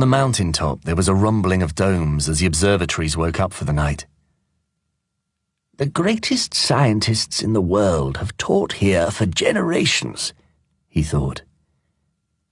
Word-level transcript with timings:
On 0.00 0.08
the 0.08 0.16
mountain 0.16 0.50
top, 0.50 0.84
there 0.84 0.96
was 0.96 1.08
a 1.08 1.14
rumbling 1.14 1.62
of 1.62 1.74
domes 1.74 2.26
as 2.26 2.38
the 2.38 2.46
observatories 2.46 3.18
woke 3.18 3.38
up 3.38 3.52
for 3.52 3.66
the 3.66 3.72
night. 3.74 4.06
The 5.76 5.84
greatest 5.84 6.54
scientists 6.54 7.42
in 7.42 7.52
the 7.52 7.60
world 7.60 8.16
have 8.16 8.34
taught 8.38 8.72
here 8.72 9.10
for 9.10 9.26
generations, 9.26 10.32
he 10.88 11.02
thought. 11.02 11.42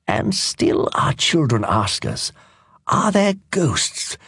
And 0.07 0.35
still 0.35 0.91
our 0.93 1.15
children 1.15 1.65
ask 1.67 2.05
us, 2.05 2.33
are 2.87 3.11
there 3.11 3.37
ghosts? 3.51 4.19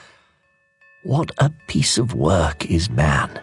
What 1.03 1.31
a 1.37 1.51
piece 1.67 1.99
of 1.99 2.15
work 2.15 2.71
is 2.71 2.89
man. 2.89 3.39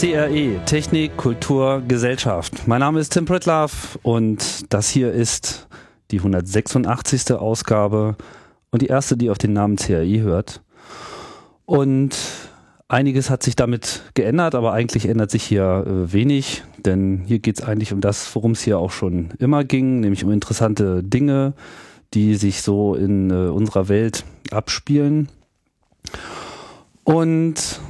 CRE, 0.00 0.60
Technik, 0.64 1.16
Kultur, 1.16 1.82
Gesellschaft. 1.88 2.68
Mein 2.68 2.78
Name 2.78 3.00
ist 3.00 3.14
Tim 3.14 3.24
Pritlaff 3.24 3.98
und 4.04 4.72
das 4.72 4.88
hier 4.88 5.10
ist 5.10 5.66
die 6.12 6.18
186. 6.18 7.32
Ausgabe 7.32 8.14
und 8.70 8.80
die 8.80 8.86
erste, 8.86 9.16
die 9.16 9.28
auf 9.28 9.38
den 9.38 9.54
Namen 9.54 9.74
CRE 9.74 10.20
hört. 10.20 10.62
Und 11.66 12.16
einiges 12.86 13.28
hat 13.28 13.42
sich 13.42 13.56
damit 13.56 14.02
geändert, 14.14 14.54
aber 14.54 14.72
eigentlich 14.72 15.08
ändert 15.08 15.32
sich 15.32 15.42
hier 15.42 15.84
äh, 15.84 16.12
wenig, 16.12 16.62
denn 16.76 17.24
hier 17.26 17.40
geht 17.40 17.58
es 17.58 17.66
eigentlich 17.66 17.92
um 17.92 18.00
das, 18.00 18.32
worum 18.36 18.52
es 18.52 18.60
hier 18.60 18.78
auch 18.78 18.92
schon 18.92 19.30
immer 19.40 19.64
ging, 19.64 19.98
nämlich 19.98 20.22
um 20.22 20.30
interessante 20.30 21.02
Dinge, 21.02 21.54
die 22.14 22.36
sich 22.36 22.62
so 22.62 22.94
in 22.94 23.30
äh, 23.30 23.48
unserer 23.48 23.88
Welt 23.88 24.24
abspielen. 24.52 25.28
Und 27.02 27.80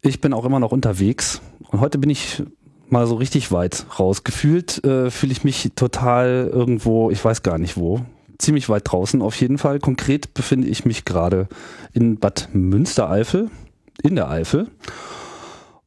ich 0.00 0.20
bin 0.20 0.32
auch 0.32 0.44
immer 0.44 0.60
noch 0.60 0.70
unterwegs 0.70 1.40
und 1.70 1.80
heute 1.80 1.98
bin 1.98 2.10
ich 2.10 2.42
mal 2.88 3.06
so 3.06 3.16
richtig 3.16 3.52
weit 3.52 3.86
raus. 3.98 4.24
Gefühlt 4.24 4.84
äh, 4.84 5.10
fühle 5.10 5.32
ich 5.32 5.44
mich 5.44 5.72
total 5.74 6.50
irgendwo, 6.52 7.10
ich 7.10 7.24
weiß 7.24 7.42
gar 7.42 7.58
nicht 7.58 7.76
wo, 7.76 8.00
ziemlich 8.38 8.68
weit 8.68 8.90
draußen 8.90 9.22
auf 9.22 9.34
jeden 9.40 9.58
Fall. 9.58 9.80
Konkret 9.80 10.34
befinde 10.34 10.68
ich 10.68 10.84
mich 10.84 11.04
gerade 11.04 11.48
in 11.92 12.18
Bad 12.18 12.48
Münstereifel, 12.52 13.50
in 14.02 14.14
der 14.14 14.30
Eifel 14.30 14.68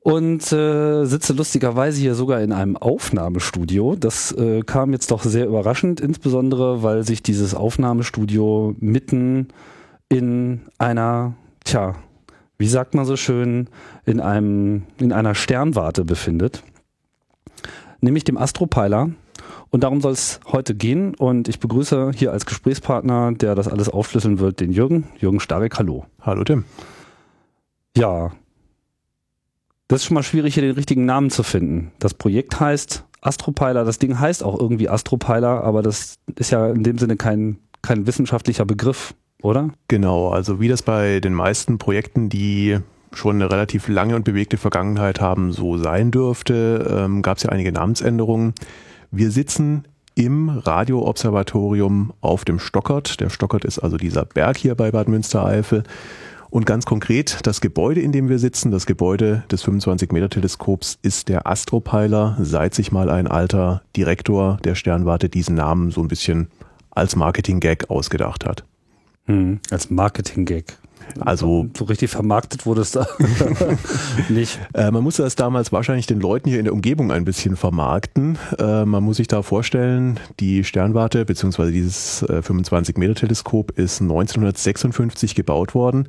und 0.01 0.51
äh, 0.51 1.05
sitze 1.05 1.33
lustigerweise 1.33 1.99
hier 1.99 2.15
sogar 2.15 2.41
in 2.41 2.51
einem 2.51 2.77
Aufnahmestudio. 2.77 3.95
Das 3.95 4.31
äh, 4.31 4.61
kam 4.61 4.91
jetzt 4.91 5.11
doch 5.11 5.23
sehr 5.23 5.45
überraschend, 5.45 5.99
insbesondere 5.99 6.83
weil 6.83 7.03
sich 7.03 7.21
dieses 7.21 7.53
Aufnahmestudio 7.53 8.75
mitten 8.79 9.49
in 10.09 10.61
einer, 10.77 11.35
tja, 11.63 11.95
wie 12.59 12.67
sagt 12.67 12.93
man 12.93 13.05
so 13.05 13.15
schön, 13.15 13.69
in 14.05 14.19
einem, 14.19 14.83
in 14.99 15.13
einer 15.13 15.33
Sternwarte 15.33 16.03
befindet. 16.03 16.61
Nämlich 18.01 18.25
dem 18.25 18.37
Astropeiler. 18.37 19.09
Und 19.69 19.83
darum 19.83 20.01
soll 20.01 20.11
es 20.11 20.41
heute 20.45 20.75
gehen. 20.75 21.15
Und 21.15 21.47
ich 21.47 21.59
begrüße 21.59 22.11
hier 22.13 22.33
als 22.33 22.45
Gesprächspartner, 22.45 23.31
der 23.31 23.55
das 23.55 23.69
alles 23.69 23.87
aufschlüsseln 23.87 24.39
wird, 24.39 24.59
den 24.59 24.73
Jürgen. 24.73 25.07
Jürgen 25.17 25.39
Starek, 25.39 25.77
hallo. 25.79 26.05
Hallo 26.21 26.43
Tim. 26.43 26.65
Ja. 27.95 28.31
Das 29.87 30.01
ist 30.01 30.05
schon 30.05 30.15
mal 30.15 30.23
schwierig, 30.23 30.53
hier 30.53 30.63
den 30.63 30.75
richtigen 30.75 31.05
Namen 31.05 31.29
zu 31.29 31.43
finden. 31.43 31.93
Das 31.97 32.13
Projekt 32.13 32.59
heißt 32.59 33.05
Astropeiler. 33.21 33.85
Das 33.85 33.99
Ding 33.99 34.19
heißt 34.19 34.43
auch 34.43 34.59
irgendwie 34.59 34.89
Astropeiler, 34.89 35.63
aber 35.63 35.81
das 35.81 36.19
ist 36.35 36.51
ja 36.51 36.67
in 36.67 36.83
dem 36.83 36.97
Sinne 36.97 37.15
kein, 37.15 37.57
kein 37.81 38.05
wissenschaftlicher 38.05 38.65
Begriff 38.65 39.15
oder? 39.41 39.69
Genau, 39.87 40.29
also 40.29 40.59
wie 40.59 40.67
das 40.67 40.81
bei 40.81 41.19
den 41.19 41.33
meisten 41.33 41.77
Projekten, 41.77 42.29
die 42.29 42.79
schon 43.13 43.35
eine 43.35 43.51
relativ 43.51 43.87
lange 43.87 44.15
und 44.15 44.23
bewegte 44.23 44.57
Vergangenheit 44.57 45.19
haben, 45.21 45.51
so 45.51 45.77
sein 45.77 46.11
dürfte, 46.11 46.85
ähm, 46.89 47.21
gab 47.21 47.37
es 47.37 47.43
ja 47.43 47.49
einige 47.49 47.71
Namensänderungen. 47.71 48.53
Wir 49.11 49.31
sitzen 49.31 49.85
im 50.15 50.49
Radioobservatorium 50.49 52.13
auf 52.21 52.45
dem 52.45 52.59
Stockert. 52.59 53.19
Der 53.19 53.29
Stockert 53.29 53.65
ist 53.65 53.79
also 53.79 53.97
dieser 53.97 54.25
Berg 54.25 54.57
hier 54.57 54.75
bei 54.75 54.91
Bad 54.91 55.07
Münstereifel. 55.07 55.83
Und 56.49 56.65
ganz 56.65 56.85
konkret, 56.85 57.39
das 57.43 57.61
Gebäude, 57.61 58.01
in 58.01 58.11
dem 58.11 58.27
wir 58.27 58.39
sitzen, 58.39 58.71
das 58.71 58.87
Gebäude 58.87 59.43
des 59.51 59.63
25-Meter-Teleskops, 59.65 60.97
ist 61.03 61.29
der 61.29 61.47
Astropeiler, 61.47 62.37
seit 62.41 62.73
sich 62.73 62.91
mal 62.91 63.09
ein 63.09 63.27
alter 63.27 63.83
Direktor 63.95 64.57
der 64.63 64.73
Sternwarte 64.73 65.29
diesen 65.29 65.55
Namen 65.55 65.91
so 65.91 66.01
ein 66.01 66.07
bisschen 66.07 66.47
als 66.89 67.15
Marketing-Gag 67.15 67.89
ausgedacht 67.91 68.45
hat. 68.45 68.65
Hm, 69.29 69.59
als 69.69 69.91
Marketing-Gag. 69.91 70.65
Also 71.19 71.67
so 71.77 71.85
richtig 71.85 72.09
vermarktet 72.09 72.65
wurde 72.65 72.81
es 72.81 72.91
da 72.91 73.07
nicht. 74.29 74.59
Äh, 74.73 74.89
man 74.89 75.03
musste 75.03 75.21
das 75.21 75.35
damals 75.35 75.71
wahrscheinlich 75.71 76.07
den 76.07 76.19
Leuten 76.19 76.49
hier 76.49 76.59
in 76.59 76.65
der 76.65 76.73
Umgebung 76.73 77.11
ein 77.11 77.25
bisschen 77.25 77.55
vermarkten. 77.55 78.39
Äh, 78.57 78.85
man 78.85 79.03
muss 79.03 79.17
sich 79.17 79.27
da 79.27 79.43
vorstellen, 79.43 80.19
die 80.39 80.63
Sternwarte 80.63 81.25
bzw. 81.25 81.71
dieses 81.71 82.23
äh, 82.23 82.41
25-Meter-Teleskop 82.43 83.71
ist 83.71 84.01
1956 84.01 85.35
gebaut 85.35 85.75
worden. 85.75 86.07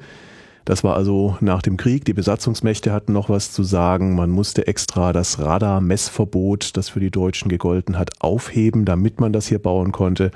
Das 0.65 0.85
war 0.85 0.97
also 0.97 1.37
nach 1.41 1.63
dem 1.63 1.77
Krieg. 1.77 2.05
Die 2.07 2.15
Besatzungsmächte 2.15 2.93
hatten 2.93 3.13
noch 3.13 3.29
was 3.29 3.53
zu 3.53 3.65
sagen. 3.65 4.15
Man 4.15 4.31
musste 4.31 4.67
extra 4.67 5.13
das 5.13 5.39
Radar-Messverbot, 5.39 6.77
das 6.77 6.89
für 6.89 7.01
die 7.01 7.11
Deutschen 7.11 7.49
gegolten 7.49 7.99
hat, 7.99 8.11
aufheben, 8.21 8.85
damit 8.85 9.21
man 9.21 9.33
das 9.33 9.47
hier 9.47 9.59
bauen 9.59 9.93
konnte. 9.93 10.31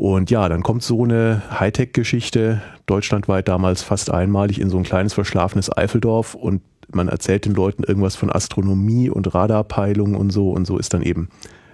Und 0.00 0.30
ja, 0.30 0.48
dann 0.48 0.62
kommt 0.62 0.82
so 0.82 1.04
eine 1.04 1.42
Hightech-Geschichte, 1.60 2.62
deutschlandweit 2.86 3.48
damals 3.48 3.82
fast 3.82 4.10
einmalig 4.10 4.58
in 4.58 4.70
so 4.70 4.78
ein 4.78 4.82
kleines 4.82 5.12
verschlafenes 5.12 5.70
Eifeldorf 5.76 6.34
und 6.34 6.62
man 6.90 7.08
erzählt 7.08 7.44
den 7.44 7.52
Leuten 7.52 7.82
irgendwas 7.82 8.16
von 8.16 8.32
Astronomie 8.32 9.10
und 9.10 9.34
Radarpeilung 9.34 10.14
und 10.14 10.30
so 10.30 10.52
und 10.52 10.66
so 10.66 10.78
ist 10.78 10.94
dann 10.94 11.02
eben 11.02 11.28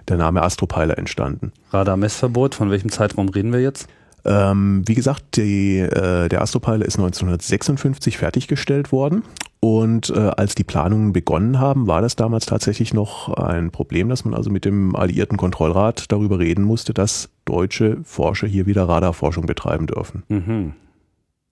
der 0.09 0.17
Name 0.17 0.41
Astropeiler 0.41 0.97
entstanden. 0.97 1.53
Radarmessverbot, 1.71 2.53
von 2.53 2.69
welchem 2.69 2.91
Zeitraum 2.91 3.29
reden 3.29 3.53
wir 3.53 3.61
jetzt? 3.61 3.87
Ähm, 4.25 4.83
wie 4.85 4.95
gesagt, 4.95 5.37
die, 5.37 5.79
äh, 5.79 6.27
der 6.27 6.41
Astropeiler 6.41 6.85
ist 6.85 6.97
1956 6.97 8.17
fertiggestellt 8.17 8.91
worden 8.91 9.23
und 9.59 10.09
äh, 10.09 10.19
als 10.19 10.55
die 10.55 10.63
Planungen 10.63 11.13
begonnen 11.13 11.59
haben, 11.59 11.87
war 11.87 12.01
das 12.01 12.15
damals 12.15 12.45
tatsächlich 12.45 12.93
noch 12.93 13.33
ein 13.33 13.71
Problem, 13.71 14.09
dass 14.09 14.25
man 14.25 14.33
also 14.33 14.49
mit 14.49 14.65
dem 14.65 14.95
Alliierten 14.95 15.37
Kontrollrat 15.37 16.11
darüber 16.11 16.39
reden 16.39 16.63
musste, 16.63 16.93
dass 16.93 17.29
deutsche 17.45 17.97
Forscher 18.03 18.47
hier 18.47 18.65
wieder 18.65 18.87
Radarforschung 18.87 19.45
betreiben 19.45 19.87
dürfen. 19.87 20.23
Mhm. 20.27 20.73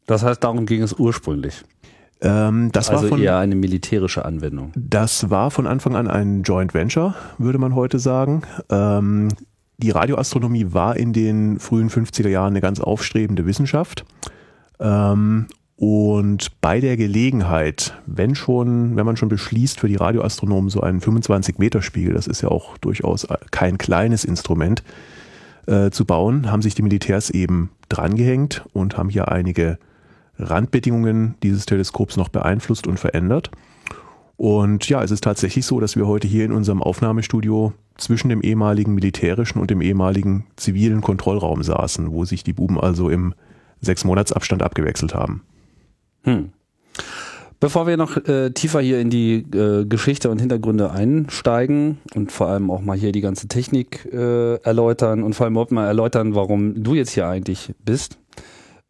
Das 0.06 0.24
heißt, 0.24 0.44
darum 0.44 0.66
ging 0.66 0.84
es 0.84 0.94
ursprünglich. 0.94 1.64
Ähm, 2.22 2.72
das 2.72 2.90
also 2.90 3.04
war 3.04 3.10
von, 3.10 3.22
eher 3.22 3.38
eine 3.38 3.56
militärische 3.56 4.24
Anwendung. 4.24 4.72
Das 4.76 5.30
war 5.30 5.52
von 5.52 5.68
Anfang 5.68 5.96
an 5.96 6.08
ein 6.08 6.44
Joint 6.44 6.74
Venture, 6.74 7.16
würde 7.38 7.58
man 7.58 7.76
heute 7.76 8.00
sagen. 8.00 8.44
Ähm, 8.70 9.30
die 9.78 9.92
Radioastronomie 9.92 10.68
war 10.70 10.96
in 10.96 11.14
den 11.14 11.60
frühen 11.60 11.90
50er 11.90 12.30
Jahren 12.30 12.54
eine 12.54 12.62
ganz 12.62 12.80
aufstrebende 12.80 13.46
Wissenschaft. 13.46 14.06
Ähm, 14.80 15.48
und 15.78 16.62
bei 16.62 16.80
der 16.80 16.96
Gelegenheit, 16.96 17.94
wenn 18.06 18.34
schon, 18.34 18.96
wenn 18.96 19.06
man 19.06 19.18
schon 19.18 19.28
beschließt, 19.28 19.80
für 19.80 19.90
die 19.90 19.98
Radioastronomen 19.98 20.70
so 20.70 20.80
einen 20.80 21.02
25-Meter-Spiegel, 21.02 22.14
das 22.14 22.28
ist 22.28 22.42
ja 22.42 22.50
auch 22.50 22.78
durchaus 22.78 23.28
kein 23.52 23.78
kleines 23.78 24.24
Instrument, 24.24 24.84
äh, 25.68 25.90
zu 25.90 26.06
bauen, 26.06 26.52
haben 26.52 26.62
sich 26.62 26.76
die 26.76 26.82
Militärs 26.82 27.30
eben 27.30 27.72
drangehängt 27.90 28.64
und 28.74 28.98
haben 28.98 29.10
hier 29.10 29.30
einige 29.30 29.80
Randbedingungen 30.38 31.36
dieses 31.44 31.66
Teleskops 31.66 32.18
noch 32.18 32.30
beeinflusst 32.30 32.88
und 32.88 33.00
verändert. 33.00 33.52
Und 34.38 34.90
ja, 34.90 35.02
es 35.02 35.12
ist 35.12 35.24
tatsächlich 35.24 35.66
so, 35.66 35.80
dass 35.80 35.96
wir 35.96 36.08
heute 36.08 36.28
hier 36.28 36.44
in 36.44 36.52
unserem 36.52 36.84
Aufnahmestudio 36.84 37.74
zwischen 37.98 38.30
dem 38.30 38.42
ehemaligen 38.42 38.94
militärischen 38.94 39.60
und 39.60 39.70
dem 39.70 39.82
ehemaligen 39.82 40.46
zivilen 40.58 41.02
Kontrollraum 41.02 41.64
saßen, 41.64 42.12
wo 42.12 42.26
sich 42.26 42.44
die 42.44 42.54
Buben 42.54 42.80
also 42.80 43.10
im 43.10 43.34
sechs 43.80 44.04
Monats 44.04 44.34
Abstand 44.34 44.62
abgewechselt 44.62 45.14
haben. 45.16 45.44
Hm. 46.24 46.50
Bevor 47.62 47.88
wir 47.88 47.96
noch 47.96 48.18
äh, 48.28 48.52
tiefer 48.52 48.82
hier 48.82 49.00
in 49.00 49.10
die 49.10 49.46
äh, 49.54 49.86
Geschichte 49.86 50.30
und 50.30 50.40
Hintergründe 50.40 50.92
einsteigen 50.92 52.00
und 52.14 52.34
vor 52.34 52.48
allem 52.48 52.70
auch 52.70 52.82
mal 52.82 52.98
hier 52.98 53.14
die 53.14 53.22
ganze 53.22 53.48
Technik 53.48 54.06
äh, 54.12 54.56
erläutern 54.56 55.24
und 55.24 55.34
vor 55.36 55.46
allem 55.46 55.58
auch 55.58 55.72
mal 55.72 55.88
erläutern, 55.88 56.36
warum 56.36 56.84
du 56.84 56.94
jetzt 56.96 57.12
hier 57.12 57.28
eigentlich 57.28 57.74
bist, 57.84 58.18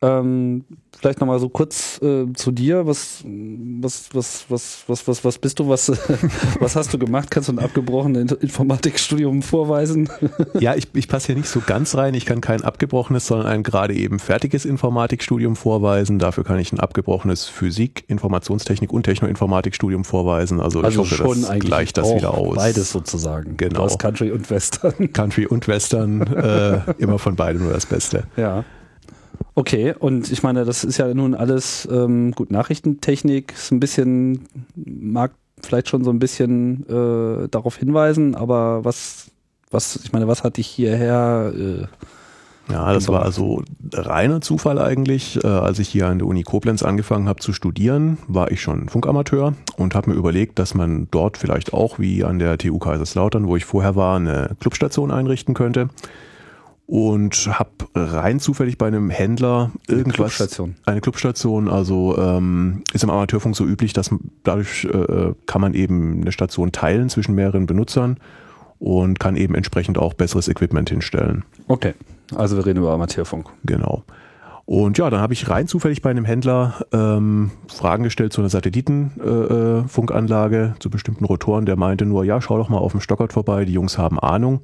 Ähm, 0.01 0.65
vielleicht 1.05 1.19
nochmal 1.19 1.37
so 1.37 1.49
kurz 1.49 2.01
äh, 2.01 2.25
zu 2.33 2.51
dir. 2.51 2.87
Was, 2.87 3.23
was, 3.23 4.09
was, 4.11 4.45
was, 4.49 4.83
was, 4.87 5.07
was, 5.07 5.23
was 5.23 5.37
bist 5.37 5.59
du? 5.59 5.69
Was, 5.69 5.89
was 6.59 6.75
hast 6.75 6.91
du 6.95 6.97
gemacht? 6.97 7.29
Kannst 7.29 7.47
du 7.47 7.53
ein 7.53 7.59
abgebrochenes 7.59 8.31
Informatikstudium 8.31 9.43
vorweisen? 9.43 10.09
ja, 10.59 10.73
ich, 10.73 10.87
ich 10.95 11.07
passe 11.07 11.27
hier 11.27 11.35
nicht 11.35 11.47
so 11.47 11.61
ganz 11.63 11.93
rein. 11.93 12.15
Ich 12.15 12.25
kann 12.25 12.41
kein 12.41 12.63
abgebrochenes, 12.63 13.27
sondern 13.27 13.45
ein 13.45 13.61
gerade 13.61 13.93
eben 13.93 14.17
fertiges 14.17 14.65
Informatikstudium 14.65 15.55
vorweisen. 15.55 16.17
Dafür 16.17 16.43
kann 16.43 16.57
ich 16.57 16.73
ein 16.73 16.79
abgebrochenes 16.79 17.45
Physik, 17.45 18.05
Informationstechnik 18.07 18.91
und 18.91 19.03
Technoinformatikstudium 19.03 20.05
vorweisen. 20.05 20.59
Also, 20.59 20.81
also 20.81 20.89
ich 20.89 20.97
hoffe, 20.97 21.15
schon 21.15 21.41
das 21.43 21.59
gleicht 21.59 21.97
das 21.97 22.15
wieder 22.15 22.33
aus. 22.33 22.55
Beides 22.55 22.91
sozusagen. 22.91 23.57
Genau. 23.57 23.81
Aus 23.81 23.99
Country 23.99 24.31
und 24.31 24.49
Western. 24.49 25.13
Country 25.13 25.45
und 25.45 25.67
Western, 25.67 26.21
äh, 26.21 26.79
immer 26.97 27.19
von 27.19 27.35
beidem 27.35 27.61
nur 27.61 27.73
das 27.73 27.85
Beste. 27.85 28.23
Ja. 28.37 28.65
Okay, 29.55 29.93
und 29.97 30.31
ich 30.31 30.43
meine, 30.43 30.65
das 30.65 30.83
ist 30.83 30.97
ja 30.97 31.13
nun 31.13 31.33
alles 31.33 31.87
ähm, 31.91 32.31
gut. 32.31 32.51
Nachrichtentechnik 32.51 33.53
ist 33.53 33.71
ein 33.71 33.79
bisschen, 33.79 34.47
mag 34.75 35.31
vielleicht 35.61 35.89
schon 35.89 36.03
so 36.03 36.11
ein 36.11 36.19
bisschen 36.19 36.85
äh, 36.89 37.47
darauf 37.49 37.77
hinweisen, 37.77 38.35
aber 38.35 38.83
was, 38.83 39.31
was, 39.71 39.97
ich 40.03 40.11
meine, 40.11 40.27
was 40.27 40.43
hat 40.43 40.57
dich 40.57 40.67
hierher? 40.67 41.53
Äh, 41.55 41.85
ja, 42.71 42.93
das 42.93 43.07
war 43.09 43.21
also 43.21 43.61
reiner 43.93 44.41
Zufall 44.41 44.79
eigentlich. 44.79 45.43
Äh, 45.43 45.47
als 45.47 45.79
ich 45.79 45.87
hier 45.87 46.07
an 46.07 46.17
der 46.19 46.27
Uni 46.27 46.43
Koblenz 46.43 46.81
angefangen 46.81 47.29
habe 47.29 47.39
zu 47.39 47.53
studieren, 47.53 48.17
war 48.27 48.51
ich 48.51 48.61
schon 48.61 48.89
Funkamateur 48.89 49.53
und 49.77 49.93
habe 49.93 50.09
mir 50.09 50.15
überlegt, 50.15 50.57
dass 50.57 50.73
man 50.73 51.07
dort 51.11 51.37
vielleicht 51.37 51.73
auch 51.73 51.99
wie 51.99 52.23
an 52.23 52.39
der 52.39 52.57
TU 52.57 52.79
Kaiserslautern, 52.79 53.47
wo 53.47 53.55
ich 53.55 53.65
vorher 53.65 53.95
war, 53.95 54.17
eine 54.17 54.55
Clubstation 54.59 55.11
einrichten 55.11 55.53
könnte 55.53 55.89
und 56.87 57.47
habe 57.47 57.71
rein 57.95 58.39
zufällig 58.39 58.77
bei 58.77 58.87
einem 58.87 59.09
Händler 59.09 59.71
irgendwas. 59.87 60.05
Eine 60.05 60.13
Clubstation. 60.13 60.75
Eine 60.85 61.01
Clubstation, 61.01 61.67
also 61.67 62.15
ähm, 62.17 62.83
ist 62.93 63.03
im 63.03 63.09
Amateurfunk 63.09 63.55
so 63.55 63.65
üblich, 63.65 63.93
dass 63.93 64.13
dadurch 64.43 64.85
äh, 64.85 65.33
kann 65.47 65.61
man 65.61 65.73
eben 65.73 66.21
eine 66.21 66.31
Station 66.31 66.71
teilen 66.71 67.09
zwischen 67.09 67.33
mehreren 67.33 67.65
Benutzern 67.65 68.17
und 68.79 69.19
kann 69.19 69.35
eben 69.35 69.55
entsprechend 69.55 69.97
auch 69.97 70.13
besseres 70.13 70.47
Equipment 70.47 70.87
hinstellen. 70.89 71.43
Okay, 71.67 71.95
also 72.35 72.55
wir 72.57 72.65
reden 72.65 72.79
über 72.79 72.91
Amateurfunk. 72.91 73.47
Genau. 73.63 74.03
Und 74.65 74.97
ja, 74.97 75.09
dann 75.11 75.21
habe 75.21 75.33
ich 75.33 75.47
rein 75.47 75.67
zufällig 75.67 76.01
bei 76.01 76.09
einem 76.09 76.25
Händler 76.25 76.83
ähm, 76.91 77.51
Fragen 77.67 78.03
gestellt 78.03 78.33
zu 78.33 78.41
einer 78.41 78.49
Satellitenfunkanlage, 78.49 80.73
äh, 80.75 80.79
zu 80.79 80.89
bestimmten 80.89 81.25
Rotoren. 81.25 81.67
Der 81.67 81.75
meinte 81.75 82.07
nur, 82.07 82.25
ja, 82.25 82.41
schau 82.41 82.57
doch 82.57 82.69
mal 82.69 82.79
auf 82.79 82.93
dem 82.93 83.01
Stockert 83.01 83.33
vorbei, 83.33 83.65
die 83.65 83.73
Jungs 83.73 83.99
haben 83.99 84.19
Ahnung. 84.19 84.61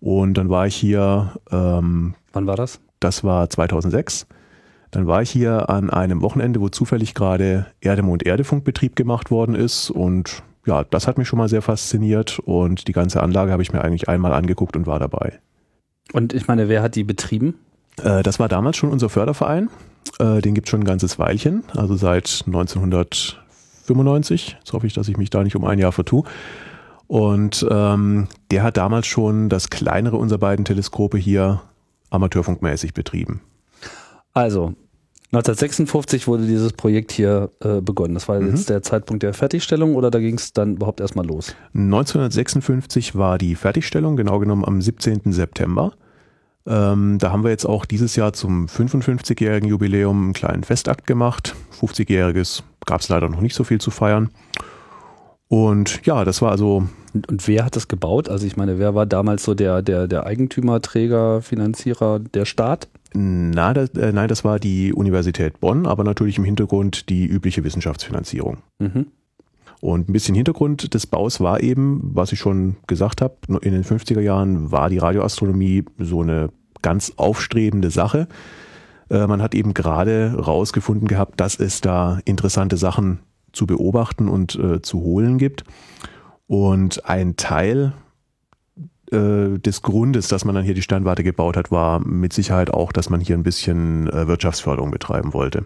Und 0.00 0.34
dann 0.34 0.48
war 0.48 0.66
ich 0.66 0.76
hier. 0.76 1.32
Ähm, 1.50 2.14
Wann 2.32 2.46
war 2.46 2.56
das? 2.56 2.80
Das 3.00 3.24
war 3.24 3.48
2006. 3.48 4.26
Dann 4.90 5.06
war 5.06 5.22
ich 5.22 5.30
hier 5.30 5.68
an 5.68 5.90
einem 5.90 6.22
Wochenende, 6.22 6.60
wo 6.60 6.68
zufällig 6.68 7.14
gerade 7.14 7.66
Erdemond 7.80 8.24
Erdefunkbetrieb 8.24 8.96
gemacht 8.96 9.30
worden 9.30 9.54
ist. 9.54 9.90
Und 9.90 10.42
ja, 10.66 10.84
das 10.84 11.06
hat 11.06 11.18
mich 11.18 11.28
schon 11.28 11.38
mal 11.38 11.48
sehr 11.48 11.62
fasziniert. 11.62 12.38
Und 12.38 12.88
die 12.88 12.92
ganze 12.92 13.22
Anlage 13.22 13.52
habe 13.52 13.62
ich 13.62 13.72
mir 13.72 13.82
eigentlich 13.82 14.08
einmal 14.08 14.32
angeguckt 14.32 14.76
und 14.76 14.86
war 14.86 14.98
dabei. 14.98 15.38
Und 16.12 16.32
ich 16.32 16.48
meine, 16.48 16.68
wer 16.68 16.82
hat 16.82 16.94
die 16.94 17.04
betrieben? 17.04 17.54
Äh, 18.02 18.22
das 18.22 18.38
war 18.38 18.48
damals 18.48 18.76
schon 18.76 18.90
unser 18.90 19.08
Förderverein. 19.08 19.70
Äh, 20.18 20.40
den 20.40 20.54
gibt 20.54 20.68
es 20.68 20.70
schon 20.70 20.80
ein 20.80 20.86
ganzes 20.86 21.18
Weilchen, 21.18 21.64
also 21.74 21.96
seit 21.96 22.44
1995. 22.46 24.56
Jetzt 24.58 24.72
hoffe 24.72 24.86
ich, 24.86 24.94
dass 24.94 25.08
ich 25.08 25.16
mich 25.16 25.30
da 25.30 25.42
nicht 25.42 25.56
um 25.56 25.64
ein 25.64 25.78
Jahr 25.78 25.92
vertue. 25.92 26.24
Und 27.06 27.66
ähm, 27.70 28.28
der 28.50 28.62
hat 28.62 28.76
damals 28.76 29.06
schon 29.06 29.48
das 29.48 29.70
kleinere 29.70 30.16
unserer 30.16 30.38
beiden 30.38 30.64
Teleskope 30.64 31.18
hier 31.18 31.62
amateurfunkmäßig 32.10 32.94
betrieben. 32.94 33.40
Also, 34.32 34.74
1956 35.32 36.28
wurde 36.28 36.46
dieses 36.46 36.72
Projekt 36.72 37.12
hier 37.12 37.50
äh, 37.60 37.80
begonnen. 37.80 38.14
Das 38.14 38.28
war 38.28 38.40
mhm. 38.40 38.48
jetzt 38.48 38.70
der 38.70 38.82
Zeitpunkt 38.82 39.22
der 39.22 39.34
Fertigstellung 39.34 39.94
oder 39.94 40.10
da 40.10 40.18
ging 40.18 40.36
es 40.36 40.52
dann 40.52 40.76
überhaupt 40.76 41.00
erstmal 41.00 41.26
los? 41.26 41.54
1956 41.74 43.16
war 43.16 43.38
die 43.38 43.54
Fertigstellung, 43.54 44.16
genau 44.16 44.38
genommen 44.38 44.64
am 44.64 44.80
17. 44.80 45.32
September. 45.32 45.92
Ähm, 46.66 47.18
da 47.18 47.30
haben 47.32 47.44
wir 47.44 47.50
jetzt 47.50 47.64
auch 47.64 47.84
dieses 47.84 48.16
Jahr 48.16 48.32
zum 48.32 48.66
55-jährigen 48.66 49.68
Jubiläum 49.68 50.24
einen 50.24 50.32
kleinen 50.32 50.64
Festakt 50.64 51.06
gemacht. 51.06 51.54
50-jähriges 51.80 52.62
gab 52.86 53.00
es 53.00 53.08
leider 53.08 53.28
noch 53.28 53.40
nicht 53.40 53.54
so 53.54 53.64
viel 53.64 53.80
zu 53.80 53.90
feiern. 53.90 54.30
Und 55.48 56.04
ja, 56.04 56.24
das 56.24 56.42
war 56.42 56.50
also. 56.50 56.88
Und, 57.14 57.28
und, 57.28 57.48
wer 57.48 57.64
hat 57.64 57.76
das 57.76 57.88
gebaut? 57.88 58.28
Also 58.28 58.46
ich 58.46 58.56
meine, 58.56 58.78
wer 58.78 58.94
war 58.94 59.06
damals 59.06 59.44
so 59.44 59.54
der, 59.54 59.80
der, 59.80 60.06
der 60.08 60.26
Eigentümer, 60.26 60.82
Träger, 60.82 61.40
Finanzierer, 61.40 62.18
der 62.18 62.44
Staat? 62.44 62.88
Na, 63.14 63.72
das, 63.72 63.90
äh, 63.90 64.12
nein, 64.12 64.28
das 64.28 64.44
war 64.44 64.58
die 64.58 64.92
Universität 64.92 65.60
Bonn, 65.60 65.86
aber 65.86 66.04
natürlich 66.04 66.36
im 66.36 66.44
Hintergrund 66.44 67.08
die 67.08 67.24
übliche 67.24 67.64
Wissenschaftsfinanzierung. 67.64 68.58
Mhm. 68.78 69.06
Und 69.80 70.08
ein 70.08 70.12
bisschen 70.12 70.34
Hintergrund 70.34 70.94
des 70.94 71.06
Baus 71.06 71.40
war 71.40 71.60
eben, 71.62 72.00
was 72.14 72.32
ich 72.32 72.38
schon 72.38 72.76
gesagt 72.86 73.22
habe, 73.22 73.36
in 73.62 73.72
den 73.72 73.84
50er 73.84 74.20
Jahren 74.20 74.72
war 74.72 74.90
die 74.90 74.98
Radioastronomie 74.98 75.84
so 75.98 76.22
eine 76.22 76.50
ganz 76.82 77.12
aufstrebende 77.16 77.90
Sache. 77.90 78.26
Äh, 79.10 79.26
man 79.26 79.40
hat 79.42 79.54
eben 79.54 79.74
gerade 79.74 80.34
rausgefunden 80.34 81.08
gehabt, 81.08 81.40
dass 81.40 81.58
es 81.58 81.80
da 81.80 82.18
interessante 82.24 82.76
Sachen 82.76 83.20
zu 83.56 83.66
beobachten 83.66 84.28
und 84.28 84.54
äh, 84.56 84.82
zu 84.82 85.00
holen 85.00 85.38
gibt. 85.38 85.64
Und 86.46 87.04
ein 87.06 87.36
Teil 87.36 87.92
äh, 89.10 89.58
des 89.58 89.82
Grundes, 89.82 90.28
dass 90.28 90.44
man 90.44 90.54
dann 90.54 90.64
hier 90.64 90.74
die 90.74 90.82
Sternwarte 90.82 91.24
gebaut 91.24 91.56
hat, 91.56 91.70
war 91.70 92.00
mit 92.00 92.32
Sicherheit 92.32 92.72
auch, 92.72 92.92
dass 92.92 93.10
man 93.10 93.20
hier 93.20 93.36
ein 93.36 93.42
bisschen 93.42 94.08
äh, 94.10 94.28
Wirtschaftsförderung 94.28 94.90
betreiben 94.90 95.32
wollte. 95.32 95.64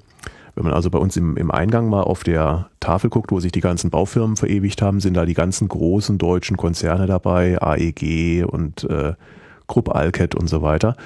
Wenn 0.54 0.64
man 0.64 0.72
also 0.72 0.90
bei 0.90 0.98
uns 0.98 1.16
im, 1.16 1.36
im 1.36 1.50
Eingang 1.50 1.88
mal 1.88 2.02
auf 2.02 2.24
der 2.24 2.70
Tafel 2.80 3.08
guckt, 3.10 3.30
wo 3.30 3.40
sich 3.40 3.52
die 3.52 3.60
ganzen 3.60 3.90
Baufirmen 3.90 4.36
verewigt 4.36 4.82
haben, 4.82 5.00
sind 5.00 5.14
da 5.14 5.24
die 5.24 5.34
ganzen 5.34 5.68
großen 5.68 6.18
deutschen 6.18 6.56
Konzerne 6.56 7.06
dabei, 7.06 7.60
AEG 7.60 8.44
und 8.46 8.84
äh, 8.84 9.14
Krupp 9.68 9.94
Alket 9.94 10.34
und 10.34 10.48
so 10.48 10.62
weiter. 10.62 10.96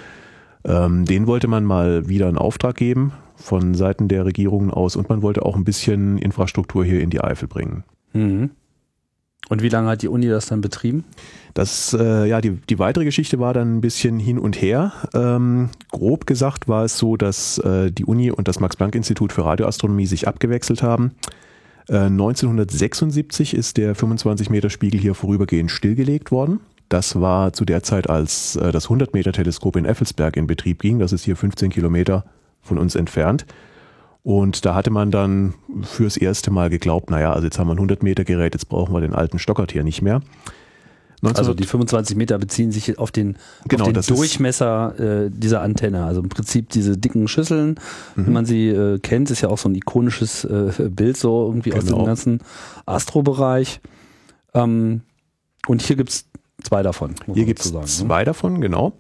Ähm, 0.64 1.04
den 1.04 1.26
wollte 1.26 1.46
man 1.46 1.64
mal 1.64 2.08
wieder 2.08 2.26
einen 2.26 2.38
Auftrag 2.38 2.76
geben 2.76 3.12
von 3.44 3.74
Seiten 3.74 4.08
der 4.08 4.24
Regierungen 4.24 4.70
aus 4.70 4.96
und 4.96 5.08
man 5.08 5.22
wollte 5.22 5.44
auch 5.44 5.54
ein 5.54 5.64
bisschen 5.64 6.18
Infrastruktur 6.18 6.84
hier 6.84 7.00
in 7.00 7.10
die 7.10 7.20
Eifel 7.20 7.46
bringen. 7.46 7.84
Mhm. 8.12 8.50
Und 9.50 9.62
wie 9.62 9.68
lange 9.68 9.90
hat 9.90 10.00
die 10.00 10.08
Uni 10.08 10.26
das 10.28 10.46
dann 10.46 10.62
betrieben? 10.62 11.04
Das, 11.52 11.94
äh, 11.98 12.26
ja, 12.26 12.40
die, 12.40 12.52
die 12.52 12.78
weitere 12.78 13.04
Geschichte 13.04 13.38
war 13.38 13.52
dann 13.52 13.76
ein 13.76 13.80
bisschen 13.82 14.18
hin 14.18 14.38
und 14.38 14.60
her. 14.60 14.92
Ähm, 15.12 15.68
grob 15.90 16.26
gesagt 16.26 16.66
war 16.66 16.84
es 16.84 16.96
so, 16.96 17.18
dass 17.18 17.58
äh, 17.58 17.92
die 17.92 18.06
Uni 18.06 18.30
und 18.30 18.48
das 18.48 18.58
Max-Planck-Institut 18.58 19.32
für 19.32 19.44
Radioastronomie 19.44 20.06
sich 20.06 20.26
abgewechselt 20.26 20.82
haben. 20.82 21.12
Äh, 21.90 22.06
1976 22.06 23.52
ist 23.52 23.76
der 23.76 23.94
25-Meter-Spiegel 23.94 24.98
hier 24.98 25.14
vorübergehend 25.14 25.70
stillgelegt 25.70 26.32
worden. 26.32 26.60
Das 26.88 27.20
war 27.20 27.52
zu 27.52 27.66
der 27.66 27.82
Zeit, 27.82 28.08
als 28.08 28.56
äh, 28.56 28.72
das 28.72 28.88
100-Meter-Teleskop 28.88 29.76
in 29.76 29.84
Effelsberg 29.84 30.38
in 30.38 30.46
Betrieb 30.46 30.80
ging. 30.80 30.98
Das 30.98 31.12
ist 31.12 31.24
hier 31.24 31.36
15 31.36 31.68
Kilometer 31.68 32.24
von 32.64 32.78
uns 32.78 32.94
entfernt. 32.94 33.46
Und 34.24 34.64
da 34.64 34.74
hatte 34.74 34.90
man 34.90 35.10
dann 35.10 35.54
fürs 35.82 36.16
erste 36.16 36.50
Mal 36.50 36.70
geglaubt, 36.70 37.10
naja, 37.10 37.34
also 37.34 37.44
jetzt 37.44 37.58
haben 37.58 37.68
wir 37.68 37.74
ein 37.74 37.78
100 37.78 38.02
Meter 38.02 38.24
Gerät, 38.24 38.54
jetzt 38.54 38.70
brauchen 38.70 38.94
wir 38.94 39.02
den 39.02 39.14
alten 39.14 39.38
Stockert 39.38 39.70
hier 39.70 39.84
nicht 39.84 40.00
mehr. 40.00 40.22
also 41.22 41.52
die 41.52 41.66
25 41.66 42.16
Meter 42.16 42.38
beziehen 42.38 42.72
sich 42.72 42.98
auf 42.98 43.10
den, 43.10 43.36
genau, 43.68 43.84
auf 43.84 43.92
den 43.92 44.02
Durchmesser 44.02 45.26
äh, 45.26 45.30
dieser 45.30 45.60
Antenne. 45.60 46.06
Also 46.06 46.22
im 46.22 46.30
Prinzip 46.30 46.70
diese 46.70 46.96
dicken 46.96 47.28
Schüsseln, 47.28 47.78
mhm. 48.16 48.26
wenn 48.26 48.32
man 48.32 48.46
sie 48.46 48.68
äh, 48.68 48.98
kennt, 48.98 49.30
ist 49.30 49.42
ja 49.42 49.50
auch 49.50 49.58
so 49.58 49.68
ein 49.68 49.74
ikonisches 49.74 50.44
äh, 50.44 50.72
Bild 50.88 51.18
so 51.18 51.46
irgendwie 51.46 51.70
genau. 51.70 51.82
aus 51.82 51.84
dem 51.84 51.94
genau. 51.94 52.06
ganzen 52.06 52.40
Astrobereich. 52.86 53.82
Ähm, 54.54 55.02
und 55.66 55.82
hier 55.82 55.96
gibt 55.96 56.10
es 56.10 56.24
zwei 56.62 56.82
davon. 56.82 57.14
Hier 57.34 57.44
gibt 57.44 57.60
es 57.60 57.72
zwei 57.98 58.20
ne? 58.20 58.24
davon, 58.24 58.62
genau. 58.62 58.94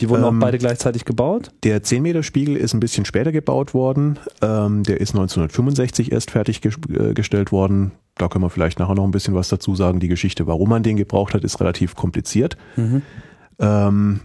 Die 0.00 0.08
wurden 0.08 0.24
ähm, 0.24 0.36
auch 0.36 0.40
beide 0.40 0.58
gleichzeitig 0.58 1.04
gebaut? 1.04 1.50
Der 1.62 1.82
10-Meter-Spiegel 1.82 2.56
ist 2.56 2.74
ein 2.74 2.80
bisschen 2.80 3.04
später 3.04 3.32
gebaut 3.32 3.74
worden. 3.74 4.18
Ähm, 4.42 4.82
der 4.82 5.00
ist 5.00 5.10
1965 5.10 6.12
erst 6.12 6.30
fertiggestellt 6.30 7.48
äh, 7.48 7.52
worden. 7.52 7.92
Da 8.16 8.28
können 8.28 8.44
wir 8.44 8.50
vielleicht 8.50 8.78
nachher 8.78 8.94
noch 8.94 9.04
ein 9.04 9.10
bisschen 9.10 9.34
was 9.34 9.48
dazu 9.48 9.74
sagen. 9.74 10.00
Die 10.00 10.08
Geschichte, 10.08 10.46
warum 10.46 10.68
man 10.68 10.82
den 10.82 10.96
gebraucht 10.96 11.34
hat, 11.34 11.44
ist 11.44 11.60
relativ 11.60 11.94
kompliziert. 11.94 12.56
Mhm. 12.76 13.02
Ähm, 13.58 14.20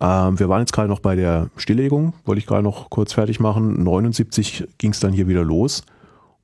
ähm, 0.00 0.38
wir 0.38 0.48
waren 0.48 0.60
jetzt 0.60 0.72
gerade 0.72 0.88
noch 0.88 1.00
bei 1.00 1.14
der 1.14 1.50
Stilllegung, 1.56 2.14
wollte 2.24 2.40
ich 2.40 2.46
gerade 2.46 2.64
noch 2.64 2.90
kurz 2.90 3.12
fertig 3.12 3.38
machen. 3.38 3.82
79 3.82 4.64
ging 4.78 4.90
es 4.90 5.00
dann 5.00 5.12
hier 5.12 5.28
wieder 5.28 5.44
los. 5.44 5.84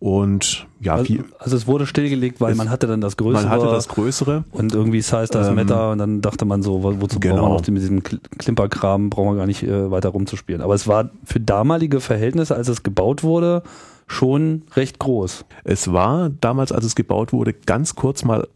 Und 0.00 0.68
ja, 0.80 0.94
also, 0.94 1.12
also, 1.40 1.56
es 1.56 1.66
wurde 1.66 1.84
stillgelegt, 1.84 2.40
weil 2.40 2.54
man 2.54 2.70
hatte 2.70 2.86
dann 2.86 3.00
das 3.00 3.16
Größere. 3.16 3.42
Man 3.42 3.50
hatte 3.50 3.66
das 3.66 3.88
Größere. 3.88 4.44
Und 4.52 4.72
irgendwie 4.72 5.00
Size 5.00 5.26
das 5.26 5.48
ähm, 5.48 5.56
Meta 5.56 5.90
und 5.90 5.98
dann 5.98 6.20
dachte 6.20 6.44
man 6.44 6.62
so, 6.62 6.84
wozu 6.84 7.18
genau. 7.18 7.36
brauchen 7.36 7.50
wir 7.50 7.58
noch 7.58 7.68
mit 7.68 7.82
diesem 7.82 8.02
Klimperkram, 8.04 9.10
brauchen 9.10 9.30
wir 9.30 9.36
gar 9.36 9.46
nicht 9.46 9.64
äh, 9.64 9.90
weiter 9.90 10.10
rumzuspielen. 10.10 10.62
Aber 10.62 10.74
es 10.74 10.86
war 10.86 11.10
für 11.24 11.40
damalige 11.40 11.98
Verhältnisse, 11.98 12.54
als 12.54 12.68
es 12.68 12.84
gebaut 12.84 13.24
wurde, 13.24 13.64
schon 14.06 14.62
recht 14.76 15.00
groß. 15.00 15.44
Es 15.64 15.92
war 15.92 16.30
damals, 16.30 16.70
als 16.70 16.84
es 16.84 16.94
gebaut 16.94 17.32
wurde, 17.32 17.52
ganz 17.52 17.96
kurz 17.96 18.24
mal 18.24 18.46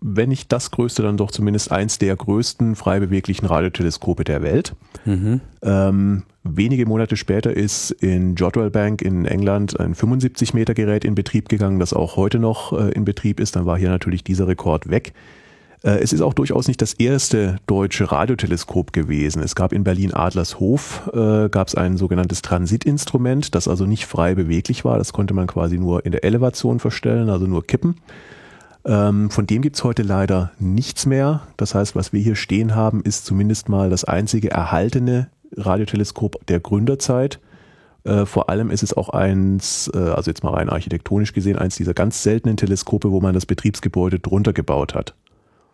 wenn 0.00 0.28
nicht 0.28 0.52
das 0.52 0.70
größte, 0.70 1.02
dann 1.02 1.16
doch 1.16 1.30
zumindest 1.30 1.72
eins 1.72 1.98
der 1.98 2.14
größten 2.14 2.76
frei 2.76 3.00
beweglichen 3.00 3.46
Radioteleskope 3.46 4.24
der 4.24 4.42
Welt. 4.42 4.74
Mhm. 5.04 5.40
Ähm, 5.62 6.22
wenige 6.44 6.86
Monate 6.86 7.16
später 7.16 7.54
ist 7.54 7.90
in 7.90 8.36
Jodrell 8.36 8.70
Bank 8.70 9.02
in 9.02 9.24
England 9.24 9.78
ein 9.78 9.94
75 9.94 10.54
Meter 10.54 10.74
Gerät 10.74 11.04
in 11.04 11.14
Betrieb 11.14 11.48
gegangen, 11.48 11.80
das 11.80 11.92
auch 11.92 12.16
heute 12.16 12.38
noch 12.38 12.72
äh, 12.72 12.90
in 12.92 13.04
Betrieb 13.04 13.40
ist. 13.40 13.56
Dann 13.56 13.66
war 13.66 13.76
hier 13.76 13.90
natürlich 13.90 14.22
dieser 14.22 14.46
Rekord 14.46 14.88
weg. 14.88 15.14
Äh, 15.82 15.98
es 15.98 16.12
ist 16.12 16.20
auch 16.20 16.34
durchaus 16.34 16.68
nicht 16.68 16.80
das 16.80 16.94
erste 16.94 17.56
deutsche 17.66 18.10
Radioteleskop 18.10 18.92
gewesen. 18.92 19.42
Es 19.42 19.54
gab 19.54 19.72
in 19.72 19.84
Berlin 19.84 20.14
Adlershof, 20.14 21.10
äh, 21.12 21.48
gab 21.48 21.68
es 21.68 21.74
ein 21.74 21.96
sogenanntes 21.96 22.42
Transitinstrument, 22.42 23.54
das 23.54 23.68
also 23.68 23.84
nicht 23.84 24.06
frei 24.06 24.34
beweglich 24.34 24.84
war. 24.84 24.98
Das 24.98 25.12
konnte 25.12 25.34
man 25.34 25.46
quasi 25.46 25.78
nur 25.78 26.04
in 26.04 26.12
der 26.12 26.24
Elevation 26.24 26.78
verstellen, 26.78 27.30
also 27.30 27.46
nur 27.46 27.66
kippen. 27.66 27.96
Ähm, 28.84 29.30
von 29.30 29.46
dem 29.46 29.62
gibt's 29.62 29.84
heute 29.84 30.02
leider 30.02 30.52
nichts 30.58 31.06
mehr. 31.06 31.42
Das 31.56 31.74
heißt, 31.74 31.96
was 31.96 32.12
wir 32.12 32.20
hier 32.20 32.36
stehen 32.36 32.74
haben, 32.74 33.02
ist 33.02 33.26
zumindest 33.26 33.68
mal 33.68 33.90
das 33.90 34.04
einzige 34.04 34.50
erhaltene 34.50 35.28
Radioteleskop 35.56 36.46
der 36.46 36.60
Gründerzeit. 36.60 37.40
Äh, 38.04 38.26
vor 38.26 38.48
allem 38.48 38.70
ist 38.70 38.82
es 38.82 38.96
auch 38.96 39.10
eins, 39.10 39.90
äh, 39.94 39.98
also 39.98 40.30
jetzt 40.30 40.42
mal 40.42 40.54
rein 40.54 40.68
architektonisch 40.68 41.32
gesehen, 41.32 41.58
eins 41.58 41.76
dieser 41.76 41.94
ganz 41.94 42.22
seltenen 42.22 42.56
Teleskope, 42.56 43.10
wo 43.10 43.20
man 43.20 43.34
das 43.34 43.46
Betriebsgebäude 43.46 44.18
drunter 44.18 44.52
gebaut 44.52 44.94
hat. 44.94 45.14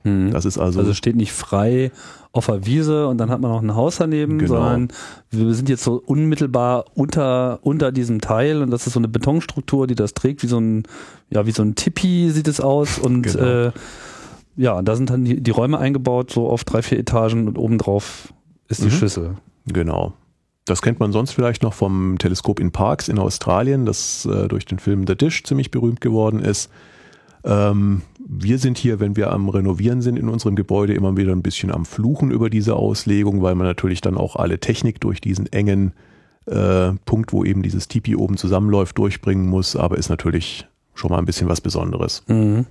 Mhm. 0.04 0.30
Das 0.30 0.44
ist 0.44 0.58
also, 0.58 0.80
Also 0.80 0.94
steht 0.94 1.16
nicht 1.16 1.32
frei 1.32 1.90
auf 2.32 2.46
der 2.46 2.66
Wiese 2.66 3.08
und 3.08 3.18
dann 3.18 3.30
hat 3.30 3.40
man 3.40 3.50
noch 3.50 3.62
ein 3.62 3.74
Haus 3.74 3.96
daneben, 3.96 4.38
Genau. 4.38 4.54
sondern 4.54 4.88
wir 5.30 5.54
sind 5.54 5.68
jetzt 5.68 5.84
so 5.84 6.02
unmittelbar 6.04 6.84
unter, 6.94 7.58
unter 7.62 7.90
diesem 7.92 8.20
Teil 8.20 8.62
und 8.62 8.70
das 8.70 8.86
ist 8.86 8.92
so 8.92 9.00
eine 9.00 9.08
Betonstruktur, 9.08 9.86
die 9.86 9.94
das 9.94 10.14
trägt, 10.14 10.42
wie 10.42 10.46
so 10.48 10.58
ein, 10.58 10.82
ja, 11.30 11.46
wie 11.46 11.52
so 11.52 11.62
ein 11.62 11.74
Tipi 11.74 12.30
sieht 12.30 12.48
es 12.48 12.60
aus 12.60 12.98
und 12.98 13.22
Genau. 13.22 13.44
äh, 13.44 13.72
ja, 14.56 14.82
da 14.82 14.94
sind 14.94 15.10
dann 15.10 15.24
die, 15.24 15.40
die 15.40 15.50
Räume 15.50 15.78
eingebaut, 15.78 16.30
so 16.30 16.48
auf 16.48 16.64
drei, 16.64 16.82
vier 16.82 16.98
Etagen 16.98 17.48
und 17.48 17.58
obendrauf 17.58 18.32
ist 18.68 18.82
die 18.82 18.86
Mhm. 18.86 18.90
Schüssel. 18.90 19.34
genau. 19.66 20.12
Das 20.66 20.80
kennt 20.80 20.98
man 20.98 21.12
sonst 21.12 21.32
vielleicht 21.32 21.62
noch 21.62 21.74
vom 21.74 22.16
Teleskop 22.18 22.58
in 22.58 22.72
Parks 22.72 23.08
in 23.08 23.18
Australien, 23.18 23.84
das 23.84 24.24
äh, 24.26 24.48
durch 24.48 24.64
den 24.64 24.78
Film 24.78 25.06
The 25.06 25.14
Dish 25.14 25.44
ziemlich 25.44 25.70
berühmt 25.70 26.00
geworden 26.00 26.40
ist. 26.40 26.70
Ähm, 27.44 28.00
wir 28.26 28.58
sind 28.58 28.78
hier, 28.78 29.00
wenn 29.00 29.16
wir 29.16 29.30
am 29.30 29.48
Renovieren 29.48 30.00
sind 30.00 30.18
in 30.18 30.28
unserem 30.28 30.56
Gebäude, 30.56 30.94
immer 30.94 31.16
wieder 31.16 31.32
ein 31.32 31.42
bisschen 31.42 31.70
am 31.70 31.84
Fluchen 31.84 32.30
über 32.30 32.48
diese 32.48 32.74
Auslegung, 32.76 33.42
weil 33.42 33.54
man 33.54 33.66
natürlich 33.66 34.00
dann 34.00 34.16
auch 34.16 34.36
alle 34.36 34.58
Technik 34.58 35.00
durch 35.00 35.20
diesen 35.20 35.52
engen 35.52 35.92
äh, 36.46 36.92
Punkt, 37.04 37.32
wo 37.32 37.44
eben 37.44 37.62
dieses 37.62 37.88
Tipi 37.88 38.16
oben 38.16 38.36
zusammenläuft, 38.36 38.96
durchbringen 38.98 39.46
muss. 39.46 39.76
Aber 39.76 39.98
ist 39.98 40.08
natürlich 40.08 40.66
schon 40.94 41.10
mal 41.10 41.18
ein 41.18 41.26
bisschen 41.26 41.48
was 41.48 41.60
Besonderes. 41.60 42.22
Mhm. 42.28 42.66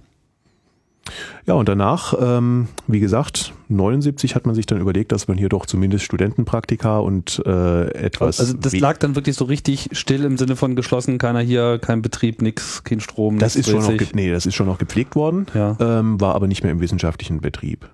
Ja, 1.46 1.56
und 1.56 1.68
danach, 1.68 2.14
ähm, 2.20 2.70
wie 2.88 3.02
gesagt, 3.02 3.54
79 3.68 4.36
hat 4.36 4.46
man 4.46 4.56
sich 4.56 4.66
dann 4.66 4.80
überlegt, 4.80 5.12
dass 5.12 5.28
man 5.28 5.38
hier 5.38 5.50
doch 5.50 5.66
zumindest 5.66 6.06
Studentenpraktika 6.06 7.00
und 7.00 7.42
äh, 7.46 7.88
etwas. 7.94 8.40
Also 8.40 8.54
das 8.54 8.78
lag 8.78 8.98
dann 8.98 9.16
wirklich 9.16 9.36
so 9.36 9.46
richtig 9.46 9.90
still 9.92 10.24
im 10.24 10.38
Sinne 10.38 10.56
von 10.56 10.76
geschlossen, 10.76 11.18
keiner 11.18 11.42
hier, 11.42 11.80
kein 11.80 12.02
Betrieb, 12.02 12.42
nix, 12.42 12.84
kein 12.84 13.02
Strom. 13.02 13.38
das 13.40 13.56
nichts 13.56 13.70
ist 13.70 13.84
schon 13.84 13.98
noch, 13.98 14.04
nee, 14.14 14.32
das 14.32 14.46
ist 14.46 14.56
schon 14.56 14.68
noch 14.68 14.78
gepflegt 14.78 15.16
worden, 15.16 15.48
Ja. 15.54 15.76
ähm, 15.80 16.22
war 16.22 16.36
aber 16.36 16.48
nicht 16.48 16.64
mehr 16.64 16.72
im 16.72 16.80
wissenschaftlichen 16.80 17.42
Betrieb. 17.42 17.90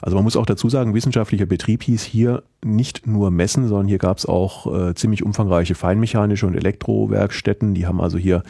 Also 0.00 0.16
man 0.16 0.24
muss 0.24 0.36
auch 0.36 0.46
dazu 0.46 0.70
sagen, 0.70 0.94
wissenschaftlicher 0.94 1.44
Betrieb 1.44 1.82
hieß 1.82 2.02
hier 2.02 2.42
nicht 2.64 3.06
nur 3.06 3.30
Messen, 3.30 3.68
sondern 3.68 3.88
hier 3.88 3.98
gab 3.98 4.16
es 4.16 4.24
auch 4.24 4.88
äh, 4.88 4.94
ziemlich 4.94 5.22
umfangreiche 5.22 5.74
feinmechanische 5.74 6.46
und 6.46 6.54
Elektrowerkstätten. 6.54 7.74
Die 7.74 7.86
haben 7.86 8.00
also 8.00 8.16
hier 8.16 8.42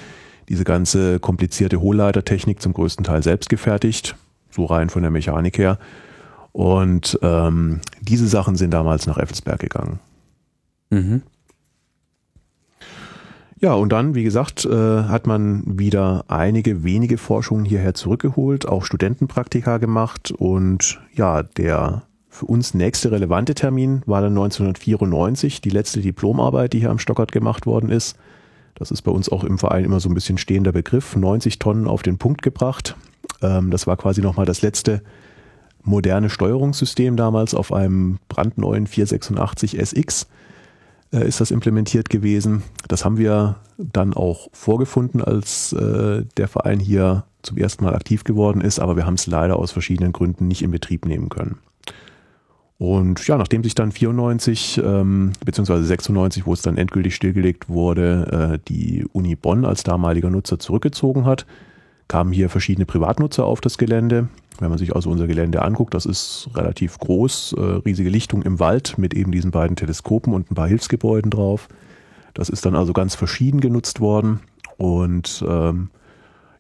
diese 0.53 0.65
ganze 0.65 1.19
komplizierte 1.19 1.81
Hohlleitertechnik 1.81 2.61
zum 2.61 2.75
größten 2.75 3.05
Teil 3.05 3.23
selbst 3.23 3.49
gefertigt, 3.49 4.17
so 4.51 4.67
rein 4.67 4.91
von 4.91 5.01
der 5.01 5.11
Mechanik 5.11 5.57
her. 5.57 5.79
Und 6.53 7.19
ähm, 7.23 7.81
diese 8.03 8.29
Sachen 8.29 8.57
sind 8.57 8.71
damals 8.73 9.07
nach 9.07 9.17
Effelsberg 9.17 9.61
gegangen. 9.61 9.99
Mhm. 10.91 11.23
Ja, 13.61 13.73
und 13.73 13.93
dann, 13.93 14.15
wie 14.15 14.25
gesagt, 14.25 14.67
äh, 14.67 15.05
hat 15.05 15.27
man 15.27 15.63
wieder 15.79 16.27
einige 16.29 16.85
wenige 16.85 17.17
Forschungen 17.17 17.65
hierher 17.65 17.95
zurückgeholt, 17.95 18.69
auch 18.69 18.85
Studentenpraktika 18.85 19.79
gemacht 19.79 20.33
und 20.33 21.01
ja, 21.15 21.43
der 21.43 22.03
für 22.29 22.45
uns 22.45 22.75
nächste 22.75 23.11
relevante 23.11 23.55
Termin 23.55 24.03
war 24.05 24.21
dann 24.21 24.33
1994, 24.33 25.63
die 25.63 25.71
letzte 25.71 26.03
Diplomarbeit, 26.03 26.75
die 26.75 26.81
hier 26.81 26.91
am 26.91 26.99
Stockert 26.99 27.33
gemacht 27.33 27.65
worden 27.65 27.89
ist. 27.89 28.19
Das 28.75 28.91
ist 28.91 29.03
bei 29.03 29.13
uns 29.13 29.29
auch 29.29 29.45
im 29.45 29.59
Verein 29.59 29.85
immer 29.85 30.01
so 30.01 30.09
ein 30.09 30.15
bisschen 30.15 30.39
stehender 30.39 30.73
Begriff, 30.73 31.15
90 31.17 31.59
Tonnen 31.59 31.87
auf 31.87 32.03
den 32.03 32.19
Punkt 32.19 32.43
gebracht. 32.43 32.97
Ähm, 33.41 33.71
das 33.71 33.87
war 33.87 33.97
quasi 33.97 34.21
nochmal 34.21 34.47
das 34.47 34.63
letzte 34.63 35.03
moderne 35.83 36.31
Steuerungssystem 36.31 37.17
damals 37.17 37.55
auf 37.55 37.73
einem 37.73 38.19
brandneuen 38.29 38.87
486 38.87 39.79
SX 39.79 40.27
äh, 41.13 41.27
ist 41.27 41.41
das 41.41 41.51
implementiert 41.51 42.11
gewesen. 42.11 42.63
Das 42.89 43.05
haben 43.05 43.19
wir 43.19 43.57
dann 43.79 44.15
auch 44.15 44.49
vorgefunden, 44.53 45.23
als 45.23 45.73
äh, 45.73 46.25
der 46.37 46.49
Verein 46.49 46.81
hier 46.81 47.25
zum 47.43 47.59
ersten 47.59 47.85
Mal 47.85 47.95
aktiv 47.95 48.25
geworden 48.25 48.61
ist, 48.61 48.79
aber 48.79 48.97
wir 48.97 49.05
haben 49.05 49.15
es 49.15 49.27
leider 49.27 49.59
aus 49.59 49.73
verschiedenen 49.73 50.13
Gründen 50.13 50.49
nicht 50.49 50.63
in 50.63 50.71
Betrieb 50.71 51.05
nehmen 51.05 51.29
können. 51.29 51.59
Und 52.83 53.29
ja, 53.29 53.39
nachdem 53.39 53.63
sich 53.63 53.77
dann 53.77 53.93
94 53.93 54.83
ähm, 54.85 55.35
beziehungsweise 55.45 55.85
96, 55.85 56.47
wo 56.47 56.53
es 56.53 56.63
dann 56.63 56.77
endgültig 56.77 57.15
stillgelegt 57.15 57.69
wurde, 57.69 58.57
äh, 58.57 58.59
die 58.67 59.07
Uni 59.13 59.37
Bonn 59.37 59.65
als 59.65 59.85
damaliger 59.85 60.31
Nutzer 60.31 60.59
zurückgezogen 60.59 61.25
hat, 61.25 61.47
kamen 62.09 62.33
hier 62.33 62.49
verschiedene 62.49 62.85
Privatnutzer 62.85 63.45
auf 63.45 63.61
das 63.61 63.79
Gelände. 63.79 64.27
Wenn 64.59 64.69
man 64.69 64.79
sich 64.79 64.97
also 64.97 65.11
unser 65.11 65.29
Gelände 65.29 65.63
anguckt, 65.63 65.95
das 65.95 66.07
ist 66.07 66.51
relativ 66.57 66.99
groß, 66.99 67.55
äh, 67.57 67.61
riesige 67.61 68.11
Lichtung 68.11 68.43
im 68.43 68.59
Wald 68.59 68.99
mit 68.99 69.15
eben 69.15 69.31
diesen 69.31 69.53
beiden 69.53 69.77
Teleskopen 69.77 70.35
und 70.35 70.51
ein 70.51 70.57
paar 70.57 70.67
Hilfsgebäuden 70.67 71.31
drauf. 71.31 71.69
Das 72.35 72.49
ist 72.49 72.67
dann 72.67 72.75
also 72.75 72.93
ganz 72.93 73.15
verschieden 73.15 73.61
genutzt 73.61 74.01
worden. 74.01 74.41
Und 74.77 75.45
ähm, 75.49 75.91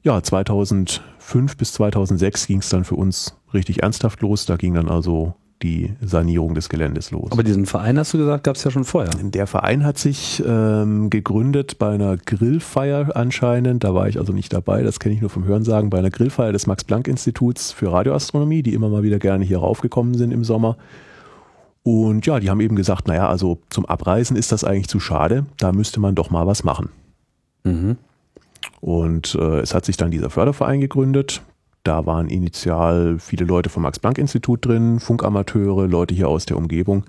ja, 0.04 0.22
2005 0.22 1.56
bis 1.56 1.72
2006 1.72 2.46
ging 2.46 2.58
es 2.58 2.68
dann 2.68 2.84
für 2.84 2.94
uns 2.94 3.34
richtig 3.52 3.82
ernsthaft 3.82 4.20
los. 4.20 4.46
Da 4.46 4.54
ging 4.54 4.74
dann 4.74 4.88
also 4.88 5.34
die 5.62 5.92
Sanierung 6.00 6.54
des 6.54 6.68
Geländes 6.68 7.10
los. 7.10 7.30
Aber 7.30 7.42
diesen 7.42 7.66
Verein, 7.66 7.98
hast 7.98 8.12
du 8.14 8.18
gesagt, 8.18 8.44
gab 8.44 8.56
es 8.56 8.64
ja 8.64 8.70
schon 8.70 8.84
vorher. 8.84 9.12
Der 9.22 9.46
Verein 9.46 9.84
hat 9.84 9.98
sich 9.98 10.42
ähm, 10.46 11.10
gegründet 11.10 11.78
bei 11.78 11.94
einer 11.94 12.16
Grillfeier 12.16 13.16
anscheinend. 13.16 13.84
Da 13.84 13.94
war 13.94 14.08
ich 14.08 14.18
also 14.18 14.32
nicht 14.32 14.52
dabei, 14.52 14.82
das 14.82 15.00
kenne 15.00 15.14
ich 15.14 15.20
nur 15.20 15.30
vom 15.30 15.44
Hörensagen, 15.44 15.90
bei 15.90 15.98
einer 15.98 16.10
Grillfeier 16.10 16.52
des 16.52 16.66
Max-Planck-Instituts 16.66 17.72
für 17.72 17.92
Radioastronomie, 17.92 18.62
die 18.62 18.74
immer 18.74 18.88
mal 18.88 19.02
wieder 19.02 19.18
gerne 19.18 19.44
hier 19.44 19.58
raufgekommen 19.58 20.14
sind 20.14 20.32
im 20.32 20.44
Sommer. 20.44 20.76
Und 21.84 22.26
ja, 22.26 22.38
die 22.38 22.48
haben 22.48 22.60
eben 22.60 22.76
gesagt, 22.76 23.08
naja, 23.08 23.28
also 23.28 23.58
zum 23.70 23.86
Abreisen 23.86 24.36
ist 24.36 24.52
das 24.52 24.64
eigentlich 24.64 24.88
zu 24.88 25.00
schade, 25.00 25.46
da 25.58 25.72
müsste 25.72 26.00
man 26.00 26.14
doch 26.14 26.30
mal 26.30 26.46
was 26.46 26.64
machen. 26.64 26.90
Mhm. 27.64 27.96
Und 28.80 29.34
äh, 29.34 29.60
es 29.60 29.74
hat 29.74 29.84
sich 29.84 29.96
dann 29.96 30.10
dieser 30.10 30.30
Förderverein 30.30 30.80
gegründet. 30.80 31.42
Da 31.82 32.06
waren 32.06 32.28
initial 32.28 33.18
viele 33.18 33.44
Leute 33.44 33.68
vom 33.68 33.82
Max-Planck-Institut 33.82 34.64
drin, 34.66 35.00
Funkamateure, 35.00 35.88
Leute 35.88 36.14
hier 36.14 36.28
aus 36.28 36.46
der 36.46 36.56
Umgebung. 36.56 37.04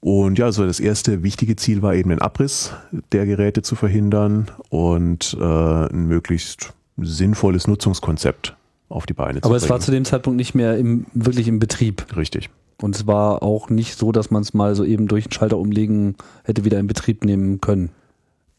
Und 0.00 0.38
ja, 0.38 0.52
so 0.52 0.64
das 0.64 0.78
erste 0.78 1.22
wichtige 1.22 1.56
Ziel 1.56 1.82
war 1.82 1.94
eben 1.94 2.10
den 2.10 2.20
Abriss 2.20 2.72
der 3.12 3.26
Geräte 3.26 3.62
zu 3.62 3.74
verhindern 3.74 4.48
und 4.68 5.36
äh, 5.40 5.44
ein 5.44 6.06
möglichst 6.06 6.72
sinnvolles 6.98 7.66
Nutzungskonzept 7.66 8.56
auf 8.88 9.06
die 9.06 9.14
Beine 9.14 9.40
zu 9.40 9.48
Aber 9.48 9.56
es 9.56 9.64
war 9.64 9.76
bringen. 9.78 9.82
zu 9.82 9.90
dem 9.90 10.04
Zeitpunkt 10.04 10.36
nicht 10.36 10.54
mehr 10.54 10.76
im, 10.78 11.06
wirklich 11.14 11.48
im 11.48 11.58
Betrieb. 11.58 12.06
Richtig. 12.16 12.50
Und 12.80 12.94
es 12.94 13.06
war 13.08 13.42
auch 13.42 13.70
nicht 13.70 13.98
so, 13.98 14.12
dass 14.12 14.30
man 14.30 14.42
es 14.42 14.54
mal 14.54 14.74
so 14.76 14.84
eben 14.84 15.08
durch 15.08 15.24
den 15.24 15.32
Schalter 15.32 15.58
umlegen 15.58 16.14
hätte 16.44 16.64
wieder 16.64 16.78
in 16.78 16.86
Betrieb 16.86 17.24
nehmen 17.24 17.60
können. 17.60 17.90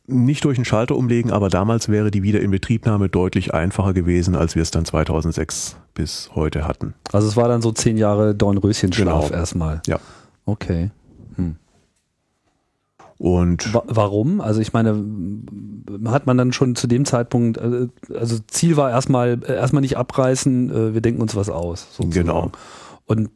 Nicht 0.09 0.43
durch 0.45 0.57
einen 0.57 0.65
Schalter 0.65 0.95
umlegen, 0.95 1.31
aber 1.31 1.49
damals 1.49 1.87
wäre 1.89 2.11
die 2.11 2.23
Wiederinbetriebnahme 2.23 3.09
deutlich 3.09 3.53
einfacher 3.53 3.93
gewesen, 3.93 4.35
als 4.35 4.55
wir 4.55 4.61
es 4.63 4.71
dann 4.71 4.85
2006 4.85 5.77
bis 5.93 6.31
heute 6.35 6.67
hatten. 6.67 6.93
Also 7.11 7.27
es 7.27 7.37
war 7.37 7.47
dann 7.47 7.61
so 7.61 7.71
zehn 7.71 7.97
Jahre 7.97 8.33
Dornröschenschlaf 8.35 9.27
Genau. 9.27 9.37
erstmal. 9.39 9.81
Ja. 9.87 9.99
Okay. 10.45 10.91
Und 13.17 13.73
Wa 13.73 13.83
warum? 13.85 14.39
Also 14.39 14.61
ich 14.61 14.71
meine, 14.71 15.03
hat 16.05 16.25
man 16.25 16.37
dann 16.37 16.53
schon 16.53 16.75
zu 16.77 16.87
dem 16.87 17.03
Zeitpunkt, 17.03 17.57
äh, 17.57 17.87
also 18.17 18.37
Ziel 18.47 18.77
war 18.77 18.91
erstmal 18.91 19.39
äh, 19.45 19.55
erstmal 19.55 19.81
nicht 19.81 19.97
abreißen, 19.97 20.69
äh, 20.71 20.93
wir 20.93 21.01
denken 21.01 21.21
uns 21.21 21.35
was 21.35 21.49
aus. 21.49 21.87
sozusagen. 21.91 22.11
Genau. 22.27 22.51
Und 23.07 23.29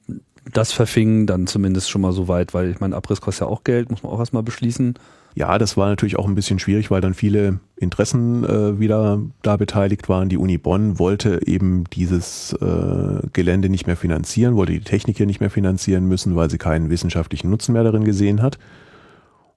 das 0.54 0.72
verfing 0.72 1.26
dann 1.28 1.48
zumindest 1.48 1.90
schon 1.90 2.02
mal 2.02 2.14
so 2.14 2.30
weit, 2.30 2.54
weil 2.54 2.70
ich 2.70 2.80
meine, 2.80 2.96
Abriss 2.96 3.20
kostet 3.20 3.42
ja 3.42 3.48
auch 3.48 3.66
Geld, 3.66 3.92
muss 3.92 4.04
man 4.04 4.14
auch 4.14 4.20
erstmal 4.20 4.44
beschließen. 4.44 4.94
Ja, 5.36 5.58
das 5.58 5.78
war 5.78 5.90
natürlich 5.90 6.18
auch 6.18 6.28
ein 6.28 6.36
bisschen 6.36 6.60
schwierig, 6.60 6.92
weil 6.92 7.02
dann 7.02 7.14
viele 7.14 7.60
Interessen 7.76 8.44
äh, 8.44 8.80
wieder 8.80 9.20
da 9.42 9.58
beteiligt 9.58 10.08
waren. 10.08 10.30
Die 10.30 10.38
Uni 10.38 10.58
Bonn 10.58 11.00
wollte 11.00 11.42
eben 11.46 11.86
dieses 11.94 12.54
äh, 12.54 13.28
Gelände 13.34 13.70
nicht 13.70 13.88
mehr 13.88 13.98
finanzieren, 13.98 14.56
wollte 14.56 14.74
die 14.74 14.82
Technik 14.82 15.18
hier 15.18 15.26
nicht 15.26 15.40
mehr 15.40 15.50
finanzieren 15.50 16.08
müssen, 16.08 16.36
weil 16.36 16.50
sie 16.50 16.60
keinen 16.60 16.90
wissenschaftlichen 16.90 17.50
Nutzen 17.50 17.74
mehr 17.74 17.84
darin 17.84 18.04
gesehen 18.04 18.42
hat. 18.42 18.60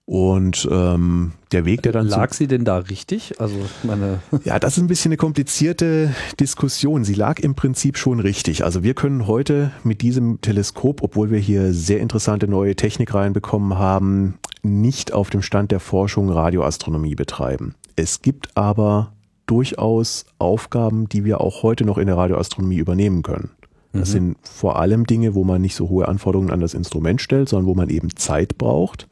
Und 0.08 0.68
ähm, 0.70 1.32
der 1.50 1.64
Weg, 1.64 1.82
der 1.82 1.90
dann 1.90 2.06
lag 2.06 2.32
sie 2.32 2.46
denn 2.46 2.64
da 2.64 2.78
richtig? 2.78 3.40
Also 3.40 3.56
meine 3.82 4.20
ja, 4.44 4.60
das 4.60 4.76
ist 4.76 4.84
ein 4.84 4.86
bisschen 4.86 5.10
eine 5.10 5.16
komplizierte 5.16 6.14
Diskussion. 6.38 7.02
Sie 7.02 7.14
lag 7.14 7.40
im 7.40 7.56
Prinzip 7.56 7.98
schon 7.98 8.20
richtig. 8.20 8.64
Also 8.64 8.84
wir 8.84 8.94
können 8.94 9.26
heute 9.26 9.72
mit 9.82 10.02
diesem 10.02 10.40
Teleskop, 10.40 11.02
obwohl 11.02 11.32
wir 11.32 11.40
hier 11.40 11.75
sehr 11.75 11.98
interessante 11.98 12.46
neue 12.46 12.76
Technik 12.76 13.14
reinbekommen 13.14 13.78
haben, 13.78 14.38
nicht 14.62 15.12
auf 15.12 15.28
dem 15.28 15.42
Stand 15.42 15.72
der 15.72 15.80
Forschung 15.80 16.30
Radioastronomie 16.30 17.16
betreiben. 17.16 17.75
Es 17.96 18.22
gibt 18.22 18.56
aber 18.56 19.12
durchaus 19.46 20.26
Aufgaben, 20.38 21.08
die 21.08 21.25
wir 21.25 21.40
auch 21.40 21.64
heute 21.64 21.84
noch 21.84 21.98
in 21.98 22.06
der 22.06 22.16
Radioastronomie 22.16 22.76
übernehmen 22.76 23.25
können. 23.25 23.50
Das 23.92 24.10
mhm. 24.10 24.12
sind 24.12 24.36
vor 24.42 24.78
allem 24.78 25.04
Dinge, 25.04 25.34
wo 25.34 25.42
man 25.42 25.60
nicht 25.60 25.75
so 25.75 25.88
hohe 25.88 26.06
Anforderungen 26.06 26.50
an 26.50 26.60
das 26.60 26.75
Instrument 26.75 27.20
stellt, 27.20 27.48
sondern 27.48 27.66
wo 27.66 27.75
man 27.75 27.88
eben 27.88 28.14
Zeit 28.14 28.56
braucht 28.56 29.08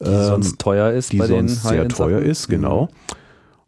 die 0.00 0.10
ähm, 0.10 0.24
sonst 0.24 0.58
teuer 0.58 0.92
ist, 0.92 1.12
die 1.12 1.18
sonst 1.18 1.62
sehr 1.62 1.88
teuer 1.88 2.20
ist, 2.20 2.48
genau. 2.48 2.84
Mhm. 2.84 2.88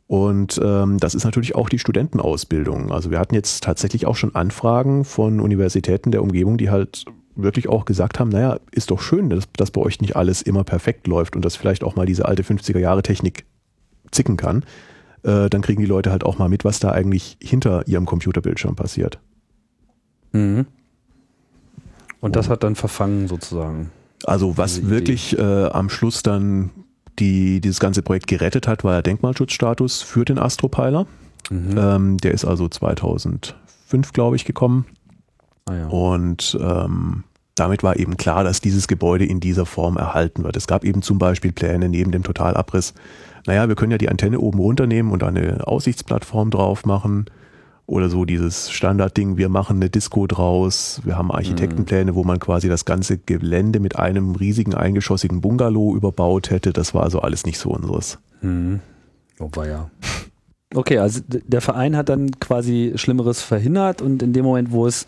Und 0.07 0.61
ähm, 0.63 0.99
das 0.99 1.15
ist 1.15 1.25
natürlich 1.25 1.55
auch 1.55 1.69
die 1.69 1.79
Studentenausbildung. 1.79 2.91
Also 2.91 3.13
wir 3.13 3.21
hatten 3.21 3.37
jetzt 3.37 3.63
tatsächlich 3.63 4.07
auch 4.07 4.17
schon 4.17 4.35
Anfragen 4.35 5.05
von 5.05 5.39
Universitäten 5.39 6.11
der 6.11 6.23
Umgebung, 6.23 6.59
die 6.59 6.69
halt 6.69 7.05
wirklich 7.37 7.69
auch 7.69 7.85
gesagt 7.85 8.19
haben, 8.19 8.29
naja, 8.29 8.59
ist 8.73 8.91
doch 8.91 9.01
schön, 9.01 9.31
dass, 9.31 9.45
dass 9.57 9.71
bei 9.71 9.81
euch 9.81 10.01
nicht 10.01 10.17
alles 10.17 10.43
immer 10.43 10.65
perfekt 10.65 11.07
läuft 11.07 11.37
und 11.37 11.45
dass 11.45 11.55
vielleicht 11.55 11.85
auch 11.85 11.95
mal 11.95 12.07
diese 12.07 12.27
alte 12.27 12.43
50er 12.43 12.81
Jahre 12.81 13.03
Technik 13.03 13.45
zicken 14.11 14.37
kann. 14.37 14.65
Äh, 15.23 15.49
dann 15.49 15.63
kriegen 15.63 15.81
die 15.81 15.87
Leute 15.87 16.11
halt 16.11 16.25
auch 16.25 16.39
mal 16.39 16.49
mit, 16.49 16.65
was 16.65 16.81
da 16.81 16.91
eigentlich 16.91 17.37
hinter 17.41 17.87
ihrem 17.87 18.07
Computerbildschirm 18.07 18.75
passiert. 18.75 19.21
Mhm. 20.33 20.67
Und 22.21 22.37
das 22.37 22.49
hat 22.49 22.65
dann 22.65 22.75
verfangen 22.75 23.29
sozusagen. 23.29 23.91
Also 24.25 24.57
was 24.57 24.89
wirklich 24.89 25.39
äh, 25.39 25.67
am 25.67 25.89
Schluss 25.89 26.23
dann 26.23 26.71
die, 27.19 27.61
dieses 27.61 27.81
ganze 27.81 28.03
Projekt 28.03 28.27
gerettet 28.27 28.69
hat, 28.69 28.85
war 28.85 28.93
der 28.93 29.03
Denkmalschutzstatus 29.03 30.03
für 30.03 30.25
den 30.25 30.39
Astropeiler. 30.39 31.07
Mhm. 31.51 31.77
Ähm, 31.77 32.19
der 32.19 32.33
ist 32.33 32.45
also 32.45 32.69
2005, 32.69 34.13
glaube 34.13 34.37
ich, 34.37 34.45
gekommen. 34.45 34.87
Ah, 35.67 35.75
ja. 35.75 35.87
Und 35.89 36.59
ähm, 36.61 37.25
damit 37.55 37.83
war 37.83 37.99
eben 37.99 38.17
klar, 38.17 38.45
dass 38.45 38.61
dieses 38.61 38.89
Gebäude 38.89 39.27
in 39.27 39.41
dieser 39.41 39.67
Form 39.67 39.97
erhalten 39.97 40.45
wird. 40.45 40.57
Es 40.57 40.67
gab 40.67 40.85
eben 40.85 41.03
zum 41.03 41.19
Beispiel 41.19 41.53
Pläne 41.53 41.89
neben 41.89 42.11
dem 42.11 42.23
Totalabriss. 42.23 42.95
Naja, 43.47 43.69
wir 43.69 43.75
können 43.75 43.93
ja 43.93 43.99
die 43.99 44.09
Antenne 44.09 44.39
oben 44.39 44.59
runternehmen 44.59 45.13
und 45.13 45.23
eine 45.23 45.67
Aussichtsplattform 45.67 46.51
drauf 46.51 46.85
machen 46.85 47.27
oder 47.91 48.09
so 48.09 48.25
dieses 48.25 48.71
Standardding, 48.71 49.37
wir 49.37 49.49
machen 49.49 49.77
eine 49.77 49.91
Disco 49.91 50.29
draus, 50.29 51.01
wir 51.03 51.19
haben 51.19 51.33
Architektenpläne, 51.33 52.15
wo 52.15 52.23
man 52.23 52.39
quasi 52.39 52.69
das 52.69 52.85
ganze 52.85 53.19
Gelände 53.19 53.81
mit 53.81 53.97
einem 53.97 54.37
riesigen 54.37 54.75
eingeschossigen 54.75 55.41
Bungalow 55.41 55.97
überbaut 55.97 56.51
hätte. 56.51 56.73
Das 56.73 56.95
war 56.95 57.03
also 57.03 57.21
alles 57.21 57.45
nicht 57.47 57.59
so 57.59 57.71
unseres. 57.71 58.19
Mhm. 58.43 58.79
Oh, 59.41 59.51
war 59.55 59.67
ja. 59.67 59.91
Okay, 60.73 60.99
also 60.99 61.21
der 61.27 61.61
Verein 61.61 61.97
hat 61.97 62.09
dann 62.09 62.31
quasi 62.39 62.93
Schlimmeres 62.95 63.43
verhindert 63.43 64.03
und 64.03 64.23
in 64.23 64.33
dem 64.33 64.45
Moment, 64.45 64.71
wo 64.71 64.87
es 64.87 65.07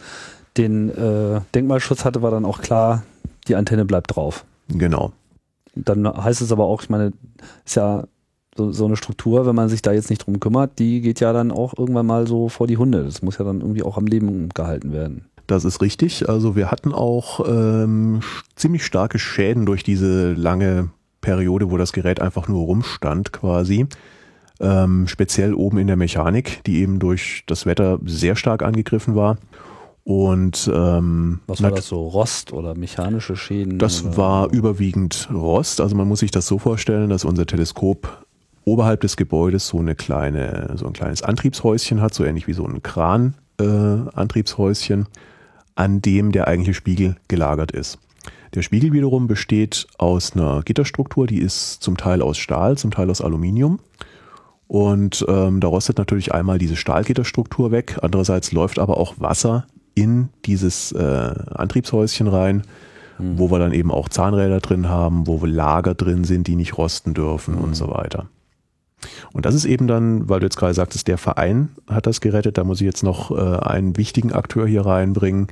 den 0.57 0.91
äh, 0.91 1.41
Denkmalschutz 1.55 2.05
hatte, 2.05 2.21
war 2.21 2.33
dann 2.33 2.45
auch 2.45 2.61
klar, 2.63 3.05
die 3.47 3.55
Antenne 3.55 3.85
bleibt 3.85 4.17
drauf. 4.17 4.45
Genau. 4.67 5.13
Dann 5.77 6.07
heißt 6.09 6.43
es 6.43 6.51
aber 6.51 6.65
auch, 6.65 6.83
ich 6.83 6.91
meine, 6.91 7.13
ist 7.65 7.77
ja 7.77 8.09
so, 8.57 8.71
so 8.71 8.85
eine 8.85 8.97
Struktur, 8.97 9.47
wenn 9.47 9.55
man 9.55 9.69
sich 9.69 9.83
da 9.83 9.93
jetzt 9.93 10.11
nicht 10.11 10.27
drum 10.27 10.41
kümmert, 10.41 10.79
die 10.79 11.01
geht 11.01 11.21
ja 11.21 11.33
dann 11.33 11.51
auch 11.51 11.77
irgendwann 11.77 12.07
mal 12.07 12.27
so 12.27 12.49
vor 12.49 12.67
die 12.67 12.77
Hunde. 12.77 13.05
Das 13.05 13.23
muss 13.23 13.39
ja 13.39 13.45
dann 13.45 13.61
irgendwie 13.61 13.83
auch 13.83 13.97
am 13.97 14.07
Leben 14.07 14.49
gehalten 14.51 14.93
werden. 14.93 15.27
Das 15.47 15.65
ist 15.65 15.81
richtig. 15.81 16.29
Also 16.29 16.55
wir 16.57 16.71
hatten 16.71 16.93
auch 16.93 17.41
ähm, 17.47 18.21
ziemlich 18.57 18.85
starke 18.85 19.19
Schäden 19.19 19.67
durch 19.67 19.83
diese 19.83 20.33
lange 20.35 20.91
Periode, 21.21 21.71
wo 21.71 21.77
das 21.77 21.93
Gerät 21.93 22.21
einfach 22.21 22.49
nur 22.49 22.65
rumstand 22.65 23.33
quasi. 23.33 23.87
Ähm, 24.61 25.09
speziell 25.09 25.55
oben 25.55 25.79
in 25.79 25.87
der 25.87 25.97
Mechanik, 25.97 26.63
die 26.65 26.81
eben 26.81 26.99
durch 26.99 27.43
das 27.47 27.67
Wetter 27.67 27.99
sehr 28.05 28.37
stark 28.37 28.63
angegriffen 28.63 29.15
war. 29.15 29.39
Und 30.05 30.71
ähm, 30.73 31.41
was 31.47 31.63
war 31.63 31.71
das 31.71 31.87
so 31.87 32.09
Rost 32.09 32.53
oder 32.53 32.75
mechanische 32.75 33.37
Schäden? 33.37 33.79
Das 33.79 34.05
oder? 34.05 34.17
war 34.17 34.53
überwiegend 34.53 35.29
Rost. 35.33 35.81
Also 35.81 35.95
man 35.95 36.09
muss 36.09 36.21
sich 36.21 36.31
das 36.33 36.47
so 36.47 36.59
vorstellen, 36.59 37.09
dass 37.09 37.25
unser 37.25 37.47
Teleskop 37.47 38.25
oberhalb 38.65 39.01
des 39.01 39.17
Gebäudes 39.17 39.69
so 39.69 39.79
eine 39.79 39.95
kleine, 39.95 40.73
so 40.77 40.87
ein 40.87 40.93
kleines 40.93 41.23
Antriebshäuschen 41.23 42.01
hat, 42.01 42.15
so 42.15 42.25
ähnlich 42.25 42.47
wie 42.47 42.53
so 42.53 42.65
ein 42.65 42.83
Kran-Antriebshäuschen, 42.83 45.03
äh, 45.03 45.07
an 45.75 46.03
dem 46.03 46.33
der 46.33 46.49
eigentliche 46.49 46.75
Spiegel 46.75 47.17
gelagert 47.29 47.73
ist. 47.73 47.99
Der 48.55 48.61
Spiegel 48.63 48.93
wiederum 48.93 49.29
besteht 49.29 49.87
aus 49.97 50.37
einer 50.37 50.61
Gitterstruktur, 50.63 51.27
die 51.27 51.39
ist 51.39 51.83
zum 51.83 51.97
Teil 51.97 52.21
aus 52.21 52.37
Stahl, 52.37 52.77
zum 52.77 52.91
Teil 52.91 53.09
aus 53.11 53.23
Aluminium. 53.23 53.81
Und 54.69 55.25
ähm, 55.29 55.61
da 55.61 55.69
rostet 55.69 55.97
natürlich 55.99 56.35
einmal 56.35 56.59
diese 56.59 56.77
Stahlgitterstruktur 56.77 57.73
weg, 57.73 57.99
andererseits 58.03 58.53
läuft 58.53 58.79
aber 58.79 58.99
auch 58.99 59.15
Wasser 59.19 59.67
in 59.95 60.31
dieses 60.47 60.93
äh, 60.93 61.35
Antriebshäuschen 61.55 62.27
rein, 62.27 62.63
mhm. 63.19 63.39
wo 63.39 63.51
wir 63.51 63.59
dann 63.59 63.73
eben 63.73 63.91
auch 63.91 64.09
Zahnräder 64.09 64.61
drin 64.61 64.89
haben, 64.89 65.27
wo 65.27 65.45
Lager 65.45 65.95
drin 65.95 66.25
sind, 66.25 66.47
die 66.47 66.57
nicht 66.57 66.79
rosten 66.79 67.13
dürfen 67.15 67.57
mhm. 67.57 67.63
und 67.63 67.75
so 67.75 67.91
weiter. 67.91 68.29
Und 69.33 69.47
das 69.47 69.55
ist 69.55 69.65
eben 69.65 69.87
dann, 69.87 70.29
weil 70.29 70.41
du 70.41 70.47
jetzt 70.47 70.57
gerade 70.57 70.75
sagtest, 70.75 71.09
der 71.09 71.19
Verein 71.19 71.71
hat 71.89 72.07
das 72.07 72.21
gerettet, 72.21 72.59
da 72.59 72.65
muss 72.65 72.81
ich 72.81 72.87
jetzt 72.87 73.03
noch 73.03 73.31
äh, 73.31 73.59
einen 73.59 73.97
wichtigen 73.97 74.33
Akteur 74.33 74.67
hier 74.67 74.87
reinbringen. 74.87 75.49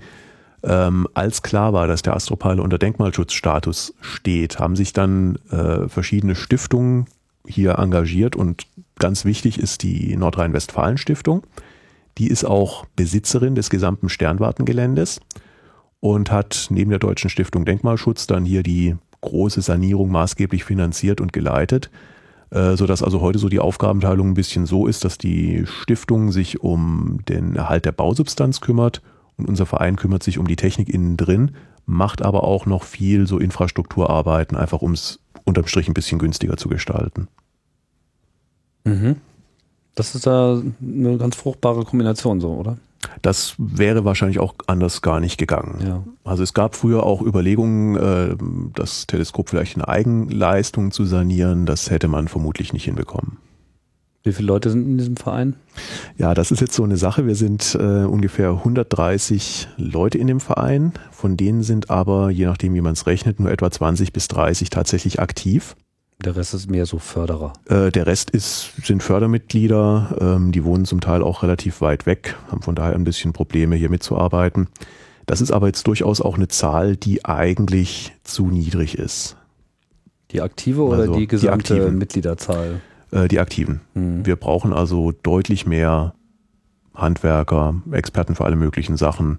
Ähm, 0.63 1.09
als 1.15 1.43
klar 1.43 1.73
war, 1.73 1.87
dass 1.87 2.03
der 2.03 2.15
Astropile 2.15 2.63
unter 2.63 2.79
Denkmalschutzstatus 2.79 3.95
steht, 4.01 4.59
haben 4.59 4.77
sich 4.77 4.93
dann 4.93 5.39
äh, 5.51 5.89
verschiedene 5.89 6.35
Stiftungen 6.35 7.07
hier 7.47 7.79
engagiert 7.79 8.37
und 8.37 8.67
ganz 8.99 9.25
wichtig 9.25 9.59
ist 9.59 9.83
die 9.83 10.17
Nordrhein-Westfalen 10.17 10.99
Stiftung. 10.99 11.43
Die 12.19 12.29
ist 12.29 12.45
auch 12.45 12.85
Besitzerin 12.97 13.55
des 13.55 13.71
gesamten 13.71 14.11
Sternwartengeländes 14.11 15.21
und 16.01 16.31
hat 16.31 16.67
neben 16.71 16.91
der 16.91 16.99
Deutschen 16.99 17.31
Stiftung 17.31 17.65
Denkmalschutz 17.65 18.27
dann 18.27 18.45
hier 18.45 18.63
die 18.63 18.97
große 19.23 19.63
Sanierung 19.63 20.11
maßgeblich 20.11 20.65
finanziert 20.65 21.21
und 21.21 21.33
geleitet. 21.33 21.91
Äh, 22.51 22.77
so 22.77 22.87
dass 22.87 23.03
also 23.03 23.21
heute 23.21 23.39
so 23.39 23.49
die 23.49 23.61
Aufgabenteilung 23.61 24.31
ein 24.31 24.35
bisschen 24.35 24.67
so 24.67 24.87
ist, 24.87 25.05
dass 25.05 25.19
die 25.19 25.65
Stiftung 25.67 26.33
sich 26.33 26.61
um 26.63 27.21
den 27.29 27.55
Erhalt 27.55 27.85
der 27.85 27.93
Bausubstanz 27.93 28.61
kümmert 28.61 29.03
und 29.37 29.49
unser 29.49 29.67
Verein 29.67 29.97
kümmert 29.97 30.23
sich 30.23 30.39
um 30.39 30.49
die 30.49 30.57
Technik 30.57 30.89
innen 30.89 31.17
drin, 31.17 31.53
macht 31.87 32.23
aber 32.23 32.45
auch 32.45 32.67
noch 32.67 32.83
viel 32.83 33.27
so 33.27 33.39
Infrastrukturarbeiten, 33.39 34.57
einfach 34.57 34.83
um 34.83 34.93
es 34.93 35.21
unterm 35.45 35.67
Strich 35.67 35.89
ein 35.89 35.95
bisschen 35.95 36.19
günstiger 36.19 36.57
zu 36.57 36.69
gestalten. 36.69 37.29
Mhm. 38.85 39.17
Das 39.95 40.15
ist 40.15 40.27
da 40.27 40.61
eine 40.81 41.19
ganz 41.19 41.37
fruchtbare 41.37 41.85
Kombination 41.85 42.41
so, 42.41 42.53
oder? 42.55 42.79
Das 43.23 43.55
wäre 43.59 44.05
wahrscheinlich 44.05 44.39
auch 44.39 44.55
anders 44.67 45.03
gar 45.03 45.21
nicht 45.21 45.39
gegangen. 45.39 45.79
Ja. 45.87 46.05
Also 46.25 46.43
es 46.43 46.55
gab 46.55 46.75
früher 46.75 47.03
auch 47.05 47.23
Überlegungen, 47.23 47.97
äh, 47.97 48.37
das 48.75 49.07
Teleskop 49.07 49.49
vielleicht 49.49 49.77
in 49.77 49.83
Eigenleistung 49.83 50.91
zu 50.91 51.05
sanieren. 51.05 51.67
Das 51.67 51.91
hätte 51.91 52.09
man 52.09 52.29
vermutlich 52.29 52.73
nicht 52.73 52.85
hinbekommen. 52.85 53.39
Wie 54.23 54.33
viele 54.33 54.49
Leute 54.49 54.69
sind 54.69 54.87
in 54.87 54.99
diesem 54.99 55.17
Verein? 55.17 55.57
Ja, 56.19 56.35
das 56.35 56.51
ist 56.51 56.61
jetzt 56.61 56.75
so 56.75 56.85
eine 56.85 56.99
Sache. 56.99 57.27
Wir 57.27 57.35
sind 57.35 57.75
äh, 57.81 58.05
ungefähr 58.05 58.51
130 58.51 59.69
Leute 59.79 60.19
in 60.19 60.27
dem 60.27 60.41
Verein. 60.41 60.93
Von 61.11 61.39
denen 61.39 61.63
sind 61.63 61.89
aber, 61.89 62.29
je 62.29 62.45
nachdem 62.45 62.75
wie 62.75 62.83
man 62.83 62.93
es 62.93 63.07
rechnet, 63.07 63.41
nur 63.41 63.51
etwa 63.51 63.71
20 63.71 64.13
bis 64.13 64.29
30 64.29 64.69
tatsächlich 64.69 65.21
aktiv. 65.21 65.75
Der 66.25 66.37
Rest 66.37 66.53
ist 66.53 66.71
mehr 66.71 66.85
so 66.85 66.99
Förderer. 66.99 67.53
Äh, 67.67 67.91
der 67.91 68.07
Rest 68.07 68.31
ist, 68.31 68.73
sind 68.85 69.03
Fördermitglieder, 69.03 70.17
ähm, 70.21 70.53
die 70.53 70.65
wohnen 70.65 70.85
zum 70.85 71.01
Teil 71.01 71.23
auch 71.23 71.43
relativ 71.43 71.81
weit 71.81 72.05
weg, 72.05 72.37
haben 72.51 72.63
von 72.63 72.75
daher 72.75 72.95
ein 72.95 73.05
bisschen 73.05 73.33
Probleme 73.33 73.77
hier 73.77 73.89
mitzuarbeiten. 73.89 74.69
Das 75.25 75.41
ist 75.41 75.51
aber 75.51 75.69
jetzt 75.69 75.87
durchaus 75.87 76.21
auch 76.21 76.35
eine 76.35 76.49
Zahl, 76.49 76.97
die 76.97 77.25
eigentlich 77.25 78.13
zu 78.23 78.47
niedrig 78.47 78.99
ist. 78.99 79.37
Die 80.31 80.43
aktive 80.43 80.83
oder 80.83 81.03
also 81.03 81.15
die 81.15 81.27
gesamte 81.27 81.87
die 81.87 81.97
Mitgliederzahl? 81.97 82.81
Äh, 83.13 83.29
die 83.29 83.41
aktiven. 83.41 83.81
Hm. 83.95 84.27
Wir 84.27 84.37
brauchen 84.37 84.73
also 84.73 85.13
deutlich 85.23 85.67
mehr 85.67 86.15
Handwerker, 86.95 87.77
Experten 87.93 88.35
für 88.35 88.45
alle 88.45 88.57
möglichen 88.57 88.97
Sachen. 88.97 89.39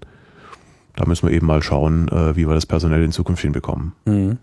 Da 0.96 1.06
müssen 1.06 1.28
wir 1.28 1.34
eben 1.34 1.46
mal 1.46 1.62
schauen, 1.62 2.08
äh, 2.08 2.36
wie 2.36 2.48
wir 2.48 2.54
das 2.54 2.66
personell 2.66 3.02
in 3.02 3.12
Zukunft 3.12 3.42
hinbekommen. 3.42 3.92
Hm. 4.04 4.38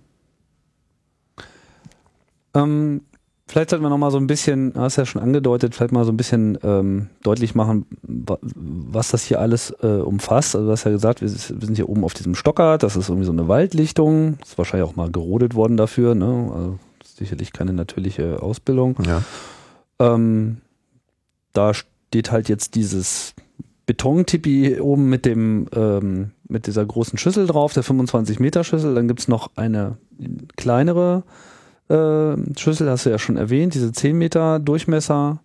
Ähm, 2.53 3.01
vielleicht 3.47 3.71
sollten 3.71 3.83
wir 3.83 3.89
noch 3.89 3.97
mal 3.97 4.11
so 4.11 4.17
ein 4.17 4.27
bisschen, 4.27 4.73
hast 4.75 4.97
ja 4.97 5.05
schon 5.05 5.21
angedeutet, 5.21 5.75
vielleicht 5.75 5.91
mal 5.91 6.05
so 6.05 6.11
ein 6.11 6.17
bisschen 6.17 6.57
ähm, 6.63 7.07
deutlich 7.23 7.55
machen, 7.55 7.85
was 8.01 9.09
das 9.09 9.23
hier 9.23 9.39
alles 9.39 9.71
äh, 9.81 9.87
umfasst. 9.87 10.55
Also 10.55 10.67
du 10.67 10.71
hast 10.71 10.83
ja 10.83 10.91
gesagt, 10.91 11.21
wir, 11.21 11.29
sind 11.29 11.75
hier 11.75 11.89
oben 11.89 12.03
auf 12.03 12.13
diesem 12.13 12.35
Stocker, 12.35 12.77
das 12.77 12.95
ist 12.95 13.09
irgendwie 13.09 13.25
so 13.25 13.31
eine 13.31 13.47
Waldlichtung, 13.47 14.37
ist 14.43 14.57
wahrscheinlich 14.57 14.89
auch 14.89 14.95
mal 14.95 15.11
gerodet 15.11 15.55
worden 15.55 15.77
dafür, 15.77 16.15
ne? 16.15 16.51
Also 16.53 16.79
sicherlich 17.03 17.51
keine 17.51 17.73
natürliche 17.73 18.41
Ausbildung. 18.41 18.95
Ja. 19.05 19.23
Ähm, 19.99 20.57
da 21.53 21.73
steht 21.73 22.31
halt 22.31 22.47
jetzt 22.47 22.75
dieses 22.75 23.33
Betontipi 23.85 24.79
oben 24.79 25.09
mit 25.09 25.25
dem 25.25 25.67
ähm, 25.75 26.31
mit 26.47 26.67
dieser 26.67 26.85
großen 26.85 27.17
Schüssel 27.17 27.47
drauf, 27.47 27.73
der 27.73 27.83
25 27.83 28.39
Meter 28.39 28.63
Schüssel. 28.63 28.95
Dann 28.95 29.07
gibt 29.07 29.19
es 29.19 29.27
noch 29.27 29.51
eine 29.55 29.97
kleinere 30.57 31.23
äh, 31.89 32.35
Schlüssel, 32.57 32.89
hast 32.89 33.05
du 33.05 33.09
ja 33.09 33.19
schon 33.19 33.37
erwähnt, 33.37 33.73
diese 33.73 33.91
10 33.91 34.17
Meter 34.17 34.59
Durchmesser 34.59 35.39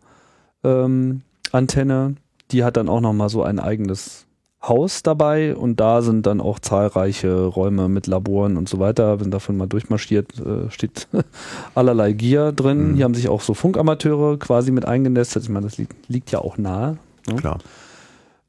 ähm, 0.63 1.23
Antenne, 1.53 2.17
die 2.51 2.65
hat 2.65 2.77
dann 2.77 2.89
auch 2.89 3.01
nochmal 3.01 3.29
so 3.29 3.43
ein 3.43 3.59
eigenes 3.59 4.27
Haus 4.63 5.03
dabei 5.03 5.55
und 5.55 5.79
da 5.81 6.01
sind 6.01 6.27
dann 6.27 6.41
auch 6.41 6.59
zahlreiche 6.59 7.45
Räume 7.47 7.89
mit 7.89 8.07
Laboren 8.07 8.57
und 8.57 8.69
so 8.69 8.79
weiter. 8.79 9.21
Wenn 9.21 9.31
davon 9.31 9.57
mal 9.57 9.67
durchmarschiert, 9.67 10.39
äh, 10.41 10.71
steht 10.71 11.09
allerlei 11.75 12.13
Gier 12.13 12.53
drin. 12.53 12.93
Mhm. 12.93 12.95
Hier 12.95 13.05
haben 13.05 13.15
sich 13.15 13.29
auch 13.29 13.41
so 13.41 13.55
Funkamateure 13.55 14.39
quasi 14.39 14.71
mit 14.71 14.87
eingenestet. 14.87 15.43
Ich 15.43 15.49
meine, 15.49 15.67
das 15.67 15.77
liegt, 15.77 16.09
liegt 16.09 16.31
ja 16.31 16.39
auch 16.39 16.57
nahe. 16.57 16.97
Ne? 17.29 17.37
Klar. 17.37 17.59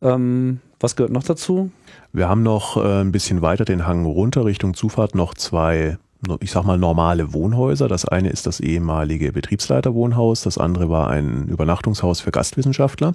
Ähm, 0.02 0.60
was 0.80 0.96
gehört 0.96 1.12
noch 1.12 1.24
dazu? 1.24 1.72
Wir 2.14 2.30
haben 2.30 2.44
noch 2.44 2.78
äh, 2.78 3.02
ein 3.02 3.12
bisschen 3.12 3.42
weiter 3.42 3.66
den 3.66 3.86
Hang 3.86 4.06
runter 4.06 4.46
Richtung 4.46 4.74
Zufahrt 4.74 5.16
noch 5.16 5.34
zwei, 5.34 5.98
ich 6.40 6.52
sag 6.52 6.64
mal, 6.64 6.78
normale 6.78 7.34
Wohnhäuser. 7.34 7.88
Das 7.88 8.06
eine 8.06 8.30
ist 8.30 8.48
das 8.48 8.60
ehemalige 8.60 9.32
Betriebsleiterwohnhaus, 9.32 10.42
das 10.42 10.58
andere 10.58 10.90
war 10.90 11.10
ein 11.10 11.48
Übernachtungshaus 11.48 12.22
für 12.22 12.32
Gastwissenschaftler. 12.32 13.14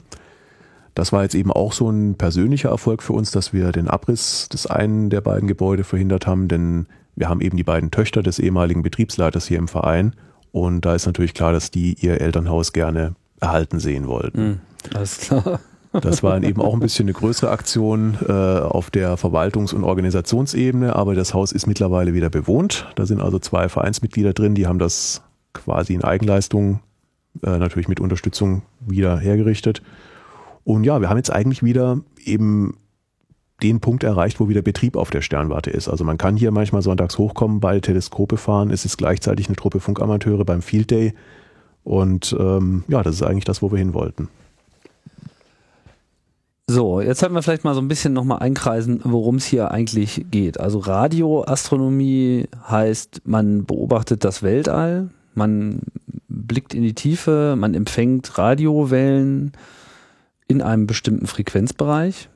Das 0.95 1.13
war 1.13 1.23
jetzt 1.23 1.35
eben 1.35 1.53
auch 1.53 1.73
so 1.73 1.89
ein 1.89 2.17
persönlicher 2.17 2.71
Erfolg 2.71 3.03
für 3.03 3.13
uns, 3.13 3.31
dass 3.31 3.53
wir 3.53 3.71
den 3.73 3.89
Abriss 3.89 4.49
des 4.49 4.67
einen 4.67 5.09
der 5.09 5.21
beiden 5.21 5.47
Gebäude 5.47 5.85
verhindert 5.85 6.27
haben, 6.27 6.49
denn 6.49 6.87
wir 7.15 7.29
haben 7.29 7.41
eben 7.41 7.57
die 7.57 7.65
beiden 7.65 7.91
Töchter 7.91 8.23
des 8.23 8.39
ehemaligen 8.39 8.83
Betriebsleiters 8.83 9.47
hier 9.47 9.59
im 9.59 9.69
Verein 9.69 10.15
und 10.53 10.85
da 10.85 10.95
ist 10.95 11.07
natürlich 11.07 11.35
klar, 11.35 11.53
dass 11.53 11.71
die 11.71 11.95
ihr 11.95 12.21
Elternhaus 12.21 12.73
gerne 12.73 13.15
erhalten 13.41 13.79
sehen 13.79 14.07
wollten. 14.09 14.39
Hm, 14.39 14.61
alles 14.95 15.19
klar. 15.19 15.61
Das 15.93 16.23
war 16.23 16.41
eben 16.43 16.61
auch 16.61 16.75
ein 16.75 16.81
bisschen 16.81 17.07
eine 17.07 17.15
größere 17.15 17.51
Aktion 17.51 18.17
äh, 18.29 18.33
auf 18.33 18.91
der 18.91 19.17
Verwaltungs- 19.17 19.75
und 19.75 19.83
Organisationsebene, 19.83 20.95
aber 20.95 21.15
das 21.15 21.35
Haus 21.35 21.51
ist 21.51 21.67
mittlerweile 21.67 22.15
wieder 22.15 22.31
bewohnt. 22.31 22.87
Da 22.95 23.07
sind 23.07 23.21
also 23.21 23.41
zwei 23.41 23.69
Vereinsmitglieder 23.69 24.33
drin, 24.33 24.55
die 24.55 24.69
haben 24.69 24.79
das 24.79 25.23
quasi 25.53 25.95
in 25.95 26.05
Eigenleistung, 26.05 26.81
äh, 27.43 27.59
natürlich 27.59 27.89
mit 27.89 27.99
Unterstützung 27.99 28.63
wieder 28.81 29.19
hergerichtet. 29.19 29.83
Und 30.63 30.85
ja, 30.85 31.01
wir 31.01 31.09
haben 31.09 31.17
jetzt 31.17 31.33
eigentlich 31.33 31.65
wieder 31.65 32.01
eben 32.25 32.77
den 33.63 33.81
Punkt 33.81 34.05
erreicht, 34.05 34.41
wo 34.41 34.49
wieder 34.49 34.63
Betrieb 34.63 34.97
auf 34.97 35.11
der 35.11 35.23
Sternwarte 35.23 35.71
ist. 35.71 35.89
Also 35.89 36.05
man 36.05 36.19
kann 36.19 36.37
hier 36.37 36.51
manchmal 36.51 36.83
sonntags 36.83 37.19
hochkommen, 37.19 37.61
beide 37.61 37.81
Teleskope 37.81 38.37
fahren. 38.37 38.71
Es 38.71 38.85
ist 38.85 38.97
gleichzeitig 38.97 39.49
eine 39.49 39.57
Truppe 39.57 39.81
Funkamateure 39.81 40.45
beim 40.45 40.63
Field 40.63 40.91
Day. 40.91 41.15
Und 41.83 42.35
ähm, 42.39 42.85
ja, 42.89 43.03
das 43.03 43.17
ist 43.17 43.23
eigentlich 43.23 43.45
das, 43.45 43.61
wo 43.61 43.71
wir 43.71 43.79
hin 43.79 43.93
wollten. 43.93 44.29
So, 46.73 47.01
jetzt 47.01 47.19
sollten 47.19 47.35
wir 47.35 47.43
vielleicht 47.43 47.65
mal 47.65 47.75
so 47.75 47.81
ein 47.81 47.89
bisschen 47.89 48.13
nochmal 48.13 48.39
einkreisen, 48.39 49.01
worum 49.03 49.37
es 49.37 49.45
hier 49.45 49.73
eigentlich 49.73 50.27
geht. 50.31 50.61
Also 50.61 50.79
Radioastronomie 50.79 52.47
heißt, 52.69 53.23
man 53.25 53.65
beobachtet 53.65 54.23
das 54.23 54.45
Weltall, 54.45 55.11
man 55.35 55.81
blickt 56.29 56.73
in 56.73 56.85
die 56.85 56.95
Tiefe, 56.95 57.57
man 57.59 57.75
empfängt 57.75 58.39
Radiowellen 58.39 59.51
in 60.47 60.63
einem 60.63 60.87
bestimmten 60.87 61.27
Frequenzbereich. 61.27 62.29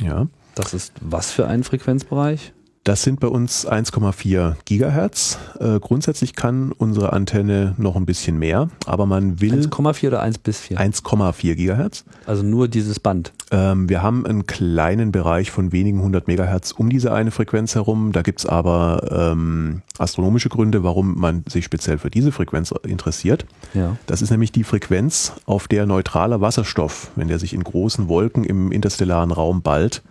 Ja. 0.00 0.28
Das 0.54 0.72
ist 0.72 0.92
was 1.00 1.32
für 1.32 1.48
ein 1.48 1.64
Frequenzbereich? 1.64 2.52
Das 2.82 3.02
sind 3.02 3.20
bei 3.20 3.28
uns 3.28 3.68
1,4 3.68 4.56
Gigahertz. 4.64 5.38
Äh, 5.58 5.78
grundsätzlich 5.80 6.34
kann 6.34 6.72
unsere 6.72 7.12
Antenne 7.12 7.74
noch 7.76 7.94
ein 7.94 8.06
bisschen 8.06 8.38
mehr, 8.38 8.70
aber 8.86 9.04
man 9.04 9.38
will 9.42 9.52
1,4 9.52 10.06
oder 10.06 10.22
1 10.22 10.38
bis 10.38 10.60
4? 10.60 10.78
1,4 10.78 11.56
Gigahertz. 11.56 12.04
Also 12.24 12.42
nur 12.42 12.68
dieses 12.68 12.98
Band. 12.98 13.32
Ähm, 13.50 13.90
wir 13.90 14.02
haben 14.02 14.24
einen 14.24 14.46
kleinen 14.46 15.12
Bereich 15.12 15.50
von 15.50 15.72
wenigen 15.72 16.00
hundert 16.00 16.26
Megahertz 16.26 16.72
um 16.72 16.88
diese 16.88 17.12
eine 17.12 17.30
Frequenz 17.30 17.74
herum. 17.74 18.12
Da 18.12 18.22
gibt's 18.22 18.46
aber 18.46 19.32
ähm, 19.32 19.82
astronomische 19.98 20.48
Gründe, 20.48 20.82
warum 20.82 21.20
man 21.20 21.44
sich 21.48 21.66
speziell 21.66 21.98
für 21.98 22.10
diese 22.10 22.32
Frequenz 22.32 22.72
interessiert. 22.84 23.44
Ja. 23.74 23.98
Das 24.06 24.22
ist 24.22 24.30
nämlich 24.30 24.52
die 24.52 24.64
Frequenz, 24.64 25.34
auf 25.44 25.68
der 25.68 25.84
neutraler 25.84 26.40
Wasserstoff, 26.40 27.10
wenn 27.14 27.28
der 27.28 27.38
sich 27.38 27.52
in 27.52 27.62
großen 27.62 28.08
Wolken 28.08 28.44
im 28.44 28.72
interstellaren 28.72 29.32
Raum 29.32 29.60
ballt, 29.60 30.02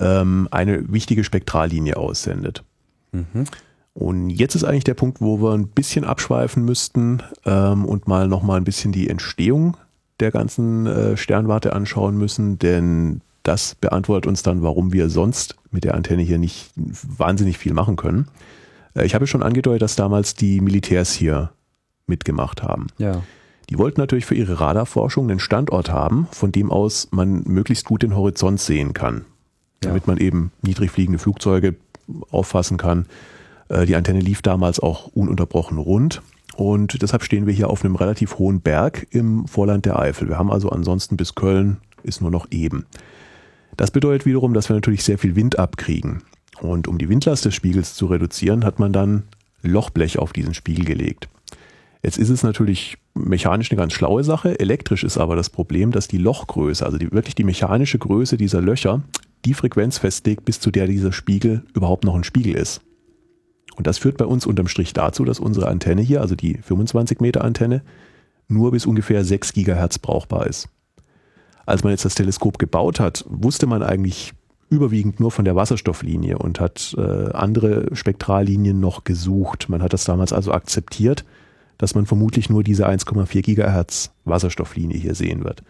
ähm, 0.00 0.48
eine 0.50 0.92
wichtige 0.92 1.24
Spektrallinie 1.24 1.96
aussendet. 1.96 2.64
Mhm. 3.12 3.44
Und 3.92 4.30
jetzt 4.30 4.54
ist 4.54 4.64
eigentlich 4.64 4.84
der 4.84 4.94
Punkt, 4.94 5.20
wo 5.20 5.40
wir 5.42 5.52
ein 5.52 5.68
bisschen 5.68 6.04
abschweifen 6.04 6.64
müssten 6.64 7.22
ähm, 7.44 7.84
und 7.84 8.08
mal 8.08 8.28
nochmal 8.28 8.56
ein 8.56 8.64
bisschen 8.64 8.92
die 8.92 9.08
Entstehung 9.08 9.76
der 10.20 10.30
ganzen 10.30 10.86
äh, 10.86 11.16
Sternwarte 11.16 11.72
anschauen 11.72 12.16
müssen, 12.16 12.58
denn 12.58 13.20
das 13.42 13.74
beantwortet 13.74 14.26
uns 14.26 14.42
dann, 14.42 14.62
warum 14.62 14.92
wir 14.92 15.08
sonst 15.08 15.56
mit 15.70 15.84
der 15.84 15.94
Antenne 15.94 16.22
hier 16.22 16.38
nicht 16.38 16.70
wahnsinnig 16.76 17.58
viel 17.58 17.72
machen 17.72 17.96
können. 17.96 18.28
Äh, 18.94 19.06
ich 19.06 19.14
habe 19.14 19.26
schon 19.26 19.42
angedeutet, 19.42 19.82
dass 19.82 19.96
damals 19.96 20.34
die 20.34 20.60
Militärs 20.60 21.12
hier 21.12 21.50
mitgemacht 22.06 22.62
haben. 22.62 22.88
Ja. 22.98 23.22
Die 23.70 23.78
wollten 23.78 24.00
natürlich 24.00 24.26
für 24.26 24.34
ihre 24.34 24.60
Radarforschung 24.60 25.30
einen 25.30 25.40
Standort 25.40 25.90
haben, 25.90 26.28
von 26.32 26.52
dem 26.52 26.70
aus 26.70 27.08
man 27.12 27.44
möglichst 27.46 27.86
gut 27.86 28.02
den 28.02 28.16
Horizont 28.16 28.60
sehen 28.60 28.92
kann. 28.92 29.24
Damit 29.80 30.06
man 30.06 30.18
eben 30.18 30.52
niedrig 30.62 30.90
fliegende 30.90 31.18
Flugzeuge 31.18 31.76
auffassen 32.30 32.76
kann. 32.76 33.06
Äh, 33.68 33.86
Die 33.86 33.96
Antenne 33.96 34.20
lief 34.20 34.42
damals 34.42 34.80
auch 34.80 35.08
ununterbrochen 35.08 35.78
rund 35.78 36.22
und 36.56 37.00
deshalb 37.02 37.22
stehen 37.22 37.46
wir 37.46 37.54
hier 37.54 37.70
auf 37.70 37.84
einem 37.84 37.96
relativ 37.96 38.38
hohen 38.38 38.60
Berg 38.60 39.06
im 39.10 39.46
Vorland 39.46 39.86
der 39.86 39.98
Eifel. 39.98 40.28
Wir 40.28 40.38
haben 40.38 40.50
also 40.50 40.68
ansonsten 40.70 41.16
bis 41.16 41.34
Köln 41.34 41.78
ist 42.02 42.20
nur 42.20 42.30
noch 42.30 42.48
eben. 42.50 42.86
Das 43.76 43.90
bedeutet 43.90 44.26
wiederum, 44.26 44.54
dass 44.54 44.68
wir 44.68 44.74
natürlich 44.74 45.04
sehr 45.04 45.18
viel 45.18 45.36
Wind 45.36 45.58
abkriegen. 45.58 46.22
Und 46.60 46.88
um 46.88 46.98
die 46.98 47.08
Windlast 47.08 47.44
des 47.44 47.54
Spiegels 47.54 47.94
zu 47.94 48.06
reduzieren, 48.06 48.64
hat 48.64 48.78
man 48.78 48.92
dann 48.92 49.22
Lochblech 49.62 50.18
auf 50.18 50.32
diesen 50.32 50.54
Spiegel 50.54 50.84
gelegt. 50.84 51.28
Jetzt 52.02 52.18
ist 52.18 52.30
es 52.30 52.42
natürlich 52.42 52.98
mechanisch 53.14 53.70
eine 53.70 53.78
ganz 53.78 53.92
schlaue 53.92 54.24
Sache. 54.24 54.58
Elektrisch 54.58 55.04
ist 55.04 55.18
aber 55.18 55.36
das 55.36 55.50
Problem, 55.50 55.90
dass 55.92 56.08
die 56.08 56.18
Lochgröße, 56.18 56.84
also 56.84 56.98
die, 56.98 57.12
wirklich 57.12 57.34
die 57.34 57.44
mechanische 57.44 57.98
Größe 57.98 58.36
dieser 58.36 58.60
Löcher, 58.60 59.02
die 59.44 59.54
Frequenz 59.54 59.98
festlegt, 59.98 60.44
bis 60.44 60.60
zu 60.60 60.70
der 60.70 60.86
dieser 60.86 61.12
Spiegel 61.12 61.64
überhaupt 61.74 62.04
noch 62.04 62.14
ein 62.14 62.24
Spiegel 62.24 62.54
ist. 62.54 62.80
Und 63.76 63.86
das 63.86 63.98
führt 63.98 64.18
bei 64.18 64.26
uns 64.26 64.46
unterm 64.46 64.68
Strich 64.68 64.92
dazu, 64.92 65.24
dass 65.24 65.40
unsere 65.40 65.68
Antenne 65.68 66.02
hier, 66.02 66.20
also 66.20 66.34
die 66.34 66.58
25 66.58 67.20
Meter 67.20 67.44
Antenne, 67.44 67.82
nur 68.48 68.72
bis 68.72 68.84
ungefähr 68.84 69.24
6 69.24 69.52
Gigahertz 69.52 69.98
brauchbar 69.98 70.46
ist. 70.46 70.68
Als 71.66 71.84
man 71.84 71.92
jetzt 71.92 72.04
das 72.04 72.16
Teleskop 72.16 72.58
gebaut 72.58 73.00
hat, 73.00 73.24
wusste 73.28 73.66
man 73.66 73.82
eigentlich 73.82 74.32
überwiegend 74.70 75.20
nur 75.20 75.30
von 75.30 75.44
der 75.44 75.56
Wasserstofflinie 75.56 76.38
und 76.38 76.60
hat 76.60 76.94
äh, 76.96 77.32
andere 77.32 77.94
Spektrallinien 77.94 78.80
noch 78.80 79.04
gesucht. 79.04 79.68
Man 79.68 79.82
hat 79.82 79.92
das 79.92 80.04
damals 80.04 80.32
also 80.32 80.52
akzeptiert, 80.52 81.24
dass 81.76 81.94
man 81.94 82.06
vermutlich 82.06 82.50
nur 82.50 82.62
diese 82.62 82.88
1,4 82.88 83.42
Gigahertz 83.42 84.12
Wasserstofflinie 84.24 84.98
hier 84.98 85.14
sehen 85.14 85.44
wird. 85.44 85.62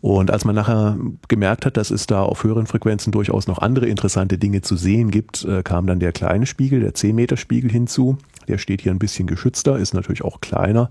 Und 0.00 0.30
als 0.30 0.44
man 0.46 0.54
nachher 0.54 0.96
gemerkt 1.28 1.66
hat, 1.66 1.76
dass 1.76 1.90
es 1.90 2.06
da 2.06 2.22
auf 2.22 2.42
höheren 2.42 2.66
Frequenzen 2.66 3.12
durchaus 3.12 3.46
noch 3.46 3.58
andere 3.58 3.86
interessante 3.86 4.38
Dinge 4.38 4.62
zu 4.62 4.76
sehen 4.76 5.10
gibt, 5.10 5.44
äh, 5.44 5.62
kam 5.62 5.86
dann 5.86 6.00
der 6.00 6.12
kleine 6.12 6.46
Spiegel, 6.46 6.80
der 6.80 6.94
10 6.94 7.14
Meter 7.14 7.36
Spiegel 7.36 7.70
hinzu. 7.70 8.16
Der 8.48 8.56
steht 8.56 8.80
hier 8.80 8.92
ein 8.92 8.98
bisschen 8.98 9.26
geschützter, 9.26 9.78
ist 9.78 9.92
natürlich 9.92 10.24
auch 10.24 10.40
kleiner 10.40 10.90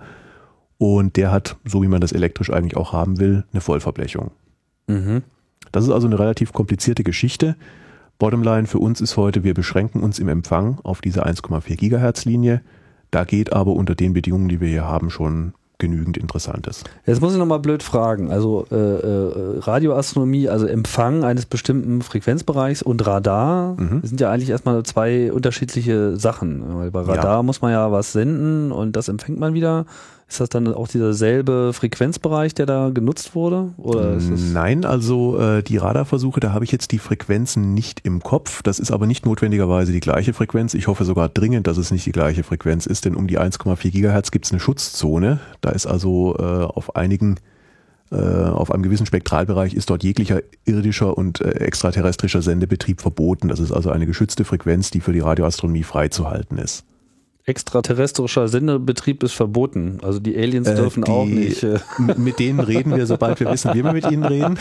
und 0.79 1.17
der 1.17 1.31
hat, 1.31 1.57
so 1.65 1.83
wie 1.83 1.87
man 1.87 2.01
das 2.01 2.13
elektrisch 2.13 2.49
eigentlich 2.51 2.77
auch 2.77 2.93
haben 2.93 3.19
will, 3.19 3.43
eine 3.51 3.61
Vollverblechung. 3.61 4.31
Mhm. 4.87 5.23
Das 5.71 5.83
ist 5.83 5.91
also 5.91 6.07
eine 6.07 6.17
relativ 6.17 6.53
komplizierte 6.53 7.03
Geschichte. 7.03 7.55
Bottomline 8.17 8.65
für 8.65 8.79
uns 8.79 9.01
ist 9.01 9.17
heute, 9.17 9.43
wir 9.43 9.53
beschränken 9.53 10.01
uns 10.01 10.19
im 10.19 10.29
Empfang 10.29 10.79
auf 10.83 11.01
diese 11.01 11.25
1,4 11.25 11.75
Gigahertz 11.75 12.25
Linie. 12.25 12.61
Da 13.11 13.25
geht 13.25 13.53
aber 13.53 13.73
unter 13.73 13.93
den 13.93 14.13
Bedingungen, 14.13 14.47
die 14.47 14.61
wir 14.61 14.69
hier 14.69 14.85
haben, 14.85 15.09
schon 15.09 15.53
genügend 15.79 16.17
Interessantes. 16.17 16.83
Jetzt 17.05 17.21
muss 17.21 17.33
ich 17.33 17.39
nochmal 17.39 17.59
blöd 17.59 17.81
fragen. 17.81 18.31
Also 18.31 18.67
äh, 18.71 18.75
äh, 18.75 19.59
Radioastronomie, 19.59 20.47
also 20.49 20.67
Empfang 20.67 21.23
eines 21.23 21.45
bestimmten 21.47 22.01
Frequenzbereichs 22.01 22.83
und 22.83 23.05
Radar 23.07 23.75
Mhm. 23.79 24.01
sind 24.03 24.21
ja 24.21 24.29
eigentlich 24.29 24.49
erstmal 24.49 24.83
zwei 24.83 25.31
unterschiedliche 25.31 26.17
Sachen. 26.17 26.63
Weil 26.77 26.91
bei 26.91 27.01
Radar 27.01 27.37
Ja. 27.37 27.43
muss 27.43 27.61
man 27.61 27.71
ja 27.71 27.91
was 27.91 28.11
senden 28.11 28.71
und 28.71 28.95
das 28.95 29.07
empfängt 29.07 29.39
man 29.39 29.53
wieder. 29.53 29.85
Ist 30.29 30.39
das 30.39 30.49
dann 30.49 30.71
auch 30.71 30.87
dieser 30.87 31.13
selbe 31.13 31.71
Frequenzbereich, 31.73 32.53
der 32.53 32.67
da 32.67 32.91
genutzt 32.91 33.33
wurde? 33.33 33.73
Oder 33.77 34.19
Nein, 34.53 34.85
also 34.85 35.39
äh, 35.39 35.63
die 35.63 35.77
Radarversuche, 35.77 36.39
da 36.39 36.53
habe 36.53 36.63
ich 36.63 36.71
jetzt 36.71 36.91
die 36.91 36.99
Frequenzen 36.99 37.73
nicht 37.73 38.01
im 38.03 38.21
Kopf. 38.21 38.61
Das 38.61 38.77
ist 38.77 38.91
aber 38.91 39.07
nicht 39.07 39.25
notwendigerweise 39.25 39.91
die 39.91 39.99
gleiche 39.99 40.33
Frequenz. 40.33 40.75
Ich 40.75 40.85
hoffe 40.85 41.03
sogar 41.03 41.29
dringend, 41.29 41.65
dass 41.65 41.77
es 41.77 41.89
nicht 41.89 42.05
die 42.05 42.11
gleiche 42.11 42.43
Frequenz 42.43 42.85
ist, 42.85 43.05
denn 43.05 43.15
um 43.15 43.25
die 43.25 43.39
1,4 43.39 43.89
Gigahertz 43.89 44.29
gibt 44.29 44.45
es 44.45 44.51
eine 44.51 44.59
Schutzzone. 44.59 45.39
Da 45.61 45.71
ist 45.71 45.87
also 45.87 46.35
äh, 46.37 46.43
auf 46.43 46.95
einigen, 46.95 47.37
äh, 48.11 48.15
auf 48.15 48.71
einem 48.71 48.83
gewissen 48.83 49.07
Spektralbereich 49.07 49.73
ist 49.73 49.89
dort 49.89 50.03
jeglicher 50.03 50.41
irdischer 50.63 51.17
und 51.17 51.41
äh, 51.41 51.53
extraterrestrischer 51.53 52.43
Sendebetrieb 52.43 53.01
verboten. 53.01 53.47
Das 53.47 53.59
ist 53.59 53.71
also 53.71 53.89
eine 53.89 54.05
geschützte 54.05 54.45
Frequenz, 54.45 54.91
die 54.91 54.99
für 54.99 55.11
die 55.11 55.21
Radioastronomie 55.21 55.83
freizuhalten 55.83 56.59
ist. 56.59 56.85
Extraterrestrischer 57.49 58.47
Sendebetrieb 58.47 59.23
ist 59.23 59.33
verboten. 59.33 59.97
Also 60.03 60.19
die 60.19 60.38
Aliens 60.38 60.67
Äh, 60.67 60.75
dürfen 60.75 61.03
die- 61.03 61.12
auch 61.12 61.25
nicht. 61.25 61.63
äh, 61.63 61.79
mit, 62.17 62.39
denen 62.39 62.59
reden 62.59 62.95
wir, 62.95 63.05
sobald 63.05 63.39
wir 63.39 63.49
wissen, 63.51 63.73
wie 63.73 63.83
wir 63.83 63.91
mit 63.93 64.09
ihnen 64.09 64.23
reden. 64.23 64.57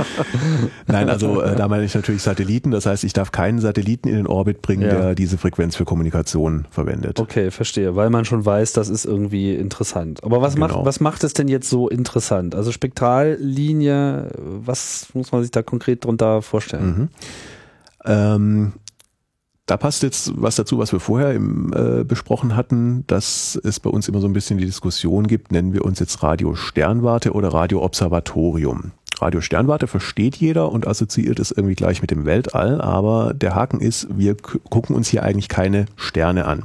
Nein, 0.86 1.08
also 1.10 1.40
äh, 1.42 1.56
da 1.56 1.68
meine 1.68 1.84
ich 1.84 1.94
natürlich 1.94 2.22
Satelliten. 2.22 2.70
Das 2.70 2.86
heißt, 2.86 3.04
ich 3.04 3.12
darf 3.12 3.32
keinen 3.32 3.58
Satelliten 3.58 4.08
in 4.08 4.16
den 4.16 4.26
Orbit 4.26 4.62
bringen, 4.62 4.82
Ja. 4.82 4.88
der 4.88 5.14
diese 5.14 5.38
Frequenz 5.38 5.76
für 5.76 5.84
Kommunikation 5.84 6.66
verwendet. 6.70 7.20
Okay, 7.20 7.50
verstehe, 7.50 7.96
weil 7.96 8.10
man 8.10 8.24
schon 8.24 8.44
weiß, 8.44 8.72
das 8.72 8.88
ist 8.88 9.04
irgendwie 9.04 9.54
interessant. 9.54 10.22
Aber 10.24 10.40
was 10.42 10.56
macht 10.56 10.72
Genau. 10.72 10.84
was 10.86 11.00
macht 11.00 11.24
es 11.24 11.32
denn 11.34 11.48
jetzt 11.48 11.68
so 11.68 11.88
interessant? 11.88 12.54
Also 12.54 12.70
Spektrallinie, 12.72 14.30
was 14.38 15.08
muss 15.14 15.32
man 15.32 15.42
sich 15.42 15.50
da 15.50 15.62
konkret 15.62 16.04
drunter 16.04 16.42
vorstellen? 16.42 16.86
Mhm. 16.96 17.08
Ähm, 18.04 18.72
da 19.70 19.76
passt 19.76 20.02
jetzt 20.02 20.32
was 20.34 20.56
dazu, 20.56 20.78
was 20.78 20.90
wir 20.90 20.98
vorher 20.98 21.32
im, 21.32 21.72
äh, 21.72 22.02
besprochen 22.02 22.56
hatten, 22.56 23.04
dass 23.06 23.58
es 23.62 23.78
bei 23.78 23.88
uns 23.88 24.08
immer 24.08 24.20
so 24.20 24.26
ein 24.26 24.32
bisschen 24.32 24.58
die 24.58 24.66
Diskussion 24.66 25.28
gibt, 25.28 25.52
nennen 25.52 25.72
wir 25.72 25.84
uns 25.84 26.00
jetzt 26.00 26.24
Radio 26.24 26.56
Sternwarte 26.56 27.32
oder 27.32 27.54
Radio 27.54 27.84
Observatorium. 27.84 28.90
Radio 29.20 29.40
Sternwarte 29.40 29.86
versteht 29.86 30.34
jeder 30.36 30.72
und 30.72 30.88
assoziiert 30.88 31.38
es 31.38 31.52
irgendwie 31.52 31.76
gleich 31.76 32.00
mit 32.00 32.10
dem 32.10 32.24
Weltall, 32.24 32.80
aber 32.80 33.32
der 33.32 33.54
Haken 33.54 33.78
ist, 33.78 34.08
wir 34.10 34.34
gucken 34.34 34.96
uns 34.96 35.08
hier 35.08 35.22
eigentlich 35.22 35.48
keine 35.48 35.86
Sterne 35.94 36.46
an, 36.46 36.64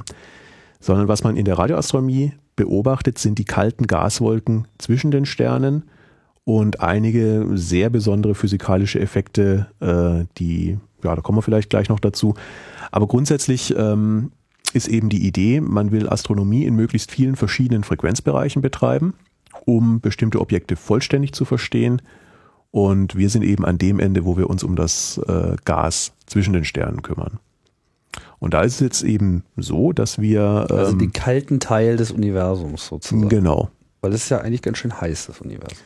sondern 0.80 1.06
was 1.06 1.22
man 1.22 1.36
in 1.36 1.44
der 1.44 1.58
Radioastronomie 1.58 2.32
beobachtet, 2.56 3.18
sind 3.18 3.38
die 3.38 3.44
kalten 3.44 3.86
Gaswolken 3.86 4.66
zwischen 4.78 5.12
den 5.12 5.26
Sternen 5.26 5.84
und 6.46 6.80
einige 6.80 7.44
sehr 7.54 7.90
besondere 7.90 8.36
physikalische 8.36 9.00
Effekte, 9.00 9.66
äh, 9.80 10.26
die, 10.38 10.78
ja, 11.02 11.16
da 11.16 11.20
kommen 11.20 11.38
wir 11.38 11.42
vielleicht 11.42 11.70
gleich 11.70 11.88
noch 11.88 11.98
dazu. 11.98 12.34
Aber 12.92 13.08
grundsätzlich 13.08 13.74
ähm, 13.76 14.30
ist 14.72 14.86
eben 14.86 15.08
die 15.08 15.26
Idee, 15.26 15.60
man 15.60 15.90
will 15.90 16.08
Astronomie 16.08 16.64
in 16.64 16.76
möglichst 16.76 17.10
vielen 17.10 17.34
verschiedenen 17.34 17.82
Frequenzbereichen 17.82 18.62
betreiben, 18.62 19.14
um 19.64 20.00
bestimmte 20.00 20.40
Objekte 20.40 20.76
vollständig 20.76 21.32
zu 21.32 21.44
verstehen. 21.44 22.00
Und 22.70 23.16
wir 23.16 23.28
sind 23.28 23.42
eben 23.42 23.64
an 23.64 23.76
dem 23.76 23.98
Ende, 23.98 24.24
wo 24.24 24.36
wir 24.36 24.48
uns 24.48 24.62
um 24.62 24.76
das 24.76 25.18
äh, 25.26 25.56
Gas 25.64 26.12
zwischen 26.26 26.52
den 26.52 26.64
Sternen 26.64 27.02
kümmern. 27.02 27.40
Und 28.38 28.54
da 28.54 28.62
ist 28.62 28.74
es 28.74 28.80
jetzt 28.80 29.02
eben 29.02 29.42
so, 29.56 29.92
dass 29.92 30.20
wir 30.20 30.42
Also 30.70 30.92
ähm, 30.92 31.00
den 31.00 31.12
kalten 31.12 31.58
Teil 31.58 31.96
des 31.96 32.12
Universums 32.12 32.86
sozusagen. 32.86 33.28
genau 33.28 33.68
Weil 34.00 34.12
es 34.12 34.22
ist 34.22 34.28
ja 34.28 34.38
eigentlich 34.38 34.62
ganz 34.62 34.78
schön 34.78 35.00
heiß, 35.00 35.26
das 35.26 35.40
Universum. 35.40 35.76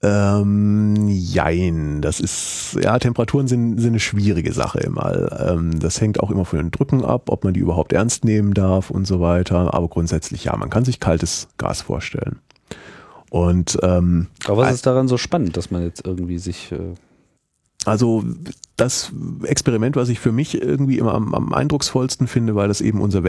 Ähm, 0.00 1.08
jein, 1.08 2.00
das 2.00 2.20
ist, 2.20 2.78
ja, 2.80 2.98
Temperaturen 3.00 3.48
sind, 3.48 3.78
sind 3.78 3.90
eine 3.90 4.00
schwierige 4.00 4.52
Sache 4.52 4.78
immer. 4.78 5.50
Ähm, 5.50 5.80
das 5.80 6.00
hängt 6.00 6.20
auch 6.20 6.30
immer 6.30 6.44
von 6.44 6.60
den 6.60 6.70
Drücken 6.70 7.04
ab, 7.04 7.30
ob 7.30 7.42
man 7.42 7.52
die 7.52 7.60
überhaupt 7.60 7.92
ernst 7.92 8.24
nehmen 8.24 8.54
darf 8.54 8.90
und 8.90 9.06
so 9.06 9.20
weiter. 9.20 9.74
Aber 9.74 9.88
grundsätzlich 9.88 10.44
ja, 10.44 10.56
man 10.56 10.70
kann 10.70 10.84
sich 10.84 11.00
kaltes 11.00 11.48
Gas 11.56 11.82
vorstellen. 11.82 12.38
Und 13.30 13.78
ähm, 13.82 14.28
Aber 14.46 14.58
was 14.58 14.74
ist 14.74 14.86
daran 14.86 15.08
so 15.08 15.18
spannend, 15.18 15.56
dass 15.56 15.70
man 15.70 15.82
jetzt 15.82 16.06
irgendwie 16.06 16.38
sich 16.38 16.70
äh, 16.70 16.94
also 17.84 18.24
das 18.76 19.12
Experiment, 19.42 19.96
was 19.96 20.08
ich 20.08 20.20
für 20.20 20.32
mich 20.32 20.60
irgendwie 20.60 20.98
immer 20.98 21.14
am, 21.14 21.34
am 21.34 21.52
eindrucksvollsten 21.52 22.26
finde, 22.26 22.54
weil 22.54 22.68
das 22.68 22.80
eben 22.80 23.00
unser 23.00 23.24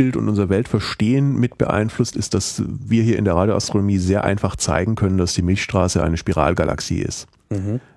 Weltbild 0.00 0.16
und 0.16 0.28
unser 0.28 0.48
Weltverstehen 0.48 1.38
mit 1.38 1.58
beeinflusst, 1.58 2.16
ist, 2.16 2.32
dass 2.32 2.62
wir 2.66 3.02
hier 3.02 3.18
in 3.18 3.26
der 3.26 3.34
Radioastronomie 3.34 3.98
sehr 3.98 4.24
einfach 4.24 4.56
zeigen 4.56 4.94
können, 4.94 5.18
dass 5.18 5.34
die 5.34 5.42
Milchstraße 5.42 6.02
eine 6.02 6.16
Spiralgalaxie 6.16 7.00
ist. 7.00 7.28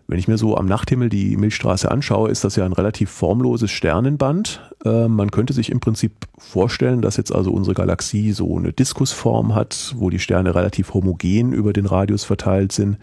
Wenn 0.07 0.19
ich 0.19 0.27
mir 0.27 0.37
so 0.37 0.57
am 0.57 0.65
Nachthimmel 0.65 1.07
die 1.07 1.37
Milchstraße 1.37 1.89
anschaue, 1.89 2.29
ist 2.29 2.43
das 2.43 2.57
ja 2.57 2.65
ein 2.65 2.73
relativ 2.73 3.09
formloses 3.09 3.71
Sternenband. 3.71 4.69
Äh, 4.83 5.07
man 5.07 5.31
könnte 5.31 5.53
sich 5.53 5.71
im 5.71 5.79
Prinzip 5.79 6.11
vorstellen, 6.37 7.01
dass 7.01 7.15
jetzt 7.15 7.33
also 7.33 7.51
unsere 7.51 7.73
Galaxie 7.73 8.33
so 8.33 8.57
eine 8.57 8.73
Diskusform 8.73 9.55
hat, 9.55 9.95
wo 9.97 10.09
die 10.09 10.19
Sterne 10.19 10.55
relativ 10.55 10.93
homogen 10.93 11.53
über 11.53 11.71
den 11.71 11.85
Radius 11.85 12.25
verteilt 12.25 12.73
sind. 12.73 12.97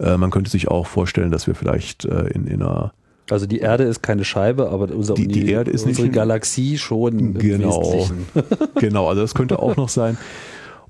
Äh, 0.00 0.16
man 0.16 0.30
könnte 0.30 0.50
sich 0.50 0.66
auch 0.68 0.88
vorstellen, 0.88 1.30
dass 1.30 1.46
wir 1.46 1.54
vielleicht 1.54 2.04
äh, 2.04 2.26
in, 2.28 2.48
in 2.48 2.62
einer 2.62 2.92
Also 3.30 3.46
die 3.46 3.58
Erde 3.58 3.84
ist 3.84 4.02
keine 4.02 4.24
Scheibe, 4.24 4.68
aber 4.70 4.94
unser 4.94 5.14
Die- 5.14 5.26
die 5.28 5.50
Erde 5.50 5.70
ist 5.70 5.86
nicht 5.86 5.92
unsere 5.98 6.08
ein- 6.08 6.12
Galaxie 6.12 6.76
schon 6.78 7.34
Genau. 7.34 8.06
Genau, 8.80 9.08
also 9.08 9.22
das 9.22 9.34
könnte 9.34 9.58
auch 9.60 9.76
noch 9.76 9.88
sein. 9.88 10.18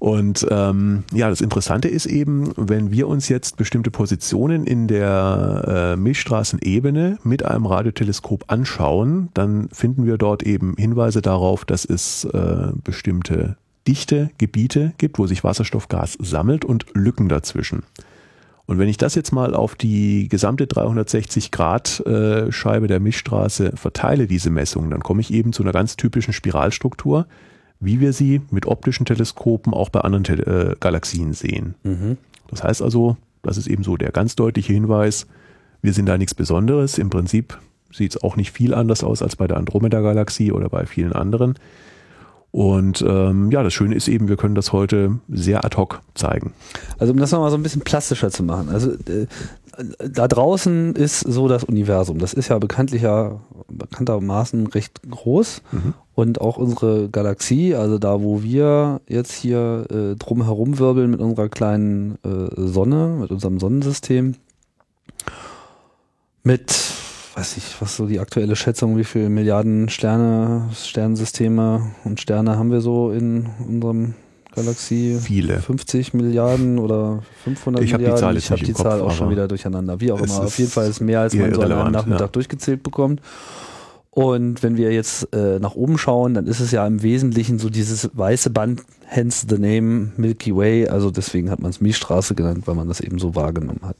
Und 0.01 0.47
ähm, 0.51 1.05
ja, 1.15 1.31
das 1.31 1.41
Interessante 1.41 1.89
ist 1.89 2.05
eben, 2.07 2.53
wenn 2.57 2.91
wir 2.91 3.09
uns 3.09 3.29
jetzt 3.31 3.57
bestimmte 3.57 3.91
Positionen 3.91 4.65
in 4.67 4.87
der 4.87 5.95
äh, 5.95 5.97
Milchstraßenebene 5.97 7.19
mit 7.23 7.45
einem 7.45 7.65
Radioteleskop 7.65 8.45
anschauen, 8.49 9.29
dann 9.35 9.69
finden 9.73 10.05
wir 10.05 10.19
dort 10.19 10.43
eben 10.43 10.75
Hinweise 10.77 11.23
darauf, 11.23 11.65
dass 11.65 11.85
es 11.87 12.25
äh, 12.25 12.73
bestimmte 12.83 13.57
dichte 13.87 14.31
Gebiete 14.37 14.93
gibt, 14.99 15.19
wo 15.19 15.27
sich 15.27 15.45
Wasserstoffgas 15.45 16.19
sammelt 16.21 16.65
und 16.67 16.85
Lücken 16.95 17.29
dazwischen. 17.29 17.85
Und 18.67 18.79
wenn 18.79 18.89
ich 18.89 18.97
das 18.97 19.15
jetzt 19.15 19.33
mal 19.33 19.55
auf 19.55 19.75
die 19.75 20.29
gesamte 20.29 20.67
360 20.67 21.51
Grad 21.51 22.01
äh, 22.07 22.51
Scheibe 22.51 22.87
der 22.87 23.01
Milchstraße 23.01 23.73
verteile, 23.77 24.27
diese 24.27 24.51
Messungen, 24.51 24.91
dann 24.91 25.03
komme 25.03 25.21
ich 25.21 25.33
eben 25.33 25.53
zu 25.53 25.63
einer 25.63 25.73
ganz 25.73 25.97
typischen 25.97 26.33
Spiralstruktur, 26.33 27.27
wie 27.81 28.01
wir 28.01 28.13
sie 28.13 28.41
mit 28.51 28.67
optischen 28.67 29.05
Teleskopen 29.05 29.75
auch 29.75 29.91
bei 29.91 30.01
anderen 30.01 30.25
Tele 30.25 30.45
äh, 30.45 30.77
Galaxien 30.81 31.35
sehen. 31.35 31.75
Mhm. 31.83 32.17
Das 32.49 32.65
heißt 32.65 32.81
also, 32.81 33.19
das 33.43 33.59
ist 33.59 33.67
eben 33.67 33.85
so 33.85 33.97
der 33.99 34.13
ganz 34.13 34.35
deutliche 34.35 34.73
Hinweis, 34.73 35.27
wir 35.83 35.93
sind 35.93 36.07
da 36.07 36.17
nichts 36.17 36.35
Besonderes. 36.35 36.97
Im 36.97 37.11
Prinzip 37.11 37.59
sieht 37.93 38.13
es 38.13 38.23
auch 38.23 38.37
nicht 38.37 38.53
viel 38.53 38.73
anders 38.73 39.05
aus 39.05 39.23
als 39.23 39.37
bei 39.37 39.47
der 39.47 39.59
Andromeda-Galaxie 39.59 40.51
oder 40.51 40.71
bei 40.71 40.87
vielen 40.87 41.13
anderen. 41.13 41.59
Und 42.55 43.05
ähm, 43.05 43.51
ja, 43.51 43.65
das 43.65 43.75
Schöne 43.75 43.97
ist 43.97 44.07
eben, 44.07 44.29
wir 44.29 44.37
können 44.37 44.55
das 44.55 44.73
heute 44.73 45.19
sehr 45.29 45.65
ad 45.65 45.77
hoc 45.77 46.03
zeigen. 46.15 46.53
Also 47.01 47.13
um 47.13 47.19
das 47.19 47.33
nochmal 47.33 47.51
so 47.51 47.57
ein 47.57 47.65
bisschen 47.65 47.83
plastischer 47.83 48.31
zu 48.31 48.45
machen. 48.45 48.69
Also 48.69 48.93
äh, 48.93 49.27
da 49.99 50.29
draußen 50.29 50.95
ist 50.95 51.19
so 51.19 51.49
das 51.49 51.65
Universum. 51.65 52.21
Das 52.21 52.33
ist 52.33 52.51
ja 52.51 52.59
bekanntlicher, 52.61 53.41
bekanntermaßen 53.67 54.69
recht 54.69 55.01
groß. 55.11 55.63
Mhm. 55.73 55.95
Und 56.15 56.41
auch 56.41 56.57
unsere 56.57 57.09
Galaxie, 57.09 57.75
also 57.75 57.99
da, 57.99 58.23
wo 58.23 58.45
wir 58.45 59.01
jetzt 59.09 59.33
hier 59.33 59.87
äh, 59.91 60.15
drum 60.15 60.47
wirbeln 60.79 61.11
mit 61.11 61.19
unserer 61.19 61.49
kleinen 61.49 62.19
äh, 62.23 62.55
Sonne, 62.55 63.17
mit 63.21 63.33
unserem 63.33 63.59
Sonnensystem, 63.59 64.37
mit, 66.45 66.73
weiß 67.35 67.57
ich, 67.57 67.81
was 67.81 67.97
so 67.97 68.07
die 68.07 68.21
aktuelle 68.21 68.57
Schätzung, 68.57 68.97
wie 68.97 69.05
viele 69.05 69.29
Milliarden 69.29 69.89
Sterne, 69.89 70.69
Sternensysteme 70.75 71.93
und 72.05 72.21
Sterne 72.21 72.57
haben 72.57 72.71
wir 72.71 72.81
so 72.81 73.11
in 73.11 73.49
unserem 73.67 74.15
Galaxie? 74.55 75.19
Viele. 75.21 75.59
50 75.59 76.15
Milliarden 76.15 76.79
oder 76.79 77.23
500 77.43 77.83
Ich 77.83 77.93
hab 77.93 77.99
die 77.99 78.05
Milliarden. 78.05 78.21
Zahl 78.21 78.35
jetzt 78.35 78.45
ich 78.45 78.51
habe 78.53 78.63
die 78.63 78.73
Kopf, 78.73 78.85
Zahl 78.85 79.01
auch 79.01 79.11
schon 79.11 79.31
wieder 79.31 79.49
durcheinander. 79.49 80.01
Wie 80.01 80.13
auch 80.13 80.21
immer. 80.21 80.45
Auf 80.45 80.59
jeden 80.59 80.71
Fall 80.71 80.89
ist 80.89 81.01
mehr, 81.01 81.21
als 81.21 81.35
man 81.35 81.53
so 81.53 81.63
an 81.63 81.73
einem 81.73 81.93
Nachmittag 81.93 82.21
ja. 82.21 82.29
durchgezählt 82.29 82.83
bekommt. 82.83 83.21
Und 84.11 84.63
wenn 84.63 84.77
wir 84.77 84.93
jetzt 84.93 85.35
äh, 85.35 85.59
nach 85.59 85.75
oben 85.75 85.99
schauen, 85.99 86.35
dann 86.35 86.47
ist 86.47 86.61
es 86.61 86.71
ja 86.71 86.87
im 86.87 87.03
Wesentlichen 87.03 87.59
so 87.59 87.69
dieses 87.69 88.11
weiße 88.13 88.51
Band, 88.51 88.83
hence 89.07 89.45
the 89.49 89.59
name 89.59 90.13
Milky 90.17 90.55
Way. 90.55 90.89
Also 90.89 91.11
deswegen 91.11 91.51
hat 91.51 91.59
man 91.59 91.71
es 91.71 91.81
Milchstraße 91.81 92.37
genannt, 92.37 92.63
weil 92.67 92.77
man 92.77 92.87
das 92.87 93.01
eben 93.01 93.19
so 93.19 93.35
wahrgenommen 93.35 93.81
hat. 93.83 93.97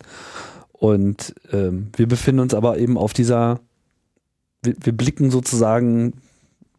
Und 0.85 1.35
ähm, 1.51 1.89
wir 1.97 2.07
befinden 2.07 2.41
uns 2.41 2.53
aber 2.53 2.77
eben 2.77 2.99
auf 2.99 3.15
dieser, 3.15 3.61
wir, 4.63 4.75
wir 4.83 4.93
blicken 4.95 5.31
sozusagen 5.31 6.13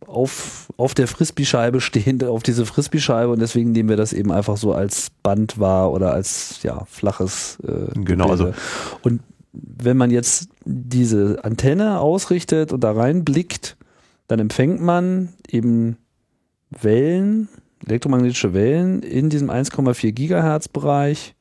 auf, 0.05 0.71
auf 0.77 0.93
der 0.93 1.07
Frisbee-Scheibe 1.07 1.81
stehend 1.81 2.23
auf 2.23 2.43
diese 2.43 2.67
Frisbee-Scheibe 2.67 3.31
und 3.31 3.39
deswegen 3.39 3.71
nehmen 3.71 3.89
wir 3.89 3.97
das 3.97 4.13
eben 4.13 4.31
einfach 4.31 4.57
so 4.57 4.73
als 4.73 5.09
Band 5.23 5.59
wahr 5.59 5.91
oder 5.91 6.13
als 6.13 6.61
ja, 6.61 6.85
flaches 6.85 7.57
äh, 7.67 7.99
Genau, 7.99 8.29
also-. 8.29 8.53
Und 9.01 9.21
wenn 9.53 9.97
man 9.97 10.11
jetzt 10.11 10.49
diese 10.65 11.43
Antenne 11.43 11.99
ausrichtet 11.99 12.73
und 12.73 12.83
da 12.83 12.91
reinblickt, 12.91 13.75
dann 14.27 14.37
empfängt 14.37 14.83
man 14.83 15.29
eben 15.49 15.97
Wellen, 16.69 17.49
elektromagnetische 17.87 18.53
Wellen 18.53 19.01
in 19.01 19.31
diesem 19.31 19.49
1,4 19.49 20.11
Gigahertz 20.11 20.67
Bereich, 20.67 21.34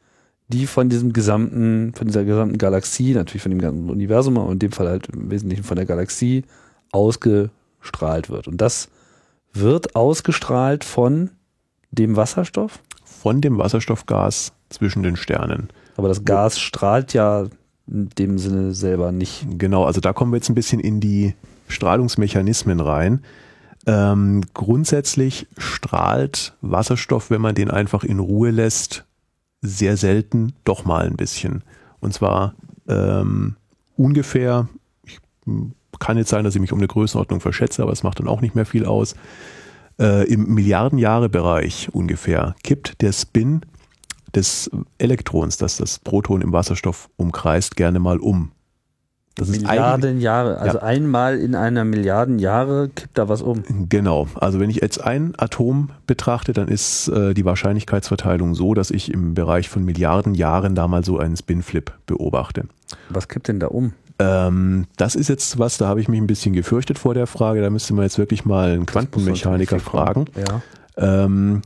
die 0.55 0.67
von 0.67 0.89
diesem 0.89 1.13
gesamten, 1.13 1.93
von 1.95 2.07
dieser 2.07 2.25
gesamten 2.25 2.59
Galaxie, 2.59 3.13
natürlich 3.13 3.43
von 3.43 3.51
dem 3.51 3.61
ganzen 3.61 3.91
Universum, 3.91 4.39
aber 4.39 4.53
in 4.53 4.61
dem 4.61 4.73
Fall 4.73 4.89
halt 4.89 5.09
im 5.09 5.31
Wesentlichen 5.31 5.65
von 5.65 5.77
der 5.77 5.85
Galaxie 5.85 6.45
ausgestrahlt 6.93 8.31
wird. 8.31 8.47
Und 8.49 8.61
das 8.61 8.89
wird 9.53 9.97
ausgestrahlt 9.97 10.85
von 10.85 11.31
dem 11.91 12.17
Wasserstoff, 12.17 12.81
Von 13.05 13.41
dem 13.41 13.59
Wasserstoffgas 13.59 14.53
zwischen 14.69 15.03
den 15.03 15.17
Sternen. 15.17 15.69
aber 15.97 16.09
das 16.09 16.25
Gas 16.25 16.59
strahlt 16.59 17.13
ja 17.15 17.47
in 17.87 18.09
dem 18.19 18.39
Sinne 18.39 18.73
selber 18.75 19.13
nicht. 19.13 19.47
Genau, 19.59 19.85
also 19.85 20.01
da 20.01 20.13
kommen 20.13 20.33
wir 20.33 20.37
jetzt 20.37 20.49
ein 20.49 20.55
bisschen 20.55 20.81
in 20.81 21.01
die 21.01 21.35
Strahlungsmechanismen 21.69 22.81
rein. 22.81 23.23
Ähm, 23.87 24.43
grundsätzlich 24.55 25.47
strahlt 25.59 26.55
Wasserstoff, 26.63 27.31
wenn 27.31 27.41
man 27.43 27.55
den 27.55 27.71
einfach 27.71 28.03
in 28.03 28.19
Ruhe 28.19 28.51
lässt, 28.51 29.05
sehr 29.65 29.97
selten 29.97 30.53
doch 30.65 30.85
mal 30.85 31.07
ein 31.07 31.17
bisschen. 31.17 31.65
Und 32.01 32.13
zwar 32.13 32.55
ähm, 32.87 33.57
ungefähr, 33.97 34.69
ich 35.05 35.19
kann 35.99 36.19
jetzt 36.19 36.31
sein, 36.31 36.45
dass 36.45 36.55
ich 36.55 36.61
mich 36.61 36.73
um 36.73 36.79
eine 36.79 36.89
Größenordnung 36.89 37.41
verschätze, 37.41 37.83
aber 37.83 37.93
es 37.93 38.03
macht 38.03 38.21
dann 38.21 38.29
auch 38.29 38.43
nicht 38.43 38.55
mehr 38.55 38.67
viel 38.67 38.85
aus. 38.85 39.15
Äh, 39.99 40.29
Im 40.31 40.53
Milliardenjahre-Bereich 40.55 41.89
ungefähr 41.93 42.55
kippt 42.63 43.01
der 43.01 43.13
Spin 43.13 43.63
des 44.35 44.71
Elektrons, 44.99 45.57
das 45.57 45.79
das 45.79 45.99
Proton 45.99 46.43
im 46.43 46.53
Wasserstoff 46.53 47.09
umkreist, 47.17 47.77
gerne 47.77 48.01
mal 48.01 48.19
um. 48.19 48.51
Das 49.37 49.49
Milliarden 49.49 50.21
Jahre, 50.21 50.59
also 50.59 50.79
ja. 50.79 50.85
einmal 50.85 51.39
in 51.39 51.57
einer 51.57 51.85
Milliarden 51.85 52.39
Jahre 52.39 52.89
kippt 52.89 53.19
da 53.19 53.29
was 53.29 53.43
um. 53.43 53.65
Genau, 53.89 54.29
also 54.37 54.61
wenn 54.61 54.71
ich 54.71 54.77
jetzt 54.77 55.03
ein 55.03 55.35
Atom 55.37 55.91
betrachte, 56.07 56.53
dann 56.53 56.69
ist 56.69 57.09
äh, 57.09 57.35
die 57.35 57.45
Wahrscheinlichkeitsverteilung 57.45 58.55
so, 58.55 58.75
dass 58.75 58.93
ich 58.93 59.13
im 59.13 59.35
Bereich 59.35 59.69
von 59.69 59.85
Milliarden 59.85 60.35
Jahren 60.35 60.77
da 60.77 60.87
mal 60.87 61.05
so 61.05 61.19
einen 61.19 61.37
Spinflip 61.37 61.93
beobachte. 62.07 62.67
Was 63.09 63.27
kippt 63.27 63.49
denn 63.49 63.59
da 63.59 63.67
um? 63.67 63.93
Ähm, 64.21 64.87
das 64.97 65.17
ist 65.17 65.29
jetzt 65.29 65.59
was, 65.59 65.79
da 65.79 65.89
habe 65.89 66.01
ich 66.01 66.09
mich 66.09 66.21
ein 66.21 66.29
bisschen 66.29 66.53
gefürchtet 66.53 67.01
vor 67.01 67.15
der 67.15 67.27
Frage, 67.27 67.61
da 67.61 67.71
müsste 67.71 67.95
man 67.95 68.05
jetzt 68.05 68.19
wirklich 68.19 68.45
mal 68.45 68.71
einen 68.71 68.87
Quantenmechaniker 68.87 69.81
fragen. 69.81 70.27
Ja. 70.37 70.63
Ähm, 70.97 71.63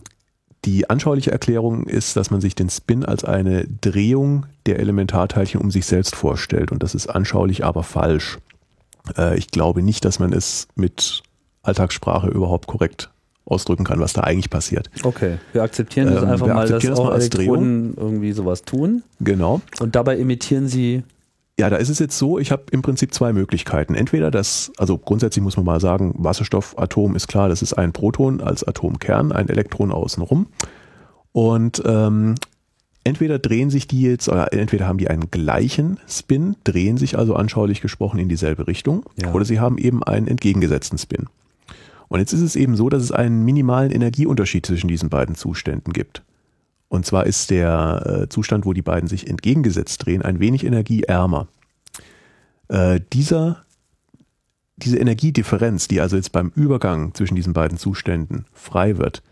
die 0.68 0.90
anschauliche 0.90 1.32
Erklärung 1.32 1.84
ist, 1.84 2.16
dass 2.16 2.30
man 2.30 2.42
sich 2.42 2.54
den 2.54 2.68
Spin 2.68 3.02
als 3.02 3.24
eine 3.24 3.66
Drehung 3.80 4.44
der 4.66 4.78
Elementarteilchen 4.78 5.60
um 5.62 5.70
sich 5.70 5.86
selbst 5.86 6.14
vorstellt. 6.14 6.70
Und 6.72 6.82
das 6.82 6.94
ist 6.94 7.06
anschaulich 7.06 7.64
aber 7.64 7.82
falsch. 7.82 8.38
Äh, 9.16 9.38
ich 9.38 9.50
glaube 9.50 9.82
nicht, 9.82 10.04
dass 10.04 10.18
man 10.18 10.34
es 10.34 10.68
mit 10.74 11.22
Alltagssprache 11.62 12.28
überhaupt 12.28 12.66
korrekt 12.66 13.10
ausdrücken 13.46 13.84
kann, 13.84 13.98
was 13.98 14.12
da 14.12 14.22
eigentlich 14.22 14.50
passiert. 14.50 14.90
Okay, 15.04 15.38
wir 15.54 15.62
akzeptieren 15.62 16.12
das 16.12 16.22
ähm, 16.22 16.28
einfach 16.28 16.48
mal, 16.48 16.68
dass 16.68 16.84
das 16.84 16.98
auch 16.98 17.14
Elektronen 17.14 17.94
irgendwie 17.96 18.32
sowas 18.32 18.62
tun. 18.62 19.02
Genau. 19.20 19.62
Und 19.80 19.96
dabei 19.96 20.18
imitieren 20.18 20.68
sie 20.68 21.02
ja, 21.58 21.68
da 21.68 21.76
ist 21.76 21.88
es 21.88 21.98
jetzt 21.98 22.16
so, 22.16 22.38
ich 22.38 22.52
habe 22.52 22.64
im 22.70 22.82
Prinzip 22.82 23.12
zwei 23.12 23.32
Möglichkeiten. 23.32 23.94
Entweder 23.94 24.30
das, 24.30 24.70
also 24.78 24.96
grundsätzlich 24.96 25.42
muss 25.42 25.56
man 25.56 25.66
mal 25.66 25.80
sagen, 25.80 26.14
Wasserstoffatom 26.16 27.16
ist 27.16 27.26
klar, 27.26 27.48
das 27.48 27.62
ist 27.62 27.74
ein 27.74 27.92
Proton 27.92 28.40
als 28.40 28.66
Atomkern, 28.66 29.32
ein 29.32 29.48
Elektron 29.48 29.90
außenrum. 29.90 30.46
Und 31.32 31.82
ähm, 31.84 32.36
entweder 33.02 33.40
drehen 33.40 33.70
sich 33.70 33.88
die 33.88 34.02
jetzt, 34.02 34.28
oder 34.28 34.52
entweder 34.52 34.86
haben 34.86 34.98
die 34.98 35.08
einen 35.08 35.32
gleichen 35.32 35.98
Spin, 36.06 36.54
drehen 36.62 36.96
sich 36.96 37.18
also 37.18 37.34
anschaulich 37.34 37.80
gesprochen 37.80 38.20
in 38.20 38.28
dieselbe 38.28 38.68
Richtung, 38.68 39.04
ja. 39.20 39.32
oder 39.32 39.44
sie 39.44 39.58
haben 39.58 39.78
eben 39.78 40.04
einen 40.04 40.28
entgegengesetzten 40.28 40.96
Spin. 40.98 41.26
Und 42.06 42.20
jetzt 42.20 42.32
ist 42.32 42.40
es 42.40 42.54
eben 42.54 42.76
so, 42.76 42.88
dass 42.88 43.02
es 43.02 43.10
einen 43.10 43.44
minimalen 43.44 43.90
Energieunterschied 43.90 44.64
zwischen 44.64 44.88
diesen 44.88 45.10
beiden 45.10 45.34
Zuständen 45.34 45.92
gibt. 45.92 46.22
Und 46.88 47.04
zwar 47.04 47.26
ist 47.26 47.50
der 47.50 48.22
äh, 48.22 48.28
Zustand, 48.28 48.64
wo 48.64 48.72
die 48.72 48.82
beiden 48.82 49.08
sich 49.08 49.28
entgegengesetzt 49.28 50.04
drehen, 50.04 50.22
ein 50.22 50.40
wenig 50.40 50.64
energieärmer. 50.64 51.48
Äh, 52.68 53.00
dieser, 53.12 53.64
diese 54.76 54.98
Energiedifferenz, 54.98 55.88
die 55.88 56.00
also 56.00 56.16
jetzt 56.16 56.32
beim 56.32 56.50
Übergang 56.54 57.14
zwischen 57.14 57.34
diesen 57.34 57.52
beiden 57.52 57.78
Zuständen 57.78 58.46
frei 58.52 58.96
wird, 58.96 59.22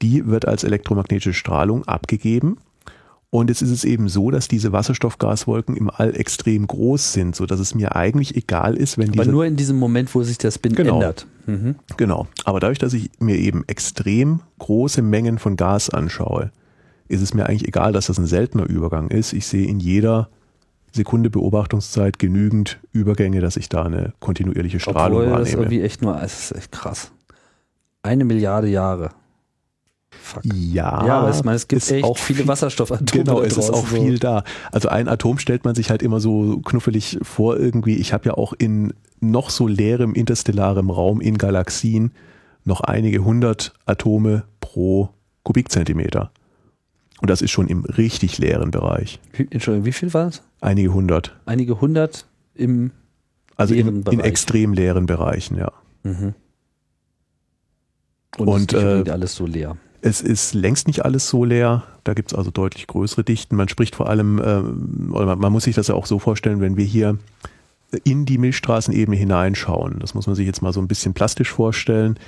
die 0.00 0.26
wird 0.26 0.46
als 0.46 0.64
elektromagnetische 0.64 1.34
Strahlung 1.34 1.84
abgegeben. 1.84 2.58
Und 3.30 3.48
jetzt 3.48 3.62
ist 3.62 3.70
es 3.70 3.84
eben 3.84 4.08
so, 4.10 4.30
dass 4.30 4.46
diese 4.46 4.72
Wasserstoffgaswolken 4.72 5.74
im 5.74 5.88
All 5.88 6.14
extrem 6.14 6.66
groß 6.66 7.14
sind, 7.14 7.34
so 7.34 7.46
dass 7.46 7.60
es 7.60 7.74
mir 7.74 7.96
eigentlich 7.96 8.36
egal 8.36 8.76
ist, 8.76 8.98
wenn 8.98 9.10
diese. 9.10 9.22
Aber 9.22 9.32
nur 9.32 9.46
in 9.46 9.56
diesem 9.56 9.78
Moment, 9.78 10.14
wo 10.14 10.22
sich 10.22 10.36
der 10.36 10.50
Spin 10.50 10.74
genau, 10.74 10.96
ändert. 10.96 11.26
Mhm. 11.46 11.76
Genau. 11.96 12.26
Aber 12.44 12.60
dadurch, 12.60 12.78
dass 12.78 12.92
ich 12.92 13.10
mir 13.20 13.38
eben 13.38 13.64
extrem 13.68 14.40
große 14.58 15.00
Mengen 15.00 15.38
von 15.38 15.56
Gas 15.56 15.88
anschaue, 15.88 16.52
ist 17.12 17.22
es 17.22 17.34
mir 17.34 17.46
eigentlich 17.46 17.68
egal, 17.68 17.92
dass 17.92 18.06
das 18.06 18.18
ein 18.18 18.26
seltener 18.26 18.68
Übergang 18.68 19.08
ist. 19.08 19.32
Ich 19.32 19.46
sehe 19.46 19.66
in 19.66 19.80
jeder 19.80 20.28
Sekunde 20.92 21.30
Beobachtungszeit 21.30 22.18
genügend 22.18 22.78
Übergänge, 22.92 23.40
dass 23.40 23.56
ich 23.56 23.68
da 23.68 23.82
eine 23.82 24.12
kontinuierliche 24.20 24.80
Strahlung 24.80 25.18
Obwohl, 25.18 25.32
wahrnehme. 25.32 25.38
Das 25.40 25.48
ist 25.48 25.54
irgendwie 25.54 25.82
echt 25.82 26.02
nur, 26.02 26.20
es 26.22 26.50
ist 26.50 26.58
echt 26.58 26.72
krass. 26.72 27.12
Eine 28.02 28.24
Milliarde 28.24 28.68
Jahre. 28.68 29.10
Fuck. 30.10 30.42
Ja, 30.44 31.06
ja, 31.06 31.20
aber 31.20 31.30
ich 31.30 31.42
meine, 31.42 31.56
es 31.56 31.68
gibt 31.68 31.90
echt 31.90 32.04
auch 32.04 32.18
viele 32.18 32.46
Wasserstoffatome. 32.46 33.24
Genau, 33.24 33.40
es 33.40 33.56
ist 33.56 33.70
auch 33.70 33.86
so. 33.86 33.96
viel 33.96 34.18
da. 34.18 34.44
Also 34.70 34.88
ein 34.88 35.08
Atom 35.08 35.38
stellt 35.38 35.64
man 35.64 35.74
sich 35.74 35.90
halt 35.90 36.02
immer 36.02 36.20
so 36.20 36.60
knuffelig 36.60 37.18
vor 37.22 37.58
irgendwie. 37.58 37.96
Ich 37.96 38.12
habe 38.12 38.26
ja 38.26 38.34
auch 38.34 38.52
in 38.52 38.92
noch 39.20 39.50
so 39.50 39.66
leerem 39.66 40.14
interstellarem 40.14 40.90
Raum 40.90 41.20
in 41.20 41.38
Galaxien 41.38 42.12
noch 42.64 42.80
einige 42.82 43.24
hundert 43.24 43.72
Atome 43.86 44.44
pro 44.60 45.10
Kubikzentimeter. 45.42 46.30
Und 47.22 47.30
das 47.30 47.40
ist 47.40 47.52
schon 47.52 47.68
im 47.68 47.84
richtig 47.84 48.38
leeren 48.38 48.72
Bereich. 48.72 49.20
Wie, 49.32 49.46
Entschuldigung, 49.48 49.86
wie 49.86 49.92
viel 49.92 50.12
war 50.12 50.26
es? 50.26 50.42
Einige 50.60 50.92
hundert. 50.92 51.36
Einige 51.46 51.80
hundert 51.80 52.26
im 52.54 52.90
also 53.56 53.74
leeren 53.74 53.96
in, 53.96 54.04
Bereich. 54.04 54.18
in 54.18 54.24
extrem 54.24 54.72
leeren 54.72 55.06
Bereichen, 55.06 55.56
ja. 55.56 55.70
Mhm. 56.02 56.34
Und, 58.38 58.48
Und 58.48 58.72
es 58.72 58.82
ist 58.82 59.06
äh, 59.06 59.10
alles 59.10 59.36
so 59.36 59.46
leer. 59.46 59.76
Es 60.00 60.20
ist 60.20 60.52
längst 60.52 60.88
nicht 60.88 61.04
alles 61.04 61.28
so 61.28 61.44
leer. 61.44 61.84
Da 62.02 62.14
gibt 62.14 62.32
es 62.32 62.36
also 62.36 62.50
deutlich 62.50 62.88
größere 62.88 63.22
Dichten. 63.22 63.54
Man 63.54 63.68
spricht 63.68 63.94
vor 63.94 64.08
allem, 64.08 64.38
äh, 64.40 65.12
oder 65.12 65.36
man 65.36 65.52
muss 65.52 65.64
sich 65.64 65.76
das 65.76 65.86
ja 65.86 65.94
auch 65.94 66.06
so 66.06 66.18
vorstellen, 66.18 66.60
wenn 66.60 66.76
wir 66.76 66.84
hier 66.84 67.18
in 68.02 68.24
die 68.24 68.38
Milchstraßenebene 68.38 69.16
hineinschauen. 69.16 69.98
Das 70.00 70.14
muss 70.14 70.26
man 70.26 70.34
sich 70.34 70.46
jetzt 70.46 70.60
mal 70.60 70.72
so 70.72 70.80
ein 70.80 70.88
bisschen 70.88 71.14
plastisch 71.14 71.50
vorstellen. 71.52 72.18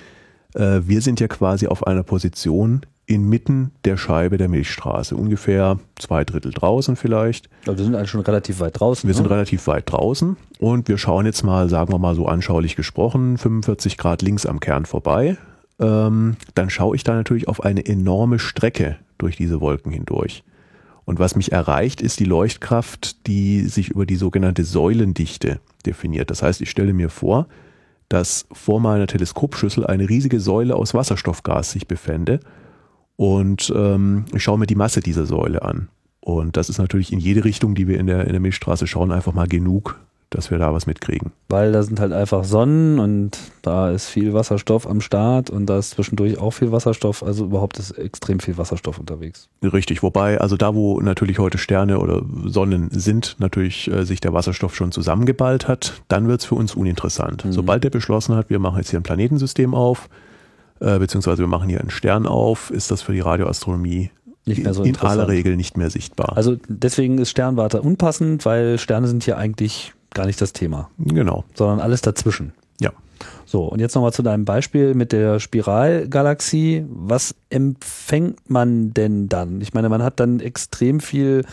Äh, 0.55 0.83
wir 0.85 1.01
sind 1.01 1.19
ja 1.19 1.27
quasi 1.27 1.67
auf 1.67 1.85
einer 1.87 2.05
Position, 2.05 2.83
inmitten 3.07 3.73
der 3.85 3.97
Scheibe 3.97 4.39
der 4.39 4.49
Milchstraße. 4.49 5.17
Ungefähr 5.17 5.79
zwei 5.97 6.25
Drittel 6.25 6.53
draußen 6.53 6.97
vielleicht. 6.97 7.49
Aber 7.67 7.77
wir 7.77 7.85
sind 7.85 7.95
also 7.95 8.07
schon 8.07 8.21
relativ 8.23 8.61
weit 8.61 8.81
draußen. 8.81 9.07
Wir 9.09 9.15
ne? 9.15 9.17
sind 9.17 9.31
relativ 9.31 9.67
weit 9.67 9.91
draußen 9.91 10.37
und 10.59 10.89
wir 10.89 10.99
schauen 10.99 11.27
jetzt 11.27 11.43
mal, 11.43 11.69
sagen 11.69 11.93
wir 11.93 11.99
mal 11.99 12.15
so 12.15 12.27
anschaulich 12.27 12.77
gesprochen, 12.77 13.37
45 13.37 13.99
Grad 13.99 14.23
links 14.23 14.47
am 14.47 14.61
Kern 14.61 14.87
vorbei. 14.87 15.37
Ähm, 15.79 16.37
dann 16.55 16.71
schaue 16.71 16.97
ich 16.97 17.05
da 17.05 17.15
natürlich 17.15 17.49
auf 17.49 17.63
eine 17.63 17.85
enorme 17.85 18.39
Strecke 18.39 18.97
durch 19.19 19.37
diese 19.37 19.61
Wolken 19.61 19.93
hindurch. 19.93 20.45
Und 21.05 21.19
was 21.19 21.37
mich 21.37 21.53
erreicht, 21.53 22.01
ist 22.01 22.21
die 22.21 22.25
Leuchtkraft, 22.25 23.27
die 23.27 23.67
sich 23.67 23.91
über 23.91 24.07
die 24.07 24.17
sogenannte 24.17 24.65
Säulendichte 24.65 25.61
definiert. 25.85 26.31
Das 26.31 26.43
heißt, 26.43 26.63
ich 26.63 26.71
stelle 26.71 26.95
mir 26.95 27.11
vor, 27.11 27.47
dass 28.09 28.47
vor 28.53 28.81
meiner 28.81 29.07
Teleskopschüssel 29.07 29.87
eine 29.87 30.09
riesige 30.09 30.41
Säule 30.41 30.77
aus 30.77 30.95
Wasserstoffgas 30.95 31.73
sich 31.73 31.87
befände 31.87 32.41
und 33.17 33.73
ähm, 33.75 34.25
ich 34.35 34.43
schaue 34.43 34.59
mir 34.59 34.67
die 34.67 34.75
Masse 34.75 35.01
dieser 35.01 35.27
Säule 35.27 35.63
an. 35.63 35.89
Und 36.21 36.57
das 36.57 36.69
ist 36.71 36.79
natürlich 36.79 37.13
in 37.13 37.19
jede 37.19 37.45
Richtung, 37.45 37.75
die 37.75 37.87
wir 37.87 38.01
in 38.01 38.07
der, 38.07 38.25
in 38.25 38.33
der 38.33 38.41
Milchstraße 38.41 38.87
schauen, 38.87 39.13
einfach 39.13 39.35
mal 39.35 39.47
genug, 39.47 40.01
dass 40.31 40.51
wir 40.51 40.59
da 40.59 40.73
was 40.73 40.87
mitkriegen. 40.87 41.33
Weil 41.49 41.73
da 41.73 41.83
sind 41.83 42.01
halt 42.01 42.13
einfach 42.13 42.45
Sonnen 42.45 42.99
und 42.99 43.39
da 43.63 43.91
ist 43.91 44.09
viel 44.09 44.33
Wasserstoff 44.33 44.89
am 44.89 45.01
Start 45.01 45.51
und 45.51 45.67
da 45.67 45.79
ist 45.79 45.91
zwischendurch 45.91 46.39
auch 46.39 46.53
viel 46.53 46.73
Wasserstoff. 46.73 47.23
Also 47.23 47.45
überhaupt 47.45 47.79
ist 47.79 47.93
extrem 47.93 48.41
viel 48.41 48.57
Wasserstoff 48.57 48.99
unterwegs. 48.99 49.49
Richtig, 49.63 50.03
wobei, 50.03 50.41
also 50.41 50.57
da, 50.57 50.75
wo 50.75 51.01
natürlich 51.01 51.39
heute 51.39 51.59
Sterne 51.59 51.99
oder 52.01 52.23
Sonnen 52.47 52.89
sind, 52.91 53.37
natürlich 53.39 53.91
äh, 53.91 54.05
sich 54.05 54.21
der 54.21 54.33
Wasserstoff 54.33 54.75
schon 54.75 54.93
zusammengeballt 54.93 55.69
hat, 55.69 56.03
dann 56.09 56.27
wird 56.27 56.41
es 56.41 56.47
für 56.47 56.57
uns 56.57 56.75
uninteressant. 56.75 57.45
Mhm. 57.45 57.53
Sobald 57.53 57.85
der 57.85 57.91
beschlossen 57.91 58.35
hat, 58.35 58.51
wir 58.51 58.59
machen 58.59 58.79
jetzt 58.79 58.91
hier 58.91 58.99
ein 58.99 59.05
Planetensystem 59.05 59.75
auf, 59.75 60.09
äh, 60.85 60.99
beziehungsweise 60.99 61.39
wir 61.39 61.47
machen 61.47 61.69
hier 61.69 61.81
einen 61.81 61.91
Stern 61.91 62.27
auf, 62.27 62.71
ist 62.71 62.91
das 62.91 63.03
für 63.03 63.13
die 63.13 63.21
Radioastronomie 63.21 64.11
nicht 64.47 64.63
mehr 64.63 64.75
so 64.75 64.83
in 64.83 64.97
aller 64.99 65.29
Regel 65.29 65.57
nicht 65.57 65.79
mehr 65.79 65.89
sichtbar. 65.89 66.37
Also 66.37 66.57
deswegen 66.69 67.17
ist 67.19 67.31
Sternwarte 67.31 67.81
unpassend, 67.81 68.45
weil 68.45 68.79
Sterne 68.79 69.09
sind 69.09 69.25
hier 69.25 69.39
eigentlich 69.39 69.95
gar 70.13 70.27
nicht 70.27 70.41
das 70.41 70.53
Thema. 70.53 70.91
Genau. 70.99 71.45
Sondern 71.55 71.81
alles 71.81 72.03
dazwischen. 72.03 72.53
Ja. 72.79 72.93
So, 73.47 73.65
und 73.65 73.81
jetzt 73.81 73.95
nochmal 73.95 74.13
zu 74.13 74.23
deinem 74.23 74.45
Beispiel 74.45 74.95
mit 74.95 75.13
der 75.13 75.41
Spiralgalaxie. 75.41 76.85
Was 76.89 77.35
empfängt 77.49 78.51
man 78.51 78.93
denn 78.93 79.29
dann? 79.31 79.63
Ich 79.63 79.73
meine, 79.73 79.89
man 79.89 80.03
hat 80.03 80.21
dann 80.21 80.41
extrem 80.41 81.01
viel 81.01 81.47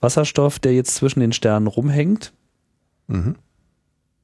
Wasserstoff, 0.00 0.60
der 0.60 0.74
jetzt 0.74 0.94
zwischen 0.94 1.20
den 1.20 1.32
Sternen 1.32 1.66
rumhängt. 1.66 2.32
Mhm. 3.08 3.34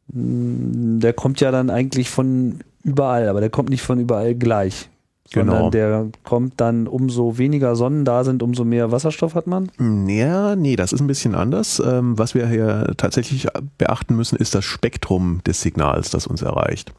Der 0.09 1.13
kommt 1.13 1.41
ja 1.41 1.51
dann 1.51 1.71
eigentlich 1.71 2.09
von 2.11 2.61
überall, 2.85 3.29
aber 3.29 3.41
der 3.41 3.51
kommt 3.51 3.71
nicht 3.71 3.83
von 3.83 3.99
überall 3.99 4.35
gleich. 4.35 4.89
Sondern 5.33 5.57
genau. 5.57 5.71
der 5.71 6.09
kommt 6.25 6.61
dann, 6.61 6.87
umso 6.87 7.39
weniger 7.39 7.75
Sonnen 7.75 8.05
da 8.05 8.23
sind, 8.25 8.43
umso 8.43 8.65
mehr 8.65 8.93
Wasserstoff 8.93 9.35
hat 9.35 9.47
man? 9.47 9.71
Ja, 10.07 10.57
nee, 10.57 10.77
das 10.77 10.93
ist 10.93 11.01
ein 11.01 11.07
bisschen 11.07 11.35
anders. 11.35 11.81
Ähm, 11.85 12.19
was 12.19 12.35
wir 12.35 12.47
hier 12.49 12.93
tatsächlich 12.97 13.47
beachten 13.79 14.15
müssen, 14.17 14.37
ist 14.37 14.55
das 14.55 14.65
Spektrum 14.65 15.41
des 15.47 15.63
Signals, 15.63 16.11
das 16.11 16.27
uns 16.27 16.43
erreicht. 16.43 16.93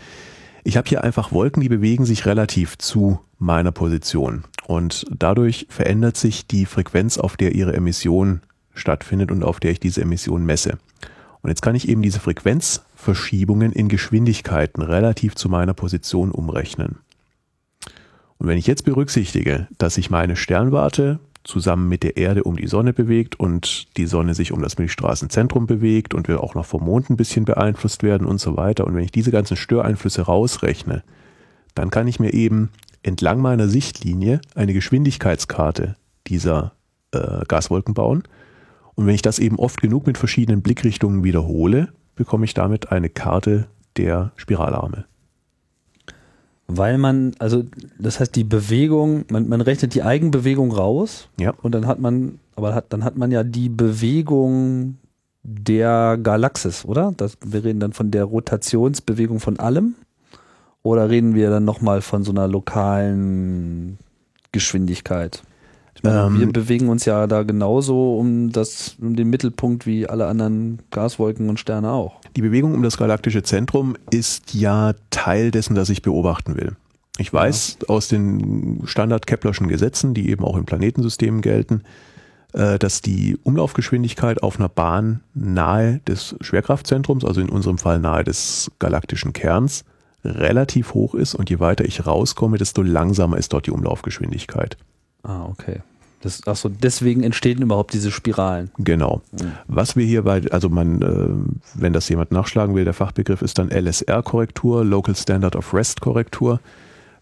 Ich 0.64 0.76
habe 0.76 0.88
hier 0.88 1.04
einfach 1.04 1.30
Wolken, 1.30 1.62
die 1.62 1.68
bewegen 1.68 2.04
sich 2.04 2.26
relativ 2.26 2.76
zu 2.76 3.20
meiner 3.38 3.70
Position. 3.70 4.44
Und 4.66 5.06
dadurch 5.16 5.66
verändert 5.68 6.16
sich 6.16 6.48
die 6.48 6.66
Frequenz, 6.66 7.18
auf 7.18 7.36
der 7.36 7.54
ihre 7.54 7.72
Emission 7.72 8.40
stattfindet 8.74 9.30
und 9.30 9.44
auf 9.44 9.60
der 9.60 9.70
ich 9.70 9.80
diese 9.80 10.00
Emission 10.00 10.44
messe. 10.44 10.78
Und 11.42 11.50
jetzt 11.50 11.62
kann 11.62 11.76
ich 11.76 11.88
eben 11.88 12.02
diese 12.02 12.18
Frequenzverschiebungen 12.18 13.70
in 13.70 13.88
Geschwindigkeiten 13.88 14.82
relativ 14.82 15.36
zu 15.36 15.48
meiner 15.48 15.74
Position 15.74 16.32
umrechnen. 16.32 16.98
Und 18.38 18.48
wenn 18.48 18.58
ich 18.58 18.66
jetzt 18.66 18.84
berücksichtige, 18.84 19.68
dass 19.78 19.94
sich 19.94 20.10
meine 20.10 20.36
Sternwarte 20.36 21.20
zusammen 21.46 21.88
mit 21.88 22.02
der 22.02 22.16
Erde 22.16 22.42
um 22.44 22.56
die 22.56 22.66
Sonne 22.66 22.92
bewegt 22.92 23.38
und 23.38 23.96
die 23.96 24.06
Sonne 24.06 24.34
sich 24.34 24.52
um 24.52 24.60
das 24.62 24.78
Milchstraßenzentrum 24.78 25.66
bewegt 25.66 26.12
und 26.12 26.28
wir 26.28 26.42
auch 26.42 26.54
noch 26.54 26.66
vom 26.66 26.84
Mond 26.84 27.08
ein 27.08 27.16
bisschen 27.16 27.44
beeinflusst 27.44 28.02
werden 28.02 28.26
und 28.26 28.38
so 28.38 28.56
weiter. 28.56 28.86
Und 28.86 28.94
wenn 28.94 29.04
ich 29.04 29.12
diese 29.12 29.30
ganzen 29.30 29.56
Störeinflüsse 29.56 30.22
rausrechne, 30.22 31.02
dann 31.74 31.90
kann 31.90 32.08
ich 32.08 32.18
mir 32.18 32.34
eben 32.34 32.70
entlang 33.02 33.40
meiner 33.40 33.68
Sichtlinie 33.68 34.40
eine 34.54 34.72
Geschwindigkeitskarte 34.72 35.96
dieser 36.26 36.72
äh, 37.12 37.44
Gaswolken 37.46 37.94
bauen. 37.94 38.24
Und 38.94 39.06
wenn 39.06 39.14
ich 39.14 39.22
das 39.22 39.38
eben 39.38 39.58
oft 39.58 39.80
genug 39.80 40.06
mit 40.06 40.18
verschiedenen 40.18 40.62
Blickrichtungen 40.62 41.22
wiederhole, 41.22 41.92
bekomme 42.16 42.44
ich 42.44 42.54
damit 42.54 42.90
eine 42.90 43.08
Karte 43.08 43.68
der 43.96 44.32
Spiralarme. 44.36 45.04
Weil 46.68 46.98
man, 46.98 47.32
also 47.38 47.64
das 47.98 48.18
heißt 48.18 48.34
die 48.34 48.44
Bewegung, 48.44 49.24
man, 49.30 49.48
man 49.48 49.60
rechnet 49.60 49.94
die 49.94 50.02
Eigenbewegung 50.02 50.72
raus 50.72 51.28
Ja. 51.38 51.54
und 51.62 51.72
dann 51.72 51.86
hat 51.86 52.00
man, 52.00 52.40
aber 52.56 52.74
hat, 52.74 52.86
dann 52.88 53.04
hat 53.04 53.16
man 53.16 53.30
ja 53.30 53.44
die 53.44 53.68
Bewegung 53.68 54.96
der 55.44 56.18
Galaxis, 56.20 56.84
oder? 56.84 57.12
Das, 57.16 57.38
wir 57.44 57.62
reden 57.62 57.78
dann 57.78 57.92
von 57.92 58.10
der 58.10 58.24
Rotationsbewegung 58.24 59.38
von 59.38 59.60
allem 59.60 59.94
oder 60.82 61.08
reden 61.08 61.34
wir 61.36 61.50
dann 61.50 61.64
nochmal 61.64 62.00
von 62.02 62.24
so 62.24 62.32
einer 62.32 62.48
lokalen 62.48 63.98
Geschwindigkeit? 64.50 65.42
Meine, 66.02 66.26
Ähm, 66.26 66.40
wir 66.40 66.52
bewegen 66.52 66.88
uns 66.88 67.04
ja 67.04 67.26
da 67.26 67.42
genauso 67.42 68.18
um 68.18 68.50
das, 68.50 68.96
um 69.00 69.16
den 69.16 69.28
Mittelpunkt 69.28 69.86
wie 69.86 70.08
alle 70.08 70.26
anderen 70.26 70.80
Gaswolken 70.90 71.48
und 71.48 71.60
Sterne 71.60 71.90
auch. 71.90 72.20
Die 72.36 72.42
Bewegung 72.42 72.74
um 72.74 72.82
das 72.82 72.96
galaktische 72.96 73.42
Zentrum 73.42 73.96
ist 74.10 74.54
ja 74.54 74.94
Teil 75.10 75.50
dessen, 75.50 75.74
das 75.74 75.88
ich 75.88 76.02
beobachten 76.02 76.56
will. 76.56 76.76
Ich 77.18 77.32
weiß 77.32 77.78
aus 77.88 78.08
den 78.08 78.82
Standard-Keplerschen 78.84 79.68
Gesetzen, 79.68 80.12
die 80.12 80.28
eben 80.28 80.44
auch 80.44 80.56
in 80.56 80.66
Planetensystemen 80.66 81.40
gelten, 81.40 81.82
äh, 82.52 82.78
dass 82.78 83.00
die 83.00 83.38
Umlaufgeschwindigkeit 83.42 84.42
auf 84.42 84.58
einer 84.58 84.68
Bahn 84.68 85.20
nahe 85.34 86.00
des 86.06 86.36
Schwerkraftzentrums, 86.40 87.24
also 87.24 87.40
in 87.40 87.48
unserem 87.48 87.78
Fall 87.78 88.00
nahe 88.00 88.24
des 88.24 88.70
galaktischen 88.78 89.32
Kerns, 89.32 89.84
relativ 90.24 90.94
hoch 90.94 91.14
ist 91.14 91.34
und 91.34 91.48
je 91.48 91.60
weiter 91.60 91.84
ich 91.84 92.06
rauskomme, 92.06 92.58
desto 92.58 92.82
langsamer 92.82 93.38
ist 93.38 93.52
dort 93.52 93.66
die 93.66 93.70
Umlaufgeschwindigkeit. 93.70 94.76
Ah, 95.26 95.44
okay. 95.46 95.80
Das, 96.20 96.46
achso, 96.46 96.68
deswegen 96.68 97.22
entstehen 97.22 97.60
überhaupt 97.60 97.92
diese 97.92 98.10
Spiralen. 98.10 98.70
Genau. 98.78 99.20
Was 99.66 99.96
wir 99.96 100.06
hier 100.06 100.22
bei, 100.22 100.42
also 100.50 100.68
man, 100.68 101.02
äh, 101.02 101.80
wenn 101.80 101.92
das 101.92 102.08
jemand 102.08 102.32
nachschlagen 102.32 102.74
will, 102.74 102.84
der 102.84 102.94
Fachbegriff 102.94 103.42
ist 103.42 103.58
dann 103.58 103.70
LSR-Korrektur, 103.70 104.84
Local 104.84 105.14
Standard 105.14 105.56
of 105.56 105.74
Rest-Korrektur. 105.74 106.60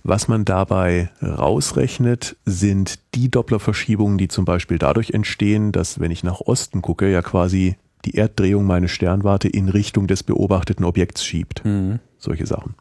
Was 0.04 0.28
man 0.28 0.44
dabei 0.44 1.10
rausrechnet, 1.22 2.36
sind 2.44 2.98
die 3.14 3.30
Dopplerverschiebungen, 3.30 4.18
die 4.18 4.28
zum 4.28 4.44
Beispiel 4.44 4.78
dadurch 4.78 5.10
entstehen, 5.10 5.72
dass 5.72 5.98
wenn 5.98 6.10
ich 6.10 6.22
nach 6.22 6.42
Osten 6.42 6.82
gucke, 6.82 7.10
ja 7.10 7.22
quasi 7.22 7.76
die 8.04 8.16
Erddrehung 8.16 8.66
meine 8.66 8.88
Sternwarte 8.88 9.48
in 9.48 9.70
Richtung 9.70 10.06
des 10.06 10.22
beobachteten 10.22 10.84
Objekts 10.84 11.24
schiebt. 11.24 11.62
Solche 12.18 12.46
Sachen. 12.46 12.74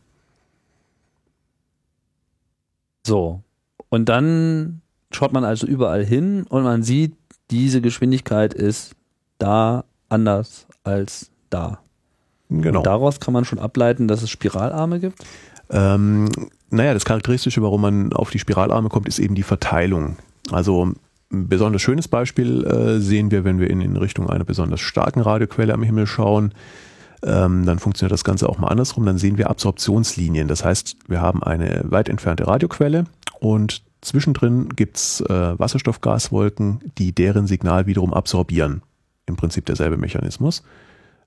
So. 3.07 3.41
Und 3.88 4.09
dann 4.09 4.82
schaut 5.16 5.34
man 5.34 5.43
also 5.43 5.68
überall 5.68 6.05
hin 6.05 6.45
und 6.49 6.64
man 6.64 6.84
sieht, 6.84 7.14
diese 7.51 7.82
Geschwindigkeit 7.82 8.53
ist 8.53 8.95
da 9.38 9.86
anders 10.09 10.68
als 10.84 11.30
da. 11.49 11.80
Genau. 12.49 12.80
Und 12.80 12.86
daraus 12.86 13.20
kann 13.20 13.34
man 13.34 13.45
schon 13.45 13.59
ableiten, 13.59 14.07
dass 14.07 14.22
es 14.22 14.30
Spiralarme 14.30 14.99
gibt. 14.99 15.24
Ähm, 15.70 16.30
naja, 16.70 16.93
das 16.93 17.05
Charakteristische, 17.05 17.61
warum 17.61 17.82
man 17.82 18.14
auf 18.14 18.30
die 18.30 18.39
Spiralarme 18.39 18.89
kommt, 18.89 19.07
ist 19.07 19.20
eben 19.20 19.36
die 19.36 19.43
Verteilung. 19.43 20.18
Also 20.51 20.93
ein 21.32 21.47
besonders 21.47 21.82
schönes 21.82 22.07
Beispiel 22.07 22.64
äh, 22.66 22.99
sehen 22.99 23.32
wir, 23.32 23.43
wenn 23.43 23.59
wir 23.59 23.70
in, 23.70 23.82
in 23.82 23.97
Richtung 23.97 24.30
einer 24.30 24.43
besonders 24.43 24.82
starken 24.82 25.22
Radioquelle 25.22 25.74
am 25.74 25.84
Himmel 25.84 26.05
schauen. 26.05 26.53
Ähm, 27.24 27.66
dann 27.66 27.80
funktioniert 27.80 28.11
das 28.11 28.24
Ganze 28.24 28.49
auch 28.49 28.59
mal 28.59 28.68
andersrum. 28.68 29.05
Dann 29.05 29.18
sehen 29.18 29.38
wir 29.38 29.49
Absorptionslinien. 29.49 30.47
Das 30.47 30.64
heißt, 30.64 30.97
wir 31.07 31.22
haben 31.22 31.41
eine 31.41 31.84
weit 31.86 32.09
entfernte 32.09 32.47
Radioquelle 32.47 33.05
und 33.39 33.82
zwischendrin 34.04 34.70
gibt's 34.70 35.22
äh, 35.22 35.60
Wasserstoffgaswolken, 35.60 36.80
die 36.97 37.14
deren 37.14 37.47
Signal 37.47 37.86
wiederum 37.86 38.14
absorbieren. 38.14 38.82
Im 39.26 39.36
Prinzip 39.36 39.66
derselbe 39.66 39.97
Mechanismus. 39.97 40.64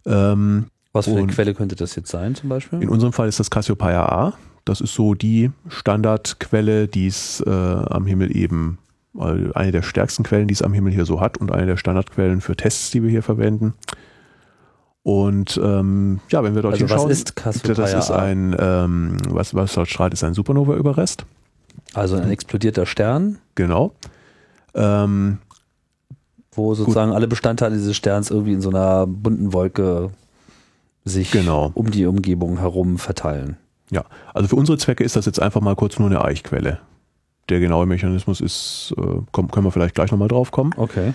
Ähm, 0.04 0.66
Was 0.92 1.06
für 1.06 1.16
eine 1.16 1.26
Quelle 1.26 1.54
könnte 1.54 1.76
das 1.76 1.96
jetzt 1.96 2.10
sein, 2.10 2.34
zum 2.34 2.48
Beispiel? 2.48 2.82
in 2.82 2.88
unserem 2.88 3.12
Fall 3.12 3.28
ist 3.28 3.40
das 3.40 3.50
Cassiopeia 3.50 4.06
A. 4.06 4.34
Das 4.64 4.80
ist 4.80 4.94
so 4.94 5.14
die 5.14 5.50
Standardquelle, 5.68 6.88
die 6.88 7.06
es 7.06 7.40
äh, 7.46 7.50
am 7.50 8.06
Himmel 8.06 8.36
eben, 8.36 8.78
äh, 9.16 9.52
eine 9.54 9.72
der 9.72 9.82
stärksten 9.82 10.24
Quellen, 10.24 10.48
die 10.48 10.54
es 10.54 10.62
am 10.62 10.72
Himmel 10.72 10.92
hier 10.92 11.04
so 11.04 11.20
hat 11.20 11.38
und 11.38 11.52
eine 11.52 11.66
der 11.66 11.76
Standardquellen 11.76 12.40
für 12.40 12.56
Tests, 12.56 12.90
die 12.90 13.02
wir 13.02 13.10
hier 13.10 13.22
verwenden. 13.22 13.74
Und 15.02 15.60
ähm, 15.62 16.18
ja, 16.30 16.42
wenn 16.42 16.56
wir 16.56 16.62
dort 16.62 16.74
Also 16.74 16.84
was 16.86 16.90
hinschauen, 16.90 17.10
ist 17.12 17.36
Cassiopeia 17.36 17.74
das 17.74 17.94
ist 17.94 18.10
ein, 18.10 18.56
ähm, 18.58 19.16
was, 19.28 19.54
was 19.54 19.72
dort 19.74 19.88
strahlt, 19.88 20.12
ist 20.12 20.24
ein 20.24 20.34
Supernova-Überrest. 20.34 21.24
Also 21.94 22.16
ein 22.16 22.30
explodierter 22.30 22.86
Stern, 22.86 23.38
Genau. 23.54 23.92
Ähm, 24.74 25.38
wo 26.52 26.74
sozusagen 26.74 27.12
alle 27.12 27.28
Bestandteile 27.28 27.74
dieses 27.76 27.96
Sterns 27.96 28.30
irgendwie 28.30 28.52
in 28.54 28.60
so 28.60 28.70
einer 28.70 29.06
bunten 29.06 29.52
Wolke 29.52 30.10
sich 31.04 31.30
Genau. 31.30 31.70
um 31.74 31.90
die 31.90 32.06
Umgebung 32.06 32.58
herum 32.58 32.98
verteilen. 32.98 33.56
Ja, 33.90 34.04
also 34.34 34.48
für 34.48 34.56
unsere 34.56 34.76
Zwecke 34.78 35.04
ist 35.04 35.16
das 35.16 35.26
jetzt 35.26 35.40
einfach 35.40 35.60
mal 35.60 35.76
kurz 35.76 35.98
nur 35.98 36.08
eine 36.08 36.24
Eichquelle. 36.24 36.80
Der 37.48 37.60
genaue 37.60 37.86
Mechanismus 37.86 38.40
ist, 38.40 38.94
äh, 38.98 39.02
komm, 39.32 39.50
können 39.50 39.66
wir 39.66 39.70
vielleicht 39.70 39.94
gleich 39.94 40.10
nochmal 40.10 40.28
drauf 40.28 40.50
kommen. 40.50 40.72
Okay. 40.76 41.14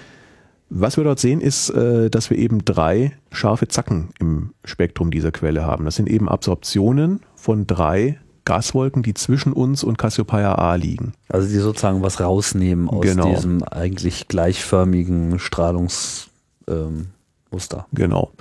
Was 0.69 0.95
wir 0.95 1.03
dort 1.03 1.19
sehen, 1.19 1.41
ist, 1.41 1.69
äh, 1.71 2.09
dass 2.09 2.29
wir 2.29 2.37
eben 2.37 2.63
drei 2.63 3.11
scharfe 3.31 3.67
Zacken 3.67 4.09
im 4.19 4.53
Spektrum 4.63 5.11
dieser 5.11 5.31
Quelle 5.33 5.65
haben. 5.65 5.83
Das 5.83 5.97
sind 5.97 6.07
eben 6.07 6.29
Absorptionen 6.29 7.19
von 7.35 7.67
drei 7.67 8.19
Gaswolken, 8.45 9.03
die 9.03 9.13
zwischen 9.13 9.53
uns 9.53 9.83
und 9.83 9.97
Cassiopeia 9.97 10.55
A 10.55 10.75
liegen. 10.75 11.13
Also 11.29 11.47
die 11.47 11.57
sozusagen 11.57 12.01
was 12.01 12.19
rausnehmen 12.19 12.89
aus 12.89 13.01
Genau. 13.01 13.29
diesem 13.33 13.63
eigentlich 13.63 14.27
gleichförmigen 14.27 15.39
Strahlungsmuster. 15.39 16.27
Ähm. 16.69 17.85
Genau. 17.93 18.31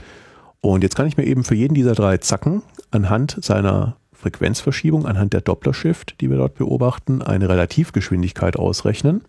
Und 0.60 0.82
jetzt 0.82 0.96
kann 0.96 1.06
ich 1.06 1.16
mir 1.16 1.24
eben 1.24 1.44
für 1.44 1.54
jeden 1.54 1.74
dieser 1.74 1.94
drei 1.94 2.18
Zacken 2.18 2.62
anhand 2.90 3.38
seiner 3.42 3.96
Frequenzverschiebung, 4.12 5.06
anhand 5.06 5.32
der 5.32 5.40
Doppler-Shift, 5.40 6.20
die 6.20 6.28
wir 6.28 6.36
dort 6.36 6.54
beobachten, 6.54 7.22
eine 7.22 7.48
Relativgeschwindigkeit 7.48 8.56
ausrechnen. 8.56 9.22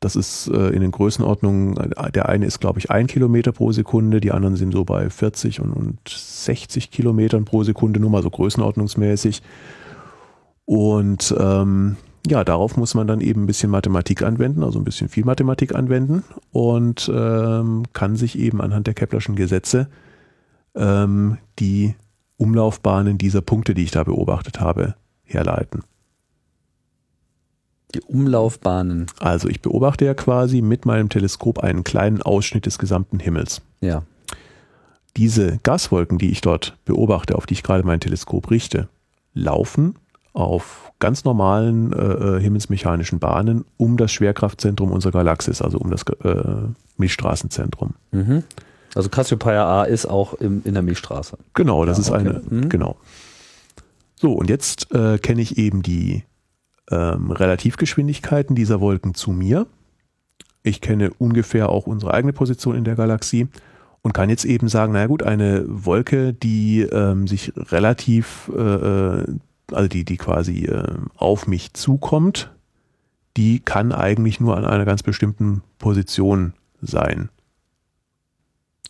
Das 0.00 0.16
ist 0.16 0.48
äh, 0.48 0.68
in 0.68 0.80
den 0.80 0.90
Größenordnungen, 0.90 1.76
äh, 1.76 2.10
der 2.12 2.28
eine 2.28 2.46
ist, 2.46 2.60
glaube 2.60 2.78
ich, 2.78 2.90
ein 2.90 3.06
Kilometer 3.06 3.52
pro 3.52 3.72
Sekunde, 3.72 4.20
die 4.20 4.32
anderen 4.32 4.56
sind 4.56 4.72
so 4.72 4.84
bei 4.84 5.08
40 5.08 5.60
und, 5.60 5.72
und 5.72 5.98
60 6.06 6.90
Kilometern 6.90 7.44
pro 7.44 7.62
Sekunde, 7.64 8.00
nur 8.00 8.10
mal 8.10 8.22
so 8.22 8.30
größenordnungsmäßig. 8.30 9.42
Und 10.66 11.34
ähm, 11.38 11.96
ja, 12.26 12.42
darauf 12.42 12.76
muss 12.76 12.94
man 12.94 13.06
dann 13.06 13.20
eben 13.20 13.42
ein 13.42 13.46
bisschen 13.46 13.70
Mathematik 13.70 14.22
anwenden, 14.22 14.62
also 14.62 14.78
ein 14.78 14.84
bisschen 14.84 15.08
viel 15.08 15.24
Mathematik 15.24 15.74
anwenden 15.74 16.24
und 16.52 17.10
ähm, 17.14 17.84
kann 17.92 18.16
sich 18.16 18.38
eben 18.38 18.60
anhand 18.62 18.86
der 18.86 18.94
Keplerschen 18.94 19.36
Gesetze 19.36 19.88
ähm, 20.74 21.38
die 21.58 21.94
Umlaufbahnen 22.36 23.18
dieser 23.18 23.42
Punkte, 23.42 23.74
die 23.74 23.84
ich 23.84 23.90
da 23.90 24.04
beobachtet 24.04 24.60
habe, 24.60 24.94
herleiten. 25.22 25.82
Die 27.94 28.00
Umlaufbahnen. 28.00 29.06
Also 29.20 29.48
ich 29.48 29.60
beobachte 29.60 30.04
ja 30.04 30.14
quasi 30.14 30.62
mit 30.62 30.84
meinem 30.84 31.10
Teleskop 31.10 31.60
einen 31.60 31.84
kleinen 31.84 32.22
Ausschnitt 32.22 32.66
des 32.66 32.78
gesamten 32.78 33.20
Himmels. 33.20 33.60
Ja. 33.80 34.02
Diese 35.16 35.60
Gaswolken, 35.62 36.18
die 36.18 36.30
ich 36.30 36.40
dort 36.40 36.76
beobachte, 36.86 37.36
auf 37.36 37.46
die 37.46 37.54
ich 37.54 37.62
gerade 37.62 37.84
mein 37.84 38.00
Teleskop 38.00 38.50
richte, 38.50 38.88
laufen 39.32 39.94
auf 40.34 40.92
ganz 40.98 41.24
normalen 41.24 41.92
äh, 41.92 41.96
äh, 42.36 42.40
himmelsmechanischen 42.40 43.18
Bahnen 43.20 43.64
um 43.76 43.96
das 43.96 44.12
Schwerkraftzentrum 44.12 44.90
unserer 44.92 45.12
Galaxis, 45.12 45.62
also 45.62 45.78
um 45.78 45.90
das 45.90 46.02
äh, 46.22 46.68
Milchstraßenzentrum. 46.98 47.94
Mhm. 48.12 48.42
Also 48.94 49.08
Cassiopeia 49.08 49.64
A 49.64 49.84
ist 49.84 50.06
auch 50.06 50.34
im, 50.34 50.62
in 50.64 50.74
der 50.74 50.82
Milchstraße. 50.82 51.38
Genau, 51.54 51.84
das 51.84 51.98
Ja, 51.98 52.02
ist 52.02 52.10
okay. 52.10 52.18
eine, 52.20 52.42
Mhm. 52.48 52.68
genau. 52.68 52.96
So, 54.16 54.32
und 54.32 54.48
jetzt 54.50 54.92
äh, 54.92 55.18
kenne 55.18 55.40
ich 55.42 55.58
eben 55.58 55.82
die 55.82 56.24
ähm, 56.90 57.30
Relativgeschwindigkeiten 57.30 58.54
dieser 58.54 58.80
Wolken 58.80 59.14
zu 59.14 59.32
mir. 59.32 59.66
Ich 60.62 60.80
kenne 60.80 61.10
ungefähr 61.18 61.68
auch 61.68 61.86
unsere 61.86 62.14
eigene 62.14 62.32
Position 62.32 62.74
in 62.76 62.84
der 62.84 62.94
Galaxie 62.94 63.48
und 64.02 64.14
kann 64.14 64.30
jetzt 64.30 64.44
eben 64.44 64.68
sagen, 64.68 64.92
na 64.92 65.06
gut, 65.06 65.22
eine 65.22 65.64
Wolke, 65.66 66.32
die 66.32 66.82
ähm, 66.82 67.26
sich 67.26 67.52
relativ, 67.56 68.50
äh, 68.54 68.60
äh, 68.60 69.24
also 69.72 69.88
die, 69.88 70.04
die 70.04 70.16
quasi 70.16 70.66
äh, 70.66 70.94
auf 71.16 71.46
mich 71.46 71.72
zukommt, 71.74 72.52
die 73.36 73.60
kann 73.60 73.92
eigentlich 73.92 74.40
nur 74.40 74.56
an 74.56 74.64
einer 74.64 74.84
ganz 74.84 75.02
bestimmten 75.02 75.62
Position 75.78 76.54
sein. 76.80 77.30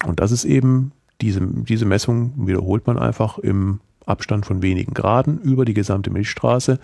Und 0.05 0.21
das 0.21 0.33
ist 0.33 0.45
eben, 0.45 0.93
diese, 1.21 1.41
diese 1.41 1.87
Messung 1.87 2.47
wiederholt 2.47 2.87
man 2.87 2.99
einfach 2.99 3.39
im 3.39 3.81
Abstand 4.05 4.45
von 4.45 4.61
wenigen 4.63 4.93
Graden 4.93 5.41
über 5.41 5.65
die 5.65 5.75
gesamte 5.75 6.11
Milchstraße 6.11 6.79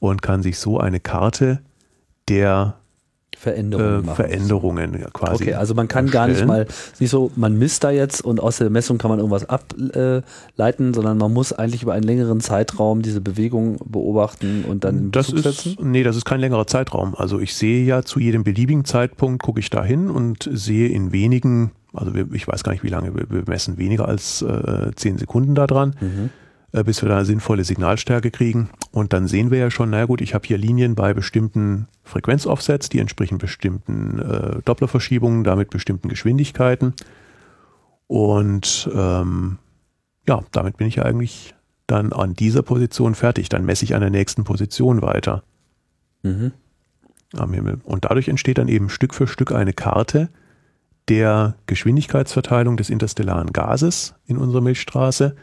und 0.00 0.22
kann 0.22 0.42
sich 0.42 0.58
so 0.58 0.80
eine 0.80 0.98
Karte 0.98 1.60
der 2.28 2.79
Veränderungen 3.40 4.00
äh, 4.00 4.06
machen. 4.06 4.16
Veränderungen 4.16 4.98
ja, 5.00 5.08
quasi. 5.10 5.44
Okay, 5.44 5.54
also 5.54 5.74
man 5.74 5.88
kann 5.88 6.10
gar 6.10 6.26
nicht 6.26 6.40
erstellen. 6.40 6.66
mal, 6.66 6.66
nicht 6.98 7.08
so, 7.10 7.30
man 7.36 7.58
misst 7.58 7.82
da 7.82 7.90
jetzt 7.90 8.22
und 8.22 8.38
aus 8.38 8.58
der 8.58 8.68
Messung 8.68 8.98
kann 8.98 9.08
man 9.10 9.18
irgendwas 9.18 9.46
ableiten, 9.48 10.92
sondern 10.94 11.16
man 11.18 11.32
muss 11.32 11.52
eigentlich 11.52 11.82
über 11.82 11.94
einen 11.94 12.02
längeren 12.04 12.40
Zeitraum 12.40 13.00
diese 13.02 13.20
Bewegung 13.22 13.78
beobachten 13.84 14.64
und 14.68 14.84
dann 14.84 15.10
Das 15.10 15.30
ist, 15.30 15.44
setzen. 15.44 15.76
nee, 15.90 16.02
das 16.02 16.16
ist 16.16 16.24
kein 16.26 16.40
längerer 16.40 16.66
Zeitraum. 16.66 17.14
Also 17.16 17.40
ich 17.40 17.54
sehe 17.54 17.84
ja 17.84 18.02
zu 18.02 18.20
jedem 18.20 18.44
beliebigen 18.44 18.84
Zeitpunkt, 18.84 19.42
gucke 19.42 19.60
ich 19.60 19.70
da 19.70 19.82
hin 19.84 20.10
und 20.10 20.48
sehe 20.52 20.88
in 20.88 21.12
wenigen, 21.12 21.70
also 21.94 22.14
wir, 22.14 22.26
ich 22.32 22.46
weiß 22.46 22.62
gar 22.62 22.72
nicht, 22.72 22.84
wie 22.84 22.88
lange, 22.88 23.14
wir, 23.14 23.24
wir 23.30 23.44
messen 23.46 23.78
weniger 23.78 24.06
als 24.06 24.42
äh, 24.42 24.90
zehn 24.96 25.16
Sekunden 25.18 25.54
da 25.54 25.66
dran, 25.66 25.94
Mhm. 26.00 26.30
Äh, 26.72 26.84
bis 26.84 27.02
wir 27.02 27.08
da 27.08 27.16
eine 27.16 27.24
sinnvolle 27.24 27.64
Signalstärke 27.64 28.30
kriegen. 28.30 28.70
Und 28.92 29.12
dann 29.12 29.26
sehen 29.26 29.50
wir 29.50 29.58
ja 29.58 29.70
schon, 29.70 29.90
naja 29.90 30.06
gut, 30.06 30.20
ich 30.20 30.34
habe 30.34 30.46
hier 30.46 30.58
Linien 30.58 30.94
bei 30.94 31.14
bestimmten 31.14 31.88
Frequenzoffsets, 32.02 32.88
die 32.88 32.98
entsprechen 32.98 33.38
bestimmten 33.38 34.18
äh, 34.18 34.62
Dopplerverschiebungen, 34.64 35.44
damit 35.44 35.70
bestimmten 35.70 36.08
Geschwindigkeiten. 36.08 36.94
Und 38.06 38.90
ähm, 38.94 39.58
ja, 40.28 40.42
damit 40.52 40.76
bin 40.76 40.86
ich 40.86 40.96
ja 40.96 41.04
eigentlich 41.04 41.54
dann 41.86 42.12
an 42.12 42.34
dieser 42.34 42.62
Position 42.62 43.14
fertig. 43.14 43.48
Dann 43.48 43.64
messe 43.64 43.84
ich 43.84 43.94
an 43.94 44.00
der 44.00 44.10
nächsten 44.10 44.44
Position 44.44 45.02
weiter 45.02 45.42
Mhm. 46.22 46.52
am 47.36 47.52
Himmel. 47.52 47.80
Und 47.84 48.04
dadurch 48.04 48.28
entsteht 48.28 48.58
dann 48.58 48.68
eben 48.68 48.90
Stück 48.90 49.14
für 49.14 49.26
Stück 49.26 49.52
eine 49.52 49.72
Karte 49.72 50.28
der 51.08 51.54
Geschwindigkeitsverteilung 51.66 52.76
des 52.76 52.90
interstellaren 52.90 53.52
Gases 53.52 54.14
in 54.26 54.36
unserer 54.36 54.60
Milchstraße. 54.60 55.34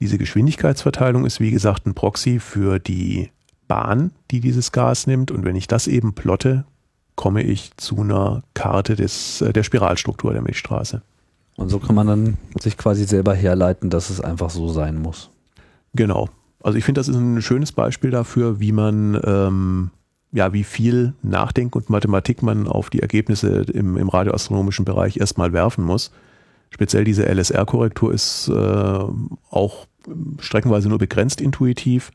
Diese 0.00 0.18
Geschwindigkeitsverteilung 0.18 1.24
ist 1.24 1.40
wie 1.40 1.50
gesagt 1.50 1.86
ein 1.86 1.94
Proxy 1.94 2.40
für 2.40 2.78
die 2.78 3.30
Bahn, 3.68 4.12
die 4.30 4.40
dieses 4.40 4.72
Gas 4.72 5.06
nimmt. 5.06 5.30
Und 5.30 5.44
wenn 5.44 5.56
ich 5.56 5.66
das 5.66 5.86
eben 5.86 6.14
plotte, 6.14 6.64
komme 7.16 7.42
ich 7.42 7.76
zu 7.76 8.00
einer 8.00 8.42
Karte 8.54 8.96
des, 8.96 9.40
äh, 9.40 9.52
der 9.52 9.62
Spiralstruktur 9.62 10.32
der 10.32 10.42
Milchstraße. 10.42 11.02
Und 11.56 11.68
so 11.68 11.78
kann 11.78 11.94
man 11.94 12.06
dann 12.06 12.36
sich 12.60 12.76
quasi 12.76 13.04
selber 13.04 13.34
herleiten, 13.34 13.90
dass 13.90 14.10
es 14.10 14.20
einfach 14.20 14.50
so 14.50 14.68
sein 14.68 15.00
muss. 15.00 15.30
Genau. 15.94 16.28
Also 16.62 16.78
ich 16.78 16.84
finde, 16.84 16.98
das 16.98 17.08
ist 17.08 17.16
ein 17.16 17.42
schönes 17.42 17.72
Beispiel 17.72 18.10
dafür, 18.10 18.58
wie 18.58 18.72
man, 18.72 19.20
ähm, 19.24 19.90
ja, 20.32 20.52
wie 20.52 20.64
viel 20.64 21.14
Nachdenken 21.22 21.78
und 21.78 21.90
Mathematik 21.90 22.42
man 22.42 22.66
auf 22.66 22.90
die 22.90 23.00
Ergebnisse 23.00 23.66
im, 23.72 23.96
im 23.96 24.08
radioastronomischen 24.08 24.84
Bereich 24.84 25.18
erstmal 25.18 25.52
werfen 25.52 25.84
muss. 25.84 26.10
Speziell 26.74 27.04
diese 27.04 27.24
LSR-Korrektur 27.32 28.12
ist 28.12 28.48
äh, 28.48 28.98
auch 29.48 29.86
streckenweise 30.40 30.88
nur 30.88 30.98
begrenzt 30.98 31.40
intuitiv 31.40 32.10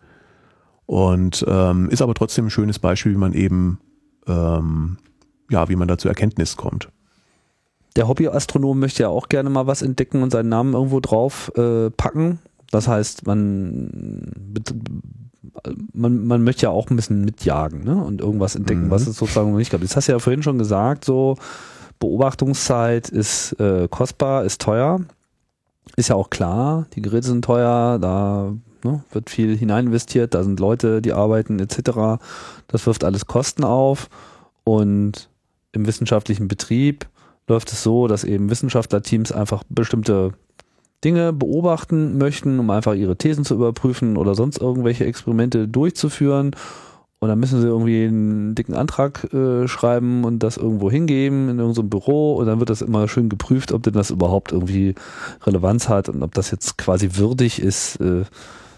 und 0.86 1.45
ähm, 1.47 1.88
ist 1.89 2.01
aber 2.01 2.14
trotzdem 2.14 2.47
ein 2.47 2.49
schönes 2.49 2.78
Beispiel, 2.78 3.14
wie 3.14 3.18
man 3.18 3.32
eben, 3.32 3.80
ähm, 4.28 4.97
ja, 5.49 5.70
wie 5.70 5.78
man 5.78 5.88
da 5.88 5.97
zur 5.97 6.12
Erkenntnis 6.12 6.57
kommt. 6.57 6.89
Der 7.95 8.10
Hobbyastronom 8.10 8.78
möchte 8.78 9.03
ja 9.03 9.07
auch 9.07 9.30
gerne 9.30 9.49
mal 9.49 9.66
was 9.66 9.82
entdecken 9.82 10.24
und 10.24 10.32
seinen 10.32 10.49
Namen 10.49 10.74
irgendwo 10.74 10.99
drauf 10.99 11.53
äh, 11.55 11.89
packen. 11.91 12.39
Das 12.70 12.89
heißt, 12.89 13.26
man, 13.26 14.30
man, 15.93 16.28
man 16.28 16.43
möchte 16.43 16.64
ja 16.64 16.70
auch 16.70 16.89
ein 16.89 16.97
bisschen 16.97 17.24
mitjagen 17.24 17.86
ne? 17.86 17.95
und 17.95 18.20
irgendwas 18.20 18.55
entdecken, 18.55 18.88
Mhm. 18.88 18.89
was 18.91 19.07
es 19.07 19.16
sozusagen 19.16 19.51
noch 19.51 19.57
nicht 19.57 19.72
gab. 19.72 19.80
Das 19.80 19.95
hast 19.95 20.10
du 20.10 20.12
ja 20.12 20.20
vorhin 20.20 20.43
schon 20.43 20.57
gesagt, 20.57 21.05
so 21.05 21.38
Beobachtungszeit 22.00 23.10
ist 23.10 23.54
äh, 23.60 23.88
kostbar, 23.89 24.45
ist 24.45 24.62
teuer. 24.62 25.02
Ist 25.95 26.10
ja 26.10 26.16
auch 26.16 26.30
klar, 26.30 26.86
die 26.93 27.02
Geräte 27.02 27.28
sind 27.28 27.43
teuer, 27.43 28.00
da 28.00 28.54
ne, 28.84 29.04
wird 29.12 29.30
viel 29.30 29.58
hinein 29.58 29.88
investiert, 29.88 30.34
da 30.34 30.43
sind 30.43 30.60
Leute, 30.60 31.02
die 31.02 31.14
arbeiten 31.14 31.60
etc. 31.60 32.22
Das 32.68 32.86
wirft 32.86 33.04
alles 33.04 33.26
Kosten 33.26 33.64
auf 33.64 34.10
und 34.64 35.30
im 35.72 35.88
wissenschaftlichen 35.88 36.47
Betrieb 36.47 37.08
läuft 37.47 37.72
es 37.72 37.84
so, 37.84 38.08
dass 38.08 38.24
eben 38.24 38.50
Wissenschaftlerteams 38.50 39.32
einfach 39.32 39.64
bestimmte 39.70 40.34
Dinge 41.04 41.34
beobachten 41.34 42.18
möchten, 42.18 42.60
um 42.60 42.70
einfach 42.70 42.93
ihre 42.93 43.18
Thesen 43.18 43.45
zu 43.45 43.56
überprüfen 43.56 44.18
oder 44.18 44.36
sonst 44.36 44.60
irgendwelche 44.60 45.06
Experimente 45.06 45.68
durchzuführen. 45.68 46.56
Und 47.22 47.28
dann 47.28 47.39
müssen 47.39 47.59
sie 47.59 47.67
irgendwie 47.67 48.05
einen 48.05 48.55
dicken 48.55 48.74
Antrag 48.74 49.34
äh, 49.34 49.67
schreiben 49.67 50.24
und 50.24 50.39
das 50.39 50.55
irgendwo 50.55 50.89
hingeben 50.89 51.49
in 51.49 51.59
irgendeinem 51.59 51.89
Büro 51.89 52.36
und 52.36 52.45
dann 52.45 52.59
wird 52.59 52.70
das 52.70 52.82
immer 52.82 53.09
schön 53.09 53.28
geprüft, 53.28 53.74
ob 53.74 53.84
denn 53.84 53.93
das 53.93 54.09
überhaupt 54.09 54.53
irgendwie 54.53 54.95
Relevanz 55.45 55.89
hat 55.89 56.07
und 56.07 56.24
ob 56.24 56.34
das 56.34 56.49
jetzt 56.49 56.78
quasi 56.78 57.09
würdig 57.15 57.61
ist, 57.61 57.97
äh, 57.99 58.24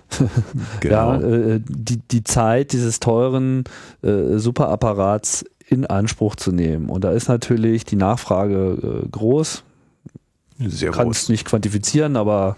Genau. 0.79 1.13
ja, 1.13 1.21
äh, 1.21 1.61
die, 1.67 1.97
die 1.97 2.23
Zeit 2.23 2.73
dieses 2.73 2.99
teuren 2.99 3.63
äh, 4.01 4.37
Superapparats 4.37 5.45
in 5.67 5.85
Anspruch 5.85 6.35
zu 6.35 6.51
nehmen. 6.51 6.89
Und 6.89 7.03
da 7.03 7.11
ist 7.11 7.29
natürlich 7.29 7.85
die 7.85 7.95
Nachfrage 7.95 9.03
äh, 9.05 9.09
groß. 9.09 9.63
Sehr 10.59 10.91
Kann 10.91 11.05
groß. 11.05 11.23
es 11.23 11.29
nicht 11.29 11.45
quantifizieren, 11.45 12.17
aber 12.17 12.57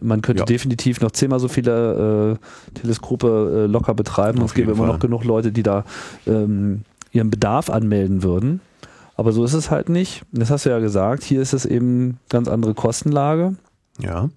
man 0.00 0.22
könnte 0.22 0.40
Ja. 0.40 0.46
definitiv 0.46 1.00
noch 1.00 1.10
zehnmal 1.10 1.40
so 1.40 1.48
viele 1.48 2.38
äh, 2.38 2.78
Teleskope 2.78 3.64
äh, 3.64 3.70
locker 3.70 3.94
betreiben. 3.94 4.38
Und 4.38 4.46
es 4.46 4.54
gäbe 4.54 4.72
immer 4.72 4.84
Fall. 4.84 4.88
noch 4.88 4.98
genug 4.98 5.24
Leute, 5.24 5.52
die 5.52 5.62
da 5.62 5.84
ähm, 6.26 6.82
ihren 7.12 7.30
Bedarf 7.30 7.70
anmelden 7.70 8.22
würden. 8.22 8.60
Aber 9.16 9.32
so 9.32 9.44
ist 9.44 9.52
es 9.54 9.70
halt 9.70 9.88
nicht. 9.88 10.22
Das 10.32 10.50
hast 10.50 10.64
du 10.64 10.70
ja 10.70 10.78
gesagt. 10.78 11.22
Hier 11.24 11.42
ist 11.42 11.52
es 11.52 11.66
eben 11.66 12.18
ganz 12.30 12.48
andere 12.48 12.72
Kostenlage. 12.74 13.56
Ja. 13.98 14.30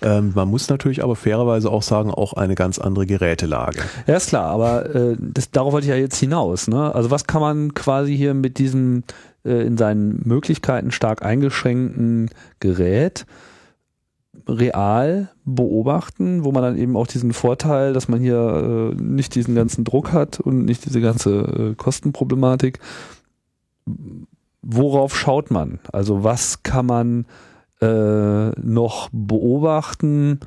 Ähm, 0.00 0.32
man 0.34 0.48
muss 0.48 0.68
natürlich 0.68 1.02
aber 1.04 1.16
fairerweise 1.16 1.70
auch 1.70 1.82
sagen, 1.82 2.10
auch 2.10 2.32
eine 2.32 2.54
ganz 2.54 2.78
andere 2.78 3.04
Gerätelage. 3.06 3.80
Ja, 4.06 4.16
ist 4.16 4.28
klar, 4.28 4.46
aber 4.46 4.94
äh, 4.94 5.16
das, 5.18 5.50
darauf 5.50 5.72
wollte 5.72 5.86
ich 5.86 5.90
ja 5.90 5.96
jetzt 5.96 6.16
hinaus. 6.18 6.68
Ne? 6.68 6.94
Also 6.94 7.10
was 7.10 7.26
kann 7.26 7.40
man 7.40 7.74
quasi 7.74 8.16
hier 8.16 8.32
mit 8.34 8.58
diesem 8.58 9.02
äh, 9.44 9.66
in 9.66 9.76
seinen 9.76 10.20
Möglichkeiten 10.24 10.90
stark 10.92 11.24
eingeschränkten 11.24 12.30
Gerät 12.60 13.26
real 14.48 15.28
beobachten, 15.44 16.42
wo 16.42 16.52
man 16.52 16.62
dann 16.62 16.78
eben 16.78 16.96
auch 16.96 17.06
diesen 17.06 17.32
Vorteil, 17.32 17.92
dass 17.92 18.08
man 18.08 18.20
hier 18.20 18.92
äh, 18.98 19.02
nicht 19.02 19.34
diesen 19.34 19.54
ganzen 19.54 19.84
Druck 19.84 20.12
hat 20.12 20.40
und 20.40 20.64
nicht 20.64 20.84
diese 20.84 21.00
ganze 21.00 21.40
äh, 21.40 21.74
Kostenproblematik. 21.74 22.80
Worauf 24.62 25.16
schaut 25.16 25.50
man? 25.50 25.78
Also 25.92 26.24
was 26.24 26.62
kann 26.62 26.86
man 26.86 27.26
äh, 27.80 28.50
noch 28.60 29.10
beobachten? 29.12 30.40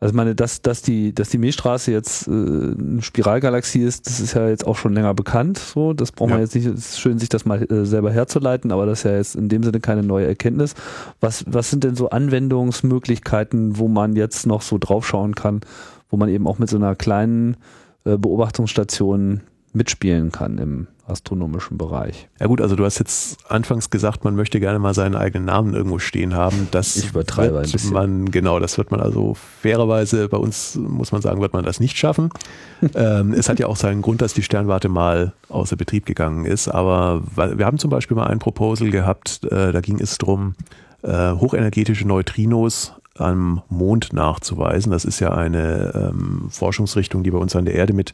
Also 0.00 0.12
ich 0.12 0.16
meine, 0.16 0.36
dass, 0.36 0.62
dass, 0.62 0.80
die, 0.82 1.12
dass 1.12 1.28
die 1.30 1.38
Milchstraße 1.38 1.90
jetzt 1.90 2.28
äh, 2.28 2.30
eine 2.30 3.02
Spiralgalaxie 3.02 3.80
ist, 3.82 4.06
das 4.06 4.20
ist 4.20 4.34
ja 4.34 4.48
jetzt 4.48 4.64
auch 4.64 4.76
schon 4.76 4.94
länger 4.94 5.12
bekannt. 5.12 5.58
So, 5.58 5.92
das 5.92 6.12
braucht 6.12 6.30
man 6.30 6.38
Ja. 6.38 6.44
jetzt 6.44 6.54
nicht. 6.54 6.66
Es 6.66 6.90
ist 6.90 7.00
schön, 7.00 7.18
sich 7.18 7.28
das 7.28 7.44
mal 7.44 7.62
äh, 7.70 7.84
selber 7.84 8.12
herzuleiten, 8.12 8.70
aber 8.70 8.86
das 8.86 9.00
ist 9.00 9.04
ja 9.04 9.16
jetzt 9.16 9.34
in 9.34 9.48
dem 9.48 9.64
Sinne 9.64 9.80
keine 9.80 10.04
neue 10.04 10.26
Erkenntnis. 10.26 10.74
Was, 11.20 11.44
was 11.48 11.70
sind 11.70 11.82
denn 11.82 11.96
so 11.96 12.10
Anwendungsmöglichkeiten, 12.10 13.78
wo 13.78 13.88
man 13.88 14.14
jetzt 14.14 14.46
noch 14.46 14.62
so 14.62 14.78
draufschauen 14.78 15.34
kann, 15.34 15.60
wo 16.10 16.16
man 16.16 16.28
eben 16.28 16.46
auch 16.46 16.58
mit 16.58 16.68
so 16.68 16.76
einer 16.76 16.94
kleinen 16.94 17.56
äh, 18.04 18.16
Beobachtungsstation 18.16 19.40
mitspielen 19.72 20.30
kann 20.32 20.58
im 20.58 20.86
astronomischen 21.08 21.78
Bereich? 21.78 22.28
Ja 22.40 22.46
gut, 22.46 22.60
also 22.60 22.76
du 22.76 22.84
hast 22.84 22.98
jetzt 22.98 23.38
anfangs 23.50 23.90
gesagt, 23.90 24.24
man 24.24 24.36
möchte 24.36 24.60
gerne 24.60 24.78
mal 24.78 24.94
seinen 24.94 25.14
eigenen 25.14 25.46
Namen 25.46 25.74
irgendwo 25.74 25.98
stehen 25.98 26.34
haben. 26.34 26.68
Das 26.70 26.96
Ich 26.96 27.10
übertreibe 27.10 27.54
wird 27.54 27.66
ein 27.66 27.72
bisschen. 27.72 27.92
Man, 27.92 28.30
genau, 28.30 28.58
das 28.58 28.78
wird 28.78 28.90
man 28.90 29.00
also 29.00 29.34
fairerweise, 29.34 30.28
bei 30.28 30.36
uns 30.36 30.76
muss 30.76 31.12
man 31.12 31.22
sagen, 31.22 31.40
wird 31.40 31.52
man 31.52 31.64
das 31.64 31.80
nicht 31.80 31.96
schaffen. 31.96 32.30
ähm, 32.94 33.32
es 33.32 33.48
hat 33.48 33.58
ja 33.58 33.66
auch 33.66 33.76
seinen 33.76 34.02
Grund, 34.02 34.22
dass 34.22 34.34
die 34.34 34.42
Sternwarte 34.42 34.88
mal 34.88 35.32
außer 35.48 35.76
Betrieb 35.76 36.06
gegangen 36.06 36.44
ist. 36.44 36.68
Aber 36.68 37.22
wir 37.36 37.64
haben 37.66 37.78
zum 37.78 37.90
Beispiel 37.90 38.16
mal 38.16 38.26
ein 38.26 38.38
Proposal 38.38 38.90
gehabt, 38.90 39.44
äh, 39.44 39.72
da 39.72 39.80
ging 39.80 40.00
es 40.00 40.18
drum, 40.18 40.54
äh, 41.02 41.32
hochenergetische 41.32 42.06
Neutrinos 42.06 42.94
am 43.14 43.62
Mond 43.68 44.12
nachzuweisen. 44.12 44.92
Das 44.92 45.04
ist 45.04 45.20
ja 45.20 45.32
eine 45.32 45.92
ähm, 45.94 46.48
Forschungsrichtung, 46.50 47.22
die 47.22 47.30
bei 47.30 47.38
uns 47.38 47.56
an 47.56 47.64
der 47.64 47.74
Erde 47.74 47.92
mit 47.92 48.12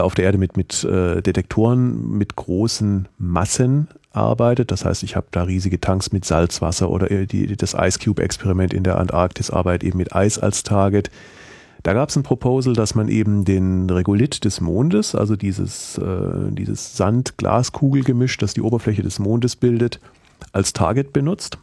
auf 0.00 0.14
der 0.14 0.24
Erde 0.24 0.38
mit, 0.38 0.56
mit 0.56 0.84
äh, 0.84 1.20
Detektoren 1.20 2.16
mit 2.16 2.36
großen 2.36 3.08
Massen 3.18 3.88
arbeitet. 4.12 4.70
Das 4.70 4.84
heißt, 4.84 5.02
ich 5.02 5.16
habe 5.16 5.26
da 5.30 5.44
riesige 5.44 5.80
Tanks 5.80 6.12
mit 6.12 6.24
Salzwasser 6.24 6.90
oder 6.90 7.08
die, 7.26 7.56
das 7.56 7.74
Ice 7.74 7.98
Cube 8.02 8.22
Experiment 8.22 8.74
in 8.74 8.84
der 8.84 8.98
Antarktis 8.98 9.50
arbeitet 9.50 9.84
eben 9.84 9.98
mit 9.98 10.14
Eis 10.14 10.38
als 10.38 10.62
Target. 10.62 11.10
Da 11.82 11.94
gab 11.94 12.10
es 12.10 12.16
ein 12.16 12.22
Proposal, 12.22 12.74
dass 12.74 12.94
man 12.94 13.08
eben 13.08 13.44
den 13.44 13.90
Regolith 13.90 14.44
des 14.44 14.60
Mondes, 14.60 15.14
also 15.14 15.34
dieses, 15.34 15.98
äh, 15.98 16.50
dieses 16.50 16.96
Sand-Glaskugel-Gemisch, 16.96 18.38
das 18.38 18.54
die 18.54 18.62
Oberfläche 18.62 19.02
des 19.02 19.18
Mondes 19.18 19.56
bildet, 19.56 19.98
als 20.52 20.72
Target 20.72 21.12
benutzt 21.12 21.58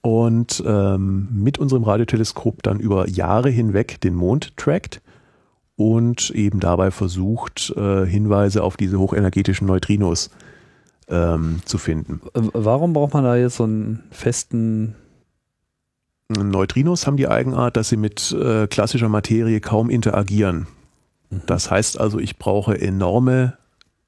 und 0.00 0.62
ähm, 0.66 1.28
mit 1.32 1.58
unserem 1.58 1.82
Radioteleskop 1.82 2.62
dann 2.62 2.80
über 2.80 3.08
Jahre 3.08 3.50
hinweg 3.50 4.00
den 4.00 4.14
Mond 4.14 4.56
trackt 4.56 5.02
und 5.78 6.30
eben 6.30 6.58
dabei 6.58 6.90
versucht, 6.90 7.72
äh, 7.76 8.04
Hinweise 8.04 8.64
auf 8.64 8.76
diese 8.76 8.98
hochenergetischen 8.98 9.68
Neutrinos 9.68 10.28
ähm, 11.08 11.60
zu 11.64 11.78
finden. 11.78 12.20
Warum 12.34 12.92
braucht 12.92 13.14
man 13.14 13.22
da 13.22 13.36
jetzt 13.36 13.56
so 13.56 13.64
einen 13.64 14.02
festen 14.10 14.96
Neutrinos 16.30 17.06
haben 17.06 17.16
die 17.16 17.28
Eigenart, 17.28 17.78
dass 17.78 17.88
sie 17.88 17.96
mit 17.96 18.32
äh, 18.32 18.66
klassischer 18.66 19.08
Materie 19.08 19.60
kaum 19.60 19.88
interagieren. 19.88 20.66
Mhm. 21.30 21.40
Das 21.46 21.70
heißt 21.70 21.98
also, 21.98 22.18
ich 22.18 22.36
brauche 22.36 22.78
enorme 22.78 23.56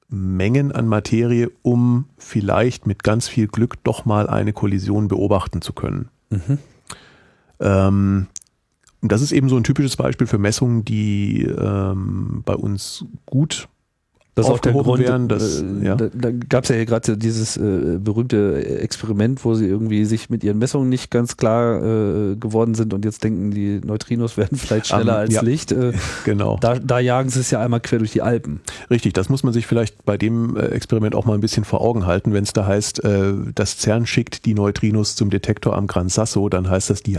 Mengen 0.07 0.71
an 0.71 0.87
Materie, 0.87 1.49
um 1.63 2.05
vielleicht 2.17 2.85
mit 2.85 3.01
ganz 3.01 3.27
viel 3.27 3.47
Glück 3.47 3.83
doch 3.83 4.05
mal 4.05 4.27
eine 4.27 4.53
Kollision 4.53 5.07
beobachten 5.07 5.61
zu 5.61 5.73
können. 5.73 6.09
Mhm. 6.29 6.57
Ähm, 7.59 8.27
das 9.01 9.21
ist 9.21 9.31
eben 9.31 9.49
so 9.49 9.57
ein 9.57 9.63
typisches 9.63 9.95
Beispiel 9.95 10.27
für 10.27 10.37
Messungen, 10.37 10.85
die 10.85 11.43
ähm, 11.43 12.43
bei 12.45 12.53
uns 12.53 13.05
gut 13.25 13.67
das 14.35 14.45
ist 14.45 14.51
auch 14.51 14.59
der 14.59 14.71
Grund, 14.71 15.01
werden, 15.01 15.27
dass, 15.27 15.61
äh, 15.61 15.65
ja. 15.83 15.95
da, 15.95 16.07
da 16.13 16.31
gab 16.31 16.63
es 16.63 16.69
ja 16.69 16.77
hier 16.77 16.85
gerade 16.85 17.17
dieses 17.17 17.57
äh, 17.57 17.97
berühmte 17.99 18.65
Experiment, 18.79 19.43
wo 19.43 19.55
sie 19.55 19.65
irgendwie 19.65 20.05
sich 20.05 20.29
mit 20.29 20.41
ihren 20.45 20.57
Messungen 20.57 20.87
nicht 20.87 21.11
ganz 21.11 21.35
klar 21.35 21.83
äh, 21.83 22.35
geworden 22.37 22.73
sind 22.73 22.93
und 22.93 23.03
jetzt 23.03 23.25
denken, 23.25 23.51
die 23.51 23.81
Neutrinos 23.83 24.37
werden 24.37 24.57
vielleicht 24.57 24.87
schneller 24.87 25.15
um, 25.15 25.19
als 25.19 25.33
ja. 25.33 25.41
Licht. 25.41 25.73
Äh, 25.73 25.91
genau. 26.23 26.57
Da, 26.61 26.79
da, 26.79 26.99
jagen 26.99 27.29
sie 27.29 27.41
es 27.41 27.51
ja 27.51 27.59
einmal 27.59 27.81
quer 27.81 27.99
durch 27.99 28.13
die 28.13 28.21
Alpen. 28.21 28.61
Richtig, 28.89 29.11
das 29.13 29.27
muss 29.27 29.43
man 29.43 29.51
sich 29.51 29.67
vielleicht 29.67 30.05
bei 30.05 30.17
dem 30.17 30.55
äh, 30.55 30.67
Experiment 30.67 31.13
auch 31.13 31.25
mal 31.25 31.33
ein 31.33 31.41
bisschen 31.41 31.65
vor 31.65 31.81
Augen 31.81 32.05
halten. 32.05 32.31
Wenn 32.31 32.43
es 32.43 32.53
da 32.53 32.65
heißt, 32.65 33.03
äh, 33.03 33.33
das 33.53 33.79
CERN 33.79 34.05
schickt 34.05 34.45
die 34.45 34.53
Neutrinos 34.53 35.17
zum 35.17 35.29
Detektor 35.29 35.75
am 35.75 35.87
Gran 35.87 36.07
Sasso, 36.07 36.47
dann 36.47 36.69
heißt 36.69 36.89
das, 36.89 37.03
die 37.03 37.17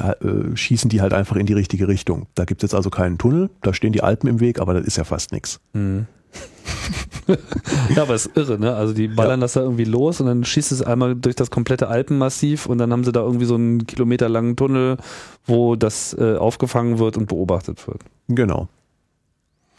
schießen 0.55 0.89
die 0.89 1.01
halt 1.01 1.13
einfach 1.13 1.37
in 1.37 1.47
die 1.47 1.53
richtige 1.53 1.89
Richtung. 1.89 2.27
Da 2.35 2.45
gibt 2.45 2.63
es 2.63 2.69
jetzt 2.71 2.75
also 2.75 2.89
keinen 2.91 3.19
Tunnel, 3.19 3.51
da 3.61 3.75
stehen 3.75 3.93
die 3.93 4.03
Alpen 4.03 4.29
im 4.29 4.41
Weg, 4.41 4.61
aber 4.61 4.75
das 4.75 4.87
ist 4.87 4.97
ja 4.97 5.05
fast 5.05 5.33
nichts. 5.33 5.61
Mhm. 5.73 6.07
ja, 7.95 8.03
aber 8.03 8.15
es 8.15 8.27
ist 8.27 8.37
irre, 8.37 8.59
ne? 8.59 8.75
Also 8.75 8.95
die 8.95 9.09
ballern 9.09 9.41
ja. 9.41 9.45
das 9.45 9.53
da 9.55 9.61
irgendwie 9.61 9.85
los 9.85 10.21
und 10.21 10.27
dann 10.27 10.45
schießt 10.45 10.73
es 10.73 10.83
einmal 10.83 11.15
durch 11.15 11.37
das 11.37 11.51
komplette 11.51 11.89
Alpenmassiv 11.89 12.67
und 12.67 12.79
dann 12.79 12.93
haben 12.93 13.05
sie 13.05 13.13
da 13.13 13.21
irgendwie 13.21 13.45
so 13.45 13.55
einen 13.55 13.87
kilometerlangen 13.87 14.57
Tunnel, 14.57 14.97
wo 15.47 15.77
das 15.77 16.15
äh, 16.19 16.37
aufgefangen 16.37 16.99
wird 16.99 17.17
und 17.17 17.27
beobachtet 17.27 17.87
wird. 17.87 18.01
Genau. 18.29 18.69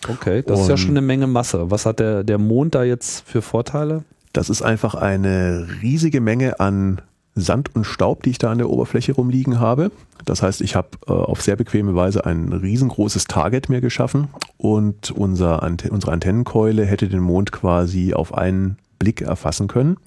Okay, 0.07 0.43
das 0.45 0.59
und 0.59 0.63
ist 0.63 0.69
ja 0.69 0.77
schon 0.77 0.91
eine 0.91 1.01
Menge 1.01 1.27
Masse. 1.27 1.71
Was 1.71 1.85
hat 1.85 1.99
der, 1.99 2.23
der 2.23 2.37
Mond 2.37 2.75
da 2.75 2.83
jetzt 2.83 3.27
für 3.27 3.41
Vorteile? 3.41 4.03
Das 4.33 4.49
ist 4.49 4.61
einfach 4.61 4.95
eine 4.95 5.67
riesige 5.81 6.19
Menge 6.19 6.59
an 6.59 7.01
Sand 7.35 7.75
und 7.75 7.85
Staub, 7.85 8.23
die 8.23 8.31
ich 8.31 8.37
da 8.37 8.51
an 8.51 8.59
der 8.59 8.69
Oberfläche 8.69 9.13
rumliegen 9.13 9.59
habe. 9.59 9.91
Das 10.25 10.43
heißt, 10.43 10.61
ich 10.61 10.75
habe 10.75 10.89
äh, 11.07 11.11
auf 11.11 11.41
sehr 11.41 11.55
bequeme 11.55 11.95
Weise 11.95 12.25
ein 12.25 12.53
riesengroßes 12.53 13.25
Target 13.25 13.69
mir 13.69 13.81
geschaffen 13.81 14.27
und 14.57 15.11
unser 15.11 15.63
Ante 15.63 15.89
unsere 15.89 16.11
Antennenkeule 16.11 16.85
hätte 16.85 17.07
den 17.09 17.19
Mond 17.19 17.51
quasi 17.51 18.13
auf 18.13 18.33
einen 18.33 18.77
Blick 18.99 19.21
erfassen 19.21 19.67
können. 19.67 19.97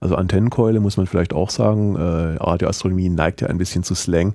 Also 0.00 0.16
Antennenkeule 0.16 0.80
muss 0.80 0.96
man 0.96 1.06
vielleicht 1.06 1.34
auch 1.34 1.50
sagen, 1.50 1.96
äh, 1.96 2.00
Radioastronomie 2.00 3.10
neigt 3.10 3.42
ja 3.42 3.48
ein 3.48 3.58
bisschen 3.58 3.84
zu 3.84 3.94
Slang. 3.94 4.34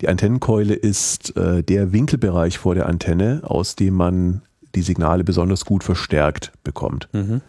Die 0.00 0.08
Antennenkeule 0.08 0.74
ist 0.74 1.36
äh, 1.36 1.62
der 1.62 1.92
Winkelbereich 1.92 2.58
vor 2.58 2.74
der 2.74 2.86
Antenne, 2.86 3.42
aus 3.44 3.76
dem 3.76 3.94
man 3.94 4.42
die 4.74 4.82
Signale 4.82 5.22
besonders 5.22 5.66
gut 5.66 5.84
verstärkt 5.84 6.52
bekommt. 6.64 7.08
Mhm. 7.12 7.42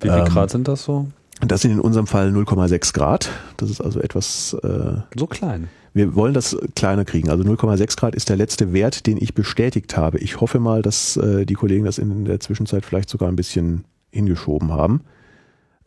Wie 0.00 0.08
viel 0.08 0.18
ähm, 0.18 0.24
Grad 0.24 0.50
sind 0.50 0.66
das 0.66 0.82
so? 0.82 1.08
Das 1.46 1.62
sind 1.62 1.72
in 1.72 1.80
unserem 1.80 2.06
Fall 2.06 2.28
0,6 2.30 2.94
Grad. 2.94 3.30
Das 3.56 3.68
ist 3.68 3.80
also 3.80 4.00
etwas. 4.00 4.54
Äh, 4.62 4.98
so 5.16 5.26
klein. 5.26 5.68
Wir 5.92 6.14
wollen 6.14 6.34
das 6.34 6.56
kleiner 6.74 7.04
kriegen. 7.04 7.28
Also 7.28 7.44
0,6 7.44 7.96
Grad 7.98 8.14
ist 8.14 8.28
der 8.28 8.36
letzte 8.36 8.72
Wert, 8.72 9.06
den 9.06 9.18
ich 9.18 9.34
bestätigt 9.34 9.96
habe. 9.96 10.18
Ich 10.18 10.40
hoffe 10.40 10.60
mal, 10.60 10.82
dass 10.82 11.16
äh, 11.16 11.44
die 11.44 11.54
Kollegen 11.54 11.84
das 11.84 11.98
in 11.98 12.24
der 12.24 12.40
Zwischenzeit 12.40 12.84
vielleicht 12.84 13.10
sogar 13.10 13.28
ein 13.28 13.36
bisschen 13.36 13.84
hingeschoben 14.10 14.72
haben. 14.72 15.02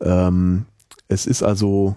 Ähm, 0.00 0.66
es 1.08 1.26
ist 1.26 1.42
also 1.42 1.96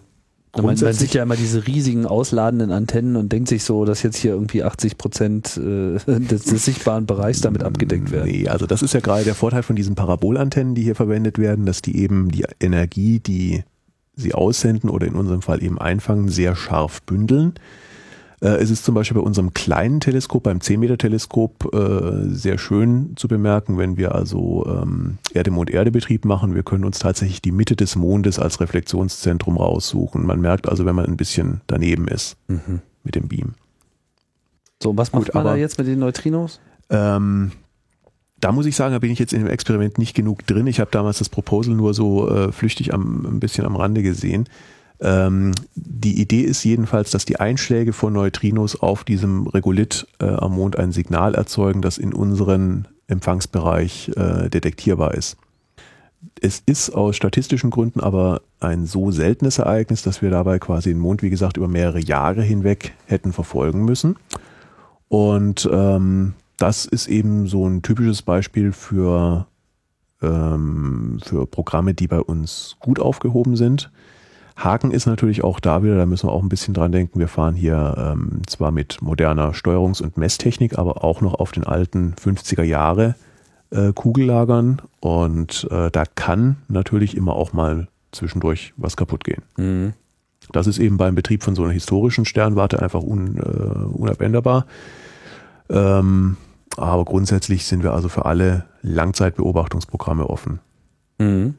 man, 0.55 0.65
man, 0.65 0.93
sieht 0.93 1.13
ja 1.13 1.23
immer 1.23 1.35
diese 1.35 1.67
riesigen 1.67 2.05
ausladenden 2.05 2.71
Antennen 2.71 3.15
und 3.15 3.31
denkt 3.31 3.49
sich 3.49 3.63
so, 3.63 3.85
dass 3.85 4.01
jetzt 4.01 4.17
hier 4.17 4.31
irgendwie 4.31 4.63
80 4.63 4.97
Prozent 4.97 5.57
äh, 5.57 5.97
des, 6.07 6.45
des, 6.45 6.65
sichtbaren 6.65 7.05
Bereichs 7.05 7.41
damit 7.41 7.63
abgedeckt 7.63 8.11
werden. 8.11 8.29
Nee, 8.29 8.47
also 8.47 8.65
das 8.65 8.81
ist 8.81 8.93
ja 8.93 8.99
gerade 8.99 9.23
der 9.23 9.35
Vorteil 9.35 9.63
von 9.63 9.75
diesen 9.75 9.95
Parabolantennen, 9.95 10.75
die 10.75 10.83
hier 10.83 10.95
verwendet 10.95 11.37
werden, 11.37 11.65
dass 11.65 11.81
die 11.81 11.97
eben 11.97 12.29
die 12.29 12.45
Energie, 12.59 13.19
die 13.19 13.63
sie 14.15 14.33
aussenden 14.33 14.89
oder 14.89 15.07
in 15.07 15.15
unserem 15.15 15.41
Fall 15.41 15.63
eben 15.63 15.79
einfangen, 15.79 16.29
sehr 16.29 16.55
scharf 16.55 17.01
bündeln. 17.03 17.53
Äh, 18.41 18.61
es 18.61 18.69
ist 18.69 18.85
zum 18.85 18.95
Beispiel 18.95 19.15
bei 19.15 19.25
unserem 19.25 19.53
kleinen 19.53 19.99
Teleskop, 19.99 20.43
beim 20.43 20.59
10-Meter-Teleskop, 20.59 21.73
äh, 21.73 22.33
sehr 22.33 22.57
schön 22.57 23.13
zu 23.15 23.27
bemerken, 23.27 23.77
wenn 23.77 23.97
wir 23.97 24.15
also 24.15 24.65
ähm, 24.67 25.17
Erde-Mond-Erde-Betrieb 25.33 26.25
machen. 26.25 26.55
Wir 26.55 26.63
können 26.63 26.85
uns 26.85 26.99
tatsächlich 26.99 27.41
die 27.41 27.51
Mitte 27.51 27.75
des 27.75 27.95
Mondes 27.95 28.39
als 28.39 28.61
Reflexionszentrum 28.61 29.57
raussuchen. 29.57 30.25
Man 30.25 30.39
merkt 30.39 30.69
also, 30.69 30.85
wenn 30.85 30.95
man 30.95 31.05
ein 31.05 31.17
bisschen 31.17 31.61
daneben 31.67 32.07
ist 32.07 32.37
mhm. 32.47 32.81
mit 33.03 33.15
dem 33.15 33.27
Beam. 33.27 33.53
So, 34.81 34.95
was 34.95 35.11
macht 35.11 35.25
Gut, 35.25 35.33
man 35.33 35.41
aber, 35.45 35.55
da 35.55 35.55
jetzt 35.57 35.77
mit 35.77 35.87
den 35.87 35.99
Neutrinos? 35.99 36.61
Ähm, 36.89 37.51
da 38.39 38.53
muss 38.53 38.65
ich 38.65 38.75
sagen, 38.77 38.93
da 38.93 38.99
bin 38.99 39.11
ich 39.11 39.19
jetzt 39.19 39.33
in 39.33 39.39
dem 39.39 39.49
Experiment 39.49 39.97
nicht 39.97 40.15
genug 40.15 40.47
drin. 40.47 40.67
Ich 40.67 40.79
habe 40.79 40.91
damals 40.91 41.19
das 41.19 41.27
Proposal 41.27 41.75
nur 41.75 41.93
so 41.93 42.29
äh, 42.29 42.51
flüchtig 42.53 42.93
am, 42.93 43.25
ein 43.25 43.39
bisschen 43.41 43.65
am 43.65 43.75
Rande 43.75 44.01
gesehen. 44.01 44.47
Ähm, 45.01 45.53
die 45.75 46.21
Idee 46.21 46.41
ist 46.41 46.63
jedenfalls, 46.63 47.11
dass 47.11 47.25
die 47.25 47.39
Einschläge 47.39 47.93
von 47.93 48.13
Neutrinos 48.13 48.75
auf 48.75 49.03
diesem 49.03 49.47
Regolith 49.47 50.07
äh, 50.19 50.25
am 50.25 50.55
Mond 50.55 50.77
ein 50.77 50.91
Signal 50.91 51.35
erzeugen, 51.35 51.81
das 51.81 51.97
in 51.97 52.13
unseren 52.13 52.87
Empfangsbereich 53.07 54.11
äh, 54.15 54.49
detektierbar 54.49 55.13
ist. 55.13 55.37
Es 56.41 56.61
ist 56.65 56.89
aus 56.89 57.15
statistischen 57.15 57.69
Gründen 57.69 58.01
aber 58.01 58.41
ein 58.59 58.85
so 58.85 59.09
seltenes 59.11 59.57
Ereignis, 59.57 60.03
dass 60.03 60.21
wir 60.21 60.29
dabei 60.29 60.59
quasi 60.59 60.89
den 60.89 60.99
Mond, 60.99 61.21
wie 61.21 61.29
gesagt, 61.29 61.55
über 61.55 61.69
mehrere 61.69 61.99
Jahre 61.99 62.41
hinweg 62.41 62.93
hätten 63.05 63.31
verfolgen 63.31 63.85
müssen. 63.85 64.17
Und 65.07 65.67
ähm, 65.71 66.33
das 66.57 66.85
ist 66.85 67.07
eben 67.07 67.47
so 67.47 67.65
ein 67.65 67.81
typisches 67.83 68.21
Beispiel 68.21 68.73
für, 68.73 69.47
ähm, 70.21 71.19
für 71.23 71.47
Programme, 71.47 71.93
die 71.93 72.07
bei 72.07 72.19
uns 72.19 72.75
gut 72.81 72.99
aufgehoben 72.99 73.55
sind 73.55 73.89
Haken 74.59 74.91
ist 74.91 75.05
natürlich 75.05 75.43
auch 75.43 75.59
da 75.59 75.83
wieder, 75.83 75.95
da 75.95 76.05
müssen 76.05 76.27
wir 76.27 76.33
auch 76.33 76.43
ein 76.43 76.49
bisschen 76.49 76.73
dran 76.73 76.91
denken. 76.91 77.19
Wir 77.19 77.29
fahren 77.29 77.55
hier 77.55 77.95
ähm, 77.97 78.41
zwar 78.45 78.71
mit 78.71 79.01
moderner 79.01 79.53
Steuerungs- 79.53 80.01
und 80.01 80.17
Messtechnik, 80.17 80.77
aber 80.77 81.03
auch 81.03 81.21
noch 81.21 81.35
auf 81.35 81.51
den 81.51 81.63
alten 81.63 82.13
50er 82.13 82.63
Jahre 82.63 83.15
äh, 83.71 83.93
Kugellagern 83.93 84.81
und 84.99 85.67
äh, 85.71 85.89
da 85.91 86.03
kann 86.05 86.57
natürlich 86.67 87.15
immer 87.15 87.35
auch 87.35 87.53
mal 87.53 87.87
zwischendurch 88.11 88.73
was 88.75 88.97
kaputt 88.97 89.23
gehen. 89.23 89.43
Mhm. 89.57 89.93
Das 90.51 90.67
ist 90.67 90.79
eben 90.79 90.97
beim 90.97 91.15
Betrieb 91.15 91.43
von 91.43 91.55
so 91.55 91.63
einer 91.63 91.73
historischen 91.73 92.25
Sternwarte 92.25 92.81
einfach 92.81 93.03
un, 93.03 93.37
äh, 93.37 93.95
unabänderbar. 93.95 94.65
Ähm, 95.69 96.37
aber 96.75 97.05
grundsätzlich 97.05 97.65
sind 97.65 97.83
wir 97.83 97.93
also 97.93 98.09
für 98.09 98.25
alle 98.25 98.65
Langzeitbeobachtungsprogramme 98.81 100.27
offen. 100.27 100.59
Mhm. 101.19 101.55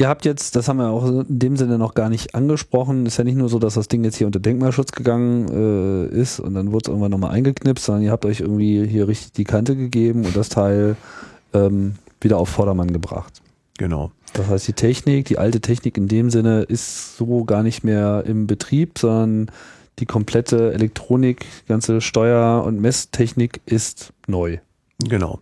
Ihr 0.00 0.08
habt 0.08 0.24
jetzt, 0.24 0.54
das 0.54 0.68
haben 0.68 0.76
wir 0.76 0.90
auch 0.90 1.04
in 1.06 1.40
dem 1.40 1.56
Sinne 1.56 1.76
noch 1.76 1.94
gar 1.94 2.08
nicht 2.08 2.36
angesprochen, 2.36 3.04
ist 3.04 3.16
ja 3.16 3.24
nicht 3.24 3.36
nur 3.36 3.48
so, 3.48 3.58
dass 3.58 3.74
das 3.74 3.88
Ding 3.88 4.04
jetzt 4.04 4.16
hier 4.16 4.28
unter 4.28 4.38
Denkmalschutz 4.38 4.92
gegangen 4.92 5.48
äh, 5.48 6.06
ist 6.14 6.38
und 6.38 6.54
dann 6.54 6.70
wurde 6.70 6.84
es 6.84 6.88
irgendwann 6.88 7.10
nochmal 7.10 7.32
eingeknipst, 7.32 7.84
sondern 7.84 8.04
ihr 8.04 8.12
habt 8.12 8.24
euch 8.24 8.38
irgendwie 8.38 8.86
hier 8.86 9.08
richtig 9.08 9.32
die 9.32 9.42
Kante 9.42 9.74
gegeben 9.74 10.24
und 10.24 10.36
das 10.36 10.50
Teil 10.50 10.96
ähm, 11.52 11.96
wieder 12.20 12.38
auf 12.38 12.48
Vordermann 12.48 12.92
gebracht. 12.92 13.42
Genau. 13.76 14.12
Das 14.34 14.46
heißt, 14.46 14.68
die 14.68 14.72
Technik, 14.72 15.26
die 15.26 15.38
alte 15.38 15.60
Technik 15.60 15.96
in 15.96 16.06
dem 16.06 16.30
Sinne 16.30 16.62
ist 16.62 17.16
so 17.16 17.44
gar 17.44 17.64
nicht 17.64 17.82
mehr 17.82 18.22
im 18.24 18.46
Betrieb, 18.46 18.98
sondern 18.98 19.50
die 19.98 20.06
komplette 20.06 20.72
Elektronik, 20.74 21.44
ganze 21.66 22.00
Steuer- 22.00 22.62
und 22.64 22.80
Messtechnik 22.80 23.60
ist 23.66 24.12
neu. 24.28 24.58
Genau. 25.02 25.40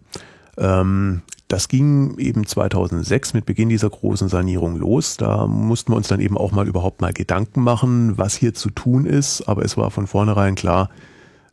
Ähm, 0.57 1.21
das 1.49 1.69
ging 1.69 2.19
eben 2.19 2.45
2006 2.45 3.35
mit 3.35 3.47
Beginn 3.47 3.69
dieser 3.69 3.89
großen 3.89 4.29
Sanierung 4.29 4.77
los. 4.77 5.17
Da 5.17 5.47
mussten 5.47 5.93
wir 5.93 5.97
uns 5.97 6.09
dann 6.09 6.21
eben 6.21 6.37
auch 6.37 6.51
mal 6.51 6.67
überhaupt 6.67 7.01
mal 7.01 7.13
Gedanken 7.13 7.63
machen, 7.63 8.19
was 8.19 8.35
hier 8.35 8.53
zu 8.53 8.71
tun 8.71 9.07
ist. 9.07 9.43
Aber 9.43 9.65
es 9.65 9.77
war 9.77 9.93
von 9.93 10.09
vornherein 10.09 10.57
klar, 10.57 10.91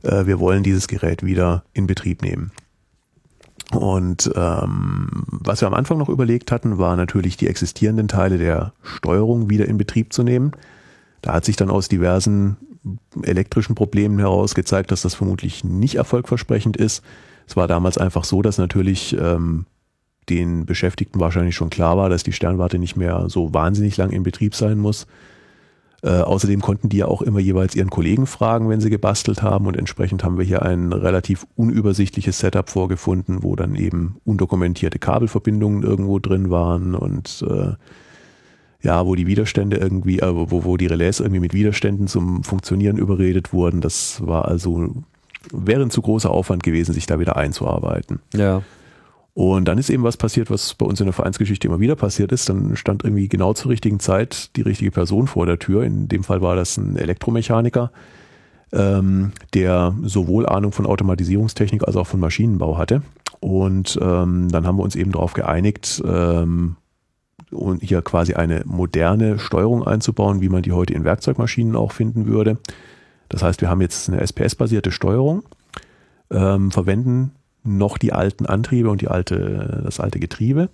äh, 0.01 0.25
wir 0.25 0.39
wollen 0.39 0.63
dieses 0.63 0.87
Gerät 0.87 1.23
wieder 1.23 1.63
in 1.73 1.85
Betrieb 1.85 2.23
nehmen. 2.23 2.51
Und 3.71 4.31
ähm, 4.35 5.25
was 5.27 5.61
wir 5.61 5.67
am 5.67 5.73
Anfang 5.73 5.99
noch 5.99 6.09
überlegt 6.09 6.51
hatten, 6.51 6.79
war 6.79 6.95
natürlich 6.95 7.37
die 7.37 7.47
existierenden 7.47 8.07
Teile 8.07 8.37
der 8.37 8.73
Steuerung 8.81 9.49
wieder 9.49 9.67
in 9.67 9.77
Betrieb 9.77 10.11
zu 10.11 10.23
nehmen. 10.23 10.53
Da 11.21 11.33
hat 11.33 11.45
sich 11.45 11.55
dann 11.55 11.69
aus 11.69 11.87
diversen 11.87 12.57
elektrischen 13.21 13.75
Problemen 13.75 14.19
heraus 14.19 14.55
gezeigt, 14.55 14.91
dass 14.91 15.03
das 15.03 15.15
vermutlich 15.15 15.63
nicht 15.63 15.95
erfolgversprechend 15.95 16.77
ist. 16.77 17.03
Es 17.47 17.55
war 17.55 17.67
damals 17.67 17.97
einfach 17.97 18.23
so, 18.23 18.41
dass 18.41 18.57
natürlich 18.57 19.17
ähm, 19.17 19.65
den 20.29 20.65
Beschäftigten 20.65 21.19
wahrscheinlich 21.19 21.55
schon 21.55 21.69
klar 21.69 21.97
war, 21.97 22.09
dass 22.09 22.23
die 22.23 22.31
Sternwarte 22.31 22.79
nicht 22.79 22.95
mehr 22.95 23.25
so 23.29 23.53
wahnsinnig 23.53 23.97
lang 23.97 24.11
in 24.11 24.23
Betrieb 24.23 24.55
sein 24.55 24.77
muss. 24.77 25.07
Äh, 26.03 26.19
außerdem 26.19 26.61
konnten 26.61 26.89
die 26.89 26.97
ja 26.97 27.05
auch 27.07 27.21
immer 27.21 27.39
jeweils 27.39 27.75
ihren 27.75 27.89
Kollegen 27.89 28.27
fragen, 28.27 28.67
wenn 28.67 28.81
sie 28.81 28.89
gebastelt 28.89 29.41
haben 29.41 29.67
und 29.67 29.77
entsprechend 29.77 30.23
haben 30.25 30.37
wir 30.37 30.43
hier 30.43 30.61
ein 30.61 30.91
relativ 30.91 31.47
unübersichtliches 31.55 32.39
Setup 32.39 32.69
vorgefunden, 32.69 33.41
wo 33.41 33.55
dann 33.55 33.75
eben 33.75 34.17
undokumentierte 34.25 34.99
Kabelverbindungen 34.99 35.83
irgendwo 35.83 36.19
drin 36.19 36.49
waren 36.49 36.93
und 36.93 37.45
äh, 37.49 37.73
ja, 38.81 39.05
wo 39.05 39.15
die 39.15 39.27
Widerstände 39.27 39.77
irgendwie, 39.77 40.19
äh, 40.19 40.35
wo, 40.35 40.65
wo 40.65 40.75
die 40.75 40.87
Relais 40.87 41.21
irgendwie 41.21 41.39
mit 41.39 41.53
Widerständen 41.53 42.07
zum 42.07 42.43
Funktionieren 42.43 42.97
überredet 42.97 43.53
wurden. 43.53 43.79
Das 43.79 44.21
war 44.27 44.45
also, 44.45 44.89
wäre 45.53 45.83
ein 45.83 45.89
zu 45.89 46.01
großer 46.01 46.29
Aufwand 46.29 46.63
gewesen, 46.63 46.93
sich 46.93 47.05
da 47.05 47.17
wieder 47.17 47.37
einzuarbeiten. 47.37 48.19
Ja. 48.33 48.61
Und 49.35 49.65
dann 49.65 49.79
ist 49.79 49.89
eben 49.89 50.03
was 50.03 50.17
passiert, 50.17 50.51
was 50.51 50.75
bei 50.75 50.85
uns 50.85 50.99
in 50.99 51.07
der 51.07 51.13
Vereinsgeschichte 51.13 51.67
immer 51.67 51.79
wieder 51.79 51.95
passiert 51.95 52.31
ist. 52.31 52.49
Dann 52.49 52.75
stand 52.75 53.03
irgendwie 53.03 53.27
genau 53.27 53.53
zur 53.53 53.71
richtigen 53.71 53.99
Zeit 53.99 54.55
die 54.55 54.61
richtige 54.61 54.91
Person 54.91 55.27
vor 55.27 55.45
der 55.45 55.57
Tür. 55.57 55.83
In 55.83 56.07
dem 56.07 56.23
Fall 56.23 56.41
war 56.41 56.55
das 56.55 56.77
ein 56.77 56.97
Elektromechaniker, 56.97 57.91
ähm, 58.71 59.31
der 59.55 59.95
sowohl 60.03 60.45
Ahnung 60.45 60.71
von 60.71 60.85
Automatisierungstechnik 60.85 61.87
als 61.87 61.95
auch 61.95 62.05
von 62.05 62.19
Maschinenbau 62.19 62.77
hatte. 62.77 63.01
Und 63.39 63.97
ähm, 64.01 64.49
dann 64.49 64.67
haben 64.67 64.77
wir 64.77 64.83
uns 64.83 64.95
eben 64.95 65.11
darauf 65.11 65.33
geeinigt, 65.33 66.01
ähm, 66.05 66.75
und 67.53 67.83
hier 67.83 68.01
quasi 68.01 68.33
eine 68.33 68.63
moderne 68.65 69.39
Steuerung 69.39 69.85
einzubauen, 69.85 70.41
wie 70.41 70.49
man 70.49 70.63
die 70.63 70.71
heute 70.71 70.93
in 70.93 71.03
Werkzeugmaschinen 71.03 71.75
auch 71.75 71.91
finden 71.91 72.25
würde. 72.25 72.57
Das 73.29 73.43
heißt, 73.43 73.61
wir 73.61 73.69
haben 73.69 73.81
jetzt 73.81 74.09
eine 74.09 74.21
SPS-basierte 74.21 74.91
Steuerung, 74.91 75.43
ähm, 76.31 76.71
verwenden 76.71 77.31
noch 77.63 77.97
die 77.97 78.13
alten 78.13 78.45
Antriebe 78.45 78.89
und 78.89 79.01
die 79.01 79.07
alte, 79.07 79.81
das 79.83 79.99
alte 79.99 80.19
Getriebe 80.19 80.69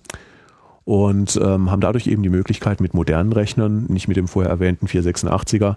und 0.90 1.40
ähm, 1.42 1.70
haben 1.70 1.82
dadurch 1.82 2.08
eben 2.08 2.24
die 2.24 2.30
Möglichkeit, 2.30 2.82
mit 2.82 2.96
modernen 2.96 3.32
Rechnern, 3.32 3.86
nicht 3.90 4.08
mit 4.08 4.18
dem 4.18 4.28
vorher 4.28 4.50
erwähnten 4.50 4.88
486er, 4.88 5.76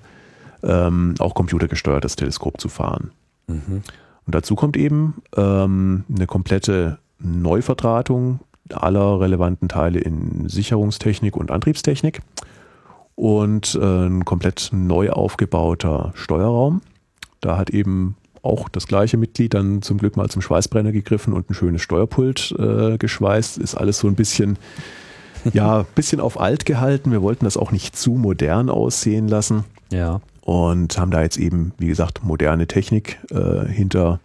ähm, 0.62 1.14
auch 1.18 1.34
computergesteuertes 1.34 2.16
Teleskop 2.16 2.58
zu 2.58 2.70
fahren. 2.70 3.10
Mhm. 3.46 3.82
Und 4.24 4.34
dazu 4.34 4.54
kommt 4.54 4.76
eben 4.76 5.22
ähm, 5.36 6.04
eine 6.14 6.26
komplette 6.26 6.98
Neuverdrahtung 7.18 8.40
aller 8.72 9.20
relevanten 9.20 9.68
Teile 9.68 9.98
in 9.98 10.48
Sicherungstechnik 10.48 11.36
und 11.36 11.50
Antriebstechnik 11.50 12.22
und 13.14 13.74
äh, 13.74 14.06
ein 14.06 14.24
komplett 14.24 14.70
neu 14.72 15.10
aufgebauter 15.10 16.12
Steuerraum. 16.14 16.80
Da 17.40 17.58
hat 17.58 17.70
eben 17.70 18.16
auch 18.42 18.68
das 18.68 18.86
gleiche 18.86 19.16
Mitglied 19.16 19.54
dann 19.54 19.82
zum 19.82 19.98
Glück 19.98 20.16
mal 20.16 20.28
zum 20.28 20.42
Schweißbrenner 20.42 20.92
gegriffen 20.92 21.32
und 21.32 21.48
ein 21.48 21.54
schönes 21.54 21.82
Steuerpult 21.82 22.54
äh, 22.58 22.98
geschweißt. 22.98 23.58
Ist 23.58 23.76
alles 23.76 23.98
so 23.98 24.08
ein 24.08 24.16
bisschen, 24.16 24.58
ja, 25.52 25.84
bisschen 25.94 26.20
auf 26.20 26.40
alt 26.40 26.66
gehalten. 26.66 27.12
Wir 27.12 27.22
wollten 27.22 27.44
das 27.44 27.56
auch 27.56 27.70
nicht 27.70 27.96
zu 27.96 28.12
modern 28.12 28.68
aussehen 28.68 29.28
lassen. 29.28 29.64
Ja. 29.90 30.20
Und 30.40 30.98
haben 30.98 31.12
da 31.12 31.22
jetzt 31.22 31.38
eben, 31.38 31.72
wie 31.78 31.86
gesagt, 31.86 32.24
moderne 32.24 32.66
Technik 32.66 33.20
äh, 33.30 33.64
hinter 33.66 34.18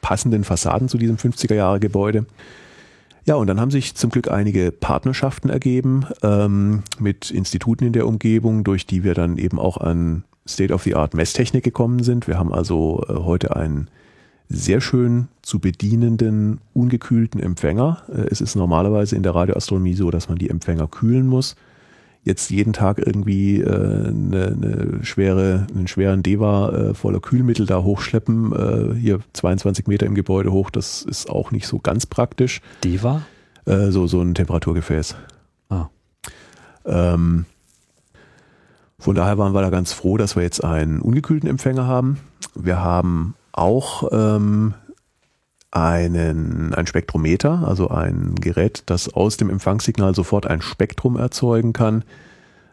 passenden 0.00 0.42
Fassaden 0.44 0.88
zu 0.88 0.98
diesem 0.98 1.16
50er 1.16 1.54
Jahre 1.54 1.78
Gebäude. 1.78 2.26
Ja, 3.26 3.36
und 3.36 3.46
dann 3.46 3.60
haben 3.60 3.70
sich 3.70 3.94
zum 3.94 4.10
Glück 4.10 4.30
einige 4.30 4.72
Partnerschaften 4.72 5.50
ergeben 5.50 6.06
ähm, 6.22 6.82
mit 6.98 7.30
Instituten 7.30 7.84
in 7.84 7.92
der 7.92 8.06
Umgebung, 8.06 8.64
durch 8.64 8.86
die 8.86 9.04
wir 9.04 9.14
dann 9.14 9.36
eben 9.36 9.58
auch 9.58 9.76
an 9.76 10.24
State-of-the-Art 10.52 11.14
Messtechnik 11.14 11.64
gekommen 11.64 12.02
sind. 12.02 12.26
Wir 12.26 12.38
haben 12.38 12.52
also 12.52 13.04
äh, 13.08 13.14
heute 13.14 13.56
einen 13.56 13.88
sehr 14.48 14.80
schön 14.80 15.28
zu 15.42 15.60
bedienenden, 15.60 16.60
ungekühlten 16.74 17.40
Empfänger. 17.40 18.02
Äh, 18.08 18.26
es 18.30 18.40
ist 18.40 18.56
normalerweise 18.56 19.16
in 19.16 19.22
der 19.22 19.34
Radioastronomie 19.34 19.94
so, 19.94 20.10
dass 20.10 20.28
man 20.28 20.38
die 20.38 20.50
Empfänger 20.50 20.88
kühlen 20.88 21.26
muss. 21.26 21.56
Jetzt 22.22 22.50
jeden 22.50 22.74
Tag 22.74 22.98
irgendwie 22.98 23.60
äh, 23.60 24.08
eine, 24.08 24.46
eine 24.48 24.98
schwere, 25.04 25.66
einen 25.74 25.88
schweren 25.88 26.22
Deva 26.22 26.70
äh, 26.70 26.94
voller 26.94 27.20
Kühlmittel 27.20 27.64
da 27.64 27.82
hochschleppen, 27.82 28.52
äh, 28.52 28.94
hier 28.94 29.20
22 29.32 29.86
Meter 29.86 30.04
im 30.04 30.14
Gebäude 30.14 30.52
hoch, 30.52 30.68
das 30.68 31.02
ist 31.02 31.30
auch 31.30 31.50
nicht 31.50 31.66
so 31.66 31.78
ganz 31.78 32.04
praktisch. 32.04 32.60
Deva? 32.84 33.22
Äh, 33.64 33.90
so, 33.90 34.06
so 34.06 34.20
ein 34.20 34.34
Temperaturgefäß. 34.34 35.16
Ah. 35.70 35.88
Ähm, 36.84 37.46
von 39.00 39.14
daher 39.14 39.38
waren 39.38 39.54
wir 39.54 39.62
da 39.62 39.70
ganz 39.70 39.92
froh, 39.92 40.16
dass 40.16 40.36
wir 40.36 40.42
jetzt 40.42 40.62
einen 40.62 41.00
ungekühlten 41.00 41.48
Empfänger 41.48 41.86
haben. 41.86 42.18
Wir 42.54 42.82
haben 42.82 43.34
auch 43.52 44.08
ähm, 44.12 44.74
einen, 45.70 46.74
ein 46.74 46.86
Spektrometer, 46.86 47.64
also 47.66 47.88
ein 47.88 48.34
Gerät, 48.34 48.82
das 48.86 49.12
aus 49.12 49.36
dem 49.38 49.50
Empfangssignal 49.50 50.14
sofort 50.14 50.46
ein 50.46 50.60
Spektrum 50.60 51.16
erzeugen 51.16 51.72
kann, 51.72 52.04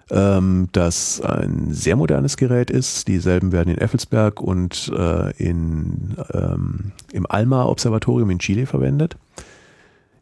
ähm, 0.10 0.68
das 0.74 1.22
ein 1.22 1.74
sehr 1.74 1.96
modernes 1.96 2.36
Gerät 2.36 2.72
ist. 2.72 3.08
Dieselben 3.08 3.52
werden 3.54 3.74
in 3.74 3.78
Effelsberg 3.78 4.42
und 4.42 4.92
äh, 4.98 5.32
in, 5.38 6.18
ähm, 6.34 6.92
im 7.14 7.26
ALMA-Observatorium 7.30 8.30
in 8.32 8.40
Chile 8.40 8.66
verwendet 8.66 9.18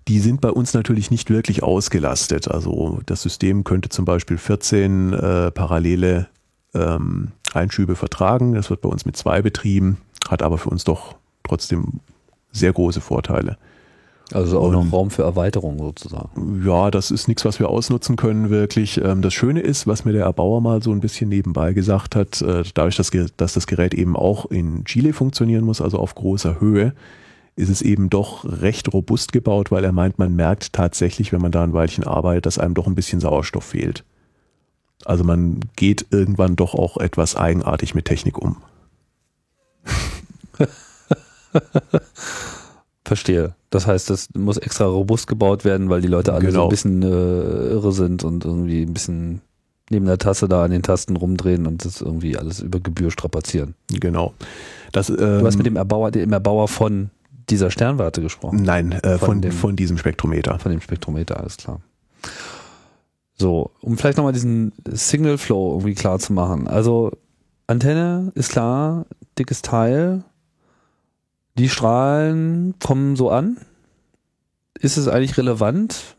die 0.08 0.20
sind 0.20 0.42
bei 0.42 0.52
uns 0.52 0.74
natürlich 0.74 1.10
nicht 1.10 1.30
wirklich 1.30 1.64
ausgelastet. 1.64 2.50
Also 2.50 3.00
das 3.06 3.22
System 3.22 3.64
könnte 3.64 3.90
zum 3.90 4.06
Beispiel 4.06 4.38
14 4.38 5.14
äh, 5.14 5.52
parallele 5.52 6.28
ähm, 6.74 7.32
Einschübe 7.54 7.96
vertragen. 7.96 8.54
Das 8.54 8.70
wird 8.70 8.82
bei 8.82 8.90
uns 8.90 9.06
mit 9.06 9.18
zwei 9.18 9.42
betrieben, 9.42 9.98
hat 10.30 10.44
aber 10.44 10.58
für 10.58 10.70
uns 10.70 10.84
doch 10.84 11.16
trotzdem 11.44 12.02
sehr 12.52 12.74
große 12.74 13.02
Vorteile. 13.02 13.58
Also 14.32 14.60
auch 14.60 14.72
noch 14.72 14.92
Raum 14.92 15.12
für 15.12 15.22
Erweiterung 15.22 15.78
sozusagen. 15.78 16.64
Ja, 16.66 16.90
das 16.90 17.12
ist 17.12 17.28
nichts, 17.28 17.46
was 17.46 17.60
wir 17.60 17.70
ausnutzen 17.70 18.16
können 18.16 18.50
wirklich. 18.50 19.00
Ähm, 19.04 19.22
das 19.22 19.34
Schöne 19.34 19.60
ist, 19.60 19.86
was 19.86 20.04
mir 20.04 20.14
der 20.14 20.26
Erbauer 20.26 20.62
mal 20.62 20.82
so 20.82 20.92
ein 20.92 21.00
bisschen 21.00 21.30
nebenbei 21.30 21.74
gesagt 21.74 22.16
hat, 22.16 22.42
äh, 22.42 22.64
dadurch, 22.74 22.96
dass 22.96 23.54
das 23.54 23.68
Gerät 23.68 23.94
eben 23.94 24.16
auch 24.16 24.48
in 24.48 24.84
Chile 24.86 25.14
funktionieren 25.14 25.64
muss, 25.64 25.80
also 25.80 26.00
auf 26.00 26.16
großer 26.16 26.60
Höhe, 26.60 26.94
ist 27.56 27.70
es 27.70 27.82
eben 27.82 28.10
doch 28.10 28.44
recht 28.44 28.92
robust 28.94 29.32
gebaut, 29.32 29.72
weil 29.72 29.84
er 29.84 29.94
meint, 29.94 30.20
man 30.20 30.36
merkt 30.36 30.74
tatsächlich, 30.74 31.32
wenn 31.32 31.42
man 31.42 31.52
da 31.52 31.64
ein 31.64 31.74
Weilchen 31.74 32.04
arbeitet, 32.04 32.46
dass 32.46 32.60
einem 32.60 32.74
doch 32.74 32.88
ein 32.88 32.96
bisschen 32.96 33.22
Sauerstoff 33.22 33.64
fehlt. 33.64 34.04
Also 35.06 35.24
man 35.24 35.62
geht 35.76 36.06
irgendwann 36.12 36.56
doch 36.56 36.74
auch 36.74 36.98
etwas 36.98 37.36
eigenartig 37.36 37.96
mit 37.96 38.06
Technik 38.06 38.38
um. 38.38 38.58
Verstehe. 43.06 43.54
Das 43.70 43.86
heißt, 43.88 44.10
das 44.10 44.30
muss 44.36 44.58
extra 44.58 44.86
robust 44.86 45.28
gebaut 45.28 45.64
werden, 45.64 45.90
weil 45.90 46.02
die 46.02 46.08
Leute 46.08 46.34
alle 46.34 46.48
genau. 46.48 46.62
so 46.62 46.64
ein 46.64 46.70
bisschen 46.70 47.04
äh, 47.04 47.06
irre 47.06 47.92
sind 47.92 48.24
und 48.24 48.44
irgendwie 48.46 48.82
ein 48.82 48.94
bisschen 48.94 49.42
neben 49.90 50.06
der 50.08 50.18
Tasse 50.18 50.48
da 50.48 50.64
an 50.64 50.72
den 50.72 50.82
Tasten 50.82 51.16
rumdrehen 51.16 51.68
und 51.68 51.86
das 51.86 52.02
irgendwie 52.02 52.38
alles 52.38 52.62
über 52.62 52.80
Gebühr 52.80 53.12
strapazieren. 53.12 53.76
Genau. 53.92 54.34
Das, 54.92 55.10
ähm, 55.10 55.18
du 55.18 55.46
hast 55.46 55.58
mit 55.58 55.68
dem 55.68 55.76
Erbauer, 55.76 56.10
dem 56.12 56.34
Erbauer 56.34 56.68
von 56.68 57.12
dieser 57.50 57.72
Sternwarte 57.72 58.22
gesprochen? 58.22 58.64
Nein, 58.64 58.92
äh, 58.92 59.18
von, 59.18 59.28
von, 59.28 59.42
dem, 59.42 59.52
von 59.52 59.76
diesem 59.76 59.98
Spektrometer. 59.98 60.60
Von 60.60 60.72
dem 60.72 60.82
Spektrometer, 60.82 61.40
alles 61.40 61.58
klar. 61.58 61.82
So, 63.38 63.72
um 63.82 63.98
vielleicht 63.98 64.18
nochmal 64.18 64.34
diesen 64.34 64.72
Signal 64.88 65.38
Flow 65.38 65.74
irgendwie 65.74 65.94
klar 65.94 66.20
zu 66.20 66.34
machen. 66.34 66.68
Also 66.68 67.12
Antenne 67.68 68.32
ist 68.36 68.52
klar, 68.52 69.06
dickes 69.38 69.62
Teil. 69.62 70.24
Die 71.58 71.70
Strahlen 71.70 72.76
kommen 72.80 73.16
so 73.16 73.30
an. 73.30 73.58
Ist 74.80 74.98
es 74.98 75.08
eigentlich 75.08 75.38
relevant, 75.38 76.16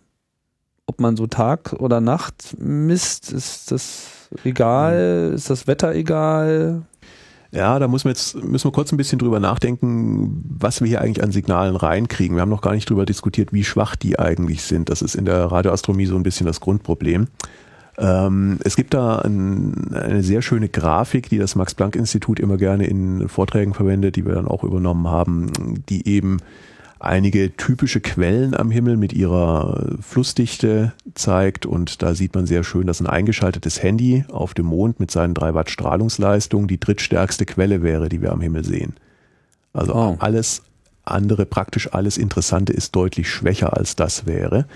ob 0.87 1.01
man 1.01 1.17
so 1.17 1.27
Tag 1.27 1.75
oder 1.75 2.01
Nacht 2.01 2.57
misst? 2.59 3.33
Ist 3.33 3.71
das 3.71 4.29
egal? 4.45 5.33
Ist 5.35 5.51
das 5.51 5.67
Wetter 5.67 5.95
egal? 5.95 6.83
Ja, 7.57 7.79
da 7.79 7.89
muss 7.89 8.05
man 8.05 8.11
jetzt, 8.11 8.35
müssen 8.45 8.67
wir 8.67 8.73
kurz 8.73 8.93
ein 8.93 8.99
bisschen 8.99 9.19
drüber 9.19 9.41
nachdenken, 9.41 10.45
was 10.59 10.83
wir 10.83 10.89
hier 10.89 11.01
eigentlich 11.01 11.25
an 11.25 11.33
Signalen 11.33 11.75
reinkriegen. 11.75 12.37
Wir 12.37 12.43
haben 12.43 12.51
noch 12.51 12.61
gar 12.61 12.75
nicht 12.75 12.91
drüber 12.91 13.07
diskutiert, 13.07 13.55
wie 13.55 13.65
schwach 13.65 13.97
die 13.97 14.19
eigentlich 14.19 14.63
sind. 14.63 14.91
Das 14.91 15.01
ist 15.01 15.15
in 15.15 15.25
der 15.25 15.47
Radioastronomie 15.47 16.05
so 16.05 16.17
ein 16.17 16.23
bisschen 16.23 16.47
das 16.47 16.61
Grundproblem. 16.61 17.29
Ähm, 17.97 18.59
es 18.63 18.77
gibt 18.77 18.93
da 18.93 19.21
ein, 19.21 19.95
eine 19.95 20.23
sehr 20.23 20.43
schöne 20.43 20.69
Grafik, 20.69 21.31
die 21.31 21.39
das 21.39 21.55
Max-Planck-Institut 21.55 22.41
immer 22.41 22.59
gerne 22.59 22.87
in 22.87 23.27
Vorträgen 23.27 23.73
verwendet, 23.73 24.17
die 24.17 24.27
wir 24.27 24.35
dann 24.35 24.49
auch 24.49 24.63
übernommen 24.63 25.09
haben, 25.09 25.83
die 25.89 26.07
eben 26.07 26.37
einige 26.99 27.57
typische 27.57 28.01
Quellen 28.01 28.55
am 28.55 28.71
Himmel 28.71 28.97
mit 28.97 29.13
ihrer 29.13 29.97
Flussdichte 30.01 30.93
zeigt 31.15 31.67
und 31.67 32.03
da 32.03 32.15
sieht 32.15 32.35
man 32.35 32.47
sehr 32.47 32.65
schön, 32.65 32.87
dass 32.87 33.01
ein 33.01 33.07
eingeschaltetes 33.07 33.83
Handy 33.83 34.25
auf 34.31 34.55
dem 34.55 34.67
Mond 34.67 34.99
mit 35.01 35.11
seinen 35.11 35.35
3 35.35 35.55
Watt 35.55 35.71
Strahlungsleistung 35.71 36.69
die 36.69 36.81
drittstärkste 36.81 37.45
Quelle 37.45 37.83
wäre, 37.83 38.09
die 38.09 38.23
wir 38.23 38.33
am 38.33 38.41
Himmel 38.41 38.65
sehen. 38.65 38.95
Also 39.73 39.95
oh. 39.95 40.17
alles 40.19 40.63
andere, 41.05 41.47
praktisch 41.47 41.93
alles 41.93 42.19
Interessante 42.19 42.73
ist 42.73 42.97
deutlich 42.97 43.31
schwächer 43.31 43.77
als 43.77 43.97
das 43.97 44.27
wäre. 44.27 44.67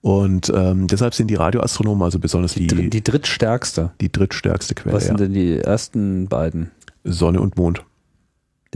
Und 0.00 0.52
ähm, 0.54 0.86
deshalb 0.86 1.14
sind 1.14 1.28
die 1.28 1.34
Radioastronomen 1.34 2.02
also 2.02 2.18
besonders 2.18 2.54
die, 2.54 2.68
die, 2.68 2.90
die 2.90 3.02
drittstärkste. 3.02 3.90
Die 4.00 4.10
drittstärkste 4.10 4.74
Quelle. 4.74 4.94
Was 4.94 5.06
sind 5.06 5.18
ja. 5.20 5.26
denn 5.26 5.34
die 5.34 5.58
ersten 5.58 6.28
beiden? 6.28 6.70
Sonne 7.02 7.40
und 7.40 7.56
Mond. 7.56 7.82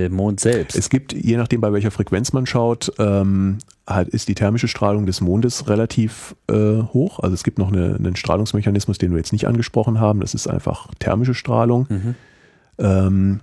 Der 0.01 0.11
Mond 0.11 0.41
selbst. 0.41 0.77
Es 0.77 0.89
gibt, 0.89 1.13
je 1.13 1.37
nachdem 1.37 1.61
bei 1.61 1.73
welcher 1.73 1.91
Frequenz 1.91 2.33
man 2.33 2.47
schaut, 2.47 2.91
ähm, 2.99 3.59
halt 3.87 4.09
ist 4.09 4.29
die 4.29 4.35
thermische 4.35 4.67
Strahlung 4.67 5.05
des 5.05 5.21
Mondes 5.21 5.69
relativ 5.69 6.35
äh, 6.49 6.83
hoch. 6.83 7.21
Also 7.21 7.35
es 7.35 7.45
gibt 7.45 7.59
noch 7.59 7.71
eine, 7.71 7.97
einen 7.97 8.17
Strahlungsmechanismus, 8.17 8.97
den 8.97 9.11
wir 9.11 9.19
jetzt 9.19 9.33
nicht 9.33 9.47
angesprochen 9.47 10.01
haben. 10.01 10.21
Das 10.21 10.33
ist 10.33 10.47
einfach 10.47 10.89
thermische 10.99 11.35
Strahlung. 11.35 11.87
Mhm. 11.91 12.15
Ähm, 12.79 13.41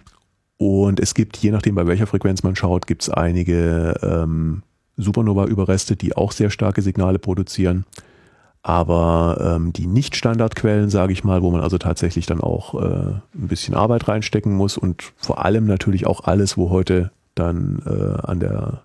und 0.58 0.99
es 0.99 1.14
gibt, 1.14 1.38
je 1.38 1.51
nachdem 1.51 1.76
bei 1.76 1.86
welcher 1.86 2.08
Frequenz 2.08 2.41
man 2.41 2.55
schaut, 2.55 2.88
gibt 2.88 3.03
es 3.03 3.10
einige 3.12 3.99
ähm, 4.01 4.64
Supernova-Überreste, 4.97 5.95
die 5.95 6.18
auch 6.18 6.32
sehr 6.32 6.49
starke 6.49 6.82
Signale 6.82 7.20
produzieren. 7.20 7.86
Aber 8.64 9.55
ähm, 9.55 9.72
die 9.72 9.88
Nicht-Standardquellen, 9.88 10.89
sage 10.89 11.14
ich 11.14 11.24
mal, 11.24 11.41
wo 11.41 11.51
man 11.51 11.62
also 11.62 11.78
tatsächlich 11.78 12.26
dann 12.26 12.41
auch 12.41 12.74
äh, 12.74 13.14
ein 13.34 13.47
bisschen 13.47 13.76
Arbeit 13.76 14.08
reinstecken 14.08 14.53
muss 14.53 14.78
und 14.78 15.14
vor 15.16 15.45
allem 15.45 15.66
natürlich 15.66 16.05
auch 16.05 16.26
alles, 16.26 16.58
wo 16.58 16.70
heute 16.70 17.12
dann 17.36 17.82
äh, 17.86 18.28
an 18.28 18.39
der 18.39 18.82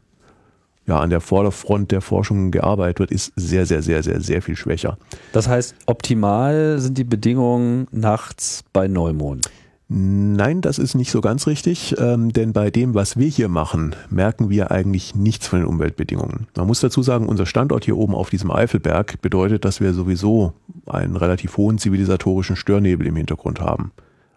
ja, 0.87 0.99
an 0.99 1.11
der 1.11 1.21
Vorderfront 1.21 1.93
der 1.93 2.01
Forschung 2.01 2.51
gearbeitet 2.51 2.99
wird, 2.99 3.11
ist 3.13 3.33
sehr, 3.37 3.67
sehr, 3.67 3.83
sehr, 3.83 4.03
sehr, 4.03 4.21
sehr 4.21 4.43
viel 4.43 4.57
schwächer. 4.57 4.99
Das 5.33 5.49
heißt, 5.49 5.77
optimal 5.87 6.81
sind 6.81 6.99
die 6.99 7.05
Bedingungen 7.05 7.87
nachts 7.93 8.65
bei 8.73 8.89
Neumond. 8.89 9.49
Nein, 9.95 10.63
das 10.63 10.79
ist 10.79 10.95
nicht 10.95 11.11
so 11.11 11.21
ganz 11.21 11.47
richtig, 11.47 11.95
ähm, 11.99 12.33
denn 12.33 12.55
bei 12.55 12.71
dem, 12.71 12.95
was 12.95 13.19
wir 13.19 13.27
hier 13.29 13.49
machen, 13.49 13.95
merken 14.09 14.49
wir 14.49 14.71
eigentlich 14.71 15.15
nichts 15.15 15.47
von 15.47 15.59
den 15.59 15.69
Umweltbedingungen. 15.69 16.47
Man 16.57 16.67
muss 16.67 16.81
dazu 16.81 17.03
sagen, 17.03 17.29
unser 17.29 17.45
Standort 17.45 17.85
hier 17.85 17.99
oben 17.99 18.15
auf 18.15 18.31
diesem 18.31 18.51
Eifelberg 18.51 19.21
bedeutet, 19.21 19.67
dass 19.67 19.83
wir 19.83 19.93
sowieso 19.93 20.55
einen 20.87 21.17
relativ 21.17 21.59
hohen 21.59 21.77
zivilisatorischen 21.77 22.57
Störnebel 22.57 23.07
im 23.07 23.17
Hintergrund 23.17 23.61
haben. 23.61 23.93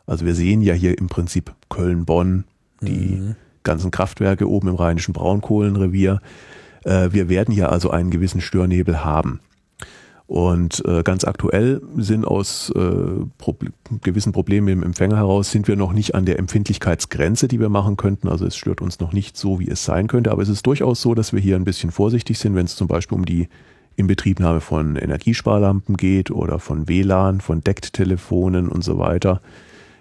Also 0.06 0.26
wir 0.26 0.36
sehen 0.36 0.60
ja 0.60 0.74
hier 0.74 0.98
im 0.98 1.08
Prinzip 1.08 1.54
Köln-Bonn, 1.70 2.44
die 2.82 3.16
mhm. 3.16 3.36
ganzen 3.64 3.92
Kraftwerke 3.92 4.50
oben 4.50 4.68
im 4.68 4.76
rheinischen 4.76 5.14
Braunkohlenrevier. 5.14 6.20
Äh, 6.84 7.14
wir 7.14 7.30
werden 7.30 7.56
ja 7.56 7.70
also 7.70 7.92
einen 7.92 8.12
gewissen 8.12 8.42
Störnebel 8.42 9.06
haben. 9.06 9.40
Und 10.28 10.84
äh, 10.86 11.04
ganz 11.04 11.24
aktuell 11.24 11.82
sind 11.98 12.26
aus 12.26 12.72
äh, 12.76 12.82
Proble 13.38 13.72
gewissen 14.02 14.32
Problemen 14.32 14.68
im 14.70 14.84
Empfänger 14.84 15.18
heraus, 15.18 15.52
sind 15.52 15.68
wir 15.68 15.76
noch 15.76 15.94
nicht 15.94 16.16
an 16.16 16.26
der 16.26 16.40
Empfindlichkeitsgrenze, 16.40 17.48
die 17.48 17.60
wir 17.60 17.70
machen 17.70 17.96
könnten. 17.96 18.28
Also 18.28 18.46
es 18.46 18.56
stört 18.56 18.82
uns 18.82 19.00
noch 19.00 19.14
nicht 19.14 19.38
so, 19.38 19.60
wie 19.60 19.70
es 19.70 19.86
sein 19.86 20.08
könnte. 20.08 20.32
Aber 20.32 20.42
es 20.42 20.50
ist 20.50 20.66
durchaus 20.66 21.02
so, 21.02 21.14
dass 21.14 21.32
wir 21.32 21.40
hier 21.40 21.56
ein 21.56 21.64
bisschen 21.66 21.92
vorsichtig 21.92 22.40
sind, 22.40 22.56
wenn 22.56 22.66
es 22.66 22.76
zum 22.76 22.88
Beispiel 22.88 23.18
um 23.18 23.26
die 23.26 23.50
Inbetriebnahme 23.98 24.62
von 24.62 24.96
Energiesparlampen 24.96 25.96
geht 25.96 26.32
oder 26.32 26.58
von 26.60 26.88
WLAN, 26.88 27.40
von 27.40 27.62
Deckt-Telefonen 27.62 28.68
und 28.68 28.84
so 28.84 28.98
weiter. 28.98 29.42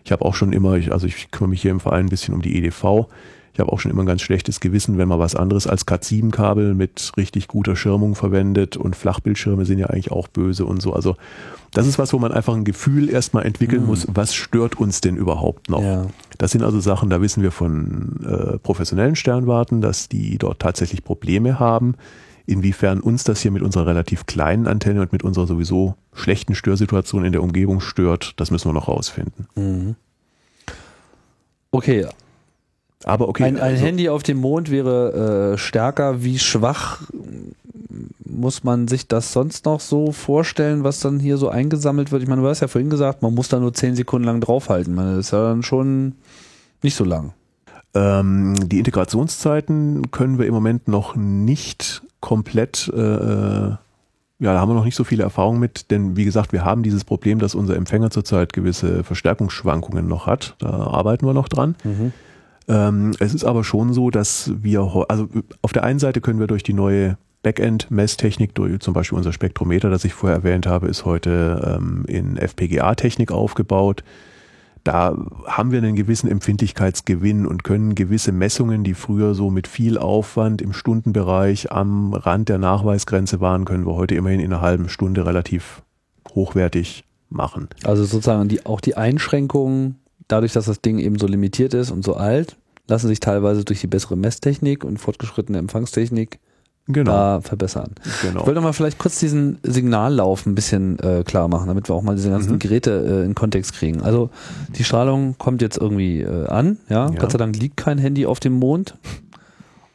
Ich 0.04 0.12
habe 0.12 0.24
auch 0.24 0.34
schon 0.34 0.52
immer, 0.52 0.78
also 0.90 1.06
ich 1.06 1.30
kümmere 1.30 1.50
mich 1.50 1.62
hier 1.62 1.70
im 1.70 1.80
Verein 1.80 2.06
ein 2.06 2.10
bisschen 2.10 2.34
um 2.34 2.42
die 2.42 2.56
EDV. 2.56 3.08
Ich 3.54 3.60
habe 3.60 3.72
auch 3.72 3.78
schon 3.78 3.92
immer 3.92 4.02
ein 4.02 4.06
ganz 4.06 4.20
schlechtes 4.20 4.58
Gewissen, 4.58 4.98
wenn 4.98 5.06
man 5.06 5.20
was 5.20 5.36
anderes 5.36 5.68
als 5.68 5.86
Cat7-Kabel 5.86 6.74
mit 6.74 7.12
richtig 7.16 7.46
guter 7.46 7.76
Schirmung 7.76 8.16
verwendet 8.16 8.76
und 8.76 8.96
Flachbildschirme 8.96 9.64
sind 9.64 9.78
ja 9.78 9.86
eigentlich 9.86 10.10
auch 10.10 10.26
böse 10.26 10.66
und 10.66 10.82
so. 10.82 10.92
Also 10.92 11.14
das 11.70 11.86
ist 11.86 11.96
was, 11.96 12.12
wo 12.12 12.18
man 12.18 12.32
einfach 12.32 12.54
ein 12.54 12.64
Gefühl 12.64 13.08
erstmal 13.08 13.46
entwickeln 13.46 13.82
mhm. 13.82 13.88
muss, 13.88 14.08
was 14.12 14.34
stört 14.34 14.76
uns 14.76 15.00
denn 15.00 15.16
überhaupt 15.16 15.70
noch? 15.70 15.82
Ja. 15.82 16.06
Das 16.36 16.50
sind 16.50 16.64
also 16.64 16.80
Sachen, 16.80 17.10
da 17.10 17.20
wissen 17.20 17.44
wir 17.44 17.52
von 17.52 18.24
äh, 18.26 18.58
professionellen 18.58 19.14
Sternwarten, 19.14 19.80
dass 19.80 20.08
die 20.08 20.36
dort 20.36 20.58
tatsächlich 20.58 21.04
Probleme 21.04 21.60
haben. 21.60 21.94
Inwiefern 22.46 22.98
uns 22.98 23.22
das 23.22 23.40
hier 23.40 23.52
mit 23.52 23.62
unserer 23.62 23.86
relativ 23.86 24.26
kleinen 24.26 24.66
Antenne 24.66 25.00
und 25.00 25.12
mit 25.12 25.22
unserer 25.22 25.46
sowieso 25.46 25.94
schlechten 26.12 26.56
Störsituation 26.56 27.24
in 27.24 27.30
der 27.30 27.42
Umgebung 27.42 27.80
stört, 27.80 28.34
das 28.36 28.50
müssen 28.50 28.68
wir 28.68 28.72
noch 28.72 28.88
rausfinden. 28.88 29.46
Mhm. 29.54 29.94
Okay, 31.70 32.06
aber 33.04 33.28
okay. 33.28 33.44
Ein, 33.44 33.56
ein 33.56 33.62
also 33.62 33.84
Handy 33.84 34.08
auf 34.08 34.22
dem 34.22 34.38
Mond 34.38 34.70
wäre 34.70 35.54
äh, 35.54 35.58
stärker. 35.58 36.22
Wie 36.22 36.38
schwach 36.38 37.02
muss 38.24 38.64
man 38.64 38.88
sich 38.88 39.06
das 39.06 39.32
sonst 39.32 39.64
noch 39.64 39.80
so 39.80 40.12
vorstellen, 40.12 40.84
was 40.84 41.00
dann 41.00 41.20
hier 41.20 41.36
so 41.36 41.48
eingesammelt 41.48 42.12
wird? 42.12 42.22
Ich 42.22 42.28
meine, 42.28 42.42
du 42.42 42.48
hast 42.48 42.60
ja 42.60 42.68
vorhin 42.68 42.90
gesagt, 42.90 43.22
man 43.22 43.34
muss 43.34 43.48
da 43.48 43.60
nur 43.60 43.72
zehn 43.72 43.94
Sekunden 43.94 44.26
lang 44.26 44.40
draufhalten. 44.40 44.96
das 44.96 45.18
ist 45.18 45.30
ja 45.32 45.48
dann 45.48 45.62
schon 45.62 46.14
nicht 46.82 46.96
so 46.96 47.04
lang. 47.04 47.32
Ähm, 47.94 48.54
die 48.68 48.78
Integrationszeiten 48.78 50.10
können 50.10 50.38
wir 50.38 50.46
im 50.46 50.54
Moment 50.54 50.88
noch 50.88 51.14
nicht 51.14 52.02
komplett, 52.20 52.90
äh, 52.94 53.00
äh, 53.00 53.76
ja, 54.40 54.52
da 54.52 54.60
haben 54.60 54.70
wir 54.70 54.74
noch 54.74 54.84
nicht 54.84 54.96
so 54.96 55.04
viele 55.04 55.22
Erfahrungen 55.22 55.60
mit, 55.60 55.90
denn 55.92 56.16
wie 56.16 56.24
gesagt, 56.24 56.52
wir 56.52 56.64
haben 56.64 56.82
dieses 56.82 57.04
Problem, 57.04 57.38
dass 57.38 57.54
unser 57.54 57.76
Empfänger 57.76 58.10
zurzeit 58.10 58.52
gewisse 58.52 59.04
Verstärkungsschwankungen 59.04 60.08
noch 60.08 60.26
hat. 60.26 60.56
Da 60.58 60.70
arbeiten 60.70 61.24
wir 61.24 61.34
noch 61.34 61.48
dran. 61.48 61.76
Mhm. 61.84 62.12
Ähm, 62.68 63.12
es 63.18 63.34
ist 63.34 63.44
aber 63.44 63.64
schon 63.64 63.92
so, 63.92 64.10
dass 64.10 64.52
wir, 64.62 65.06
also 65.08 65.28
auf 65.62 65.72
der 65.72 65.84
einen 65.84 65.98
Seite 65.98 66.20
können 66.20 66.40
wir 66.40 66.46
durch 66.46 66.62
die 66.62 66.72
neue 66.72 67.18
Backend-Messtechnik, 67.42 68.52
zum 68.80 68.94
Beispiel 68.94 69.18
unser 69.18 69.32
Spektrometer, 69.32 69.90
das 69.90 70.04
ich 70.04 70.14
vorher 70.14 70.38
erwähnt 70.38 70.66
habe, 70.66 70.88
ist 70.88 71.04
heute 71.04 71.78
ähm, 71.78 72.04
in 72.08 72.36
FPGA-Technik 72.36 73.30
aufgebaut. 73.30 74.02
Da 74.82 75.16
haben 75.46 75.70
wir 75.70 75.78
einen 75.78 75.96
gewissen 75.96 76.30
Empfindlichkeitsgewinn 76.30 77.46
und 77.46 77.64
können 77.64 77.94
gewisse 77.94 78.32
Messungen, 78.32 78.84
die 78.84 78.94
früher 78.94 79.34
so 79.34 79.50
mit 79.50 79.66
viel 79.66 79.96
Aufwand 79.96 80.60
im 80.60 80.72
Stundenbereich 80.72 81.70
am 81.72 82.12
Rand 82.12 82.48
der 82.48 82.58
Nachweisgrenze 82.58 83.40
waren, 83.40 83.64
können 83.64 83.86
wir 83.86 83.94
heute 83.94 84.14
immerhin 84.14 84.40
in 84.40 84.52
einer 84.52 84.62
halben 84.62 84.88
Stunde 84.88 85.24
relativ 85.24 85.82
hochwertig 86.34 87.04
machen. 87.30 87.68
Also 87.84 88.04
sozusagen 88.04 88.48
die, 88.48 88.66
auch 88.66 88.80
die 88.80 88.96
Einschränkungen 88.96 89.96
dadurch, 90.28 90.52
dass 90.52 90.66
das 90.66 90.80
Ding 90.80 90.98
eben 90.98 91.18
so 91.18 91.26
limitiert 91.26 91.74
ist 91.74 91.90
und 91.90 92.04
so 92.04 92.14
alt, 92.14 92.56
lassen 92.86 93.08
sich 93.08 93.20
teilweise 93.20 93.64
durch 93.64 93.80
die 93.80 93.86
bessere 93.86 94.16
Messtechnik 94.16 94.84
und 94.84 94.98
fortgeschrittene 94.98 95.58
Empfangstechnik 95.58 96.38
genau. 96.86 97.12
da 97.12 97.40
verbessern. 97.40 97.94
Genau. 98.22 98.40
Ich 98.40 98.46
wollte 98.46 98.60
mal 98.60 98.72
vielleicht 98.72 98.98
kurz 98.98 99.18
diesen 99.18 99.58
Signallauf 99.62 100.46
ein 100.46 100.54
bisschen 100.54 100.98
äh, 100.98 101.22
klar 101.24 101.48
machen, 101.48 101.68
damit 101.68 101.88
wir 101.88 101.94
auch 101.94 102.02
mal 102.02 102.16
diese 102.16 102.30
ganzen 102.30 102.54
mhm. 102.54 102.58
Geräte 102.58 103.22
äh, 103.22 103.24
in 103.24 103.34
Kontext 103.34 103.74
kriegen. 103.74 104.02
Also 104.02 104.30
die 104.76 104.84
Strahlung 104.84 105.36
kommt 105.38 105.62
jetzt 105.62 105.78
irgendwie 105.78 106.20
äh, 106.20 106.46
an, 106.46 106.78
ja? 106.88 107.10
ja. 107.10 107.18
Gott 107.18 107.32
sei 107.32 107.38
Dank 107.38 107.56
liegt 107.56 107.76
kein 107.76 107.98
Handy 107.98 108.26
auf 108.26 108.40
dem 108.40 108.54
Mond 108.54 108.96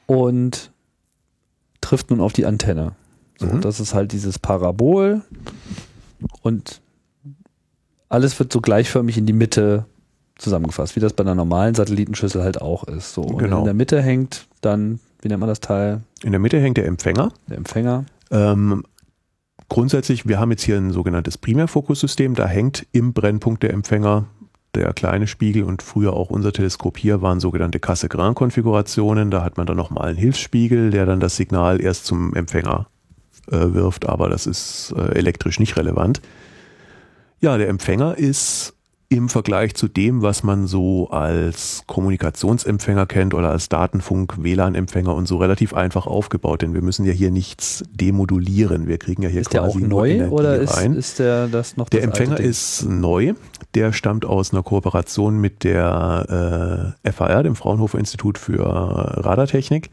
und 0.05 0.71
trifft 1.81 2.09
nun 2.09 2.21
auf 2.21 2.33
die 2.33 2.45
Antenne. 2.45 2.93
So, 3.37 3.45
mhm. 3.45 3.61
das 3.61 3.79
ist 3.79 3.93
halt 3.93 4.11
dieses 4.11 4.39
Parabol 4.39 5.21
und 6.41 6.81
alles 8.09 8.37
wird 8.39 8.51
so 8.51 8.59
gleichförmig 8.59 9.17
in 9.17 9.25
die 9.25 9.33
Mitte 9.33 9.85
zusammengefasst, 10.39 10.95
wie 10.95 10.99
das 10.99 11.13
bei 11.13 11.23
einer 11.23 11.35
normalen 11.35 11.75
Satellitenschüssel 11.75 12.41
halt 12.41 12.61
auch 12.61 12.85
ist. 12.85 13.13
So. 13.13 13.21
Und 13.21 13.37
genau. 13.37 13.59
in 13.59 13.65
der 13.65 13.73
Mitte 13.73 14.01
hängt 14.01 14.47
dann, 14.61 14.99
wie 15.21 15.27
nennt 15.27 15.39
man 15.39 15.49
das 15.49 15.59
Teil? 15.59 16.01
In 16.23 16.31
der 16.31 16.39
Mitte 16.39 16.59
hängt 16.59 16.77
der 16.77 16.85
Empfänger. 16.85 17.31
Der 17.47 17.57
Empfänger. 17.57 18.05
Ähm, 18.31 18.83
grundsätzlich, 19.67 20.27
wir 20.27 20.39
haben 20.39 20.51
jetzt 20.51 20.63
hier 20.63 20.77
ein 20.77 20.91
sogenanntes 20.91 21.37
Primärfokussystem, 21.37 22.35
da 22.35 22.47
hängt 22.47 22.87
im 22.91 23.13
Brennpunkt 23.13 23.63
der 23.63 23.73
Empfänger 23.73 24.25
der 24.75 24.93
kleine 24.93 25.27
Spiegel 25.27 25.63
und 25.63 25.81
früher 25.81 26.13
auch 26.13 26.29
unser 26.29 26.53
Teleskop 26.53 26.97
hier 26.97 27.21
waren 27.21 27.39
sogenannte 27.39 27.79
Casse-Grain-Konfigurationen. 27.79 29.31
Da 29.31 29.43
hat 29.43 29.57
man 29.57 29.65
dann 29.65 29.77
nochmal 29.77 30.09
einen 30.09 30.17
Hilfsspiegel, 30.17 30.91
der 30.91 31.05
dann 31.07 31.19
das 31.19 31.35
Signal 31.35 31.81
erst 31.81 32.05
zum 32.05 32.35
Empfänger 32.35 32.87
äh, 33.51 33.73
wirft, 33.73 34.07
aber 34.07 34.29
das 34.29 34.45
ist 34.45 34.93
äh, 34.95 35.17
elektrisch 35.17 35.59
nicht 35.59 35.75
relevant. 35.75 36.21
Ja, 37.39 37.57
der 37.57 37.69
Empfänger 37.69 38.17
ist 38.17 38.75
im 39.11 39.27
Vergleich 39.27 39.73
zu 39.73 39.87
dem, 39.87 40.21
was 40.21 40.43
man 40.43 40.67
so 40.67 41.09
als 41.09 41.83
Kommunikationsempfänger 41.87 43.07
kennt 43.07 43.33
oder 43.33 43.49
als 43.49 43.67
Datenfunk, 43.67 44.35
WLAN-Empfänger 44.43 45.15
und 45.15 45.27
so 45.27 45.37
relativ 45.37 45.73
einfach 45.73 46.05
aufgebaut, 46.05 46.61
denn 46.61 46.75
wir 46.75 46.83
müssen 46.83 47.05
ja 47.05 47.11
hier 47.11 47.31
nichts 47.31 47.83
demodulieren. 47.91 48.87
Wir 48.87 48.99
kriegen 48.99 49.23
ja 49.23 49.29
hier 49.29 49.41
ist 49.41 49.49
quasi 49.49 49.79
der 49.79 49.87
auch 49.87 49.89
neu 49.89 50.29
oder 50.29 50.57
ist, 50.57 50.77
ist 50.79 51.19
der 51.19 51.47
das 51.47 51.75
noch 51.75 51.89
Der 51.89 52.03
Empfänger 52.03 52.39
ist 52.39 52.85
neu. 52.87 53.33
Der 53.73 53.93
stammt 53.93 54.25
aus 54.25 54.53
einer 54.53 54.61
Kooperation 54.61 55.41
mit 55.41 55.63
der 55.63 56.93
äh, 57.03 57.11
FAR, 57.11 57.41
dem 57.41 57.55
Fraunhofer 57.55 57.97
Institut 57.97 58.37
für 58.37 58.63
Radartechnik. 58.63 59.89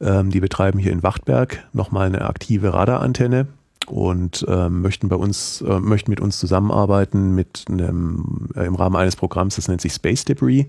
Ähm, 0.00 0.30
die 0.30 0.40
betreiben 0.40 0.78
hier 0.78 0.92
in 0.92 1.02
Wachtberg 1.02 1.68
nochmal 1.74 2.06
eine 2.06 2.22
aktive 2.22 2.72
Radarantenne 2.72 3.48
und 3.90 4.44
äh, 4.48 4.68
möchten 4.68 5.08
bei 5.08 5.16
uns, 5.16 5.62
äh, 5.62 5.80
möchten 5.80 6.10
mit 6.10 6.20
uns 6.20 6.38
zusammenarbeiten 6.38 7.34
mit 7.34 7.64
einem, 7.68 8.48
äh, 8.54 8.66
im 8.66 8.74
Rahmen 8.74 8.96
eines 8.96 9.16
Programms, 9.16 9.56
das 9.56 9.68
nennt 9.68 9.80
sich 9.80 9.92
Space 9.92 10.24
Debris. 10.24 10.66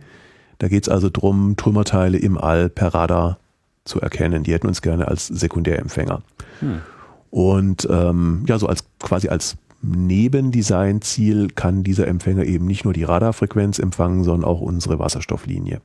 Da 0.57 0.67
geht 0.67 0.83
es 0.83 0.89
also 0.89 1.09
darum, 1.09 1.55
Trümmerteile 1.55 2.17
im 2.17 2.37
All 2.37 2.69
per 2.69 2.93
Radar 2.93 3.39
zu 3.85 4.01
erkennen. 4.01 4.43
Die 4.43 4.53
hätten 4.53 4.67
uns 4.67 4.81
gerne 4.81 5.07
als 5.07 5.27
Sekundärempfänger. 5.27 6.21
Hm. 6.59 6.81
Und 7.29 7.87
ähm, 7.89 8.43
ja, 8.47 8.59
so 8.59 8.67
als 8.67 8.83
quasi 8.99 9.29
als 9.29 9.57
Nebendesignziel 9.81 11.49
kann 11.49 11.83
dieser 11.83 12.07
Empfänger 12.07 12.43
eben 12.43 12.65
nicht 12.65 12.83
nur 12.83 12.93
die 12.93 13.03
Radarfrequenz 13.03 13.79
empfangen, 13.79 14.23
sondern 14.23 14.49
auch 14.49 14.59
unsere 14.59 14.99
Wasserstofflinie. 14.99 15.81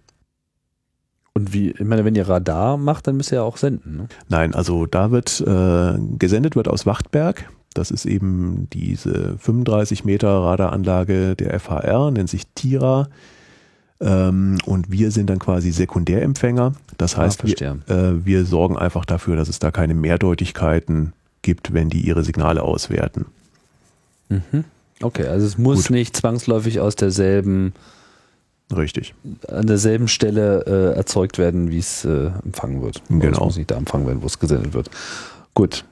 Und 1.37 1.53
wie, 1.53 1.71
ich 1.71 1.81
meine, 1.81 2.05
wenn 2.05 2.15
ihr 2.15 2.29
Radar 2.29 2.77
macht, 2.77 3.09
dann 3.09 3.17
müsst 3.17 3.33
ihr 3.33 3.37
ja 3.37 3.43
auch 3.43 3.57
senden. 3.57 3.97
Ne? 3.97 4.09
Nein, 4.29 4.55
also 4.55 4.87
da 4.87 5.11
wird 5.11 5.41
äh, 5.41 5.99
gesendet 6.17 6.55
wird 6.55 6.69
aus 6.69 6.87
Wachtberg. 6.87 7.51
Das 7.75 7.91
ist 7.91 8.07
eben 8.07 8.69
diese 8.73 9.37
35 9.39 10.05
Meter 10.05 10.29
Radaranlage 10.29 11.35
der 11.35 11.59
FHR, 11.59 12.13
nennt 12.13 12.31
sich 12.31 12.47
TIRA. 12.55 13.09
Ähm, 14.01 14.59
und 14.65 14.93
wir 14.93 15.11
sind 15.11 15.29
dann 15.29 15.41
quasi 15.41 15.73
Sekundärempfänger. 15.73 16.75
Das 16.99 17.17
ah, 17.17 17.23
heißt, 17.23 17.43
ah, 17.43 17.47
wir, 17.47 17.63
äh, 17.89 18.25
wir 18.25 18.45
sorgen 18.45 18.79
einfach 18.79 19.05
dafür, 19.05 19.35
dass 19.35 19.49
es 19.49 19.59
da 19.59 19.73
keine 19.73 19.95
Mehrdeutigkeiten 19.95 21.15
gibt, 21.43 21.75
wenn 21.75 21.89
die 21.89 22.03
ihre 22.03 22.23
Signale 22.23 22.63
auswerten. 22.63 23.27
Mhm. 24.29 24.65
Okay, 25.03 25.27
also 25.27 25.45
es 25.45 25.59
muss 25.59 25.89
Gut. 25.89 25.91
nicht 25.91 26.17
zwangsläufig 26.17 26.79
aus 26.79 26.95
derselben 26.95 27.73
Richtig. 28.75 29.15
An 29.49 29.67
derselben 29.67 30.09
Stelle 30.09 30.65
äh, 30.67 30.97
erzeugt 30.97 31.39
werden, 31.39 31.71
wie 31.71 31.79
es 31.79 32.05
äh, 32.05 32.31
empfangen 32.45 32.83
wird. 32.83 33.03
Genau. 33.09 33.33
Es 33.33 33.41
muss 33.41 33.57
nicht 33.57 33.71
da 33.71 33.77
empfangen 33.77 34.07
werden, 34.07 34.23
wo 34.23 34.27
es 34.27 34.39
gesendet 34.39 34.73
wird. 34.73 34.91
Gut. 35.55 35.85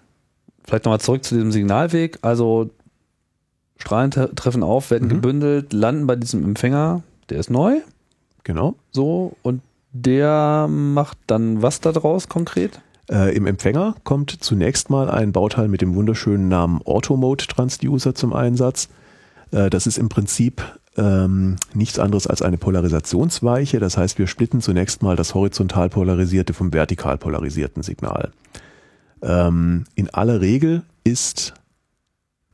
Vielleicht 0.64 0.85
nochmal 0.85 1.01
zurück 1.01 1.25
zu 1.25 1.35
diesem 1.35 1.53
Signalweg. 1.53 2.18
Also 2.23 2.70
Strahlen 3.77 4.11
treffen 4.11 4.62
auf, 4.62 4.91
werden 4.91 5.09
mhm. 5.09 5.12
gebündelt, 5.12 5.73
landen 5.73 6.07
bei 6.07 6.16
diesem 6.16 6.45
Empfänger. 6.45 7.03
Der 7.29 7.39
ist 7.39 7.51
neu. 7.51 7.81
Genau. 8.45 8.75
So. 8.91 9.37
Und 9.43 9.61
der 9.93 10.66
macht 10.68 11.18
dann 11.27 11.62
was 11.62 11.81
da 11.81 11.93
draus 11.93 12.29
konkret? 12.29 12.81
Äh, 13.11 13.37
Im 13.37 13.47
Empfänger 13.47 13.97
kommt 14.05 14.31
zunächst 14.31 14.89
mal 14.89 15.11
ein 15.11 15.33
Bauteil 15.33 15.68
mit 15.68 15.83
dem 15.83 15.95
wunderschönen 15.95 16.49
Namen 16.49 16.81
Automode 16.83 17.47
Transducer 17.47 18.14
zum 18.14 18.33
Einsatz. 18.33 18.89
Äh, 19.51 19.68
das 19.68 19.87
ist 19.87 19.99
im 19.99 20.09
Prinzip 20.09 20.62
ähm, 20.97 21.57
nichts 21.74 21.99
anderes 21.99 22.26
als 22.26 22.43
eine 22.43 22.59
Polarisationsweiche. 22.59 23.80
Das 23.80 23.97
heißt, 23.97 24.18
wir 24.18 24.26
splitten 24.26 24.61
zunächst 24.61 25.03
mal 25.03 25.16
das 25.16 25.34
horizontal 25.34 25.88
polarisierte 25.88 26.53
vom 26.55 26.72
vertikal 26.72 27.18
polarisierten 27.18 27.82
Signal. 27.82 28.30
Ähm, 29.22 29.84
in 29.95 30.11
aller 30.11 30.40
Regel 30.40 30.82
ist 31.05 31.55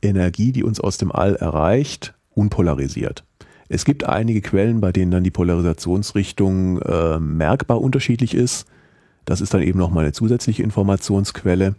Energie, 0.01 0.51
die 0.51 0.63
uns 0.63 0.79
aus 0.79 0.97
dem 0.97 1.11
All 1.11 1.35
erreicht, 1.35 2.13
unpolarisiert. 2.33 3.23
Es 3.67 3.85
gibt 3.85 4.03
einige 4.03 4.41
Quellen, 4.41 4.81
bei 4.81 4.91
denen 4.91 5.11
dann 5.11 5.23
die 5.23 5.31
Polarisationsrichtung 5.31 6.81
äh, 6.81 7.19
merkbar 7.19 7.81
unterschiedlich 7.81 8.33
ist. 8.33 8.65
Das 9.25 9.41
ist 9.41 9.53
dann 9.53 9.61
eben 9.61 9.77
nochmal 9.77 10.05
eine 10.05 10.13
zusätzliche 10.13 10.63
Informationsquelle. 10.63 11.75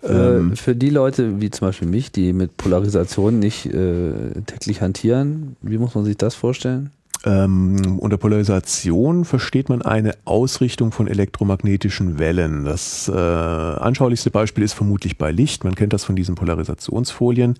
Für, 0.00 0.38
ähm, 0.38 0.56
für, 0.56 0.76
die 0.76 0.90
Leute 0.90 1.40
wie 1.40 1.50
zum 1.50 1.68
Beispiel 1.68 1.88
mich, 1.88 2.12
die 2.12 2.32
mit 2.32 2.56
Polarisation 2.56 3.38
nicht 3.38 3.66
äh, 3.66 4.40
täglich 4.46 4.80
hantieren, 4.80 5.56
wie 5.60 5.78
muss 5.78 5.94
man 5.94 6.04
sich 6.04 6.16
das 6.16 6.34
vorstellen? 6.34 6.90
Ähm, 7.24 7.98
unter 7.98 8.16
Polarisation 8.16 9.24
versteht 9.24 9.68
man 9.68 9.82
eine 9.82 10.12
Ausrichtung 10.24 10.92
von 10.92 11.08
elektromagnetischen 11.08 12.20
Wellen. 12.20 12.64
Das 12.64 13.08
äh, 13.08 13.12
anschaulichste 13.12 14.30
Beispiel 14.30 14.62
ist 14.62 14.74
vermutlich 14.74 15.18
bei 15.18 15.32
Licht. 15.32 15.64
Man 15.64 15.74
kennt 15.74 15.92
das 15.92 16.04
von 16.04 16.14
diesen 16.14 16.36
Polarisationsfolien. 16.36 17.58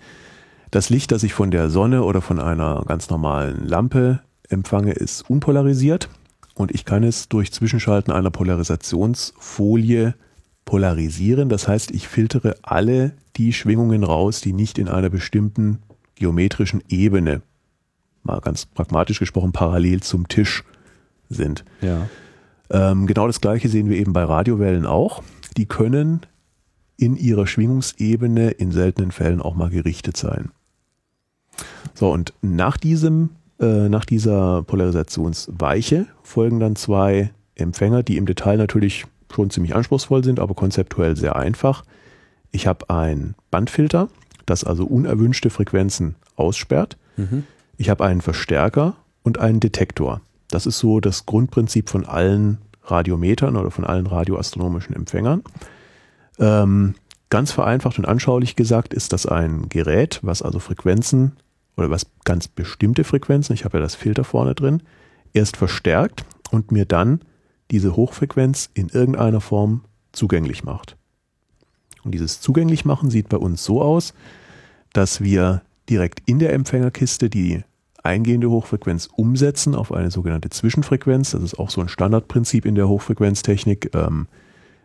Das 0.70 0.90
Licht, 0.90 1.10
das 1.10 1.24
ich 1.24 1.34
von 1.34 1.50
der 1.50 1.70
Sonne 1.70 2.04
oder 2.04 2.20
von 2.20 2.38
einer 2.38 2.84
ganz 2.86 3.10
normalen 3.10 3.66
Lampe 3.66 4.20
empfange, 4.48 4.92
ist 4.92 5.28
unpolarisiert 5.28 6.08
und 6.54 6.72
ich 6.72 6.84
kann 6.84 7.02
es 7.02 7.28
durch 7.28 7.52
Zwischenschalten 7.52 8.12
einer 8.12 8.30
Polarisationsfolie 8.30 10.14
polarisieren. 10.68 11.48
Das 11.48 11.66
heißt, 11.66 11.92
ich 11.92 12.08
filtere 12.08 12.56
alle 12.60 13.12
die 13.36 13.54
Schwingungen 13.54 14.04
raus, 14.04 14.42
die 14.42 14.52
nicht 14.52 14.76
in 14.76 14.86
einer 14.86 15.08
bestimmten 15.08 15.78
geometrischen 16.14 16.84
Ebene, 16.90 17.40
mal 18.22 18.40
ganz 18.40 18.66
pragmatisch 18.66 19.18
gesprochen, 19.18 19.52
parallel 19.52 20.02
zum 20.02 20.28
Tisch 20.28 20.64
sind. 21.30 21.64
Ja. 21.80 22.06
Ähm, 22.68 23.06
genau 23.06 23.26
das 23.26 23.40
gleiche 23.40 23.70
sehen 23.70 23.88
wir 23.88 23.96
eben 23.96 24.12
bei 24.12 24.22
Radiowellen 24.24 24.84
auch. 24.84 25.22
Die 25.56 25.64
können 25.64 26.20
in 26.98 27.16
ihrer 27.16 27.46
Schwingungsebene 27.46 28.50
in 28.50 28.70
seltenen 28.70 29.10
Fällen 29.10 29.40
auch 29.40 29.54
mal 29.54 29.70
gerichtet 29.70 30.18
sein. 30.18 30.50
So, 31.94 32.12
und 32.12 32.34
nach 32.42 32.76
diesem, 32.76 33.30
äh, 33.58 33.88
nach 33.88 34.04
dieser 34.04 34.64
Polarisationsweiche 34.64 36.08
folgen 36.22 36.60
dann 36.60 36.76
zwei 36.76 37.30
Empfänger, 37.54 38.02
die 38.02 38.18
im 38.18 38.26
Detail 38.26 38.58
natürlich 38.58 39.06
schon 39.32 39.50
ziemlich 39.50 39.74
anspruchsvoll 39.74 40.24
sind, 40.24 40.40
aber 40.40 40.54
konzeptuell 40.54 41.16
sehr 41.16 41.36
einfach. 41.36 41.84
Ich 42.50 42.66
habe 42.66 42.88
ein 42.90 43.34
Bandfilter, 43.50 44.08
das 44.46 44.64
also 44.64 44.84
unerwünschte 44.84 45.50
Frequenzen 45.50 46.16
aussperrt. 46.36 46.96
Mhm. 47.16 47.44
Ich 47.76 47.90
habe 47.90 48.04
einen 48.04 48.20
Verstärker 48.20 48.96
und 49.22 49.38
einen 49.38 49.60
Detektor. 49.60 50.20
Das 50.50 50.66
ist 50.66 50.78
so 50.78 51.00
das 51.00 51.26
Grundprinzip 51.26 51.90
von 51.90 52.06
allen 52.06 52.58
Radiometern 52.84 53.56
oder 53.56 53.70
von 53.70 53.84
allen 53.84 54.06
radioastronomischen 54.06 54.96
Empfängern. 54.96 55.42
Ähm, 56.38 56.94
ganz 57.30 57.52
vereinfacht 57.52 57.98
und 57.98 58.06
anschaulich 58.06 58.56
gesagt 58.56 58.94
ist 58.94 59.12
das 59.12 59.26
ein 59.26 59.68
Gerät, 59.68 60.20
was 60.22 60.42
also 60.42 60.58
Frequenzen 60.58 61.36
oder 61.76 61.90
was 61.90 62.06
ganz 62.24 62.48
bestimmte 62.48 63.04
Frequenzen, 63.04 63.52
ich 63.52 63.64
habe 63.64 63.78
ja 63.78 63.82
das 63.82 63.94
Filter 63.94 64.24
vorne 64.24 64.54
drin, 64.54 64.82
erst 65.32 65.56
verstärkt 65.56 66.24
und 66.50 66.72
mir 66.72 66.86
dann 66.86 67.20
diese 67.70 67.96
Hochfrequenz 67.96 68.70
in 68.74 68.88
irgendeiner 68.88 69.40
Form 69.40 69.84
zugänglich 70.12 70.64
macht. 70.64 70.96
Und 72.04 72.12
dieses 72.12 72.40
zugänglich 72.40 72.84
machen 72.84 73.10
sieht 73.10 73.28
bei 73.28 73.36
uns 73.36 73.64
so 73.64 73.82
aus, 73.82 74.14
dass 74.92 75.20
wir 75.20 75.62
direkt 75.88 76.20
in 76.26 76.38
der 76.38 76.52
Empfängerkiste 76.52 77.28
die 77.28 77.62
eingehende 78.02 78.48
Hochfrequenz 78.50 79.08
umsetzen 79.14 79.74
auf 79.74 79.92
eine 79.92 80.10
sogenannte 80.10 80.50
Zwischenfrequenz. 80.50 81.32
Das 81.32 81.42
ist 81.42 81.58
auch 81.58 81.70
so 81.70 81.80
ein 81.80 81.88
Standardprinzip 81.88 82.64
in 82.64 82.74
der 82.74 82.88
Hochfrequenztechnik. 82.88 83.94
Ähm, 83.94 84.28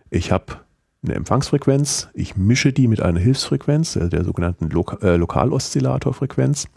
ich 0.10 0.32
habe 0.32 0.58
eine 1.04 1.16
Empfangsfrequenz, 1.16 2.10
ich 2.14 2.38
mische 2.38 2.72
die 2.72 2.88
mit 2.88 3.02
einer 3.02 3.20
Hilfsfrequenz, 3.20 3.94
der 3.94 4.24
sogenannten 4.24 4.70
äh, 5.02 5.16
Lokaloszillatorfrequenz 5.16 6.68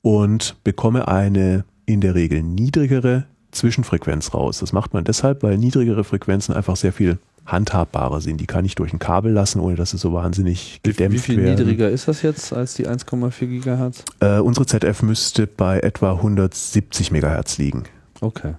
und 0.00 0.56
bekomme 0.64 1.08
eine 1.08 1.64
in 1.84 2.00
der 2.00 2.14
Regel 2.14 2.42
niedrigere 2.42 3.26
Zwischenfrequenz 3.58 4.34
raus. 4.34 4.58
Das 4.58 4.72
macht 4.72 4.94
man 4.94 5.04
deshalb, 5.04 5.42
weil 5.42 5.58
niedrigere 5.58 6.04
Frequenzen 6.04 6.54
einfach 6.54 6.76
sehr 6.76 6.92
viel 6.92 7.18
handhabbarer 7.46 8.20
sind. 8.20 8.40
Die 8.40 8.46
kann 8.46 8.64
ich 8.64 8.74
durch 8.74 8.92
ein 8.92 8.98
Kabel 8.98 9.32
lassen, 9.32 9.60
ohne 9.60 9.74
dass 9.74 9.90
sie 9.90 9.98
so 9.98 10.12
wahnsinnig 10.12 10.80
gedämpft 10.82 11.00
werden. 11.00 11.12
Wie 11.12 11.18
viel 11.18 11.36
werden. 11.38 11.56
niedriger 11.56 11.90
ist 11.90 12.08
das 12.08 12.22
jetzt 12.22 12.52
als 12.52 12.74
die 12.74 12.86
1,4 12.86 13.46
Gigahertz? 13.46 14.04
Äh, 14.20 14.38
unsere 14.38 14.66
ZF 14.66 15.02
müsste 15.02 15.46
bei 15.46 15.80
etwa 15.80 16.12
170 16.12 17.10
Megahertz 17.10 17.58
liegen. 17.58 17.84
Okay. 18.20 18.54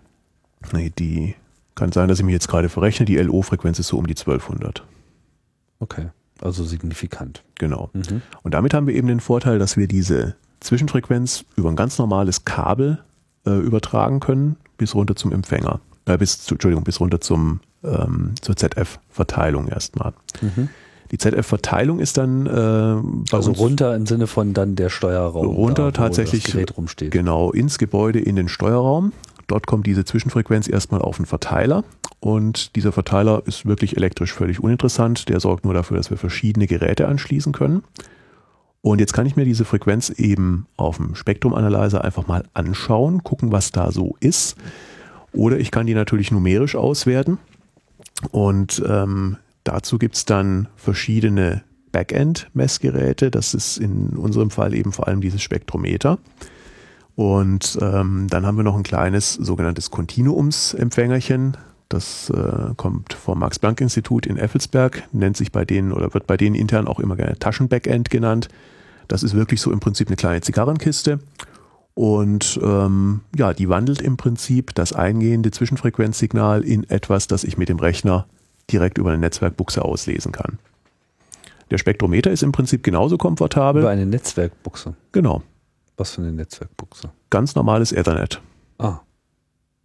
Nee, 0.74 0.92
die 0.98 1.36
kann 1.76 1.92
sein, 1.92 2.08
dass 2.10 2.20
ich 2.20 2.26
mich 2.26 2.34
jetzt 2.34 2.48
gerade 2.48 2.70
verrechne. 2.70 3.06
Die 3.06 3.18
LO-Frequenz 3.18 3.80
ist 3.80 3.88
so 3.88 3.98
um 3.98 4.08
die 4.08 4.16
1200. 4.16 4.84
Okay, 5.80 6.08
also 6.42 6.66
signifikant. 6.66 7.44
Genau. 7.56 7.90
Mhm. 7.94 8.22
Und 8.44 8.54
damit 8.54 8.74
haben 8.74 8.88
wir 8.88 8.96
eben 8.96 9.08
den 9.08 9.22
Vorteil, 9.22 9.60
dass 9.60 9.78
wir 9.78 9.88
diese 9.88 10.36
Zwischenfrequenz 10.60 11.46
über 11.56 11.70
ein 11.70 11.76
ganz 11.76 11.98
normales 11.98 12.44
Kabel 12.44 13.00
äh, 13.46 13.52
übertragen 13.52 14.20
können 14.20 14.58
bis 14.78 14.96
runter 14.96 15.16
zum 15.16 15.32
Empfänger. 15.32 15.80
Äh, 16.06 16.18
bis 16.18 16.42
zu, 16.42 16.56
Entschuldigung, 16.56 16.84
bis 16.84 17.00
runter 17.00 17.22
zum, 17.22 17.60
ähm, 17.84 18.34
zur 18.42 18.56
ZF-Verteilung 18.56 19.68
erstmal. 19.68 20.14
Mhm. 20.42 20.70
Die 21.12 21.18
ZF-Verteilung 21.18 22.00
ist 22.00 22.18
dann 22.18 22.46
äh, 22.46 23.36
also 23.36 23.52
runter 23.52 23.96
im 23.96 24.06
Sinne 24.06 24.28
von 24.28 24.54
dann 24.54 24.76
der 24.76 24.90
Steuerraum. 24.90 25.48
Runter 25.48 25.86
da, 25.86 25.92
tatsächlich 25.92 26.56
genau 27.10 27.52
ins 27.52 27.80
Gebäude 27.80 28.20
in 28.20 28.36
den 28.36 28.48
Steuerraum. 28.48 29.12
Dort 29.48 29.66
kommt 29.66 29.88
diese 29.88 30.06
Zwischenfrequenz 30.06 30.68
erstmal 30.68 31.02
auf 31.02 31.18
den 31.18 31.26
Verteiler 31.26 31.84
und 32.20 32.76
dieser 32.76 32.92
Verteiler 32.92 33.42
ist 33.46 33.66
wirklich 33.66 33.98
elektrisch 33.98 34.34
völlig 34.34 34.60
uninteressant. 34.60 35.30
Der 35.30 35.40
sorgt 35.40 35.66
nur 35.66 35.74
dafür, 35.74 35.98
dass 35.98 36.12
wir 36.12 36.18
verschiedene 36.18 36.68
Geräte 36.68 37.08
anschließen 37.08 37.54
können. 37.54 37.84
Und 38.82 39.00
jetzt 39.00 39.14
kann 39.14 39.26
ich 39.26 39.36
mir 39.36 39.46
diese 39.46 39.66
Frequenz 39.66 40.10
eben 40.10 40.66
auf 40.78 40.98
dem 40.98 41.16
Spektrumanalyzer 41.16 42.04
einfach 42.04 42.28
mal 42.28 42.44
anschauen, 42.54 43.24
gucken, 43.24 43.52
was 43.52 43.72
da 43.72 43.92
so 43.92 44.16
ist. 44.20 44.56
Oder 45.34 45.60
ich 45.60 45.72
kann 45.72 45.86
die 45.86 45.94
natürlich 45.94 46.32
numerisch 46.32 46.76
auswerten. 46.76 47.38
Und 48.32 48.82
ähm, 48.88 49.38
dazu 49.64 49.98
gibt's 49.98 50.26
dann 50.26 50.68
verschiedene 50.76 51.64
Backend-Messgeräte. 51.92 53.32
Das 53.32 53.54
ist 53.54 53.78
in 53.78 54.10
unserem 54.10 54.50
Fall 54.50 54.74
eben 54.74 54.92
vor 54.92 55.08
allem 55.08 55.22
dieses 55.22 55.42
Spektrometer. 55.42 56.18
Und 57.16 57.78
ähm, 57.82 58.28
dann 58.30 58.46
haben 58.46 58.56
wir 58.56 58.64
noch 58.64 58.78
ein 58.78 58.84
kleines 58.84 59.34
sogenanntes 59.34 59.92
Kontinuumsempfängerchen. 59.92 61.58
Das 61.90 62.30
äh, 62.30 62.74
kommt 62.78 63.14
vom 63.14 63.40
Max-Planck-Institut 63.40 64.28
in 64.28 64.38
Effelsberg, 64.38 65.04
nennt 65.12 65.36
sich 65.36 65.52
bei 65.52 65.66
denen 65.66 65.92
oder 65.92 66.14
wird 66.14 66.28
bei 66.28 66.38
denen 66.38 66.56
intern 66.56 66.88
auch 66.88 67.00
immer 67.00 67.16
gerne 67.16 67.38
Taschen-Backend 67.38 68.12
genannt. 68.12 68.48
Das 69.08 69.24
ist 69.24 69.34
wirklich 69.34 69.60
so 69.60 69.72
im 69.72 69.80
Prinzip 69.80 70.08
eine 70.08 70.16
kleine 70.16 70.42
Zigarrenkiste. 70.42 71.20
Und 71.96 72.60
ähm, 72.64 73.22
ja, 73.36 73.54
die 73.54 73.68
wandelt 73.68 74.02
im 74.02 74.18
Prinzip 74.18 74.74
das 74.76 74.94
eingehende 74.94 75.50
Zwischenfrequenzsignal 75.50 76.64
in 76.64 76.88
etwas, 76.90 77.28
das 77.28 77.44
ich 77.44 77.58
mit 77.58 77.70
dem 77.70 77.80
Rechner 77.80 78.28
direkt 78.72 79.00
über 79.00 79.10
eine 79.10 79.18
Netzwerkbuchse 79.18 79.84
auslesen 79.84 80.32
kann. 80.32 80.60
Der 81.72 81.80
Spektrometer 81.80 82.32
ist 82.32 82.44
im 82.44 82.52
Prinzip 82.52 82.84
genauso 82.84 83.18
komfortabel. 83.18 83.82
Über 83.82 83.92
eine 83.92 84.06
Netzwerkbuchse. 84.06 84.96
Genau. 85.12 85.42
Was 85.98 86.12
für 86.12 86.22
eine 86.22 86.32
Netzwerkbuchse? 86.32 87.10
Ganz 87.32 87.56
normales 87.56 87.92
Ethernet. 87.92 88.42
Ah. 88.78 89.00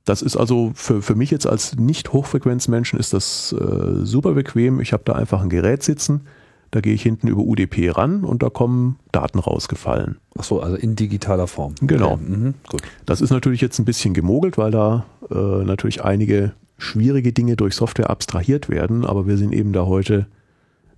Das 0.04 0.20
ist 0.20 0.36
also 0.36 0.72
für, 0.74 1.00
für 1.00 1.14
mich 1.14 1.30
jetzt 1.30 1.46
als 1.46 1.76
Nicht-Hochfrequenzmenschen 1.76 2.98
ist 2.98 3.14
das 3.14 3.52
äh, 3.52 4.04
super 4.04 4.32
bequem. 4.32 4.80
Ich 4.80 4.92
habe 4.92 5.02
da 5.06 5.14
einfach 5.14 5.42
ein 5.42 5.48
Gerät 5.48 5.82
sitzen, 5.82 6.22
da 6.70 6.80
gehe 6.80 6.92
ich 6.92 7.02
hinten 7.02 7.28
über 7.28 7.40
UDP 7.40 7.90
ran 7.90 8.24
und 8.24 8.42
da 8.42 8.50
kommen 8.50 8.98
Daten 9.12 9.38
rausgefallen. 9.38 10.18
Ach 10.36 10.44
so, 10.44 10.60
also 10.60 10.76
in 10.76 10.96
digitaler 10.96 11.46
Form. 11.46 11.74
Genau. 11.80 12.14
Okay. 12.14 12.24
Mhm, 12.26 12.54
gut. 12.68 12.82
Das 13.06 13.20
ist 13.20 13.30
natürlich 13.30 13.60
jetzt 13.60 13.78
ein 13.78 13.84
bisschen 13.84 14.12
gemogelt, 14.12 14.58
weil 14.58 14.72
da 14.72 15.06
äh, 15.30 15.64
natürlich 15.64 16.04
einige 16.04 16.52
schwierige 16.76 17.32
Dinge 17.32 17.56
durch 17.56 17.76
Software 17.76 18.10
abstrahiert 18.10 18.68
werden, 18.68 19.04
aber 19.04 19.26
wir 19.26 19.36
sind 19.36 19.54
eben 19.54 19.72
da 19.72 19.86
heute 19.86 20.26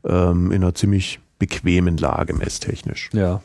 ähm, 0.04 0.50
in 0.50 0.62
einer 0.62 0.74
ziemlich 0.74 1.20
bequemen 1.39 1.97
Lage 1.97 2.32
messtechnisch. 2.34 3.11
Ja. 3.12 3.41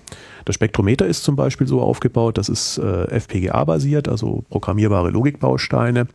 Das 0.46 0.56
Spektrometer 0.56 1.06
ist 1.06 1.24
zum 1.24 1.36
Beispiel 1.36 1.68
so 1.68 1.82
aufgebaut, 1.82 2.38
das 2.38 2.50
ist 2.50 2.78
äh, 2.78 3.06
FPGA-basiert, 3.08 4.08
also 4.08 4.44
programmierbare 4.50 5.10
Logikbausteine. 5.10 6.08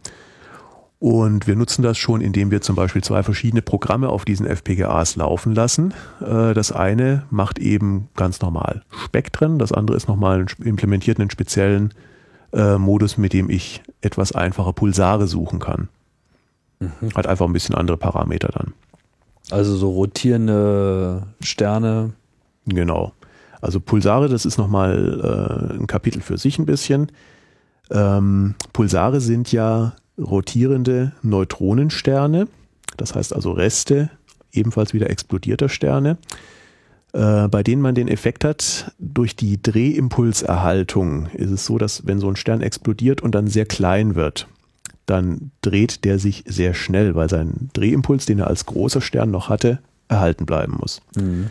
Und 0.99 1.47
wir 1.47 1.57
nutzen 1.57 1.83
das 1.83 1.99
schon, 1.99 2.23
indem 2.23 2.51
wir 2.51 2.63
zum 2.63 2.75
Beispiel 2.75 3.05
zwei 3.05 3.23
verschiedene 3.23 3.61
Programme 3.61 4.09
auf 4.09 4.25
diesen 4.25 4.47
FPGAs 4.47 5.17
laufen 5.17 5.55
lassen. 5.55 5.93
Äh, 6.21 6.55
das 6.55 6.73
eine 6.73 7.25
macht 7.31 7.59
eben 7.59 8.09
ganz 8.17 8.41
normal 8.41 8.83
Spektren, 9.05 9.59
das 9.59 9.73
andere 9.73 9.97
ist 9.97 10.09
nochmal 10.09 10.47
implementiert 10.65 11.21
einen 11.21 11.31
speziellen 11.31 11.93
äh, 12.53 12.79
Modus, 12.79 13.19
mit 13.19 13.35
dem 13.35 13.51
ich 13.51 13.83
etwas 14.01 14.33
einfacher 14.33 14.73
Pulsare 14.73 15.27
suchen 15.27 15.59
kann. 15.59 15.89
Mhm. 16.81 17.15
Hat 17.15 17.27
einfach 17.27 17.47
ein 17.47 17.53
bisschen 17.53 17.75
andere 17.75 17.99
Parameter 17.99 18.49
dann. 18.49 18.73
Also 19.51 19.77
so 19.77 19.91
rotierende 19.91 21.23
Sterne. 21.41 22.13
Genau. 22.67 23.13
Also 23.61 23.81
Pulsare, 23.81 24.29
das 24.29 24.45
ist 24.45 24.59
nochmal 24.59 25.71
äh, 25.73 25.75
ein 25.75 25.87
Kapitel 25.87 26.21
für 26.21 26.39
sich 26.39 26.59
ein 26.59 26.67
bisschen. 26.67 27.13
Ähm, 27.91 28.55
Pulsare 28.73 29.21
sind 29.21 29.53
ja 29.53 29.95
rotierende 30.19 31.13
Neutronensterne, 31.23 32.49
das 32.97 33.15
heißt 33.15 33.35
also 33.35 33.53
Reste 33.53 34.11
ebenfalls 34.53 34.95
wieder 34.95 35.11
explodierter 35.11 35.69
Sterne, 35.69 36.17
äh, 37.13 37.49
bei 37.49 37.63
denen 37.63 37.83
man 37.83 37.95
den 37.95 38.09
Effekt 38.09 38.45
hat, 38.45 38.93
durch 38.99 39.37
die 39.37 39.61
Drehimpulserhaltung 39.61 41.27
ist 41.35 41.51
es 41.51 41.67
so, 41.67 41.79
dass 41.79 42.07
wenn 42.07 42.19
so 42.19 42.29
ein 42.29 42.37
Stern 42.37 42.63
explodiert 42.63 43.21
und 43.21 43.35
dann 43.35 43.47
sehr 43.47 43.67
klein 43.67 44.15
wird, 44.15 44.49
dann 45.07 45.53
dreht 45.63 46.05
der 46.05 46.19
sich 46.19 46.45
sehr 46.47 46.75
schnell, 46.75 47.15
weil 47.15 47.31
sein 47.31 47.71
Drehimpuls, 47.73 48.27
den 48.27 48.41
er 48.41 48.49
als 48.49 48.67
großer 48.67 49.01
Stern 49.01 49.31
noch 49.31 49.49
hatte, 49.49 49.79
erhalten 50.09 50.47
bleiben 50.47 50.77
muss. 50.81 51.01
Mhm. 51.17 51.51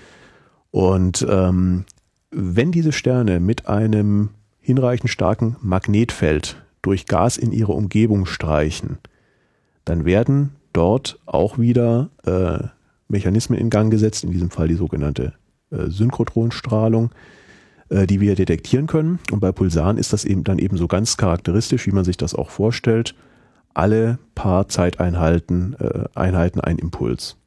Und 0.72 1.26
ähm, 1.30 1.86
wenn 2.32 2.72
diese 2.72 2.92
Sterne 2.92 3.40
mit 3.40 3.68
einem 3.68 4.30
hinreichend 4.60 5.10
starken 5.10 5.56
Magnetfeld 5.62 6.58
durch 6.82 7.06
Gas 7.06 7.38
in 7.38 7.52
ihre 7.52 7.72
Umgebung 7.72 8.26
streichen, 8.26 8.98
dann 9.86 10.04
werden 10.04 10.52
dort 10.74 11.20
auch 11.26 11.58
wieder 11.58 12.10
äh, 12.26 12.68
Mechanismen 13.08 13.58
in 13.58 13.70
Gang 13.70 13.92
gesetzt, 13.92 14.24
in 14.24 14.32
diesem 14.32 14.50
Fall 14.50 14.68
die 14.68 14.76
sogenannte 14.76 15.34
äh, 15.72 15.88
Synchrotronstrahlung, 15.88 17.12
äh, 17.90 18.08
die 18.08 18.20
wir 18.20 18.36
detektieren 18.36 18.88
können. 18.88 19.20
Und 19.32 19.40
bei 19.40 19.52
Pulsaren 19.52 19.98
ist 19.98 20.12
das 20.12 20.26
eben 20.26 20.44
dann 20.44 20.60
eben 20.60 20.78
so 20.78 20.88
ganz 20.88 21.18
charakteristisch, 21.18 21.88
wie 21.88 21.92
man 21.92 22.04
sich 22.04 22.18
das 22.18 22.36
auch 22.36 22.50
vorstellt. 22.50 23.16
Alle 23.76 24.18
paar 24.34 24.68
Zeiteinheiten 24.68 25.76
äh, 25.80 26.06
Einheiten 26.16 26.60
ein 26.60 26.80
Impuls. 26.80 27.38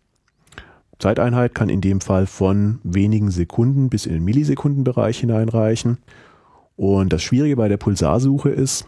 Zeiteinheit 1.00 1.54
kann 1.54 1.68
in 1.68 1.80
dem 1.80 2.00
Fall 2.00 2.26
von 2.26 2.80
wenigen 2.84 3.30
Sekunden 3.30 3.88
bis 3.88 4.06
in 4.06 4.12
den 4.12 4.24
Millisekundenbereich 4.24 5.18
hineinreichen. 5.18 5.98
Und 6.76 7.12
das 7.12 7.22
Schwierige 7.22 7.56
bei 7.56 7.68
der 7.68 7.76
Pulsarsuche 7.76 8.50
ist, 8.50 8.86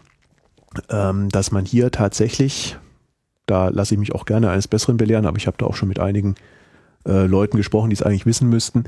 ähm, 0.89 1.29
dass 1.29 1.51
man 1.51 1.65
hier 1.65 1.91
tatsächlich, 1.91 2.77
da 3.45 3.69
lasse 3.69 3.95
ich 3.95 3.99
mich 3.99 4.13
auch 4.13 4.25
gerne 4.25 4.49
eines 4.49 4.67
Besseren 4.67 4.97
belehren, 4.97 5.25
aber 5.25 5.37
ich 5.37 5.47
habe 5.47 5.57
da 5.57 5.65
auch 5.65 5.75
schon 5.75 5.89
mit 5.89 5.99
einigen 5.99 6.35
äh, 7.05 7.25
Leuten 7.25 7.57
gesprochen, 7.57 7.89
die 7.89 7.95
es 7.95 8.03
eigentlich 8.03 8.25
wissen 8.25 8.49
müssten, 8.49 8.83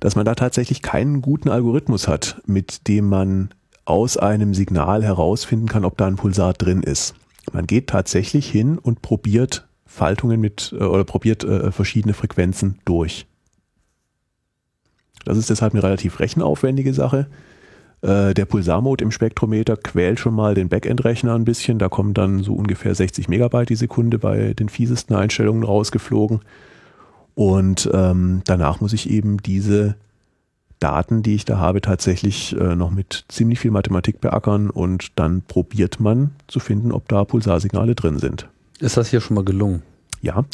dass 0.00 0.16
man 0.16 0.24
da 0.24 0.34
tatsächlich 0.34 0.82
keinen 0.82 1.22
guten 1.22 1.48
Algorithmus 1.48 2.08
hat, 2.08 2.42
mit 2.46 2.88
dem 2.88 3.08
man 3.08 3.50
aus 3.84 4.16
einem 4.16 4.52
Signal 4.52 5.04
herausfinden 5.04 5.68
kann, 5.68 5.84
ob 5.84 5.96
da 5.96 6.06
ein 6.06 6.16
Pulsar 6.16 6.52
drin 6.52 6.82
ist. 6.82 7.14
Man 7.52 7.66
geht 7.66 7.88
tatsächlich 7.88 8.50
hin 8.50 8.78
und 8.78 9.02
probiert 9.02 9.66
Faltungen 9.86 10.40
mit 10.40 10.74
äh, 10.78 10.84
oder 10.84 11.04
probiert 11.04 11.44
äh, 11.44 11.70
verschiedene 11.72 12.14
Frequenzen 12.14 12.78
durch. 12.84 13.26
Das 15.24 15.38
ist 15.38 15.50
deshalb 15.50 15.74
eine 15.74 15.82
relativ 15.82 16.20
rechenaufwendige 16.20 16.94
Sache. 16.94 17.26
Äh, 18.02 18.34
der 18.34 18.44
Pulsarmode 18.44 19.02
im 19.02 19.10
Spektrometer 19.10 19.76
quält 19.76 20.20
schon 20.20 20.34
mal 20.34 20.54
den 20.54 20.68
Backend-Rechner 20.68 21.34
ein 21.34 21.44
bisschen. 21.44 21.78
Da 21.78 21.88
kommen 21.88 22.14
dann 22.14 22.42
so 22.42 22.54
ungefähr 22.54 22.94
60 22.94 23.28
Megabyte 23.28 23.70
die 23.70 23.76
Sekunde 23.76 24.18
bei 24.18 24.54
den 24.54 24.68
fiesesten 24.68 25.14
Einstellungen 25.14 25.64
rausgeflogen. 25.64 26.40
Und 27.34 27.90
ähm, 27.92 28.42
danach 28.44 28.80
muss 28.80 28.92
ich 28.92 29.10
eben 29.10 29.38
diese 29.38 29.96
Daten, 30.80 31.22
die 31.22 31.34
ich 31.34 31.44
da 31.44 31.58
habe, 31.58 31.80
tatsächlich 31.80 32.54
äh, 32.58 32.76
noch 32.76 32.90
mit 32.90 33.24
ziemlich 33.28 33.58
viel 33.60 33.70
Mathematik 33.70 34.20
beackern 34.20 34.70
und 34.70 35.18
dann 35.18 35.42
probiert 35.42 36.00
man 36.00 36.32
zu 36.48 36.60
finden, 36.60 36.92
ob 36.92 37.08
da 37.08 37.24
Pulsarsignale 37.24 37.94
drin 37.94 38.18
sind. 38.18 38.48
Ist 38.78 38.96
das 38.96 39.08
hier 39.08 39.20
schon 39.20 39.36
mal 39.36 39.44
gelungen? 39.44 39.82
Ja, 40.22 40.44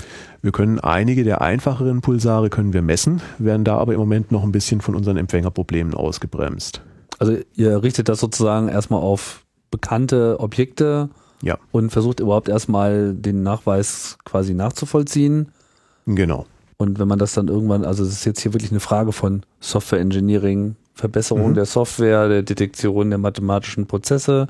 wir 0.42 0.52
können 0.52 0.78
einige 0.80 1.24
der 1.24 1.40
einfacheren 1.40 2.00
Pulsare 2.02 2.50
können 2.50 2.72
wir 2.72 2.82
messen, 2.82 3.20
werden 3.38 3.64
da 3.64 3.78
aber 3.78 3.94
im 3.94 4.00
Moment 4.00 4.30
noch 4.30 4.42
ein 4.42 4.52
bisschen 4.52 4.80
von 4.80 4.94
unseren 4.94 5.16
Empfängerproblemen 5.16 5.94
ausgebremst. 5.94 6.82
Also 7.18 7.38
ihr 7.54 7.82
richtet 7.82 8.08
das 8.08 8.20
sozusagen 8.20 8.68
erstmal 8.68 9.00
auf 9.00 9.44
bekannte 9.70 10.38
Objekte 10.40 11.08
Ja, 11.42 11.56
und 11.70 11.90
versucht 11.90 12.20
überhaupt 12.20 12.48
erstmal 12.48 13.14
den 13.14 13.42
Nachweis 13.42 14.18
quasi 14.24 14.54
nachzuvollziehen. 14.54 15.48
genau. 16.06 16.46
Und 16.82 16.98
wenn 16.98 17.08
man 17.08 17.18
das 17.18 17.32
dann 17.32 17.48
irgendwann, 17.48 17.84
also 17.84 18.02
es 18.04 18.10
ist 18.10 18.24
jetzt 18.24 18.40
hier 18.40 18.52
wirklich 18.52 18.70
eine 18.70 18.80
Frage 18.80 19.12
von 19.12 19.42
Software 19.60 20.00
Engineering, 20.00 20.76
Verbesserung 20.94 21.50
Mhm. 21.50 21.54
der 21.54 21.64
Software, 21.64 22.28
der 22.28 22.42
Detektion 22.42 23.08
der 23.10 23.18
mathematischen 23.18 23.86
Prozesse 23.86 24.46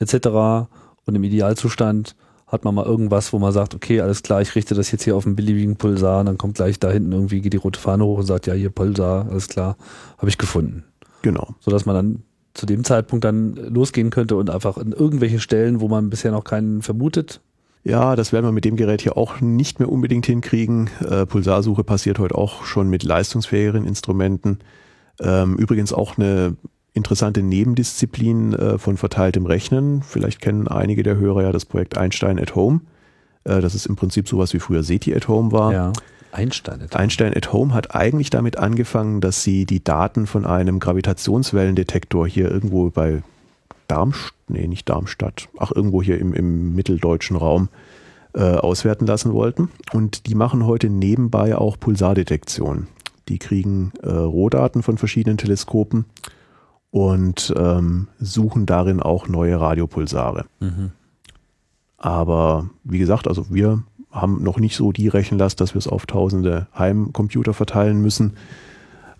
etc. 0.00 0.68
Und 1.06 1.14
im 1.14 1.22
Idealzustand 1.22 2.16
hat 2.46 2.64
man 2.64 2.74
mal 2.74 2.84
irgendwas, 2.84 3.32
wo 3.32 3.38
man 3.38 3.52
sagt, 3.52 3.74
okay, 3.74 4.00
alles 4.00 4.22
klar, 4.22 4.40
ich 4.42 4.54
richte 4.54 4.74
das 4.74 4.90
jetzt 4.90 5.04
hier 5.04 5.16
auf 5.16 5.26
einen 5.26 5.36
beliebigen 5.36 5.76
Pulsar 5.76 6.20
und 6.20 6.26
dann 6.26 6.38
kommt 6.38 6.54
gleich 6.56 6.78
da 6.78 6.90
hinten 6.90 7.12
irgendwie 7.12 7.40
geht 7.40 7.52
die 7.52 7.58
rote 7.58 7.80
Fahne 7.80 8.04
hoch 8.04 8.18
und 8.18 8.26
sagt, 8.26 8.46
ja, 8.46 8.54
hier 8.54 8.70
Pulsar, 8.70 9.26
alles 9.30 9.48
klar, 9.48 9.76
habe 10.18 10.28
ich 10.28 10.38
gefunden. 10.38 10.84
Genau. 11.22 11.54
Sodass 11.60 11.86
man 11.86 11.94
dann 11.94 12.22
zu 12.54 12.66
dem 12.66 12.84
Zeitpunkt 12.84 13.24
dann 13.24 13.54
losgehen 13.54 14.10
könnte 14.10 14.36
und 14.36 14.50
einfach 14.50 14.76
in 14.76 14.92
irgendwelche 14.92 15.40
Stellen, 15.40 15.80
wo 15.80 15.88
man 15.88 16.10
bisher 16.10 16.30
noch 16.30 16.44
keinen 16.44 16.82
vermutet, 16.82 17.40
Ja, 17.84 18.16
das 18.16 18.32
werden 18.32 18.46
wir 18.46 18.52
mit 18.52 18.64
dem 18.64 18.76
Gerät 18.76 19.02
hier 19.02 19.18
auch 19.18 19.42
nicht 19.42 19.78
mehr 19.78 19.92
unbedingt 19.92 20.24
hinkriegen. 20.24 20.88
Äh, 21.06 21.26
Pulsarsuche 21.26 21.84
passiert 21.84 22.18
heute 22.18 22.34
auch 22.34 22.64
schon 22.64 22.88
mit 22.88 23.02
leistungsfähigeren 23.02 23.86
Instrumenten. 23.86 24.60
Ähm, 25.20 25.56
übrigens 25.56 25.92
auch 25.92 26.16
eine 26.16 26.56
interessante 26.94 27.42
Nebendisziplin 27.42 28.54
äh, 28.54 28.78
von 28.78 28.96
verteiltem 28.96 29.44
Rechnen. 29.44 30.02
Vielleicht 30.02 30.40
kennen 30.40 30.66
einige 30.66 31.02
der 31.02 31.16
Hörer 31.16 31.42
ja 31.42 31.52
das 31.52 31.66
Projekt 31.66 31.98
Einstein 31.98 32.40
at 32.40 32.54
Home. 32.54 32.80
Äh, 33.44 33.60
das 33.60 33.74
ist 33.74 33.84
im 33.84 33.96
Prinzip 33.96 34.28
sowas 34.28 34.54
wie 34.54 34.60
früher 34.60 34.82
SETI 34.82 35.14
at 35.14 35.28
Home 35.28 35.52
war. 35.52 35.72
ja, 35.72 35.92
Einstein. 36.32 36.80
etwa. 36.80 36.98
Einstein 36.98 37.34
at 37.36 37.52
Home 37.52 37.74
hat 37.74 37.94
eigentlich 37.94 38.30
damit 38.30 38.58
angefangen, 38.58 39.20
dass 39.20 39.42
sie 39.42 39.66
die 39.66 39.84
Daten 39.84 40.26
von 40.26 40.46
einem 40.46 40.80
Gravitationswellendetektor 40.80 42.26
hier 42.26 42.50
irgendwo 42.50 42.90
bei 42.90 43.22
Darmstadt, 43.88 44.34
nee, 44.48 44.66
nicht 44.66 44.88
Darmstadt, 44.88 45.48
ach, 45.58 45.72
irgendwo 45.74 46.02
hier 46.02 46.18
im, 46.18 46.34
im 46.34 46.74
mitteldeutschen 46.74 47.36
Raum 47.36 47.68
äh, 48.34 48.54
auswerten 48.56 49.06
lassen 49.06 49.32
wollten. 49.32 49.70
Und 49.92 50.26
die 50.26 50.34
machen 50.34 50.66
heute 50.66 50.90
nebenbei 50.90 51.56
auch 51.56 51.78
Pulsardetektion. 51.78 52.88
Die 53.28 53.38
kriegen 53.38 53.92
äh, 54.02 54.10
Rohdaten 54.10 54.82
von 54.82 54.98
verschiedenen 54.98 55.38
Teleskopen 55.38 56.04
und 56.90 57.52
ähm, 57.56 58.08
suchen 58.20 58.66
darin 58.66 59.00
auch 59.00 59.28
neue 59.28 59.60
Radiopulsare. 59.60 60.44
Mhm. 60.60 60.92
Aber 61.96 62.68
wie 62.84 62.98
gesagt, 62.98 63.28
also 63.28 63.46
wir 63.50 63.82
haben 64.10 64.42
noch 64.42 64.58
nicht 64.58 64.76
so 64.76 64.92
die 64.92 65.08
Rechenlast, 65.08 65.60
dass 65.60 65.74
wir 65.74 65.78
es 65.78 65.88
auf 65.88 66.06
tausende 66.06 66.68
Heimcomputer 66.78 67.54
verteilen 67.54 68.00
müssen. 68.00 68.34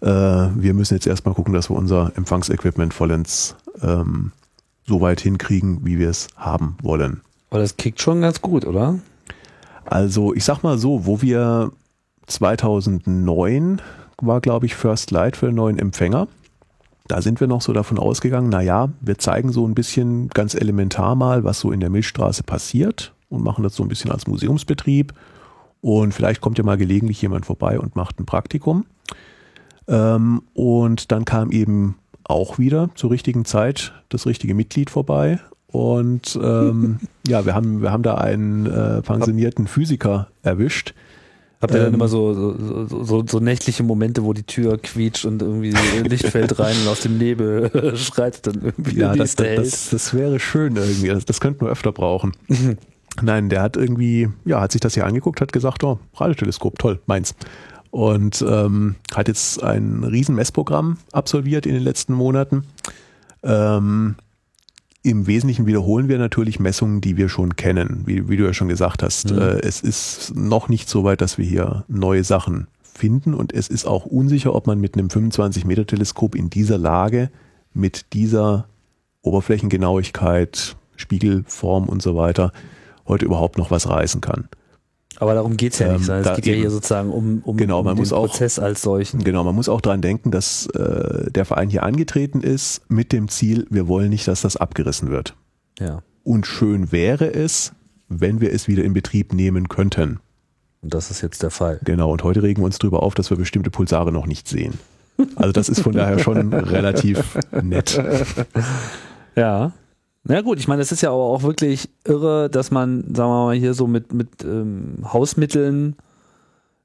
Äh, 0.01 0.07
wir 0.09 0.75
müssen 0.75 0.95
jetzt 0.95 1.07
erstmal 1.07 1.35
gucken, 1.35 1.55
dass 1.55 1.71
wir 1.71 1.77
unser 1.77 2.13
Empfangsequipment 2.17 2.95
vollends 2.95 3.57
ähm, 3.81 4.33
so 4.87 5.01
weit 5.01 5.21
hinkriegen, 5.21 5.85
wie 5.85 5.99
wir 5.99 6.11
es 6.11 6.29
haben 6.37 6.77
wollen. 6.83 7.23
Aber 7.51 7.61
das 7.61 7.77
kickt 7.77 8.01
schon 8.01 8.21
ganz 8.21 8.41
gut, 8.41 8.67
oder? 8.67 8.99
Also 9.85 10.35
ich 10.35 10.45
sag 10.45 10.63
mal 10.63 10.79
so, 10.79 11.07
wo 11.07 11.23
wir 11.23 11.73
2009 12.27 13.81
war, 14.21 14.41
glaube 14.41 14.67
ich, 14.67 14.75
First 14.75 15.11
Light 15.11 15.37
für 15.37 15.47
den 15.47 15.57
neuen 15.57 15.79
Empfänger. 15.79 16.29
Da 17.07 17.21
sind 17.21 17.41
wir 17.41 17.47
noch 17.47 17.61
so 17.61 17.73
davon 17.73 17.99
ausgegangen, 17.99 18.49
naja, 18.49 18.89
wir 19.01 19.19
zeigen 19.19 19.53
so 19.53 19.67
ein 19.67 19.75
bisschen 19.75 20.29
ganz 20.31 20.55
elementar 20.55 21.15
mal, 21.15 21.45
was 21.45 21.61
so 21.61 21.71
in 21.71 21.81
der 21.81 21.91
Milchstraße 21.91 22.45
passiert 22.45 23.13
und 23.29 23.45
machen 23.45 23.63
das 23.63 23.75
so 23.75 23.83
ein 23.83 23.89
bisschen 23.89 24.11
als 24.11 24.27
Museumsbetrieb. 24.27 25.13
Und 25.83 26.15
vielleicht 26.15 26.41
kommt 26.41 26.57
ja 26.57 26.65
mal 26.65 26.79
gelegentlich 26.79 27.21
jemand 27.21 27.45
vorbei 27.45 27.79
und 27.79 27.95
macht 27.95 28.19
ein 28.19 28.25
Praktikum. 28.25 28.87
Ähm, 29.87 30.43
und 30.55 31.13
dann 31.13 31.27
kam 31.27 31.51
eben 31.51 31.97
auch 32.25 32.59
wieder 32.59 32.91
zur 32.95 33.11
richtigen 33.11 33.45
Zeit 33.45 33.93
das 34.09 34.27
richtige 34.27 34.55
Mitglied 34.55 34.91
vorbei. 34.91 35.41
Und 35.67 36.39
ähm, 36.43 37.01
ja, 37.27 37.45
wir 37.47 37.55
haben, 37.55 37.83
wir 37.83 37.93
haben 37.93 38.03
da 38.03 38.17
einen 38.17 38.67
äh, 38.67 39.03
pensionierten 39.03 39.67
Physiker 39.67 40.29
erwischt, 40.43 40.95
Habt 41.65 41.73
ihr 41.73 41.79
dann 41.79 41.89
Ähm, 41.89 41.95
immer 41.95 42.09
so, 42.09 42.35
so, 42.35 42.87
so, 42.87 43.05
so, 43.05 43.25
so 43.27 43.41
nächtliche 43.41 43.83
Momente, 43.83 44.23
wo 44.23 44.35
die 44.35 44.43
Tür 44.43 44.77
quietscht 44.77 45.25
und 45.25 45.41
irgendwie 45.41 45.71
Licht 46.09 46.27
fällt 46.27 46.59
rein 46.59 46.77
und 46.83 46.89
aus 46.89 47.01
dem 47.01 47.17
Nebel 47.17 47.71
schreit 47.97 48.47
dann 48.47 48.61
irgendwie 48.63 49.01
Ja, 49.01 49.13
die 49.13 49.19
das, 49.19 49.35
das, 49.35 49.57
das, 49.57 49.91
das 49.91 50.15
wäre 50.15 50.39
schön 50.41 50.77
irgendwie. 50.77 51.09
Das, 51.09 51.25
das 51.25 51.41
könnten 51.41 51.65
wir 51.65 51.71
öfter 51.71 51.93
brauchen. 51.93 52.33
Nein, 53.23 53.49
der 53.49 53.63
hat 53.63 53.79
irgendwie, 53.79 54.29
ja, 54.45 54.61
hat 54.61 54.73
sich 54.73 54.81
das 54.83 54.93
hier 54.93 55.07
angeguckt, 55.07 55.41
hat 55.41 55.53
gesagt, 55.53 55.85
oh, 55.85 55.99
Radioteleskop, 56.17 56.79
toll, 56.79 57.01
meins. 57.07 57.35
Und 57.95 58.45
ähm, 58.49 58.97
hat 59.15 59.29
jetzt 59.29 59.63
ein 59.63 60.03
riesen 60.03 60.35
Messprogramm 60.35 60.97
absolviert 61.13 61.65
in 61.65 61.75
den 61.75 61.83
letzten 61.85 62.13
Monaten. 62.13 62.65
Ähm, 63.45 64.17
Im 65.05 65.29
Wesentlichen 65.29 65.67
wiederholen 65.67 66.09
wir 66.09 66.19
natürlich 66.19 66.59
Messungen, 66.59 67.01
die 67.01 67.17
wir 67.17 67.29
schon 67.29 67.55
kennen, 67.55 68.03
wie, 68.05 68.29
wie 68.29 68.37
du 68.37 68.47
ja 68.47 68.53
schon 68.53 68.67
gesagt 68.67 69.05
hast. 69.05 69.31
Mhm. 69.31 69.39
Äh, 69.39 69.61
es 69.61 69.81
ist 69.81 70.35
noch 70.35 70.69
nicht 70.69 70.89
so 70.89 71.05
weit, 71.05 71.21
dass 71.21 71.39
wir 71.39 71.45
hier 71.45 71.85
neue 71.87 72.25
Sachen 72.25 72.67
finden 72.83 73.33
und 73.33 73.53
es 73.53 73.69
ist 73.69 73.87
auch 73.87 74.07
unsicher, 74.07 74.57
ob 74.57 74.67
man 74.67 74.81
mit 74.81 74.99
einem 74.99 75.07
25-Meter-Teleskop 75.07 76.35
in 76.35 76.51
dieser 76.51 76.79
Lage 76.79 77.31
mit 77.75 78.13
dieser 78.13 78.67
Oberflächengenauigkeit, 79.23 80.75
Spiegelform 80.97 81.89
und 81.89 82.03
so 82.03 82.17
weiter 82.17 82.51
heute 83.07 83.25
überhaupt 83.25 83.57
noch 83.57 83.71
was 83.71 83.89
reißen 83.89 84.21
kann. 84.21 84.49
Aber 85.21 85.35
darum 85.35 85.57
geht's 85.57 85.79
ja 85.79 85.87
Ähm, 85.89 85.93
nicht, 85.95 86.07
sondern 86.07 86.25
da 86.25 86.31
es 86.33 86.37
geht 86.37 86.47
ja 86.47 86.55
hier 86.55 86.71
sozusagen 86.71 87.11
um, 87.11 87.41
um, 87.45 87.57
Genau, 87.57 87.81
um 87.81 87.85
man 87.85 87.95
den 87.95 88.01
muss 88.01 88.13
auch- 88.13 88.27
Prozess 88.29 88.59
als 88.59 88.83
solchen. 88.83 89.23
Genau, 89.25 89.45
man 89.45 89.55
muss 89.55 89.69
auch 89.69 89.81
daran 89.81 90.01
denken, 90.01 90.31
dass 90.31 90.67
äh, 90.69 91.31
der 91.31 91.45
Verein 91.45 91.69
hier 91.71 91.83
angetreten 91.83 92.41
ist 92.41 92.83
mit 92.89 93.13
dem 93.13 93.29
Ziel, 93.29 93.67
wir 93.71 93.87
wollen 93.89 94.11
nicht, 94.11 94.27
dass 94.29 94.43
das 94.43 94.57
abgerissen 94.57 95.11
wird. 95.11 95.35
Ja. 95.79 96.03
Und 96.23 96.47
schön 96.47 96.91
wäre 96.93 97.33
es, 97.33 97.73
wenn 98.09 98.41
wir 98.41 98.53
es 98.53 98.69
wieder 98.69 98.85
in 98.85 98.93
Betrieb 98.95 99.33
nehmen 99.33 99.69
könnten. 99.69 100.21
Und 100.83 100.93
das 100.95 101.11
ist 101.11 101.23
jetzt 101.23 101.43
der 101.43 101.51
Fall. 101.51 101.81
Genau, 101.85 102.13
und 102.13 102.23
heute 102.25 102.43
regen 102.43 102.61
wir 102.63 102.67
uns 102.67 102.79
darüber 102.79 103.03
auf, 103.03 103.15
dass 103.15 103.31
wir 103.31 103.37
bestimmte 103.37 103.71
Pulsare 103.71 104.13
noch 104.13 104.27
nicht 104.27 104.49
sehen. 104.49 104.75
Also 105.37 105.53
das 105.53 105.69
ist 105.69 105.81
von 105.81 105.93
daher 105.93 106.19
schon 106.19 106.53
relativ 106.53 107.39
nett. 107.63 108.03
Ja. 109.37 109.73
Na 110.27 110.41
gut, 110.41 110.59
ich 110.59 110.69
meine, 110.69 110.81
es 110.81 110.91
ist 110.91 111.03
ja 111.03 111.11
aber 111.11 111.23
auch 111.23 111.43
wirklich 111.43 111.91
irre, 112.05 112.49
dass 112.49 112.71
man, 112.71 113.03
sagen 113.15 113.29
wir 113.31 113.45
mal, 113.47 113.55
hier 113.55 113.75
so 113.75 113.87
mit, 113.87 114.15
mit 114.15 114.43
ähm, 114.43 115.05
Hausmitteln 115.13 115.97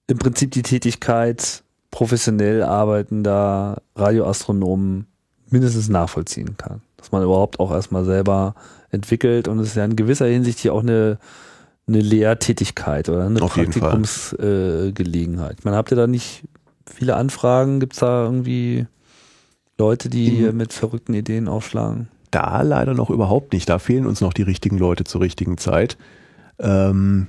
im 0.07 0.17
Prinzip 0.17 0.51
die 0.51 0.61
Tätigkeit 0.61 1.63
professionell 1.89 2.63
arbeitender 2.63 3.81
Radioastronomen 3.95 5.05
mindestens 5.49 5.87
nachvollziehen 5.87 6.57
kann. 6.57 6.81
Dass 6.97 7.13
man 7.13 7.23
überhaupt 7.23 7.61
auch 7.61 7.71
erstmal 7.71 8.03
selber 8.03 8.55
entwickelt 8.91 9.47
und 9.47 9.59
es 9.59 9.69
ist 9.69 9.75
ja 9.75 9.85
in 9.85 9.95
gewisser 9.95 10.25
Hinsicht 10.25 10.59
hier 10.59 10.73
auch 10.73 10.83
eine, 10.83 11.17
eine 11.87 12.01
Lehrtätigkeit 12.01 13.07
oder 13.07 13.25
eine. 13.25 13.39
Praktikumsgelegenheit. 13.39 15.59
Äh, 15.59 15.61
meine, 15.63 15.77
habt 15.77 15.91
ihr 15.91 15.97
da 15.97 16.07
nicht 16.07 16.43
viele 16.85 17.15
Anfragen? 17.15 17.79
Gibt 17.79 17.93
es 17.93 17.99
da 17.99 18.25
irgendwie 18.25 18.85
Leute, 19.77 20.09
die 20.09 20.29
Mhm. 20.29 20.35
hier 20.35 20.51
mit 20.53 20.73
verrückten 20.73 21.13
Ideen 21.13 21.47
aufschlagen? 21.47 22.09
Da 22.31 22.61
leider 22.61 22.93
noch 22.93 23.09
überhaupt 23.09 23.53
nicht. 23.53 23.69
Da 23.69 23.79
fehlen 23.79 24.05
uns 24.05 24.21
noch 24.21 24.33
die 24.33 24.43
richtigen 24.43 24.77
Leute 24.77 25.03
zur 25.03 25.21
richtigen 25.21 25.57
Zeit. 25.57 25.97
Ähm, 26.59 27.27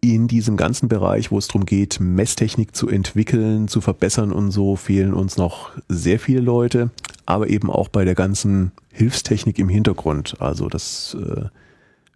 in 0.00 0.28
diesem 0.28 0.58
ganzen 0.58 0.88
Bereich, 0.88 1.30
wo 1.30 1.38
es 1.38 1.48
darum 1.48 1.64
geht, 1.64 1.98
Messtechnik 1.98 2.76
zu 2.76 2.88
entwickeln, 2.88 3.68
zu 3.68 3.80
verbessern 3.80 4.32
und 4.32 4.50
so, 4.50 4.76
fehlen 4.76 5.14
uns 5.14 5.38
noch 5.38 5.70
sehr 5.88 6.18
viele 6.18 6.40
Leute, 6.40 6.90
aber 7.24 7.48
eben 7.48 7.70
auch 7.70 7.88
bei 7.88 8.04
der 8.04 8.14
ganzen 8.14 8.72
Hilfstechnik 8.92 9.58
im 9.58 9.70
Hintergrund. 9.70 10.36
Also 10.40 10.68
das 10.68 11.16
äh, 11.18 11.46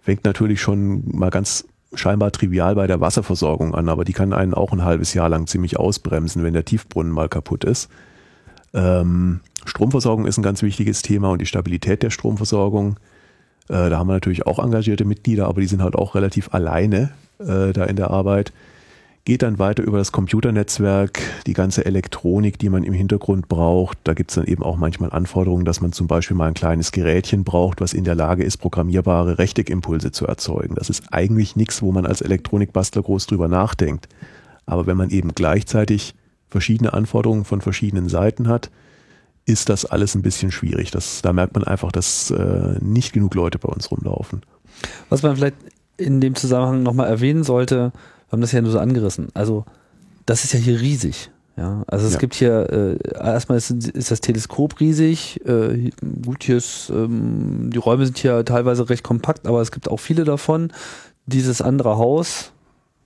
fängt 0.03 0.25
natürlich 0.25 0.61
schon 0.61 1.03
mal 1.07 1.31
ganz 1.31 1.65
scheinbar 1.95 2.31
trivial 2.31 2.75
bei 2.75 2.87
der 2.87 3.01
Wasserversorgung 3.01 3.75
an, 3.75 3.89
aber 3.89 4.05
die 4.05 4.13
kann 4.13 4.35
einen 4.35 4.53
auch 4.53 4.73
ein 4.73 4.85
halbes 4.85 5.15
Jahr 5.15 5.31
lang 5.31 5.47
ziemlich 5.47 5.79
ausbremsen, 5.79 6.45
wenn 6.45 6.53
der 6.53 6.67
Tiefbrunnen 6.67 7.11
mal 7.11 7.31
kaputt 7.31 7.65
ist. 7.65 7.89
Ähm, 8.75 9.41
Stromversorgung 9.65 10.27
ist 10.27 10.39
ein 10.39 10.43
ganz 10.43 10.63
wichtiges 10.63 11.03
Thema 11.03 11.31
und 11.31 11.41
die 11.41 11.47
Stabilität 11.47 12.03
der 12.03 12.11
Stromversorgung. 12.11 12.99
Äh, 13.69 13.91
da 13.91 13.99
haben 13.99 14.09
wir 14.09 14.15
natürlich 14.15 14.47
auch 14.47 14.59
engagierte 14.59 15.05
Mitglieder, 15.05 15.47
aber 15.47 15.61
die 15.61 15.67
sind 15.67 15.83
halt 15.83 15.95
auch 15.95 16.15
relativ 16.15 16.55
alleine 16.55 17.11
äh, 17.39 17.73
da 17.73 17.85
in 17.85 17.97
der 17.97 18.11
Arbeit. 18.11 18.53
Geht 19.25 19.43
dann 19.43 19.59
weiter 19.59 19.83
über 19.83 19.99
das 19.99 20.11
Computernetzwerk, 20.11 21.21
die 21.47 21.53
ganze 21.53 21.85
Elektronik, 21.85 22.59
die 22.59 22.71
man 22.71 22.83
im 22.83 22.95
Hintergrund 22.95 23.47
braucht. 23.49 23.99
Da 24.05 24.15
gibt 24.15 24.31
es 24.31 24.37
dann 24.37 24.47
eben 24.47 24.63
auch 24.63 24.79
manchmal 24.79 25.11
Anforderungen, 25.13 25.67
dass 25.67 25.83
man 25.83 25.93
zum 25.93 26.07
Beispiel 26.07 26.35
mal 26.35 26.49
ein 26.49 26.55
kleines 26.55 26.93
Gerätchen 26.93 27.45
braucht, 27.45 27.83
was 27.83 27.93
in 27.93 28.05
der 28.05 28.15
Lage 28.15 28.43
ist, 28.43 28.57
programmierbare 28.57 29.39
Rechteckimpulse 29.39 30.13
zu 30.13 30.27
erzeugen. 30.27 30.77
Das 30.77 30.89
ist 30.89 31.13
eigentlich 31.13 31.57
nichts, 31.57 31.83
wo 31.83 31.93
man 31.93 32.07
als 32.07 32.23
Elektronikbastler 32.23 33.03
groß 33.03 33.27
drüber 33.27 33.49
nachdenkt. 33.49 34.09
Aber 34.65 34.87
wenn 34.87 34.97
man 34.97 35.11
eben 35.11 35.35
gleichzeitig 35.35 36.15
verschiedene 36.51 36.93
Anforderungen 36.93 37.45
von 37.45 37.61
verschiedenen 37.61 38.09
Seiten 38.09 38.49
hat, 38.49 38.71
ist 39.45 39.69
das 39.69 39.85
alles 39.85 40.15
ein 40.15 40.23
bisschen 40.23 40.51
schwierig. 40.53 40.91
Das, 40.91 41.23
da 41.23 41.33
merkt 41.33 41.55
man 41.55 41.65
einfach, 41.65 41.91
dass 41.93 42.31
äh, 42.31 42.77
nicht 42.81 43.13
genug 43.13 43.35
Leute 43.35 43.59
bei 43.59 43.69
uns 43.69 43.91
rumlaufen. 43.91 44.43
Was 45.09 45.23
man 45.23 45.37
vielleicht 45.37 45.57
in 45.97 46.21
dem 46.21 46.35
Zusammenhang 46.35 46.83
nochmal 46.83 47.09
erwähnen 47.09 47.45
sollte, 47.45 47.93
wir 48.29 48.33
haben 48.33 48.41
das 48.41 48.53
ja 48.53 48.61
nur 48.61 48.71
so 48.73 48.79
angerissen. 48.79 49.29
Also, 49.35 49.65
das 50.27 50.45
ist 50.45 50.53
ja 50.53 50.61
hier 50.61 50.81
riesig. 50.81 51.31
Ja, 51.57 51.83
also 51.89 52.07
es 52.07 52.13
Ja. 52.13 52.19
gibt 52.21 52.35
hier, 52.35 52.71
äh, 52.71 53.15
erstmal 53.19 53.59
ist, 53.59 53.71
ist 53.71 54.11
das 54.13 54.21
Teleskop 54.21 54.79
riesig. 54.79 55.41
Äh, 55.45 55.91
gut, 56.25 56.45
hier 56.45 56.59
ist, 56.59 56.89
ähm, 56.91 57.71
die 57.73 57.79
Räume 57.79 58.05
sind 58.07 58.19
hier 58.19 58.45
teilweise 58.45 58.89
recht 58.89 59.03
kompakt, 59.03 59.47
aber 59.49 59.61
es 59.61 59.73
gibt 59.73 59.89
auch 59.89 59.97
viele 59.99 60.23
davon. 60.25 60.73
Dieses 61.27 61.61
andere 61.61 61.97
Haus, 61.97 62.53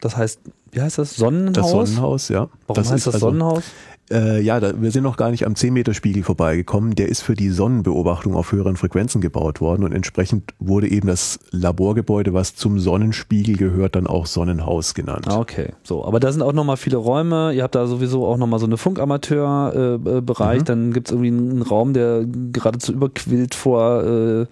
das 0.01 0.17
heißt, 0.19 0.41
wie 0.73 0.81
heißt 0.81 0.99
das? 0.99 1.15
Sonnenhaus? 1.17 1.55
Das 1.55 1.71
Sonnenhaus, 1.71 2.29
ja. 2.29 2.49
Warum 2.67 2.83
heißt 2.83 2.95
ist 2.95 3.07
das 3.07 3.15
also- 3.15 3.27
Sonnenhaus? 3.29 3.63
Äh, 4.11 4.43
ja, 4.43 4.61
da, 4.61 4.73
wir 4.79 4.91
sind 4.91 5.05
noch 5.05 5.17
gar 5.17 5.31
nicht 5.31 5.47
am 5.47 5.55
10-Meter-Spiegel 5.55 6.23
vorbeigekommen. 6.23 6.95
Der 6.95 7.09
ist 7.09 7.23
für 7.23 7.35
die 7.35 7.49
Sonnenbeobachtung 7.49 8.35
auf 8.35 8.53
höheren 8.53 8.77
Frequenzen 8.77 9.21
gebaut 9.23 9.61
worden 9.61 9.85
und 9.85 9.93
entsprechend 9.93 10.53
wurde 10.59 10.91
eben 10.91 11.07
das 11.07 11.39
Laborgebäude, 11.51 12.35
was 12.35 12.55
zum 12.55 12.79
Sonnenspiegel 12.79 13.57
gehört, 13.57 13.95
dann 13.97 14.07
auch 14.07 14.27
Sonnenhaus 14.27 14.93
genannt. 14.95 15.27
Ah, 15.29 15.39
okay. 15.39 15.73
So, 15.83 16.05
aber 16.05 16.21
da 16.21 16.31
sind 16.33 16.43
auch 16.43 16.53
nochmal 16.53 16.77
viele 16.77 16.97
Räume. 16.99 17.53
Ihr 17.55 17.63
habt 17.63 17.75
da 17.75 17.87
sowieso 17.87 18.27
auch 18.27 18.37
nochmal 18.37 18.59
so 18.59 18.67
eine 18.67 18.77
Funkamateur-Bereich. 18.77 20.61
Mhm. 20.61 20.65
Dann 20.65 20.93
gibt's 20.93 21.11
irgendwie 21.11 21.29
einen 21.29 21.63
Raum, 21.63 21.95
der 21.95 22.25
geradezu 22.53 22.93
überquillt 22.93 23.55
vor 23.55 24.03
äh, 24.05 24.47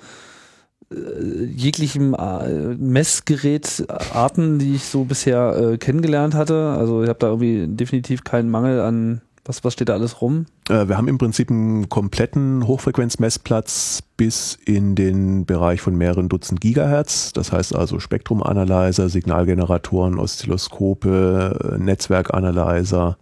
äh, 0.93 1.45
jeglichem 1.45 2.15
äh, 2.15 2.75
Messgerätarten, 2.75 4.59
die 4.59 4.75
ich 4.75 4.85
so 4.85 5.05
bisher 5.05 5.57
äh, 5.57 5.79
kennengelernt 5.79 6.35
hatte. 6.35 6.75
Also 6.77 7.03
ich 7.03 7.09
habe 7.09 7.19
da 7.19 7.29
irgendwie 7.29 7.67
definitiv 7.69 8.25
keinen 8.25 8.51
Mangel 8.51 8.81
an, 8.81 9.21
was, 9.45 9.65
was 9.65 9.73
steht 9.73 9.89
da 9.89 9.95
alles 9.95 10.21
rum? 10.21 10.47
Äh, 10.69 10.89
wir 10.89 10.97
haben 10.97 11.09
im 11.09 11.19
Prinzip 11.19 11.51
einen 11.51 11.89
kompletten 11.89 12.67
Hochfrequenzmessplatz 12.67 14.03
bis 14.17 14.59
in 14.65 14.95
den 14.95 15.47
Bereich 15.47 15.81
von 15.81 15.97
mehreren 15.97 16.29
Dutzend 16.29 16.61
Gigahertz. 16.61 17.33
Das 17.33 17.53
heißt 17.53 17.75
also 17.75 18.01
Spektrumanalyzer, 18.01 19.09
Signalgeneratoren, 19.09 20.19
Oszilloskope, 20.19 21.73
äh, 21.75 21.79
Netzwerkanalyzer, 21.79 23.17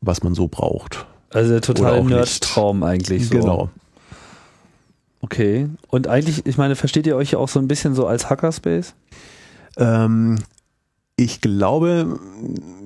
was 0.00 0.22
man 0.22 0.34
so 0.34 0.48
braucht. 0.48 1.06
Also 1.30 1.52
der 1.52 1.60
totale. 1.60 2.02
Nerd-Traum 2.04 2.82
eigentlich. 2.82 3.28
So. 3.28 3.38
Genau. 3.38 3.70
Okay. 5.26 5.68
Und 5.88 6.06
eigentlich, 6.06 6.46
ich 6.46 6.56
meine, 6.56 6.76
versteht 6.76 7.04
ihr 7.04 7.16
euch 7.16 7.32
ja 7.32 7.40
auch 7.40 7.48
so 7.48 7.58
ein 7.58 7.66
bisschen 7.66 7.96
so 7.96 8.06
als 8.06 8.30
Hackerspace? 8.30 8.94
Ähm, 9.76 10.38
ich 11.18 11.40
glaube, 11.40 12.18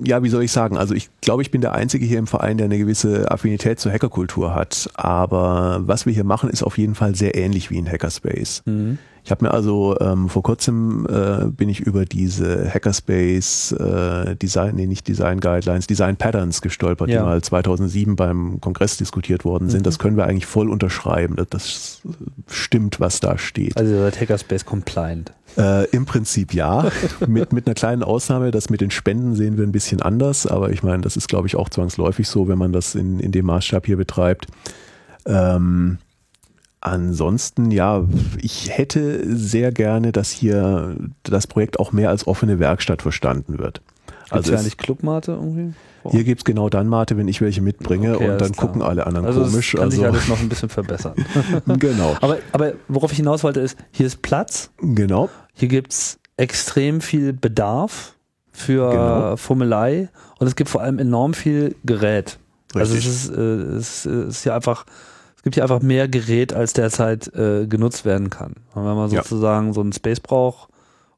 ja, 0.05 0.23
wie 0.23 0.29
soll 0.29 0.45
ich 0.45 0.53
sagen? 0.53 0.77
Also 0.77 0.95
ich 0.95 1.11
glaube, 1.21 1.43
ich 1.43 1.51
bin 1.51 1.61
der 1.63 1.73
Einzige 1.73 2.07
hier 2.07 2.19
im 2.21 2.29
Verein, 2.29 2.59
der 2.59 2.67
eine 2.67 2.79
gewisse 2.79 3.29
Affinität 3.29 3.81
zur 3.81 3.91
Hackerkultur 3.91 4.55
hat. 4.55 4.89
Aber 4.95 5.81
was 5.85 6.07
wir 6.07 6.13
hier 6.13 6.23
machen, 6.23 6.49
ist 6.49 6.63
auf 6.63 6.79
jeden 6.79 6.95
Fall 6.95 7.17
sehr 7.17 7.35
ähnlich 7.37 7.71
wie 7.71 7.79
in 7.79 7.91
Hackerspace. 7.91 8.63
Mhm. 8.67 8.99
Ich 9.25 9.31
habe 9.33 9.45
mir 9.45 9.51
also 9.51 9.99
ähm, 10.01 10.29
vor 10.29 10.43
kurzem 10.45 11.07
äh, 11.11 11.47
bin 11.51 11.69
ich 11.69 11.81
über 11.81 12.05
diese 12.05 12.73
Hackerspace 12.73 13.73
äh, 13.73 14.37
Design, 14.37 14.77
nee, 14.77 14.87
nicht 14.87 15.09
Design 15.09 15.41
Guidelines, 15.41 15.87
Design 15.89 16.17
Patterns 16.17 16.63
gestolpert, 16.63 17.11
Ja. 17.11 17.19
die 17.23 17.27
mal 17.27 17.43
2007 17.43 18.15
beim 18.17 18.61
Kongress 18.61 18.97
diskutiert 18.97 19.45
worden 19.45 19.69
sind. 19.69 19.81
Mhm. 19.81 19.85
Das 19.85 19.99
können 19.99 20.17
wir 20.17 20.25
eigentlich 20.27 20.47
voll 20.47 20.71
unterschreiben. 20.71 21.35
Das, 21.37 21.49
das 21.49 22.01
stimmt, 22.49 23.01
was 23.01 23.19
da 23.19 23.37
steht. 23.39 23.77
Also 23.77 23.93
ihr 23.93 24.01
seid 24.01 24.21
Hackerspace 24.21 24.65
compliant. 24.65 25.33
Äh, 25.57 25.87
Im 25.91 26.07
Prinzip 26.07 26.55
ja, 26.55 26.91
mit, 27.27 27.53
mit 27.53 27.67
einer 27.67 27.75
kleinen 27.75 28.03
Ausnahme, 28.03 28.51
das 28.51 28.71
mit 28.71 28.81
den 28.81 28.91
Spenden 28.91 29.35
sehen 29.35 29.57
wir 29.57 29.67
ein 29.67 29.73
bisschen 29.73 30.01
anders, 30.01 30.47
aber 30.47 30.71
ich 30.71 30.83
meine, 30.83 31.03
das 31.03 31.17
ist 31.17 31.29
glaube 31.29 31.49
ich 31.49 31.57
auch 31.57 31.69
zwangsläufig 31.69 32.29
so, 32.29 32.49
wenn 32.49 32.59
man 32.59 32.73
das 32.73 32.95
in, 32.95 33.19
in 33.19 33.33
dem 33.33 33.47
Maßstab 33.47 33.87
hier 33.87 33.97
betreibt. 33.97 34.47
Ähm, 35.27 35.99
ansonsten, 36.81 37.71
ja, 37.71 38.07
ich 38.41 38.77
hätte 38.77 39.23
sehr 39.37 39.73
gerne, 39.73 40.13
dass 40.13 40.31
hier 40.31 40.97
das 41.25 41.47
Projekt 41.47 41.79
auch 41.79 41.93
mehr 41.93 42.11
als 42.11 42.27
offene 42.27 42.59
Werkstatt 42.59 43.03
verstanden 43.03 43.59
wird. 43.59 43.83
Gibt's 44.07 44.33
also 44.33 44.53
ja 44.53 44.63
nicht 44.63 44.79
Clubmate 44.79 45.33
irgendwie? 45.33 45.75
Hier 46.09 46.25
gibt's 46.25 46.45
genau 46.45 46.69
dann 46.69 46.89
Mate, 46.89 47.17
wenn 47.17 47.29
ich 47.29 47.41
welche 47.41 47.61
mitbringe 47.61 48.17
okay, 48.17 48.31
und 48.31 48.41
dann 48.41 48.53
gucken 48.53 48.83
alle 48.83 49.07
anderen 49.07 49.27
also 49.27 49.43
komisch. 49.43 49.73
Das 49.73 49.81
kann 49.81 49.85
also 49.85 49.97
sich 49.97 50.07
alles 50.07 50.29
noch 50.29 50.41
ein 50.41 50.49
bisschen 50.49 50.69
verbessern. 50.69 51.15
genau. 51.79 52.17
Aber, 52.21 52.39
aber 52.53 52.73
worauf 52.89 53.13
ich 53.13 53.19
hinaus 53.19 53.45
wollte 53.45 53.61
ist, 53.61 53.77
hier 53.91 54.07
ist 54.07 54.23
Platz. 54.23 54.71
Genau. 54.81 55.29
Hier 55.53 55.69
gibt's 55.69 56.19
extrem 56.37 57.01
viel 57.01 57.33
Bedarf 57.33 58.15
für 58.51 58.91
genau. 58.91 59.37
Fummelei 59.37 60.09
und 60.39 60.47
es 60.47 60.57
gibt 60.57 60.71
vor 60.71 60.81
allem 60.81 60.99
enorm 60.99 61.35
viel 61.35 61.77
Gerät. 61.85 62.39
Richtig. 62.75 62.81
Also 62.81 62.95
es 62.95 63.07
ist, 63.07 63.37
äh, 63.37 63.41
es 63.41 64.07
ist 64.07 64.45
ja 64.45 64.55
einfach, 64.55 64.87
es 65.37 65.43
gibt 65.43 65.57
hier 65.57 65.65
einfach 65.65 65.83
mehr 65.83 66.09
Gerät, 66.09 66.53
als 66.53 66.73
derzeit 66.73 67.33
äh, 67.35 67.67
genutzt 67.67 68.05
werden 68.05 68.31
kann. 68.31 68.55
Und 68.75 68.87
wenn 68.87 68.95
man 68.95 69.11
sozusagen 69.11 69.69
ja. 69.69 69.73
so 69.73 69.81
einen 69.81 69.93
Space 69.93 70.21
braucht, 70.21 70.70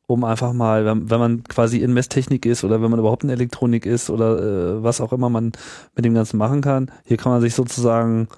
um 0.06 0.24
einfach 0.24 0.52
mal, 0.52 0.84
wenn, 0.84 1.10
wenn, 1.10 1.18
man 1.18 1.44
quasi 1.44 1.78
in 1.78 1.92
Messtechnik 1.92 2.44
ist 2.46 2.64
oder 2.64 2.82
wenn 2.82 2.90
man 2.90 3.00
überhaupt 3.00 3.24
in 3.24 3.30
Elektronik 3.30 3.86
ist 3.86 4.10
oder 4.10 4.38
äh, 4.38 4.82
was 4.82 5.00
auch 5.00 5.12
immer 5.12 5.30
man 5.30 5.52
mit 5.94 6.04
dem 6.04 6.14
Ganzen 6.14 6.36
machen 6.36 6.60
kann, 6.60 6.90
hier 7.04 7.16
kann 7.16 7.32
man 7.32 7.40
sich 7.40 7.54
sozusagen, 7.54 8.28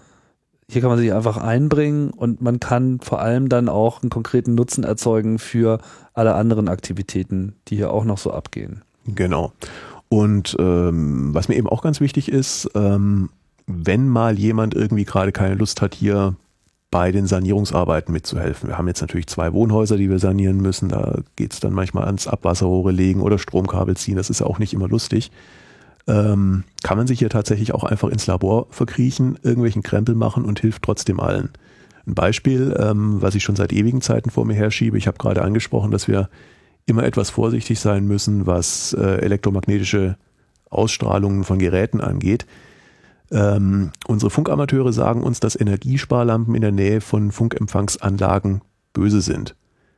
hier 0.68 0.80
kann 0.80 0.90
man 0.90 0.98
sich 0.98 1.12
einfach 1.12 1.36
einbringen 1.36 2.10
und 2.10 2.40
man 2.40 2.60
kann 2.60 3.00
vor 3.00 3.20
allem 3.20 3.48
dann 3.48 3.68
auch 3.68 4.02
einen 4.02 4.10
konkreten 4.10 4.54
Nutzen 4.54 4.84
erzeugen 4.84 5.38
für 5.38 5.78
alle 6.12 6.34
anderen 6.34 6.68
Aktivitäten, 6.68 7.56
die 7.68 7.76
hier 7.76 7.92
auch 7.92 8.04
noch 8.04 8.18
so 8.18 8.32
abgehen. 8.32 8.82
Genau. 9.06 9.52
Und 10.08 10.56
ähm, 10.58 11.34
was 11.34 11.48
mir 11.48 11.56
eben 11.56 11.68
auch 11.68 11.82
ganz 11.82 12.00
wichtig 12.00 12.30
ist, 12.30 12.70
ähm, 12.74 13.30
wenn 13.66 14.08
mal 14.08 14.38
jemand 14.38 14.74
irgendwie 14.74 15.04
gerade 15.04 15.32
keine 15.32 15.54
Lust 15.54 15.80
hat, 15.80 15.94
hier 15.94 16.36
bei 16.94 17.10
den 17.10 17.26
Sanierungsarbeiten 17.26 18.12
mitzuhelfen. 18.12 18.68
Wir 18.68 18.78
haben 18.78 18.86
jetzt 18.86 19.00
natürlich 19.00 19.26
zwei 19.26 19.52
Wohnhäuser, 19.52 19.96
die 19.96 20.08
wir 20.08 20.20
sanieren 20.20 20.58
müssen. 20.58 20.90
Da 20.90 21.18
geht 21.34 21.52
es 21.52 21.58
dann 21.58 21.72
manchmal 21.72 22.04
ans 22.04 22.28
Abwasserrohre 22.28 22.92
legen 22.92 23.20
oder 23.20 23.36
Stromkabel 23.36 23.96
ziehen. 23.96 24.14
Das 24.14 24.30
ist 24.30 24.38
ja 24.38 24.46
auch 24.46 24.60
nicht 24.60 24.72
immer 24.72 24.86
lustig. 24.86 25.32
Ähm, 26.06 26.62
kann 26.84 26.96
man 26.96 27.08
sich 27.08 27.18
hier 27.18 27.30
tatsächlich 27.30 27.74
auch 27.74 27.82
einfach 27.82 28.10
ins 28.10 28.28
Labor 28.28 28.68
verkriechen, 28.70 29.36
irgendwelchen 29.42 29.82
Krempel 29.82 30.14
machen 30.14 30.44
und 30.44 30.60
hilft 30.60 30.84
trotzdem 30.84 31.18
allen. 31.18 31.50
Ein 32.06 32.14
Beispiel, 32.14 32.76
ähm, 32.78 33.20
was 33.20 33.34
ich 33.34 33.42
schon 33.42 33.56
seit 33.56 33.72
ewigen 33.72 34.00
Zeiten 34.00 34.30
vor 34.30 34.44
mir 34.44 34.54
herschiebe. 34.54 34.96
Ich 34.96 35.08
habe 35.08 35.18
gerade 35.18 35.42
angesprochen, 35.42 35.90
dass 35.90 36.06
wir 36.06 36.28
immer 36.86 37.02
etwas 37.02 37.28
vorsichtig 37.28 37.80
sein 37.80 38.06
müssen, 38.06 38.46
was 38.46 38.92
äh, 38.92 39.16
elektromagnetische 39.16 40.16
Ausstrahlungen 40.70 41.42
von 41.42 41.58
Geräten 41.58 42.00
angeht. 42.00 42.46
Ähm, 43.35 43.90
unsere 44.06 44.31
Funkamateure 44.31 44.93
sagen 44.93 45.23
uns, 45.24 45.40
dass 45.40 45.61
Energiesparlampen 45.61 46.55
in 46.55 46.61
der 46.62 46.73
Nähe 46.73 47.01
von 47.01 47.32
Funkempfangsanlagen 47.32 48.62
böse 48.93 49.20
sind. 49.20 49.56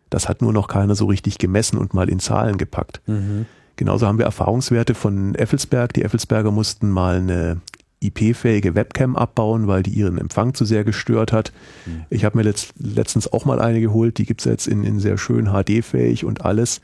Das 0.08 0.28
hat 0.28 0.40
nur 0.40 0.54
noch 0.54 0.68
keiner 0.68 0.94
so 0.94 1.04
richtig 1.04 1.36
gemessen 1.36 1.76
und 1.76 1.92
mal 1.92 2.08
in 2.08 2.18
Zahlen 2.18 2.56
gepackt. 2.56 3.02
Mhm. 3.06 3.44
Genauso 3.76 4.06
haben 4.06 4.16
wir 4.16 4.24
Erfahrungswerte 4.24 4.94
von 4.94 5.34
Effelsberg. 5.34 5.92
Die 5.92 6.02
Effelsberger 6.02 6.50
mussten 6.50 6.90
mal 6.90 7.16
eine 7.16 7.60
IP-fähige 8.00 8.74
Webcam 8.74 9.16
abbauen, 9.16 9.66
weil 9.66 9.82
die 9.82 9.90
ihren 9.90 10.16
Empfang 10.16 10.54
zu 10.54 10.64
sehr 10.64 10.84
gestört 10.84 11.32
hat. 11.32 11.52
Mhm. 11.84 12.04
Ich 12.08 12.24
habe 12.24 12.38
mir 12.38 12.44
letzt, 12.44 12.72
letztens 12.78 13.30
auch 13.30 13.44
mal 13.44 13.60
eine 13.60 13.82
geholt, 13.82 14.16
die 14.16 14.24
gibt's 14.24 14.44
jetzt 14.44 14.66
in, 14.66 14.82
in 14.82 14.98
sehr 14.98 15.18
schön 15.18 15.48
HD-fähig 15.52 16.24
und 16.24 16.42
alles. 16.42 16.80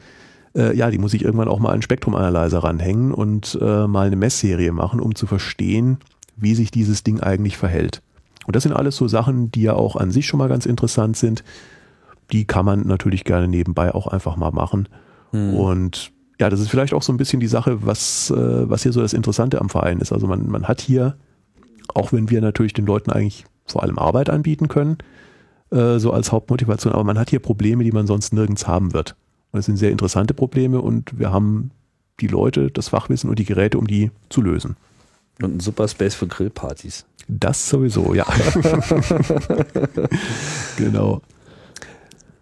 Äh, 0.55 0.77
ja, 0.77 0.91
die 0.91 0.99
muss 0.99 1.15
ich 1.15 1.25
irgendwann 1.25 1.49
auch 1.49 1.61
mal 1.61 1.73
an 1.73 1.81
Spektrumanalyzer 1.81 2.59
ranhängen 2.59 3.13
und 3.15 3.59
äh, 3.59 3.87
mal 3.87 4.09
eine 4.09 4.17
Messserie 4.17 4.73
machen, 4.73 5.01
um 5.01 5.15
zu 5.15 5.27
verstehen, 5.27 5.99
wie 6.37 6.55
sich 6.55 6.71
dieses 6.71 7.03
Ding 7.03 7.21
eigentlich 7.21 7.57
verhält. 7.57 8.03
Und 8.47 8.57
das 8.57 8.65
sind 8.65 8.73
alles 8.73 8.97
so 8.97 9.09
Sachen, 9.09 9.51
die 9.53 9.63
ja 9.63 9.75
auch 9.75 9.97
an 9.97 10.11
sich 10.11 10.27
schon 10.27 10.39
mal 10.39 10.49
ganz 10.49 10.67
interessant 10.67 11.17
sind. 11.17 11.45
Die 12.33 12.45
kann 12.45 12.65
man 12.65 12.87
natürlich 12.87 13.25
gerne 13.25 13.49
nebenbei 13.49 13.95
auch 13.95 14.07
einfach 14.07 14.37
mal 14.37 14.51
machen. 14.51 14.89
Hm. 15.31 15.55
Und 15.55 16.13
ja, 16.41 16.51
das 16.51 16.61
ist 16.61 16.71
vielleicht 16.71 16.95
auch 16.95 17.03
so 17.03 17.13
ein 17.13 17.19
bisschen 17.19 17.41
die 17.41 17.47
Sache, 17.47 17.87
was, 17.87 18.31
äh, 18.31 18.69
was 18.69 18.83
hier 18.83 18.93
so 18.93 19.01
das 19.01 19.13
Interessante 19.13 19.61
am 19.61 19.69
Verein 19.69 19.99
ist. 19.99 20.13
Also 20.13 20.27
man, 20.27 20.49
man 20.49 20.67
hat 20.67 20.81
hier, 20.81 21.17
auch 21.95 22.13
wenn 22.13 22.31
wir 22.31 22.41
natürlich 22.41 22.73
den 22.73 22.87
Leuten 22.87 23.11
eigentlich 23.11 23.45
vor 23.67 23.83
allem 23.83 23.99
Arbeit 23.99 24.29
anbieten 24.29 24.69
können, 24.69 24.99
äh, 25.71 25.99
so 25.99 26.13
als 26.13 26.33
Hauptmotivation, 26.33 26.93
aber 26.93 27.05
man 27.05 27.19
hat 27.19 27.31
hier 27.31 27.39
Probleme, 27.39 27.85
die 27.85 27.93
man 27.93 28.07
sonst 28.07 28.33
nirgends 28.33 28.67
haben 28.67 28.93
wird. 28.93 29.15
Und 29.53 29.59
das 29.59 29.67
sind 29.67 29.77
sehr 29.77 29.91
interessante 29.91 30.35
Probleme 30.35 30.81
und 30.81 31.19
wir 31.19 31.31
haben 31.33 31.71
die 32.21 32.27
Leute, 32.27 32.71
das 32.71 32.89
Fachwissen 32.89 33.31
und 33.31 33.39
die 33.39 33.45
Geräte, 33.45 33.79
um 33.79 33.87
die 33.87 34.11
zu 34.29 34.43
lösen. 34.43 34.77
Und 35.41 35.57
ein 35.57 35.61
super 35.61 35.89
Space 35.89 36.15
für 36.15 36.27
Grillpartys. 36.27 37.05
Das 37.29 37.69
sowieso, 37.69 38.15
ja. 38.15 38.27
genau. 40.77 41.23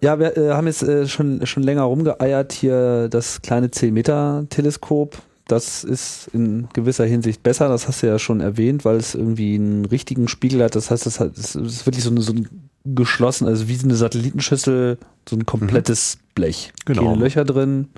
Ja, 0.00 0.18
wir 0.18 0.36
äh, 0.36 0.50
haben 0.52 0.66
jetzt 0.66 0.82
äh, 0.82 1.06
schon, 1.06 1.46
schon 1.46 1.62
länger 1.62 1.82
rumgeeiert 1.82 2.52
hier 2.52 3.08
das 3.08 3.42
kleine 3.42 3.68
10-Meter-Teleskop. 3.68 5.18
Das 5.46 5.84
ist 5.84 6.28
in 6.32 6.68
gewisser 6.72 7.04
Hinsicht 7.04 7.42
besser, 7.42 7.68
das 7.68 7.88
hast 7.88 8.02
du 8.02 8.06
ja 8.06 8.18
schon 8.18 8.40
erwähnt, 8.40 8.84
weil 8.84 8.96
es 8.96 9.14
irgendwie 9.14 9.56
einen 9.56 9.84
richtigen 9.84 10.28
Spiegel 10.28 10.62
hat. 10.62 10.76
Das 10.76 10.90
heißt, 10.90 11.06
es 11.06 11.20
ist 11.20 11.86
wirklich 11.86 12.04
so, 12.04 12.10
eine, 12.10 12.22
so 12.22 12.32
ein 12.32 12.48
geschlossen, 12.84 13.46
also 13.46 13.68
wie 13.68 13.78
eine 13.82 13.96
Satellitenschüssel, 13.96 14.98
so 15.28 15.36
ein 15.36 15.46
komplettes 15.46 16.16
mhm. 16.16 16.20
Blech. 16.34 16.72
Genau. 16.86 17.02
Keine 17.02 17.16
Löcher 17.16 17.44
drin. 17.44 17.88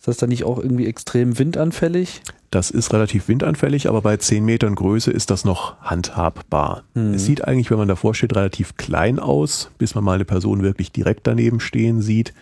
Ist 0.00 0.08
das 0.08 0.16
dann 0.16 0.30
nicht 0.30 0.44
auch 0.44 0.58
irgendwie 0.58 0.86
extrem 0.86 1.38
windanfällig? 1.38 2.22
Das 2.50 2.70
ist 2.70 2.94
relativ 2.94 3.28
windanfällig, 3.28 3.86
aber 3.86 4.00
bei 4.00 4.16
10 4.16 4.42
Metern 4.42 4.74
Größe 4.74 5.10
ist 5.10 5.28
das 5.30 5.44
noch 5.44 5.78
handhabbar. 5.82 6.84
Mhm. 6.94 7.12
Es 7.12 7.26
sieht 7.26 7.46
eigentlich, 7.46 7.70
wenn 7.70 7.76
man 7.76 7.86
davor 7.86 8.14
steht, 8.14 8.34
relativ 8.34 8.78
klein 8.78 9.18
aus, 9.18 9.70
bis 9.76 9.94
man 9.94 10.02
mal 10.02 10.14
eine 10.14 10.24
Person 10.24 10.62
wirklich 10.62 10.90
direkt 10.90 11.26
daneben 11.26 11.60
stehen 11.60 12.00
sieht. 12.00 12.32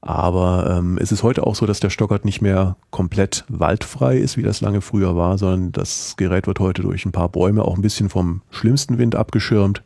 Aber 0.00 0.78
ähm, 0.78 0.96
es 1.02 1.12
ist 1.12 1.22
heute 1.22 1.46
auch 1.46 1.54
so, 1.54 1.66
dass 1.66 1.80
der 1.80 1.90
Stockert 1.90 2.24
nicht 2.24 2.40
mehr 2.40 2.76
komplett 2.88 3.44
waldfrei 3.48 4.16
ist, 4.16 4.38
wie 4.38 4.42
das 4.42 4.62
lange 4.62 4.80
früher 4.80 5.14
war, 5.14 5.36
sondern 5.36 5.70
das 5.70 6.14
Gerät 6.16 6.46
wird 6.46 6.60
heute 6.60 6.80
durch 6.80 7.04
ein 7.04 7.12
paar 7.12 7.28
Bäume 7.28 7.62
auch 7.62 7.76
ein 7.76 7.82
bisschen 7.82 8.08
vom 8.08 8.40
schlimmsten 8.50 8.96
Wind 8.96 9.16
abgeschirmt. 9.16 9.82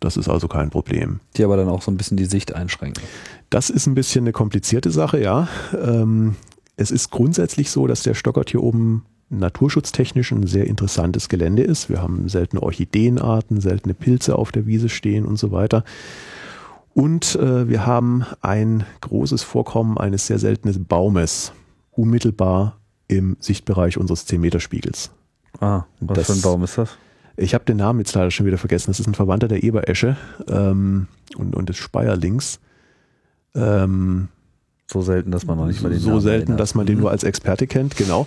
Das 0.00 0.16
ist 0.16 0.30
also 0.30 0.48
kein 0.48 0.70
Problem. 0.70 1.20
Die 1.36 1.44
aber 1.44 1.58
dann 1.58 1.68
auch 1.68 1.82
so 1.82 1.90
ein 1.90 1.98
bisschen 1.98 2.16
die 2.16 2.24
Sicht 2.24 2.54
einschränken. 2.54 3.04
Das 3.50 3.68
ist 3.68 3.86
ein 3.86 3.94
bisschen 3.94 4.24
eine 4.24 4.32
komplizierte 4.32 4.90
Sache, 4.90 5.20
ja. 5.20 5.46
Ähm, 5.74 6.36
es 6.76 6.90
ist 6.90 7.10
grundsätzlich 7.10 7.70
so, 7.70 7.86
dass 7.86 8.02
der 8.02 8.14
Stockert 8.14 8.50
hier 8.50 8.62
oben 8.62 9.04
naturschutztechnisch 9.30 10.32
ein 10.32 10.46
sehr 10.46 10.66
interessantes 10.66 11.28
Gelände 11.28 11.62
ist. 11.62 11.88
Wir 11.88 12.02
haben 12.02 12.28
seltene 12.28 12.62
Orchideenarten, 12.62 13.60
seltene 13.60 13.94
Pilze 13.94 14.36
auf 14.36 14.52
der 14.52 14.66
Wiese 14.66 14.88
stehen 14.88 15.24
und 15.24 15.38
so 15.38 15.50
weiter. 15.50 15.84
Und 16.92 17.34
äh, 17.36 17.68
wir 17.68 17.86
haben 17.86 18.24
ein 18.40 18.84
großes 19.00 19.42
Vorkommen 19.42 19.98
eines 19.98 20.26
sehr 20.26 20.38
seltenen 20.38 20.84
Baumes 20.84 21.52
unmittelbar 21.90 22.78
im 23.08 23.36
Sichtbereich 23.40 23.98
unseres 23.98 24.26
10-Meter-Spiegels. 24.28 25.10
Ah, 25.60 25.84
was 26.00 26.16
das, 26.16 26.26
für 26.26 26.32
ein 26.34 26.42
Baum 26.42 26.62
ist 26.62 26.78
das? 26.78 26.96
Ich 27.36 27.54
habe 27.54 27.64
den 27.64 27.78
Namen 27.78 27.98
jetzt 28.00 28.14
leider 28.14 28.30
schon 28.30 28.46
wieder 28.46 28.58
vergessen. 28.58 28.90
Das 28.90 29.00
ist 29.00 29.06
ein 29.06 29.14
Verwandter 29.14 29.48
der 29.48 29.64
Eberesche 29.64 30.16
ähm, 30.48 31.08
und, 31.36 31.56
und 31.56 31.68
des 31.68 31.76
Speierlings. 31.76 32.60
Ähm, 33.54 34.28
so 34.90 35.02
selten, 35.02 35.30
dass 35.30 35.46
man 35.46 35.58
noch 35.58 35.66
nicht 35.66 35.82
mal 35.82 35.90
den 35.90 35.98
So 35.98 36.10
Namen 36.10 36.20
selten, 36.20 36.42
erinnert. 36.42 36.60
dass 36.60 36.74
man 36.74 36.86
den 36.86 36.96
mhm. 36.96 37.02
nur 37.02 37.10
als 37.10 37.24
Experte 37.24 37.66
kennt, 37.66 37.96
genau. 37.96 38.26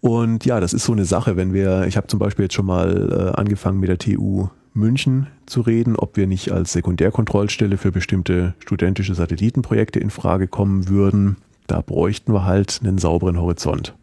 Und 0.00 0.44
ja, 0.44 0.60
das 0.60 0.72
ist 0.72 0.84
so 0.84 0.92
eine 0.92 1.04
Sache, 1.04 1.36
wenn 1.36 1.52
wir, 1.52 1.86
ich 1.86 1.96
habe 1.96 2.06
zum 2.06 2.18
Beispiel 2.18 2.44
jetzt 2.44 2.54
schon 2.54 2.66
mal 2.66 3.32
äh, 3.34 3.38
angefangen 3.38 3.80
mit 3.80 3.88
der 3.88 3.98
TU 3.98 4.48
München 4.74 5.26
zu 5.46 5.60
reden, 5.60 5.96
ob 5.96 6.16
wir 6.16 6.26
nicht 6.26 6.52
als 6.52 6.72
Sekundärkontrollstelle 6.72 7.76
für 7.76 7.90
bestimmte 7.90 8.54
studentische 8.60 9.14
Satellitenprojekte 9.14 9.98
in 9.98 10.10
Frage 10.10 10.46
kommen 10.46 10.88
würden. 10.88 11.36
Da 11.66 11.80
bräuchten 11.80 12.32
wir 12.32 12.44
halt 12.44 12.80
einen 12.82 12.98
sauberen 12.98 13.40
Horizont. 13.40 13.94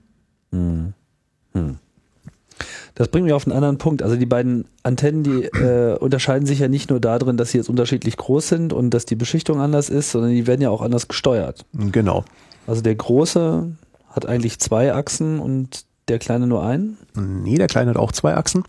Hm. 0.52 0.94
Hm. 1.54 1.78
Das 2.96 3.10
bringt 3.10 3.26
mich 3.26 3.34
auf 3.34 3.46
einen 3.46 3.56
anderen 3.56 3.78
Punkt. 3.78 4.02
Also 4.02 4.16
die 4.16 4.26
beiden 4.26 4.66
Antennen, 4.84 5.24
die 5.24 5.44
äh, 5.44 5.98
unterscheiden 5.98 6.46
sich 6.46 6.60
ja 6.60 6.68
nicht 6.68 6.90
nur 6.90 7.00
darin, 7.00 7.38
dass 7.38 7.52
sie 7.52 7.58
jetzt 7.58 7.70
unterschiedlich 7.70 8.18
groß 8.18 8.48
sind 8.48 8.74
und 8.74 8.92
dass 8.92 9.06
die 9.06 9.16
Beschichtung 9.16 9.60
anders 9.60 9.90
ist, 9.90 10.12
sondern 10.12 10.32
die 10.32 10.48
werden 10.48 10.62
ja 10.62 10.70
auch 10.70 10.82
anders 10.82 11.08
gesteuert. 11.08 11.66
Genau. 11.74 12.24
Also 12.68 12.82
der 12.82 12.96
große 12.96 13.72
hat 14.10 14.26
eigentlich 14.26 14.60
zwei 14.60 14.94
Achsen 14.94 15.40
und 15.40 15.86
der 16.08 16.20
kleine 16.20 16.48
nur 16.48 16.64
einen? 16.64 16.98
Nee, 17.16 17.56
der 17.56 17.68
kleine 17.68 17.92
hat 17.92 17.98
auch 17.98 18.12
zwei 18.12 18.36
Achsen. 18.36 18.64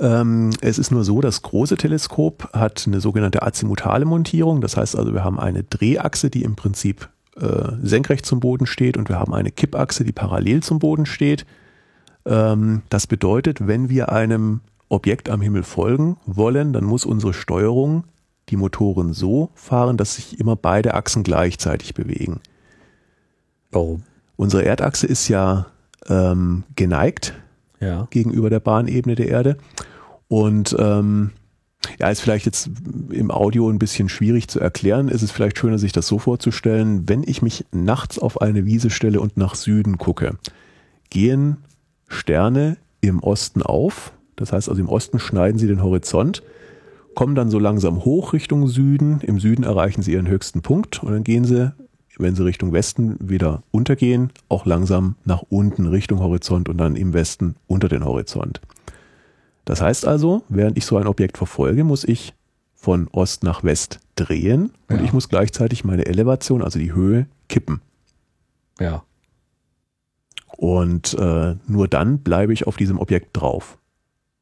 Ähm, 0.00 0.50
es 0.60 0.78
ist 0.78 0.90
nur 0.90 1.04
so, 1.04 1.20
das 1.20 1.42
große 1.42 1.76
Teleskop 1.76 2.50
hat 2.52 2.84
eine 2.86 3.00
sogenannte 3.00 3.42
azimutale 3.42 4.04
Montierung. 4.04 4.60
Das 4.60 4.76
heißt 4.76 4.96
also, 4.96 5.12
wir 5.12 5.24
haben 5.24 5.40
eine 5.40 5.64
Drehachse, 5.64 6.30
die 6.30 6.42
im 6.44 6.56
Prinzip 6.56 7.08
äh, 7.36 7.72
senkrecht 7.82 8.24
zum 8.24 8.40
Boden 8.40 8.66
steht 8.66 8.96
und 8.96 9.08
wir 9.08 9.18
haben 9.18 9.34
eine 9.34 9.50
Kippachse, 9.50 10.04
die 10.04 10.12
parallel 10.12 10.62
zum 10.62 10.78
Boden 10.78 11.06
steht. 11.06 11.44
Ähm, 12.28 12.82
das 12.90 13.06
bedeutet, 13.06 13.66
wenn 13.66 13.88
wir 13.88 14.12
einem 14.12 14.60
Objekt 14.88 15.28
am 15.30 15.40
Himmel 15.40 15.62
folgen 15.64 16.16
wollen, 16.26 16.72
dann 16.72 16.84
muss 16.84 17.04
unsere 17.04 17.34
Steuerung 17.34 18.04
die 18.50 18.56
Motoren 18.56 19.12
so 19.12 19.50
fahren, 19.54 19.96
dass 19.96 20.14
sich 20.14 20.38
immer 20.38 20.56
beide 20.56 20.94
Achsen 20.94 21.22
gleichzeitig 21.22 21.94
bewegen. 21.94 22.40
Warum? 23.70 24.02
Unsere 24.36 24.64
Erdachse 24.64 25.06
ist 25.06 25.28
ja 25.28 25.66
ähm, 26.08 26.64
geneigt 26.76 27.34
ja. 27.80 28.06
gegenüber 28.10 28.50
der 28.50 28.60
Bahnebene 28.60 29.16
der 29.16 29.28
Erde. 29.28 29.58
Und 30.28 30.76
ähm, 30.78 31.32
Ja, 31.98 32.08
ist 32.08 32.20
vielleicht 32.20 32.46
jetzt 32.46 32.70
im 33.10 33.30
Audio 33.30 33.68
ein 33.70 33.78
bisschen 33.78 34.08
schwierig 34.08 34.48
zu 34.48 34.60
erklären. 34.60 35.08
Ist 35.08 35.22
es 35.22 35.30
vielleicht 35.30 35.58
schöner, 35.58 35.78
sich 35.78 35.92
das 35.92 36.06
so 36.06 36.18
vorzustellen, 36.18 37.08
wenn 37.08 37.22
ich 37.22 37.42
mich 37.42 37.66
nachts 37.72 38.18
auf 38.18 38.40
eine 38.40 38.64
Wiese 38.64 38.90
stelle 38.90 39.20
und 39.20 39.36
nach 39.36 39.54
Süden 39.54 39.98
gucke, 39.98 40.36
gehen 41.10 41.58
Sterne 42.08 42.76
im 43.00 43.20
Osten 43.20 43.62
auf. 43.62 44.12
Das 44.36 44.52
heißt 44.52 44.68
also 44.68 44.80
im 44.80 44.88
Osten 44.88 45.18
schneiden 45.18 45.58
sie 45.58 45.66
den 45.66 45.82
Horizont, 45.82 46.42
kommen 47.14 47.34
dann 47.34 47.50
so 47.50 47.58
langsam 47.58 48.04
hoch 48.04 48.32
Richtung 48.32 48.66
Süden. 48.68 49.20
Im 49.22 49.40
Süden 49.40 49.64
erreichen 49.64 50.02
sie 50.02 50.12
ihren 50.12 50.28
höchsten 50.28 50.62
Punkt 50.62 51.02
und 51.02 51.12
dann 51.12 51.24
gehen 51.24 51.44
sie, 51.44 51.72
wenn 52.18 52.34
sie 52.34 52.44
Richtung 52.44 52.72
Westen 52.72 53.16
wieder 53.20 53.62
untergehen, 53.70 54.30
auch 54.48 54.66
langsam 54.66 55.16
nach 55.24 55.42
unten 55.48 55.86
Richtung 55.86 56.20
Horizont 56.20 56.68
und 56.68 56.78
dann 56.78 56.96
im 56.96 57.12
Westen 57.14 57.56
unter 57.66 57.88
den 57.88 58.04
Horizont. 58.04 58.60
Das 59.64 59.80
heißt 59.82 60.06
also, 60.06 60.42
während 60.48 60.78
ich 60.78 60.86
so 60.86 60.96
ein 60.96 61.06
Objekt 61.06 61.36
verfolge, 61.36 61.84
muss 61.84 62.04
ich 62.04 62.34
von 62.74 63.08
Ost 63.12 63.42
nach 63.42 63.64
West 63.64 63.98
drehen 64.16 64.70
und 64.88 64.98
Ja. 64.98 65.02
ich 65.04 65.12
muss 65.12 65.28
gleichzeitig 65.28 65.84
meine 65.84 66.06
Elevation, 66.06 66.62
also 66.62 66.78
die 66.78 66.92
Höhe, 66.92 67.26
kippen. 67.48 67.80
Ja. 68.80 69.02
Und 70.58 71.14
äh, 71.14 71.54
nur 71.68 71.86
dann 71.86 72.18
bleibe 72.18 72.52
ich 72.52 72.66
auf 72.66 72.76
diesem 72.76 72.98
Objekt 72.98 73.36
drauf. 73.36 73.78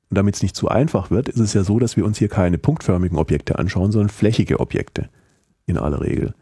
Und 0.08 0.16
damit 0.16 0.34
es 0.34 0.42
nicht 0.42 0.56
zu 0.56 0.68
einfach 0.68 1.10
wird, 1.10 1.28
ist 1.28 1.40
es 1.40 1.52
ja 1.52 1.62
so, 1.62 1.78
dass 1.78 1.98
wir 1.98 2.06
uns 2.06 2.16
hier 2.16 2.30
keine 2.30 2.56
punktförmigen 2.56 3.18
Objekte 3.18 3.58
anschauen, 3.58 3.92
sondern 3.92 4.08
flächige 4.08 4.58
Objekte 4.58 5.10
in 5.66 5.76
aller 5.76 6.00
Regel. 6.00 6.32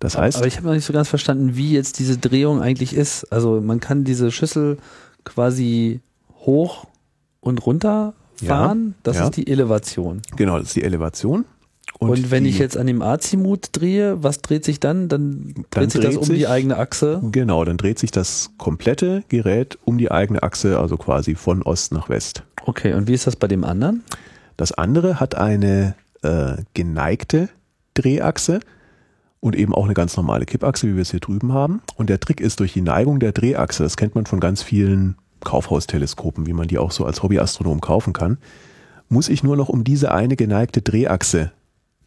Das 0.00 0.18
heißt, 0.18 0.38
Aber 0.38 0.48
ich 0.48 0.56
habe 0.56 0.66
noch 0.66 0.74
nicht 0.74 0.84
so 0.84 0.92
ganz 0.92 1.08
verstanden, 1.08 1.54
wie 1.54 1.70
jetzt 1.70 2.00
diese 2.00 2.18
Drehung 2.18 2.60
eigentlich 2.60 2.96
ist. 2.96 3.24
Also 3.32 3.60
man 3.60 3.78
kann 3.78 4.02
diese 4.02 4.32
Schüssel 4.32 4.78
quasi 5.22 6.00
hoch 6.40 6.88
und 7.38 7.64
runter 7.64 8.14
fahren. 8.34 8.96
das 9.04 9.18
ja. 9.18 9.24
ist 9.26 9.36
die 9.36 9.46
Elevation. 9.46 10.20
genau, 10.34 10.58
das 10.58 10.68
ist 10.68 10.76
die 10.76 10.82
Elevation. 10.82 11.44
Und, 11.98 12.30
wenn 12.32 12.44
die, 12.44 12.50
ich 12.50 12.58
jetzt 12.58 12.76
an 12.76 12.86
dem 12.88 13.00
Azimut 13.00 13.68
drehe, 13.72 14.22
was 14.24 14.40
dreht 14.42 14.64
sich 14.64 14.80
dann? 14.80 15.08
Dann 15.08 15.54
dreht 15.54 15.66
Dann 15.70 15.90
sich 15.90 16.00
das 16.00 16.10
dreht 16.14 16.18
um 16.18 16.24
sich- 16.26 16.38
die 16.38 16.48
eigene 16.48 16.76
Achse. 16.76 17.22
Genau, 17.30 17.64
dann 17.64 17.76
dreht 17.76 17.98
sich 18.00 18.10
das 18.10 18.50
komplette 18.58 19.22
Gerät 19.28 19.78
um 19.84 19.98
die 19.98 20.10
eigene 20.10 20.42
Achse, 20.42 20.78
also 20.80 20.96
quasi 20.96 21.34
von 21.36 21.62
Ost 21.62 21.92
nach 21.92 22.08
West. 22.08 22.42
Okay, 22.64 22.94
und 22.94 23.06
wie 23.08 23.14
ist 23.14 23.26
das 23.26 23.36
bei 23.36 23.46
dem 23.46 23.62
anderen? 23.64 24.02
Das 24.56 24.72
andere 24.72 25.20
hat 25.20 25.36
eine 25.36 25.94
äh, 26.22 26.56
geneigte 26.74 27.48
Drehachse 27.94 28.60
und 29.40 29.54
eben 29.56 29.74
auch 29.74 29.84
eine 29.84 29.94
ganz 29.94 30.16
normale 30.16 30.44
Kippachse, 30.44 30.86
wie 30.88 30.94
wir 30.94 31.02
es 31.02 31.10
hier 31.10 31.20
drüben 31.20 31.52
haben. 31.52 31.82
Und 31.96 32.10
der 32.10 32.20
Trick 32.20 32.40
ist 32.40 32.60
durch 32.60 32.72
die 32.72 32.80
Neigung 32.80 33.18
der 33.20 33.32
Drehachse, 33.32 33.82
das 33.82 33.96
kennt 33.96 34.14
man 34.14 34.26
von 34.26 34.40
ganz 34.40 34.62
vielen 34.62 35.16
Kaufhausteleskopen, 35.40 36.46
wie 36.46 36.52
man 36.52 36.68
die 36.68 36.78
auch 36.78 36.90
so 36.92 37.04
als 37.04 37.22
Hobbyastronom 37.22 37.80
kaufen 37.80 38.12
kann, 38.12 38.38
muss 39.08 39.28
ich 39.28 39.42
nur 39.42 39.56
noch 39.56 39.68
um 39.68 39.84
diese 39.84 40.12
eine 40.12 40.36
geneigte 40.36 40.82
Drehachse 40.82 41.52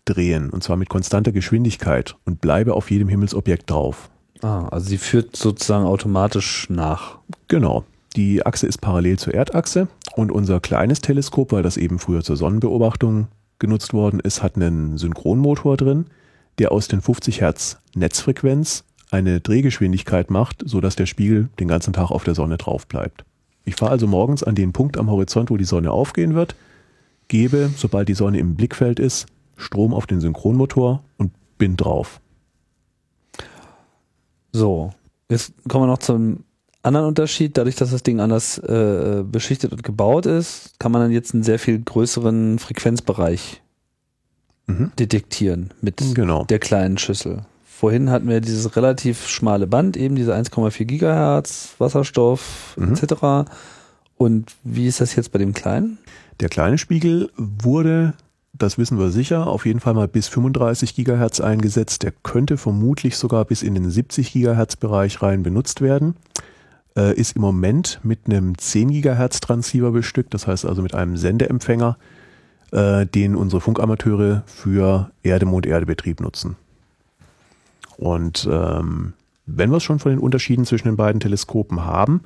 drehen, 0.06 0.50
und 0.50 0.64
zwar 0.64 0.78
mit 0.78 0.90
konstanter 0.90 1.32
Geschwindigkeit 1.32 2.16
und 2.26 2.42
bleibe 2.42 2.74
auf 2.74 2.92
jedem 2.92 3.10
Himmelsobjekt 3.10 3.70
drauf. 3.70 4.10
Ah, 4.42 4.68
also 4.68 4.88
sie 4.88 4.98
führt 4.98 5.36
sozusagen 5.36 5.86
automatisch 5.86 6.70
nach. 6.70 7.20
Genau. 7.48 7.84
Die 8.16 8.46
Achse 8.46 8.68
ist 8.68 8.80
parallel 8.80 9.20
zur 9.20 9.34
Erdachse 9.34 9.88
und 10.16 10.32
unser 10.32 10.60
kleines 10.60 11.02
Teleskop, 11.02 11.52
weil 11.52 11.64
das 11.64 11.78
eben 11.78 12.00
früher 12.00 12.24
zur 12.24 12.38
Sonnenbeobachtung 12.38 13.28
genutzt 13.60 13.94
worden 13.94 14.20
ist, 14.20 14.42
hat 14.42 14.56
einen 14.56 14.98
Synchronmotor 14.98 15.78
drin, 15.78 16.06
der 16.60 16.72
aus 16.72 16.88
den 16.88 17.02
50 17.02 17.42
Hertz 17.42 17.78
Netzfrequenz 17.96 18.84
eine 19.12 19.42
Drehgeschwindigkeit 19.42 20.30
macht, 20.30 20.64
sodass 20.66 20.96
der 20.96 21.06
Spiegel 21.06 21.50
den 21.60 21.68
ganzen 21.68 21.94
Tag 21.94 22.12
auf 22.12 22.24
der 22.24 22.36
Sonne 22.36 22.58
drauf 22.58 22.88
bleibt. 22.88 23.26
Ich 23.66 23.76
fahre 23.76 23.92
also 23.92 24.08
morgens 24.08 24.44
an 24.44 24.56
den 24.56 24.74
Punkt 24.74 24.98
am 24.98 25.10
Horizont, 25.10 25.50
wo 25.50 25.58
die 25.58 25.64
Sonne 25.64 25.92
aufgehen 25.92 26.36
wird, 26.36 26.56
gebe, 27.28 27.72
sobald 27.76 28.08
die 28.08 28.14
Sonne 28.14 28.40
im 28.40 28.56
Blickfeld 28.56 29.00
ist, 29.00 29.26
Strom 29.58 29.94
auf 29.94 30.06
den 30.08 30.20
Synchronmotor 30.22 31.04
und 31.18 31.32
bin 31.58 31.78
drauf. 31.78 32.20
So, 34.52 34.92
jetzt 35.30 35.54
kommen 35.68 35.84
wir 35.86 35.88
noch 35.92 35.98
zum 36.00 36.44
anderen 36.84 37.08
Unterschied. 37.08 37.58
Dadurch, 37.58 37.76
dass 37.76 37.92
das 37.92 38.04
Ding 38.04 38.20
anders 38.20 38.58
äh, 38.60 39.24
beschichtet 39.30 39.72
und 39.72 39.84
gebaut 39.84 40.26
ist, 40.26 40.80
kann 40.80 40.92
man 40.92 41.02
dann 41.02 41.12
jetzt 41.12 41.34
einen 41.34 41.44
sehr 41.44 41.60
viel 41.60 41.80
größeren 41.80 42.60
Frequenzbereich 42.60 43.62
Mhm. 44.68 44.92
detektieren 44.98 45.72
mit 45.82 45.98
Genau. 46.16 46.44
der 46.46 46.58
kleinen 46.58 46.98
Schüssel. 46.98 47.44
Vorhin 47.68 48.10
hatten 48.10 48.28
wir 48.28 48.42
dieses 48.42 48.76
relativ 48.76 49.28
schmale 49.28 49.68
Band, 49.68 49.96
eben 49.96 50.16
diese 50.16 50.34
1,4 50.34 50.86
Gigahertz, 50.86 51.76
Wasserstoff 51.78 52.76
Mhm. 52.76 52.94
etc. 52.94 53.48
Und 54.18 54.56
wie 54.64 54.88
ist 54.88 55.02
das 55.02 55.16
jetzt 55.16 55.32
bei 55.32 55.38
dem 55.38 55.54
kleinen? 55.54 56.00
Der 56.40 56.50
kleine 56.50 56.80
Spiegel 56.80 57.30
wurde, 57.38 58.16
das 58.58 58.78
wissen 58.78 58.98
wir 58.98 59.10
sicher, 59.10 59.48
auf 59.48 59.66
jeden 59.66 59.80
Fall 59.80 59.94
mal 59.94 60.08
bis 60.08 60.28
35 60.28 60.96
Gigahertz 60.96 61.40
eingesetzt. 61.40 62.04
Der 62.04 62.12
könnte 62.12 62.58
vermutlich 62.58 63.18
sogar 63.18 63.46
bis 63.46 63.64
in 63.64 63.76
den 63.76 63.90
70 63.90 64.32
Gigahertz 64.32 64.76
Bereich 64.76 65.22
rein 65.22 65.44
benutzt 65.44 65.82
werden. 65.82 66.16
Äh, 66.96 67.14
ist 67.16 67.36
im 67.36 67.42
Moment 67.42 68.00
mit 68.04 68.20
einem 68.26 68.58
10 68.58 68.92
Gigahertz 68.92 69.42
Transceiver 69.42 69.92
bestückt, 69.92 70.34
das 70.34 70.48
heißt 70.48 70.66
also 70.66 70.82
mit 70.82 70.96
einem 70.96 71.18
Sendeempfänger, 71.18 71.98
äh, 72.72 73.06
den 73.06 73.36
unsere 73.36 73.62
Funkamateure 73.62 74.44
für 74.46 75.12
Erde-Mond-Erde-Betrieb 75.24 76.22
nutzen. 76.22 76.56
Und 77.98 78.48
ähm, 78.50 79.14
wenn 79.46 79.70
wir 79.70 79.78
es 79.78 79.84
schon 79.84 80.00
von 80.00 80.12
den 80.12 80.20
Unterschieden 80.20 80.66
zwischen 80.66 80.88
den 80.88 80.98
beiden 80.98 81.20
Teleskopen 81.20 81.86
haben, 81.86 82.22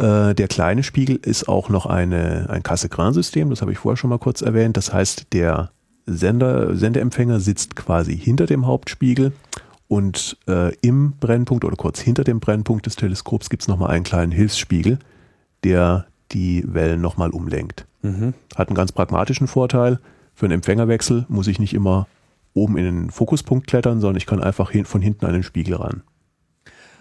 äh, 0.00 0.34
der 0.34 0.48
kleine 0.48 0.82
Spiegel 0.82 1.16
ist 1.16 1.48
auch 1.48 1.68
noch 1.68 1.86
eine, 1.86 2.48
ein 2.48 2.62
Casse-Grain-System, 2.62 3.50
das 3.50 3.60
habe 3.60 3.72
ich 3.72 3.78
vorher 3.78 3.96
schon 3.96 4.10
mal 4.10 4.18
kurz 4.18 4.42
erwähnt. 4.42 4.76
Das 4.76 4.92
heißt, 4.92 5.32
der 5.32 5.70
Sender, 6.06 6.74
Sendeempfänger 6.76 7.40
sitzt 7.40 7.76
quasi 7.76 8.16
hinter 8.16 8.46
dem 8.46 8.66
Hauptspiegel 8.66 9.32
und 9.88 10.36
äh, 10.48 10.74
im 10.76 11.12
Brennpunkt 11.18 11.64
oder 11.64 11.76
kurz 11.76 12.00
hinter 12.00 12.24
dem 12.24 12.40
Brennpunkt 12.40 12.86
des 12.86 12.96
Teleskops 12.96 13.50
gibt 13.50 13.62
es 13.62 13.68
nochmal 13.68 13.90
einen 13.90 14.04
kleinen 14.04 14.32
Hilfsspiegel, 14.32 14.98
der 15.64 16.06
die 16.32 16.64
Wellen 16.66 17.00
nochmal 17.00 17.30
umlenkt. 17.30 17.86
Mhm. 18.02 18.34
Hat 18.56 18.68
einen 18.68 18.76
ganz 18.76 18.92
pragmatischen 18.92 19.48
Vorteil. 19.48 19.98
Für 20.34 20.46
einen 20.46 20.54
Empfängerwechsel 20.54 21.26
muss 21.28 21.48
ich 21.48 21.58
nicht 21.58 21.74
immer 21.74 22.06
oben 22.54 22.76
in 22.76 22.84
den 22.84 23.10
Fokuspunkt 23.10 23.66
klettern, 23.66 24.00
sondern 24.00 24.16
ich 24.16 24.26
kann 24.26 24.42
einfach 24.42 24.70
hin, 24.70 24.84
von 24.84 25.02
hinten 25.02 25.26
an 25.26 25.32
den 25.32 25.42
Spiegel 25.42 25.74
ran. 25.74 26.02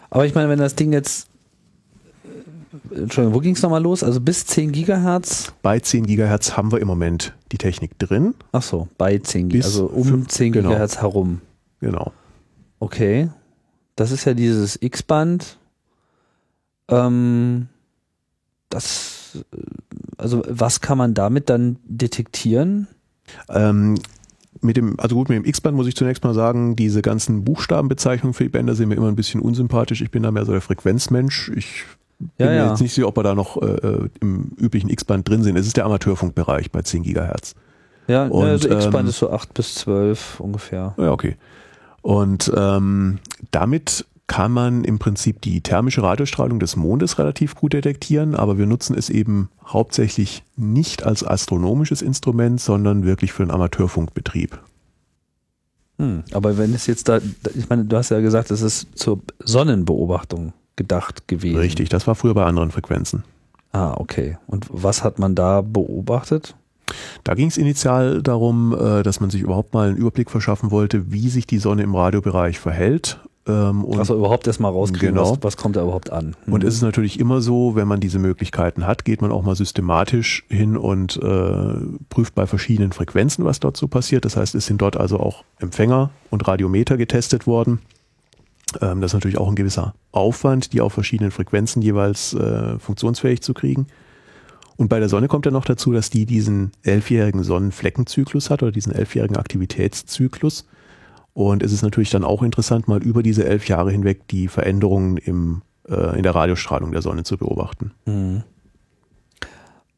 Aber 0.09 0.25
ich 0.25 0.35
meine, 0.35 0.49
wenn 0.49 0.59
das 0.59 0.75
Ding 0.75 0.91
jetzt, 0.91 1.28
Entschuldigung, 2.91 3.33
wo 3.33 3.39
ging 3.39 3.55
es 3.55 3.61
nochmal 3.61 3.81
los? 3.81 4.03
Also 4.03 4.21
bis 4.21 4.45
10 4.45 4.71
Gigahertz? 4.71 5.53
Bei 5.61 5.79
10 5.79 6.05
Gigahertz 6.05 6.55
haben 6.55 6.71
wir 6.71 6.79
im 6.79 6.87
Moment 6.87 7.33
die 7.51 7.57
Technik 7.57 7.97
drin. 7.97 8.35
Ach 8.51 8.61
so, 8.61 8.87
bei 8.97 9.17
10 9.17 9.49
Bis 9.49 9.65
Gigahertz, 9.65 9.65
also 9.75 9.85
um 9.87 10.03
fünf- 10.05 10.27
10 10.27 10.51
genau. 10.53 10.69
Gigahertz 10.69 10.97
herum. 11.01 11.41
Genau. 11.79 12.11
Okay. 12.79 13.29
Das 13.95 14.11
ist 14.11 14.25
ja 14.25 14.33
dieses 14.33 14.81
X-Band. 14.81 15.57
Ähm, 16.89 17.67
das, 18.69 19.43
also 20.17 20.43
was 20.47 20.81
kann 20.81 20.97
man 20.97 21.13
damit 21.13 21.49
dann 21.49 21.77
detektieren? 21.83 22.87
Ähm, 23.49 23.95
mit 24.61 24.77
dem, 24.77 24.99
also 24.99 25.15
gut, 25.15 25.29
mit 25.29 25.37
dem 25.37 25.45
X-Band 25.45 25.75
muss 25.75 25.87
ich 25.87 25.95
zunächst 25.95 26.23
mal 26.23 26.33
sagen, 26.33 26.75
diese 26.75 27.01
ganzen 27.01 27.43
Buchstabenbezeichnungen 27.43 28.33
für 28.33 28.43
die 28.43 28.49
Bänder 28.49 28.75
sind 28.75 28.89
mir 28.89 28.95
immer 28.95 29.07
ein 29.07 29.15
bisschen 29.15 29.41
unsympathisch. 29.41 30.01
Ich 30.01 30.11
bin 30.11 30.23
da 30.23 30.31
mehr 30.31 30.45
so 30.45 30.51
der 30.51 30.61
Frequenzmensch. 30.61 31.51
Ich 31.55 31.83
bin 32.19 32.29
Ja, 32.37 32.45
mir 32.47 32.55
ja. 32.55 32.69
jetzt 32.69 32.81
nicht 32.81 32.93
sicher, 32.93 33.07
ob 33.07 33.17
wir 33.17 33.23
da 33.23 33.33
noch 33.33 33.61
äh, 33.61 34.09
im 34.19 34.51
üblichen 34.57 34.89
X-Band 34.89 35.27
drin 35.27 35.43
sind. 35.43 35.55
Es 35.57 35.67
ist 35.67 35.77
der 35.77 35.85
Amateurfunkbereich 35.85 36.71
bei 36.71 36.81
10 36.81 37.03
Gigahertz. 37.03 37.55
Ja, 38.07 38.25
Und, 38.25 38.45
also 38.45 38.69
X-Band 38.69 39.03
ähm, 39.03 39.09
ist 39.09 39.19
so 39.19 39.31
8 39.31 39.53
bis 39.53 39.75
12 39.75 40.39
ungefähr. 40.39 40.93
Ja, 40.97 41.11
okay. 41.11 41.37
Und 42.01 42.51
ähm, 42.55 43.19
damit 43.51 44.05
kann 44.27 44.51
man 44.51 44.83
im 44.83 44.99
Prinzip 44.99 45.41
die 45.41 45.61
thermische 45.61 46.03
Radiostrahlung 46.03 46.59
des 46.59 46.75
Mondes 46.75 47.17
relativ 47.17 47.55
gut 47.55 47.73
detektieren, 47.73 48.35
aber 48.35 48.57
wir 48.57 48.67
nutzen 48.67 48.95
es 48.95 49.09
eben 49.09 49.49
hauptsächlich 49.65 50.43
nicht 50.55 51.03
als 51.03 51.23
astronomisches 51.23 52.01
Instrument, 52.01 52.61
sondern 52.61 53.05
wirklich 53.05 53.33
für 53.33 53.43
den 53.43 53.51
Amateurfunkbetrieb. 53.51 54.59
Hm. 55.97 56.23
Aber 56.31 56.57
wenn 56.57 56.73
es 56.73 56.85
jetzt 56.85 57.09
da, 57.09 57.19
ich 57.55 57.69
meine, 57.69 57.85
du 57.85 57.97
hast 57.97 58.09
ja 58.09 58.21
gesagt, 58.21 58.51
es 58.51 58.61
ist 58.61 58.87
zur 58.97 59.19
Sonnenbeobachtung 59.39 60.53
gedacht 60.79 61.27
gewesen. 61.27 61.57
Richtig, 61.59 61.89
das 61.89 62.07
war 62.07 62.15
früher 62.15 62.33
bei 62.33 62.45
anderen 62.45 62.71
Frequenzen. 62.71 63.23
Ah, 63.71 63.93
okay. 63.97 64.37
Und 64.47 64.65
was 64.71 65.03
hat 65.03 65.19
man 65.19 65.35
da 65.35 65.61
beobachtet? 65.61 66.55
Da 67.23 67.35
ging 67.35 67.49
es 67.49 67.57
initial 67.57 68.23
darum, 68.23 68.73
äh, 68.75 69.03
dass 69.03 69.19
man 69.19 69.29
sich 69.29 69.41
überhaupt 69.41 69.75
mal 69.75 69.89
einen 69.89 69.97
Überblick 69.97 70.31
verschaffen 70.31 70.71
wollte, 70.71 71.11
wie 71.11 71.29
sich 71.29 71.45
die 71.45 71.59
Sonne 71.59 71.83
im 71.83 71.93
Radiobereich 71.93 72.57
verhält. 72.59 73.19
Ähm, 73.47 73.83
Und 73.83 73.99
Also 73.99 74.15
überhaupt 74.15 74.47
erstmal 74.47 74.71
rauskriegen, 74.71 75.15
Genau. 75.15 75.31
was, 75.31 75.37
was 75.41 75.57
kommt 75.57 75.75
da 75.75 75.83
überhaupt 75.83 76.11
an. 76.11 76.35
Hm. 76.45 76.53
Und 76.53 76.63
es 76.63 76.73
ist 76.75 76.81
natürlich 76.81 77.19
immer 77.19 77.41
so, 77.41 77.75
wenn 77.75 77.87
man 77.87 77.99
diese 77.99 78.17
Möglichkeiten 78.17 78.87
hat, 78.87 79.05
geht 79.05 79.21
man 79.21 79.31
auch 79.31 79.43
mal 79.43 79.55
systematisch 79.55 80.45
hin 80.49 80.75
und 80.77 81.17
äh, 81.21 81.73
prüft 82.09 82.33
bei 82.33 82.47
verschiedenen 82.47 82.91
Frequenzen, 82.91 83.45
was 83.45 83.59
dort 83.59 83.77
so 83.77 83.87
passiert. 83.87 84.25
Das 84.25 84.35
heißt, 84.35 84.55
es 84.55 84.65
sind 84.65 84.81
dort 84.81 84.97
also 84.97 85.19
auch 85.19 85.43
Empfänger 85.59 86.09
und 86.31 86.47
Radiometer 86.47 86.97
getestet 86.97 87.45
worden. 87.45 87.79
Ähm, 88.81 89.01
das 89.01 89.11
ist 89.11 89.15
natürlich 89.15 89.37
auch 89.37 89.49
ein 89.49 89.55
gewisser 89.55 89.93
Aufwand, 90.11 90.73
die 90.73 90.81
auf 90.81 90.93
verschiedenen 90.93 91.31
Frequenzen 91.31 91.81
jeweils 91.81 92.33
äh, 92.33 92.79
funktionsfähig 92.79 93.41
zu 93.41 93.53
kriegen. 93.53 93.87
Und 94.77 94.87
bei 94.87 94.99
der 94.99 95.09
Sonne 95.09 95.27
kommt 95.27 95.45
ja 95.45 95.51
noch 95.51 95.65
dazu, 95.65 95.91
dass 95.91 96.09
die 96.09 96.25
diesen 96.25 96.71
elfjährigen 96.83 97.43
Sonnenfleckenzyklus 97.43 98.49
hat 98.49 98.63
oder 98.63 98.71
diesen 98.71 98.93
elfjährigen 98.93 99.35
Aktivitätszyklus. 99.35 100.65
Und 101.33 101.63
es 101.63 101.73
ist 101.73 101.81
natürlich 101.81 102.09
dann 102.09 102.23
auch 102.23 102.43
interessant, 102.43 102.87
mal 102.87 103.03
über 103.03 103.21
diese 103.21 103.45
elf 103.45 103.67
Jahre 103.67 103.91
hinweg 103.91 104.27
die 104.29 104.47
Veränderungen 104.47 105.17
im, 105.17 105.61
äh, 105.87 106.17
in 106.17 106.23
der 106.23 106.33
Radiostrahlung 106.33 106.91
der 106.91 107.01
Sonne 107.01 107.23
zu 107.23 107.37
beobachten. 107.37 107.91
Mhm. 108.05 108.43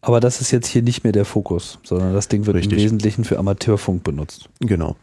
Aber 0.02 0.19
das 0.19 0.41
ist 0.41 0.49
jetzt 0.49 0.68
hier 0.68 0.81
nicht 0.81 1.03
mehr 1.03 1.14
der 1.14 1.26
Fokus, 1.26 1.77
sondern 1.84 2.14
das 2.14 2.27
Ding 2.27 2.48
wird 2.48 2.57
Richtig. 2.57 2.73
im 2.73 2.84
Wesentlichen 2.84 3.23
für 3.23 3.38
Amateurfunk 3.38 4.03
benutzt. 4.03 4.49
Genau. 4.60 4.95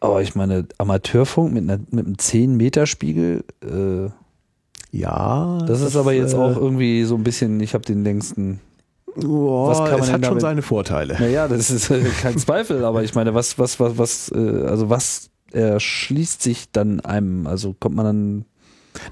Aber 0.00 0.22
ich 0.22 0.34
meine, 0.34 0.66
Amateurfunk 0.78 1.52
mit, 1.54 1.64
einer, 1.64 1.78
mit 1.90 2.06
einem 2.06 2.14
10-Meter-Spiegel, 2.16 3.44
äh, 3.64 4.10
Ja. 4.96 5.58
das 5.66 5.80
ist 5.80 5.96
aber 5.96 6.12
jetzt 6.12 6.34
äh, 6.34 6.36
auch 6.38 6.56
irgendwie 6.56 7.04
so 7.04 7.14
ein 7.16 7.24
bisschen, 7.24 7.60
ich 7.60 7.74
habe 7.74 7.84
den 7.84 8.04
längsten. 8.04 8.60
Oh, 9.26 9.68
was 9.68 9.78
kann 9.78 9.92
man 9.92 10.00
es 10.00 10.06
hat 10.06 10.12
schon 10.12 10.20
damit- 10.22 10.40
seine 10.42 10.62
Vorteile. 10.62 11.16
Naja, 11.18 11.48
das 11.48 11.70
ist 11.70 11.90
äh, 11.90 12.02
kein 12.20 12.36
Zweifel, 12.36 12.84
aber 12.84 13.02
ich 13.02 13.14
meine, 13.14 13.34
was, 13.34 13.58
was, 13.58 13.80
was, 13.80 13.96
was, 13.96 14.30
äh, 14.34 14.64
also 14.66 14.90
was 14.90 15.30
erschließt 15.52 16.42
sich 16.42 16.70
dann 16.72 17.00
einem? 17.00 17.46
Also 17.46 17.74
kommt 17.78 17.96
man 17.96 18.04
dann. 18.04 18.44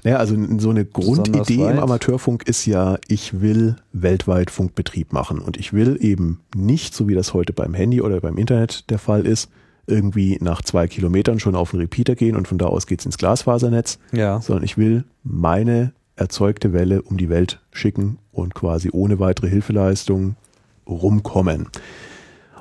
Naja, 0.03 0.17
also 0.17 0.35
so 0.59 0.69
eine 0.71 0.83
Grundidee 0.85 1.59
weit. 1.59 1.73
im 1.75 1.79
Amateurfunk 1.79 2.47
ist 2.47 2.65
ja, 2.65 2.97
ich 3.07 3.41
will 3.41 3.75
weltweit 3.93 4.49
Funkbetrieb 4.51 5.13
machen 5.13 5.39
und 5.39 5.57
ich 5.57 5.73
will 5.73 5.97
eben 5.99 6.41
nicht, 6.55 6.95
so 6.95 7.07
wie 7.07 7.13
das 7.15 7.33
heute 7.35 7.53
beim 7.53 7.73
Handy 7.75 8.01
oder 8.01 8.19
beim 8.19 8.37
Internet 8.37 8.89
der 8.89 8.97
Fall 8.99 9.25
ist, 9.27 9.49
irgendwie 9.87 10.37
nach 10.41 10.61
zwei 10.61 10.87
Kilometern 10.87 11.39
schon 11.39 11.55
auf 11.55 11.71
den 11.71 11.79
Repeater 11.79 12.15
gehen 12.15 12.35
und 12.35 12.47
von 12.47 12.57
da 12.57 12.65
aus 12.65 12.87
geht's 12.87 13.05
ins 13.05 13.17
Glasfasernetz, 13.17 13.99
Ja. 14.11 14.41
sondern 14.41 14.63
ich 14.63 14.77
will 14.77 15.03
meine 15.23 15.93
erzeugte 16.15 16.71
Welle 16.73 17.01
um 17.01 17.17
die 17.17 17.29
Welt 17.29 17.59
schicken 17.71 18.17
und 18.31 18.55
quasi 18.55 18.89
ohne 18.91 19.19
weitere 19.19 19.49
Hilfeleistung 19.49 20.35
rumkommen. 20.87 21.67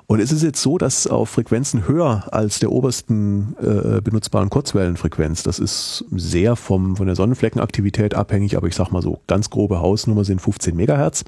Und 0.07 0.21
es 0.21 0.33
ist 0.33 0.43
jetzt 0.43 0.61
so, 0.61 0.77
dass 0.77 1.07
auf 1.07 1.31
Frequenzen 1.31 1.89
höher 1.89 2.25
als 2.33 2.59
der 2.59 2.71
obersten 2.73 3.57
äh, 3.59 4.03
benutzbaren 4.03 4.51
Kurzwellenfrequenz, 4.51 5.43
das 5.45 5.59
ist 5.59 6.05
sehr 6.15 6.57
vom, 6.57 6.97
von 6.97 7.07
der 7.07 7.17
Sonnenfleckenaktivität 7.17 8.15
abhängig, 8.15 8.57
aber 8.59 8.67
ich 8.67 8.75
sag 8.75 8.91
mal 8.93 9.01
so, 9.01 9.21
ganz 9.27 9.49
grobe 9.49 9.81
Hausnummer 9.81 10.25
sind 10.25 10.43
15 10.43 10.77
Megahertz. 10.77 11.25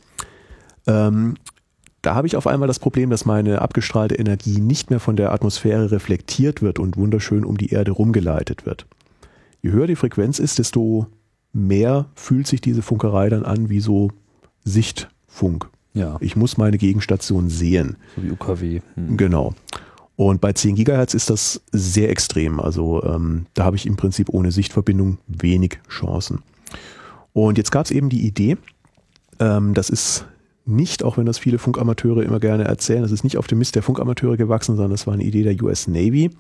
Ähm, 0.87 1.37
da 2.07 2.15
habe 2.15 2.29
ich 2.29 2.37
auf 2.37 2.47
einmal 2.47 2.69
das 2.69 2.79
Problem, 2.79 3.11
dass 3.11 3.25
meine 3.25 3.61
abgestrahlte 3.61 4.15
Energie 4.15 4.61
nicht 4.61 4.91
mehr 4.91 5.01
von 5.01 5.17
der 5.17 5.33
Atmosphäre 5.33 5.91
reflektiert 5.91 6.63
wird 6.63 6.79
und 6.79 6.97
wunderschön 6.97 7.45
um 7.45 7.59
die 7.59 7.71
Erde 7.73 7.91
rumgeleitet 7.91 8.65
wird. 8.65 8.87
Je 9.61 9.73
höher 9.73 9.89
die 9.89 9.97
Frequenz 9.97 10.39
ist, 10.39 10.61
desto 10.61 11.09
mehr 11.53 12.07
fühlt 12.15 12.47
sich 12.47 12.61
diese 12.61 12.83
Funkerei 12.83 13.29
dann 13.29 13.43
an 13.43 13.71
wie 13.71 13.81
so 13.81 14.13
Sichtfunk. 14.63 15.69
Ja, 15.95 16.17
Ich 16.21 16.37
muss 16.37 16.57
meine 16.59 16.79
Gegenstation 16.79 17.49
sehen. 17.49 17.97
so 18.15 18.23
wie 18.23 18.31
UKW. 18.31 18.81
Hm. 18.95 19.17
Genau. 19.17 19.55
Und 20.15 20.41
bei 20.41 20.53
10 20.53 20.77
Gigahertz 20.77 21.13
ist 21.13 21.29
das 21.29 21.61
sehr 21.73 22.09
extrem. 22.11 22.61
Also 22.61 23.03
ähm, 23.03 23.47
da 23.55 23.65
habe 23.65 23.75
ich 23.75 23.85
im 23.85 23.97
Prinzip 23.97 24.29
ohne 24.29 24.53
Sichtverbindung 24.53 25.19
wenig 25.27 25.81
Chancen. 25.89 26.45
Und 27.33 27.59
jetzt 27.59 27.73
gab 27.73 27.87
es 27.87 27.91
eben 27.91 28.11
die 28.11 28.25
Idee, 28.27 28.59
ähm, 29.41 29.75
das 29.75 29.91
ist 29.91 30.25
nicht, 30.67 31.03
auch 31.03 31.17
wenn 31.17 31.27
das 31.27 31.39
viele 31.39 31.59
Funkamateure 31.59 32.23
immer 32.23 32.41
gerne 32.41 32.65
erzählen, 32.65 33.03
das 33.03 33.13
ist 33.13 33.25
nicht 33.25 33.39
auf 33.39 33.47
dem 33.47 33.59
Mist 33.59 33.75
der 33.75 33.83
Funkamateure 33.83 34.37
gewachsen, 34.37 34.77
sondern 34.77 34.91
das 34.91 35.07
war 35.07 35.15
eine 35.15 35.25
Idee 35.25 35.43
der 35.43 35.63
US 35.63 35.87
Navy 35.87 36.31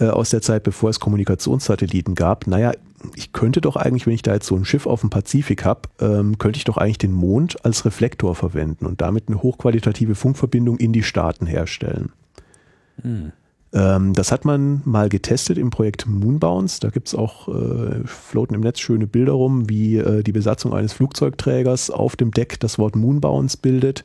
äh, 0.00 0.06
aus 0.06 0.30
der 0.30 0.42
Zeit, 0.42 0.62
bevor 0.62 0.90
es 0.90 1.00
Kommunikationssatelliten 1.00 2.14
gab. 2.14 2.46
Naja, 2.46 2.72
ich 3.14 3.32
könnte 3.32 3.60
doch 3.60 3.76
eigentlich, 3.76 4.06
wenn 4.06 4.14
ich 4.14 4.22
da 4.22 4.34
jetzt 4.34 4.46
so 4.46 4.56
ein 4.56 4.64
Schiff 4.64 4.86
auf 4.86 5.00
dem 5.00 5.10
Pazifik 5.10 5.64
habe, 5.64 5.88
ähm, 6.00 6.38
könnte 6.38 6.56
ich 6.56 6.64
doch 6.64 6.76
eigentlich 6.76 6.98
den 6.98 7.12
Mond 7.12 7.64
als 7.64 7.84
Reflektor 7.84 8.34
verwenden 8.34 8.86
und 8.86 9.00
damit 9.00 9.24
eine 9.28 9.42
hochqualitative 9.42 10.14
Funkverbindung 10.14 10.78
in 10.78 10.92
die 10.92 11.02
Staaten 11.02 11.46
herstellen. 11.46 12.12
Hm. 13.02 13.32
Ähm, 13.74 14.12
das 14.12 14.32
hat 14.32 14.44
man 14.44 14.82
mal 14.84 15.08
getestet 15.08 15.56
im 15.56 15.70
Projekt 15.70 16.06
Moonbounce. 16.06 16.80
Da 16.80 16.90
gibt's 16.90 17.14
auch, 17.14 17.48
äh, 17.48 18.04
floaten 18.04 18.54
im 18.54 18.60
Netz 18.60 18.80
schöne 18.80 19.06
Bilder 19.06 19.32
rum, 19.32 19.68
wie 19.68 19.96
äh, 19.96 20.22
die 20.22 20.32
Besatzung 20.32 20.74
eines 20.74 20.92
Flugzeugträgers 20.92 21.90
auf 21.90 22.16
dem 22.16 22.32
Deck 22.32 22.60
das 22.60 22.78
Wort 22.78 22.96
Moonbounce 22.96 23.56
bildet. 23.56 24.04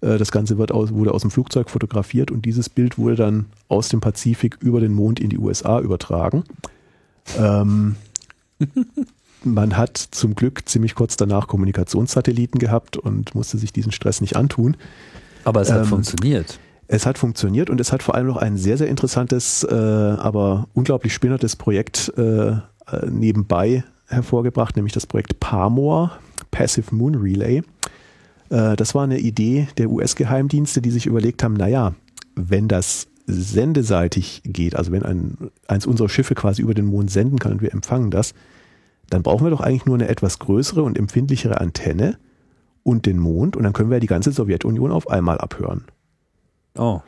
Äh, 0.00 0.16
das 0.16 0.32
Ganze 0.32 0.56
wird 0.56 0.72
aus, 0.72 0.92
wurde 0.92 1.12
aus 1.12 1.20
dem 1.20 1.30
Flugzeug 1.30 1.68
fotografiert 1.68 2.30
und 2.30 2.46
dieses 2.46 2.68
Bild 2.68 2.96
wurde 2.96 3.16
dann 3.16 3.46
aus 3.68 3.88
dem 3.88 4.00
Pazifik 4.00 4.58
über 4.60 4.80
den 4.80 4.94
Mond 4.94 5.20
in 5.20 5.28
die 5.28 5.38
USA 5.38 5.80
übertragen. 5.80 6.44
Ähm, 7.38 7.96
man 9.44 9.76
hat 9.76 9.98
zum 9.98 10.34
Glück 10.34 10.66
ziemlich 10.66 10.94
kurz 10.94 11.18
danach 11.18 11.46
Kommunikationssatelliten 11.46 12.58
gehabt 12.58 12.96
und 12.96 13.34
musste 13.34 13.58
sich 13.58 13.72
diesen 13.72 13.92
Stress 13.92 14.22
nicht 14.22 14.36
antun. 14.36 14.76
Aber 15.44 15.60
es 15.60 15.70
hat 15.70 15.82
Ähm, 15.82 15.88
funktioniert. 15.88 16.58
Es 16.86 17.06
hat 17.06 17.18
funktioniert 17.18 17.70
und 17.70 17.80
es 17.80 17.92
hat 17.92 18.02
vor 18.02 18.14
allem 18.14 18.26
noch 18.26 18.36
ein 18.36 18.56
sehr, 18.56 18.76
sehr 18.76 18.88
interessantes, 18.88 19.64
äh, 19.64 19.74
aber 19.74 20.68
unglaublich 20.74 21.14
spinnertes 21.14 21.56
Projekt 21.56 22.12
äh, 22.16 22.50
äh, 22.50 22.60
nebenbei 23.08 23.84
hervorgebracht, 24.06 24.76
nämlich 24.76 24.92
das 24.92 25.06
Projekt 25.06 25.40
PAMOR, 25.40 26.18
Passive 26.50 26.94
Moon 26.94 27.14
Relay. 27.14 27.62
Äh, 28.50 28.76
das 28.76 28.94
war 28.94 29.04
eine 29.04 29.18
Idee 29.18 29.68
der 29.78 29.90
US-Geheimdienste, 29.90 30.82
die 30.82 30.90
sich 30.90 31.06
überlegt 31.06 31.42
haben, 31.42 31.54
naja, 31.54 31.94
wenn 32.34 32.68
das 32.68 33.08
sendeseitig 33.26 34.42
geht, 34.44 34.76
also 34.76 34.92
wenn 34.92 35.02
ein, 35.02 35.50
eins 35.66 35.86
unserer 35.86 36.10
Schiffe 36.10 36.34
quasi 36.34 36.60
über 36.60 36.74
den 36.74 36.84
Mond 36.84 37.10
senden 37.10 37.38
kann 37.38 37.52
und 37.52 37.62
wir 37.62 37.72
empfangen 37.72 38.10
das, 38.10 38.34
dann 39.08 39.22
brauchen 39.22 39.46
wir 39.46 39.50
doch 39.50 39.60
eigentlich 39.60 39.86
nur 39.86 39.96
eine 39.96 40.08
etwas 40.08 40.38
größere 40.38 40.82
und 40.82 40.98
empfindlichere 40.98 41.60
Antenne 41.60 42.18
und 42.82 43.06
den 43.06 43.18
Mond 43.18 43.56
und 43.56 43.62
dann 43.62 43.72
können 43.72 43.88
wir 43.90 43.96
ja 43.96 44.00
die 44.00 44.06
ganze 44.06 44.32
Sowjetunion 44.32 44.92
auf 44.92 45.08
einmal 45.08 45.38
abhören. 45.38 45.84
Oh. 46.76 47.00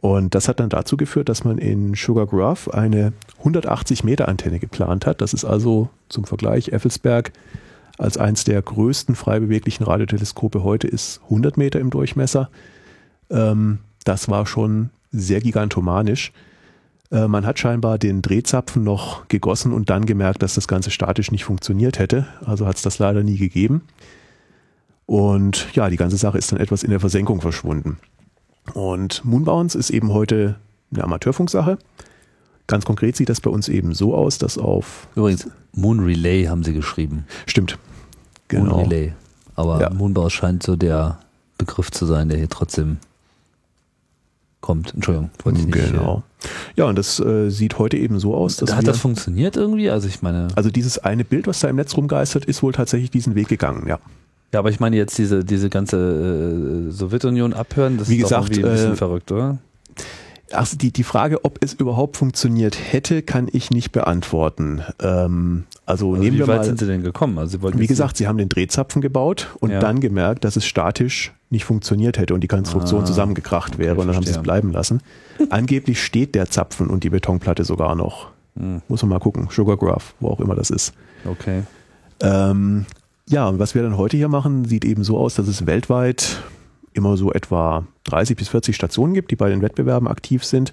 Und 0.00 0.34
das 0.34 0.46
hat 0.48 0.60
dann 0.60 0.68
dazu 0.68 0.96
geführt, 0.96 1.28
dass 1.28 1.42
man 1.42 1.58
in 1.58 1.94
Sugar 1.94 2.26
Grove 2.26 2.72
eine 2.72 3.12
180 3.38 4.04
Meter 4.04 4.28
Antenne 4.28 4.60
geplant 4.60 5.06
hat. 5.06 5.20
Das 5.20 5.34
ist 5.34 5.44
also 5.44 5.88
zum 6.08 6.24
Vergleich 6.24 6.68
Effelsberg 6.68 7.32
als 7.98 8.16
eins 8.16 8.44
der 8.44 8.62
größten 8.62 9.16
frei 9.16 9.40
beweglichen 9.40 9.84
Radioteleskope 9.84 10.62
heute 10.62 10.86
ist 10.86 11.20
100 11.24 11.56
Meter 11.56 11.80
im 11.80 11.90
Durchmesser. 11.90 12.48
Ähm, 13.28 13.80
das 14.04 14.28
war 14.28 14.46
schon 14.46 14.90
sehr 15.10 15.40
gigantomanisch. 15.40 16.32
Äh, 17.10 17.26
man 17.26 17.44
hat 17.44 17.58
scheinbar 17.58 17.98
den 17.98 18.22
Drehzapfen 18.22 18.84
noch 18.84 19.26
gegossen 19.26 19.72
und 19.72 19.90
dann 19.90 20.06
gemerkt, 20.06 20.42
dass 20.42 20.54
das 20.54 20.68
Ganze 20.68 20.92
statisch 20.92 21.32
nicht 21.32 21.44
funktioniert 21.44 21.98
hätte. 21.98 22.28
Also 22.44 22.66
hat 22.66 22.76
es 22.76 22.82
das 22.82 23.00
leider 23.00 23.24
nie 23.24 23.36
gegeben. 23.36 23.82
Und 25.06 25.74
ja, 25.74 25.90
die 25.90 25.96
ganze 25.96 26.18
Sache 26.18 26.38
ist 26.38 26.52
dann 26.52 26.60
etwas 26.60 26.84
in 26.84 26.90
der 26.90 27.00
Versenkung 27.00 27.40
verschwunden. 27.40 27.98
Und 28.74 29.24
Moonbounce 29.24 29.74
ist 29.78 29.90
eben 29.90 30.12
heute 30.12 30.56
eine 30.92 31.04
Amateurfunksache. 31.04 31.78
Ganz 32.66 32.84
konkret 32.84 33.16
sieht 33.16 33.28
das 33.28 33.40
bei 33.40 33.50
uns 33.50 33.68
eben 33.68 33.94
so 33.94 34.14
aus, 34.14 34.38
dass 34.38 34.58
auf, 34.58 35.08
Übrigens, 35.14 35.48
Moon 35.72 36.00
Relay 36.00 36.44
haben 36.46 36.62
sie 36.64 36.74
geschrieben. 36.74 37.24
stimmt, 37.46 37.78
Moon 38.52 38.64
genau, 38.64 38.80
Relay. 38.82 39.12
Aber 39.54 39.80
Ja. 39.80 39.90
Moonbau 39.90 40.28
scheint 40.28 40.62
so 40.62 40.76
der 40.76 41.18
Begriff 41.56 41.90
zu 41.90 42.04
sein, 42.06 42.28
der 42.28 42.38
hier 42.38 42.48
trotzdem 42.48 42.98
kommt. 44.60 44.94
Entschuldigung, 44.94 45.30
wollte 45.44 45.60
ich 45.60 45.66
nicht. 45.66 45.90
genau. 45.92 46.22
Ja, 46.76 46.84
und 46.84 46.96
das 46.96 47.18
äh, 47.20 47.48
sieht 47.50 47.78
heute 47.78 47.96
eben 47.96 48.20
so 48.20 48.34
aus, 48.34 48.60
Äh, 48.60 48.66
dass 48.66 48.76
hat 48.76 48.86
das 48.86 48.98
funktioniert 48.98 49.56
irgendwie? 49.56 49.90
Also 49.90 50.06
ich 50.08 50.22
meine, 50.22 50.48
also 50.54 50.70
dieses 50.70 50.98
eine 50.98 51.24
Bild, 51.24 51.46
was 51.46 51.60
da 51.60 51.68
im 51.68 51.76
Netz 51.76 51.96
rumgeistert, 51.96 52.44
ist 52.44 52.62
wohl 52.62 52.72
tatsächlich 52.72 53.10
diesen 53.10 53.34
Weg 53.34 53.48
gegangen, 53.48 53.86
ja. 53.88 53.98
Ja, 54.52 54.58
aber 54.60 54.70
ich 54.70 54.80
meine 54.80 54.96
jetzt 54.96 55.18
diese, 55.18 55.44
diese 55.44 55.68
ganze 55.70 56.88
äh, 56.88 56.90
Sowjetunion 56.90 57.52
abhören, 57.52 57.98
das 57.98 58.08
Wie 58.08 58.16
ist 58.16 58.30
doch 58.30 58.40
gesagt, 58.40 58.50
irgendwie 58.56 58.64
ein 58.68 58.72
bisschen 58.74 58.92
äh, 58.92 58.96
verrückt, 58.96 59.32
oder? 59.32 59.58
Also 60.50 60.78
die, 60.78 60.90
die 60.92 61.02
Frage, 61.04 61.44
ob 61.44 61.58
es 61.62 61.74
überhaupt 61.74 62.16
funktioniert 62.16 62.78
hätte, 62.92 63.20
kann 63.20 63.48
ich 63.52 63.70
nicht 63.70 63.92
beantworten. 63.92 64.80
Ähm, 64.98 65.64
also, 65.84 66.12
Also 66.12 66.22
nehmen 66.22 66.36
wie 66.36 66.38
wir 66.40 66.46
weit 66.48 66.58
mal, 66.58 66.64
sind 66.64 66.78
sie 66.78 66.86
denn 66.86 67.02
gekommen? 67.02 67.36
Also 67.36 67.58
sie 67.58 67.62
wollten 67.62 67.78
wie 67.78 67.86
gesagt, 67.86 68.16
sie 68.16 68.26
haben 68.26 68.38
den 68.38 68.48
Drehzapfen 68.48 69.02
gebaut 69.02 69.48
und 69.60 69.70
Ja. 69.70 69.78
dann 69.80 70.00
gemerkt, 70.00 70.44
dass 70.44 70.56
es 70.56 70.64
statisch 70.64 71.34
nicht 71.50 71.66
funktioniert 71.66 72.16
hätte 72.16 72.32
und 72.32 72.40
die 72.40 72.48
Konstruktion 72.48 73.02
Ah, 73.02 73.04
zusammengekracht 73.04 73.76
wäre 73.76 73.92
okay, 73.92 74.00
und 74.00 74.06
dann 74.06 74.16
haben 74.16 74.22
sie 74.22 74.30
es 74.30 74.36
verstehe. 74.36 74.42
bleiben 74.54 74.72
lassen. 74.72 75.02
Angeblich 75.50 76.02
steht 76.02 76.34
der 76.34 76.48
Zapfen 76.48 76.86
und 76.88 77.04
die 77.04 77.10
Betonplatte 77.10 77.64
sogar 77.64 77.94
noch. 77.94 78.28
Hm, 78.56 78.80
Muss 78.88 79.02
man 79.02 79.10
mal 79.10 79.18
gucken. 79.20 79.48
Sugar 79.50 79.76
Graph, 79.76 80.14
wo 80.20 80.28
auch 80.30 80.40
immer 80.40 80.54
das 80.54 80.70
ist. 80.70 80.94
okay. 81.26 81.64
Ähm, 82.22 82.86
ja, 83.28 83.46
und 83.48 83.58
was 83.58 83.74
wir 83.74 83.82
dann 83.82 83.96
heute 83.96 84.16
hier 84.16 84.28
machen, 84.28 84.64
sieht 84.64 84.84
eben 84.84 85.04
so 85.04 85.18
aus, 85.18 85.34
dass 85.34 85.48
es 85.48 85.66
weltweit 85.66 86.42
immer 86.94 87.16
so 87.16 87.32
etwa 87.32 87.86
30 88.04 88.36
bis 88.36 88.48
40 88.48 88.74
Stationen 88.74 89.14
gibt, 89.14 89.30
die 89.30 89.36
bei 89.36 89.50
den 89.50 89.62
Wettbewerben 89.62 90.08
aktiv 90.08 90.44
sind, 90.44 90.72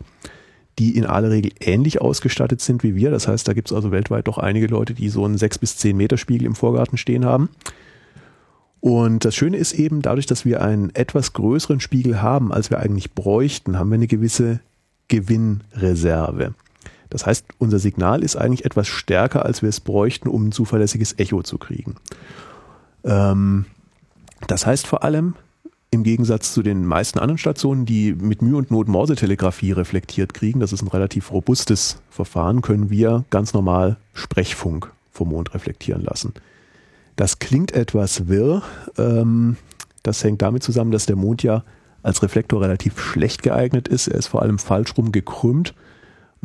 die 0.79 0.97
in 0.97 1.05
aller 1.05 1.29
Regel 1.29 1.51
ähnlich 1.59 2.01
ausgestattet 2.01 2.61
sind 2.61 2.83
wie 2.83 2.95
wir. 2.95 3.11
Das 3.11 3.27
heißt, 3.27 3.47
da 3.47 3.53
gibt 3.53 3.69
es 3.69 3.75
also 3.75 3.91
weltweit 3.91 4.27
doch 4.27 4.37
einige 4.37 4.67
Leute, 4.67 4.93
die 4.93 5.09
so 5.09 5.25
einen 5.25 5.37
6 5.37 5.59
bis 5.59 5.77
10 5.77 5.97
Meter 5.97 6.17
Spiegel 6.17 6.45
im 6.45 6.55
Vorgarten 6.55 6.97
stehen 6.97 7.25
haben. 7.25 7.49
Und 8.79 9.25
das 9.25 9.35
Schöne 9.35 9.57
ist 9.57 9.73
eben, 9.73 10.01
dadurch, 10.01 10.25
dass 10.25 10.45
wir 10.45 10.61
einen 10.61 10.93
etwas 10.93 11.33
größeren 11.33 11.79
Spiegel 11.79 12.21
haben, 12.21 12.53
als 12.53 12.69
wir 12.69 12.79
eigentlich 12.79 13.13
bräuchten, 13.13 13.77
haben 13.77 13.89
wir 13.89 13.95
eine 13.95 14.07
gewisse 14.07 14.59
Gewinnreserve. 15.07 16.53
Das 17.09 17.25
heißt, 17.25 17.45
unser 17.57 17.79
Signal 17.79 18.23
ist 18.23 18.35
eigentlich 18.35 18.65
etwas 18.65 18.87
stärker, 18.87 19.45
als 19.45 19.61
wir 19.61 19.69
es 19.69 19.79
bräuchten, 19.79 20.27
um 20.27 20.47
ein 20.47 20.51
zuverlässiges 20.51 21.17
Echo 21.17 21.43
zu 21.43 21.57
kriegen. 21.57 21.95
Ähm, 23.05 23.65
das 24.47 24.65
heißt 24.65 24.87
vor 24.87 25.03
allem, 25.03 25.35
im 25.91 26.03
Gegensatz 26.03 26.53
zu 26.53 26.61
den 26.61 26.85
meisten 26.85 27.19
anderen 27.19 27.37
Stationen, 27.37 27.85
die 27.85 28.13
mit 28.13 28.41
Mühe 28.41 28.57
und 28.57 28.69
Not 28.69 28.87
Morsetelegrafie 28.87 29.71
reflektiert 29.71 30.33
kriegen, 30.33 30.59
das 30.59 30.73
ist 30.73 30.81
ein 30.81 30.89
relativ 30.89 31.31
robustes 31.31 32.01
Verfahren, 32.09 32.61
können 32.61 32.89
wir 32.89 33.23
ganz 33.29 33.53
normal 33.53 33.97
Sprechfunk 34.13 34.91
vom 35.11 35.29
Mond 35.29 35.53
reflektieren 35.53 36.03
lassen. 36.03 36.33
Das 37.15 37.39
klingt 37.39 37.71
etwas 37.71 38.27
wirr. 38.27 38.61
Ähm, 38.97 39.55
das 40.03 40.23
hängt 40.23 40.41
damit 40.41 40.63
zusammen, 40.63 40.91
dass 40.91 41.05
der 41.05 41.15
Mond 41.15 41.43
ja 41.43 41.63
als 42.03 42.21
Reflektor 42.21 42.61
relativ 42.61 42.99
schlecht 42.99 43.41
geeignet 43.41 43.87
ist. 43.87 44.07
Er 44.07 44.19
ist 44.19 44.27
vor 44.27 44.41
allem 44.41 44.59
falsch 44.59 44.97
rum 44.97 45.11
gekrümmt. 45.11 45.73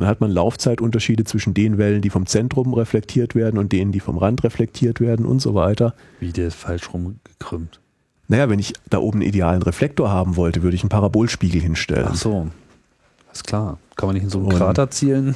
Dann 0.01 0.09
hat 0.09 0.21
man 0.21 0.31
Laufzeitunterschiede 0.31 1.25
zwischen 1.25 1.55
den 1.55 1.79
Wellen, 1.79 2.03
die 2.03 2.11
vom 2.11 2.27
Zentrum 2.27 2.75
reflektiert 2.75 3.35
werden 3.35 3.59
und 3.59 3.73
denen, 3.73 3.93
die 3.93 4.01
vom 4.01 4.19
Rand 4.19 4.45
reflektiert 4.45 5.01
werden 5.01 5.27
und 5.27 5.41
so 5.41 5.55
weiter. 5.55 5.95
Wie 6.19 6.33
der 6.33 6.49
ist 6.49 6.57
falsch 6.57 6.93
rum 6.93 7.21
gekrümmt. 7.25 7.81
Naja, 8.29 8.49
wenn 8.49 8.59
ich 8.59 8.75
da 8.89 8.99
oben 8.99 9.19
einen 9.19 9.29
idealen 9.29 9.63
Reflektor 9.63 10.11
haben 10.11 10.37
wollte, 10.37 10.63
würde 10.63 10.77
ich 10.77 10.83
einen 10.83 10.89
Parabolspiegel 10.89 11.61
hinstellen. 11.61 12.09
Ach 12.11 12.15
so. 12.15 12.47
Ist 13.33 13.47
klar. 13.47 13.79
Kann 13.97 14.07
man 14.07 14.15
nicht 14.15 14.25
in 14.25 14.31
so 14.31 14.39
einen 14.39 14.49
Krater 14.49 14.91
zielen? 14.91 15.35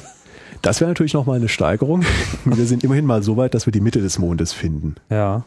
Das 0.61 0.79
wäre 0.79 0.89
natürlich 0.89 1.13
nochmal 1.13 1.37
eine 1.37 1.49
Steigerung. 1.49 2.03
Wir 2.45 2.65
sind 2.65 2.83
immerhin 2.83 3.05
mal 3.05 3.21
so 3.21 3.37
weit, 3.37 3.53
dass 3.53 3.65
wir 3.65 3.71
die 3.71 3.81
Mitte 3.81 4.01
des 4.01 4.17
Mondes 4.17 4.53
finden. 4.53 4.95
Ja. 5.09 5.43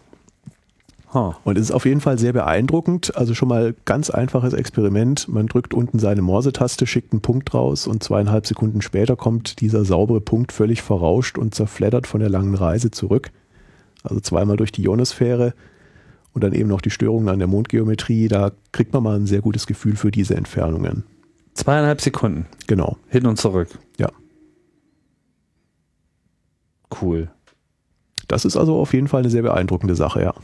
Huh. 1.12 1.32
Und 1.44 1.56
es 1.56 1.64
ist 1.64 1.70
auf 1.70 1.86
jeden 1.86 2.01
Fall 2.01 2.18
sehr 2.18 2.35
beeindruckend. 2.35 3.16
Also 3.16 3.35
schon 3.35 3.48
mal 3.48 3.74
ganz 3.86 4.10
einfaches 4.10 4.52
Experiment. 4.52 5.26
Man 5.28 5.47
drückt 5.47 5.72
unten 5.72 5.98
seine 5.98 6.20
Morse-Taste, 6.20 6.86
schickt 6.86 7.12
einen 7.12 7.22
Punkt 7.22 7.55
raus 7.55 7.86
und 7.86 8.02
zweieinhalb 8.02 8.47
Sekunden 8.47 8.82
später 8.82 9.16
kommt 9.16 9.60
dieser 9.60 9.85
saubere 9.85 10.20
Punkt 10.20 10.52
völlig 10.52 10.82
verrauscht 10.82 11.39
und 11.39 11.55
zerfleddert 11.55 12.06
von 12.06 12.20
der 12.20 12.28
langen 12.28 12.55
Reise 12.55 12.90
zurück. 12.90 13.30
Also 14.02 14.20
zweimal 14.20 14.56
durch 14.56 14.70
die 14.70 14.82
Ionosphäre 14.82 15.55
und 16.35 16.44
dann 16.44 16.52
eben 16.52 16.68
noch 16.68 16.82
die 16.82 16.90
Störungen 16.90 17.28
an 17.30 17.39
der 17.39 17.48
Mondgeometrie. 17.48 18.28
Da 18.28 18.52
kriegt 18.72 18.93
man 18.93 19.02
mal 19.02 19.16
ein 19.16 19.26
sehr 19.26 19.40
gutes 19.40 19.66
Gefühl 19.66 19.97
für 19.97 20.10
diese 20.10 20.36
Entfernungen. 20.36 21.05
Zweieinhalb 21.55 22.01
Sekunden. 22.01 22.47
Genau. 22.66 22.98
Hin 23.09 23.26
und 23.26 23.39
zurück. 23.39 23.68
Ja. 23.97 24.10
Cool. 27.01 27.30
Das 28.28 28.44
ist 28.44 28.56
also 28.56 28.76
auf 28.76 28.93
jeden 28.93 29.09
Fall 29.09 29.20
eine 29.20 29.30
sehr 29.30 29.43
beeindruckende 29.43 29.94
Sache, 29.94 30.22
ja. 30.22 30.35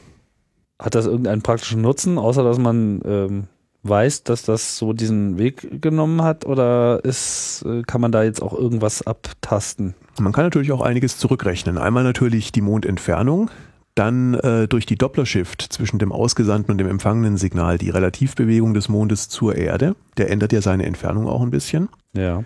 Hat 0.78 0.94
das 0.94 1.06
irgendeinen 1.06 1.42
praktischen 1.42 1.80
Nutzen, 1.80 2.18
außer 2.18 2.42
dass 2.42 2.58
man 2.58 3.00
ähm, 3.04 3.44
weiß, 3.84 4.24
dass 4.24 4.42
das 4.42 4.76
so 4.76 4.92
diesen 4.92 5.38
Weg 5.38 5.80
genommen 5.80 6.22
hat? 6.22 6.46
Oder 6.46 7.04
ist, 7.04 7.64
äh, 7.66 7.82
kann 7.82 8.00
man 8.00 8.12
da 8.12 8.24
jetzt 8.24 8.42
auch 8.42 8.52
irgendwas 8.52 9.06
abtasten? 9.06 9.94
Man 10.18 10.32
kann 10.32 10.44
natürlich 10.44 10.72
auch 10.72 10.80
einiges 10.80 11.18
zurückrechnen. 11.18 11.78
Einmal 11.78 12.02
natürlich 12.02 12.50
die 12.50 12.60
Mondentfernung, 12.60 13.50
dann 13.94 14.34
äh, 14.34 14.66
durch 14.66 14.86
die 14.86 14.96
Dopplershift 14.96 15.62
zwischen 15.62 15.98
dem 15.98 16.10
ausgesandten 16.10 16.72
und 16.72 16.78
dem 16.78 16.88
empfangenen 16.88 17.36
Signal 17.36 17.78
die 17.78 17.90
Relativbewegung 17.90 18.74
des 18.74 18.88
Mondes 18.88 19.28
zur 19.28 19.54
Erde. 19.54 19.94
Der 20.16 20.30
ändert 20.30 20.52
ja 20.52 20.60
seine 20.60 20.86
Entfernung 20.86 21.28
auch 21.28 21.42
ein 21.42 21.50
bisschen. 21.50 21.88
Ja. 22.16 22.42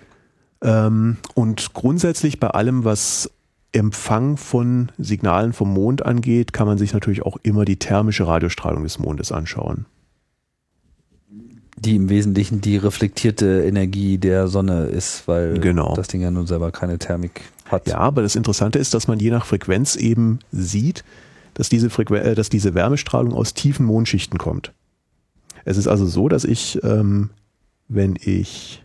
Ähm, 0.62 1.16
und 1.34 1.72
grundsätzlich 1.72 2.40
bei 2.40 2.48
allem, 2.48 2.84
was 2.84 3.30
Empfang 3.72 4.36
von 4.36 4.90
Signalen 4.96 5.52
vom 5.52 5.72
Mond 5.72 6.04
angeht, 6.04 6.52
kann 6.52 6.66
man 6.66 6.78
sich 6.78 6.92
natürlich 6.94 7.22
auch 7.22 7.36
immer 7.42 7.64
die 7.64 7.78
thermische 7.78 8.26
Radiostrahlung 8.26 8.82
des 8.82 8.98
Mondes 8.98 9.30
anschauen. 9.30 9.86
Die 11.76 11.94
im 11.94 12.08
Wesentlichen 12.08 12.60
die 12.60 12.76
reflektierte 12.76 13.64
Energie 13.64 14.18
der 14.18 14.48
Sonne 14.48 14.86
ist, 14.86 15.28
weil 15.28 15.60
genau. 15.60 15.94
das 15.94 16.08
Ding 16.08 16.20
ja 16.20 16.30
nun 16.30 16.46
selber 16.46 16.72
keine 16.72 16.98
Thermik 16.98 17.42
hat. 17.66 17.86
Ja, 17.86 17.98
aber 17.98 18.22
das 18.22 18.36
Interessante 18.36 18.78
ist, 18.78 18.94
dass 18.94 19.06
man 19.06 19.20
je 19.20 19.30
nach 19.30 19.46
Frequenz 19.46 19.94
eben 19.94 20.40
sieht, 20.50 21.04
dass 21.54 21.68
diese, 21.68 21.90
Frequ 21.90 22.14
äh, 22.14 22.34
dass 22.34 22.48
diese 22.48 22.74
Wärmestrahlung 22.74 23.32
aus 23.32 23.54
tiefen 23.54 23.86
Mondschichten 23.86 24.38
kommt. 24.38 24.72
Es 25.64 25.76
ist 25.76 25.86
also 25.86 26.06
so, 26.06 26.28
dass 26.28 26.44
ich, 26.44 26.82
ähm, 26.82 27.30
wenn 27.88 28.16
ich 28.20 28.82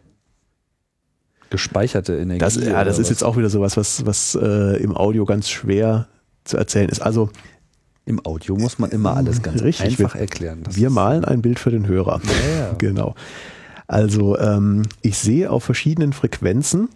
gespeicherte 1.53 2.17
Energie. 2.17 2.39
Das, 2.39 2.55
ja, 2.55 2.84
das 2.84 2.97
ist 2.97 3.03
was? 3.03 3.09
jetzt 3.11 3.23
auch 3.23 3.38
wieder 3.38 3.49
sowas, 3.49 3.77
was, 3.77 4.07
was 4.07 4.34
äh, 4.34 4.81
im 4.81 4.97
Audio 4.97 5.23
ganz 5.23 5.49
schwer 5.49 6.07
zu 6.45 6.57
erzählen 6.57 6.89
ist. 6.89 6.99
Also 6.99 7.30
im 8.05 8.25
Audio 8.25 8.57
muss 8.57 8.80
man 8.80 8.89
immer 8.89 9.15
alles 9.15 9.43
ganz 9.43 9.61
richtig, 9.61 9.85
einfach 9.85 10.15
erklären. 10.15 10.63
Wir 10.67 10.89
malen 10.89 11.23
ein 11.23 11.43
Bild 11.43 11.59
für 11.59 11.69
den 11.69 11.88
Hörer. 11.88 12.21
Ja, 12.25 12.59
ja. 12.59 12.73
Genau. 12.80 13.13
Also 13.85 14.35
ähm, 14.39 14.81
ich 15.03 15.19
sehe 15.19 15.51
auf 15.51 15.63
verschiedenen 15.63 16.11
Frequenzen 16.11 16.89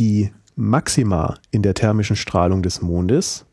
die 0.00 0.32
Maxima 0.56 1.36
in 1.52 1.62
der 1.62 1.74
thermischen 1.74 2.16
Strahlung 2.16 2.62
des 2.62 2.82
Mondes 2.82 3.44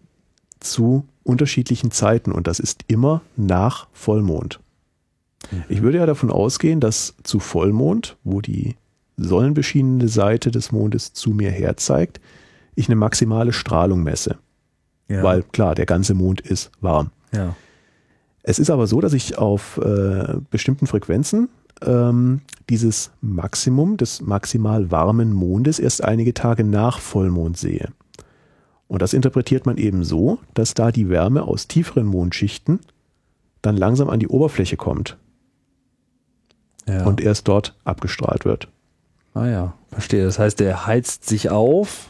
zu 0.60 1.06
unterschiedlichen 1.22 1.92
Zeiten 1.92 2.32
und 2.32 2.48
das 2.48 2.60
ist 2.60 2.86
immer 2.88 3.22
nach 3.38 3.88
Vollmond. 3.94 4.60
Mhm. 5.52 5.64
Ich 5.70 5.84
würde 5.84 6.00
ja 6.00 6.08
davon 6.08 6.32
ausgehen, 6.32 6.80
dass 6.80 7.14
zu 7.22 7.40
Vollmond, 7.40 8.18
wo 8.24 8.42
die 8.42 8.78
sonnenbeschienene 9.18 10.08
Seite 10.08 10.52
des 10.52 10.72
Mondes 10.72 11.14
zu 11.14 11.32
mir 11.32 11.52
her 11.52 11.78
zeigt, 11.78 12.20
ich 12.76 12.88
eine 12.88 12.96
maximale 12.96 13.54
Strahlung 13.54 14.04
messe. 14.04 14.38
Ja. 15.08 15.24
Weil 15.24 15.44
klar, 15.44 15.76
der 15.76 15.86
ganze 15.86 16.14
Mond 16.14 16.42
ist 16.42 16.72
warm. 16.82 17.12
Ja. 17.34 17.56
Es 18.42 18.60
ist 18.60 18.70
aber 18.70 18.88
so, 18.88 19.00
dass 19.00 19.14
ich 19.14 19.38
auf 19.38 19.78
äh, 19.78 20.36
bestimmten 20.50 20.88
Frequenzen 20.88 21.50
ähm, 21.82 22.42
dieses 22.70 23.12
Maximum 23.22 23.98
des 23.98 24.22
maximal 24.22 24.92
warmen 24.92 25.34
Mondes 25.34 25.80
erst 25.80 26.04
einige 26.04 26.34
Tage 26.34 26.64
nach 26.64 27.00
Vollmond 27.00 27.58
sehe. 27.58 27.90
Und 28.88 29.02
das 29.02 29.14
interpretiert 29.14 29.66
man 29.66 29.78
eben 29.78 30.04
so, 30.04 30.40
dass 30.54 30.74
da 30.74 30.92
die 30.92 31.10
Wärme 31.10 31.44
aus 31.44 31.68
tieferen 31.68 32.06
Mondschichten 32.06 32.80
dann 33.62 33.78
langsam 33.78 34.10
an 34.10 34.20
die 34.20 34.28
Oberfläche 34.28 34.78
kommt 34.78 35.18
ja. 36.88 37.06
und 37.06 37.22
erst 37.22 37.48
dort 37.48 37.76
abgestrahlt 37.86 38.46
wird. 38.46 38.68
Ah 39.34 39.48
ja, 39.48 39.74
verstehe. 39.90 40.26
Das 40.26 40.38
heißt, 40.40 40.60
der 40.60 40.86
heizt 40.86 41.28
sich 41.28 41.50
auf 41.50 42.10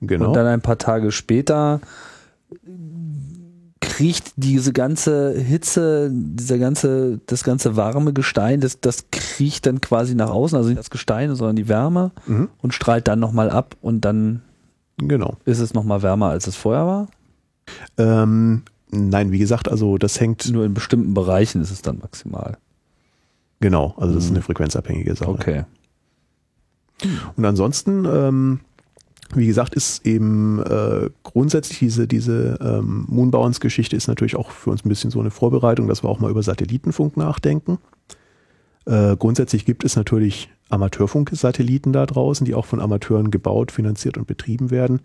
genau. 0.00 0.28
und 0.28 0.34
dann 0.34 0.46
ein 0.46 0.60
paar 0.60 0.78
Tage 0.78 1.10
später 1.12 1.80
kriecht 3.80 4.32
diese 4.36 4.72
ganze 4.72 5.32
Hitze, 5.38 6.10
dieser 6.12 6.58
ganze, 6.58 7.20
das 7.26 7.44
ganze 7.44 7.76
warme 7.76 8.12
Gestein, 8.12 8.60
das, 8.60 8.80
das 8.80 9.06
kriecht 9.12 9.66
dann 9.66 9.80
quasi 9.80 10.14
nach 10.14 10.30
außen, 10.30 10.56
also 10.56 10.68
nicht 10.70 10.78
das 10.78 10.90
Gestein, 10.90 11.34
sondern 11.34 11.56
die 11.56 11.68
Wärme 11.68 12.10
Mhm. 12.26 12.48
und 12.62 12.74
strahlt 12.74 13.06
dann 13.08 13.20
nochmal 13.20 13.50
ab 13.50 13.76
und 13.82 14.00
dann 14.04 14.42
Genau. 14.98 15.36
ist 15.44 15.58
es 15.60 15.74
nochmal 15.74 16.02
wärmer, 16.02 16.30
als 16.30 16.46
es 16.46 16.56
vorher 16.56 16.86
war. 16.86 17.08
Ähm, 17.98 18.62
nein, 18.90 19.32
wie 19.32 19.38
gesagt, 19.38 19.68
also 19.68 19.96
das 19.98 20.20
hängt. 20.20 20.50
Nur 20.50 20.64
in 20.64 20.74
bestimmten 20.74 21.14
Bereichen 21.14 21.60
ist 21.62 21.70
es 21.70 21.82
dann 21.82 21.98
maximal. 21.98 22.56
Genau, 23.60 23.94
also 23.96 24.14
das 24.14 24.24
ist 24.24 24.30
Mhm. 24.30 24.36
eine 24.36 24.42
frequenzabhängige 24.44 25.14
Sache. 25.14 25.30
Okay. 25.30 25.64
Und 27.36 27.44
ansonsten, 27.44 28.04
ähm, 28.04 28.60
wie 29.34 29.46
gesagt, 29.46 29.74
ist 29.74 30.06
eben 30.06 30.62
äh, 30.62 31.10
grundsätzlich 31.22 31.78
diese, 31.78 32.06
diese 32.06 32.58
ähm, 32.60 33.04
Moonbounce-Geschichte 33.08 33.96
ist 33.96 34.06
natürlich 34.06 34.36
auch 34.36 34.50
für 34.50 34.70
uns 34.70 34.84
ein 34.84 34.88
bisschen 34.88 35.10
so 35.10 35.20
eine 35.20 35.30
Vorbereitung, 35.30 35.88
dass 35.88 36.02
wir 36.02 36.08
auch 36.08 36.20
mal 36.20 36.30
über 36.30 36.42
Satellitenfunk 36.42 37.16
nachdenken. 37.16 37.78
Äh, 38.86 39.16
grundsätzlich 39.16 39.64
gibt 39.64 39.84
es 39.84 39.96
natürlich 39.96 40.50
Amateurfunksatelliten 40.68 41.92
da 41.92 42.06
draußen, 42.06 42.44
die 42.44 42.54
auch 42.54 42.66
von 42.66 42.80
Amateuren 42.80 43.30
gebaut, 43.30 43.72
finanziert 43.72 44.18
und 44.18 44.26
betrieben 44.26 44.70
werden. 44.70 45.00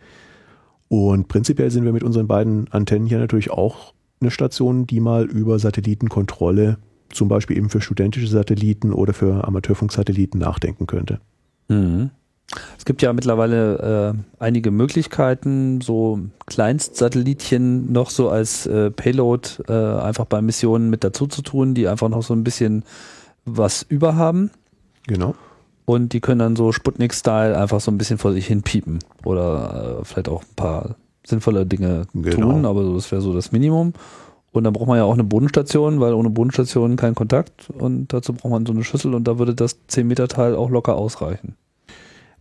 Und 0.88 1.28
prinzipiell 1.28 1.72
sind 1.72 1.86
wir 1.86 1.94
mit 1.94 2.03
unseren 2.03 2.28
beiden 2.28 2.68
Antennen 2.72 3.07
hier 3.07 3.20
natürlich 3.20 3.52
auch 3.52 3.94
eine 4.22 4.32
Station, 4.32 4.88
die 4.88 4.99
mal 4.99 5.26
über 5.26 5.60
Satellitenkontrolle, 5.60 6.78
zum 7.10 7.28
Beispiel 7.28 7.57
eben 7.57 7.70
für 7.70 7.82
studentische 7.82 8.28
Satelliten 8.28 8.91
oder 8.91 9.14
für 9.14 9.48
Amateurfunksatelliten 9.48 10.40
nachdenken 10.40 10.88
könnte. 10.88 11.20
Mhm. 11.70 12.10
Es 12.78 12.86
gibt 12.86 13.02
ja 13.04 13.14
mittlerweile 13.14 14.14
äh, 14.16 14.44
einige 14.44 14.72
Möglichkeiten, 14.72 15.82
so 15.82 16.20
Kleinstsatellitchen 16.48 17.91
noch 17.91 18.10
so 18.10 18.30
als 18.30 18.66
äh, 18.66 18.90
Payload 18.90 19.48
äh, 19.68 19.74
einfach 20.02 20.26
bei 20.26 20.41
Missionen 20.41 20.90
mit 20.90 21.04
dazu 21.04 21.28
zu 21.28 21.41
tun, 21.44 21.76
die 21.76 21.88
einfach 21.88 22.10
noch 22.10 22.24
so 22.24 22.34
ein 22.34 22.44
bisschen 22.44 22.84
was 23.46 23.84
über 23.84 24.16
haben. 24.16 24.50
Genau. 25.08 25.36
Und 25.86 26.14
die 26.14 26.20
können 26.22 26.40
dann 26.40 26.56
so 26.56 26.72
Sputnik-Style 26.72 27.58
einfach 27.58 27.80
so 27.82 27.91
ein 27.91 27.98
bisschen 27.98 28.18
vor 28.18 28.34
sich 28.34 28.48
hin 28.48 28.62
piepen. 28.64 29.00
Oder 29.26 30.00
äh, 30.02 30.06
vielleicht 30.06 30.30
auch 30.30 30.41
ein 30.44 30.56
paar 30.56 30.96
sinnvolle 31.26 31.66
Dinge 31.66 32.08
Genau. 32.14 32.52
tun, 32.52 32.66
aber 32.66 32.84
so, 32.84 32.96
das 32.96 33.12
wäre 33.12 33.22
so 33.22 33.34
das 33.34 33.52
Minimum. 33.52 33.94
Und 34.51 34.63
dann 34.63 34.73
braucht 34.73 34.88
man 34.88 34.97
ja 34.97 35.03
auch 35.03 35.13
eine 35.13 35.23
Bodenstation, 35.23 35.99
weil 35.99 36.13
ohne 36.13 36.30
Bodenstation 36.30 36.95
kein 36.95 37.13
Kontakt. 37.15 37.69
Und 37.69 38.11
dazu 38.13 38.34
braucht 38.34 38.51
man 38.51 38.65
so 38.65 38.73
eine 38.73 38.84
Schüssel 38.84 39.13
und 39.13 39.27
da 39.27 39.38
würde 39.38 39.53
das 39.53 39.77
10-Meter-Teil 39.89 40.55
auch 40.55 40.69
locker 40.69 40.95
ausreichen. 40.95 41.55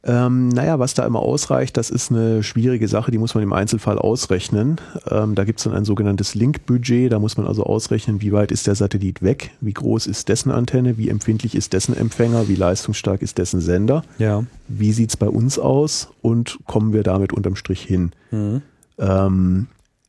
Ähm, 0.05 0.49
naja, 0.51 0.79
was 0.79 0.95
da 0.95 1.05
immer 1.05 1.19
ausreicht, 1.19 1.77
das 1.77 1.91
ist 1.91 2.13
eine 2.13 2.45
schwierige 2.45 2.87
Sache, 2.87 3.11
die 3.11 3.19
muss 3.19 3.35
man 3.35 3.43
im 3.43 3.53
Einzelfall 3.53 3.99
ausrechnen. 3.99 4.81
Ähm, 5.11 5.35
da 5.35 5.43
gibt 5.43 5.59
es 5.59 5.65
dann 5.65 5.75
ein 5.75 5.85
sogenanntes 5.85 6.37
Link-Budget, 6.37 7.11
da 7.13 7.19
muss 7.19 7.37
man 7.37 7.47
also 7.49 7.65
ausrechnen, 7.65 8.23
wie 8.23 8.33
weit 8.33 8.53
ist 8.53 8.69
der 8.69 8.77
Satellit 8.77 9.23
weg, 9.23 9.51
wie 9.61 9.73
groß 9.75 10.07
ist 10.07 10.29
dessen 10.29 10.53
Antenne, 10.53 10.99
wie 10.99 11.09
empfindlich 11.09 11.57
ist 11.57 11.73
dessen 11.73 11.97
Empfänger, 11.97 12.47
wie 12.49 12.55
leistungsstark 12.55 13.23
ist 13.23 13.39
dessen 13.39 13.61
Sender, 13.61 14.03
Ja. 14.19 14.45
wie 14.69 14.93
sieht's 14.93 15.17
bei 15.17 15.29
uns 15.29 15.59
aus 15.59 16.09
und 16.23 16.61
kommen 16.67 16.93
wir 16.93 17.03
damit 17.03 17.33
unterm 17.33 17.57
Strich 17.57 17.83
hin. 17.83 18.13
Mhm. 18.31 18.63
Ähm, 18.99 19.67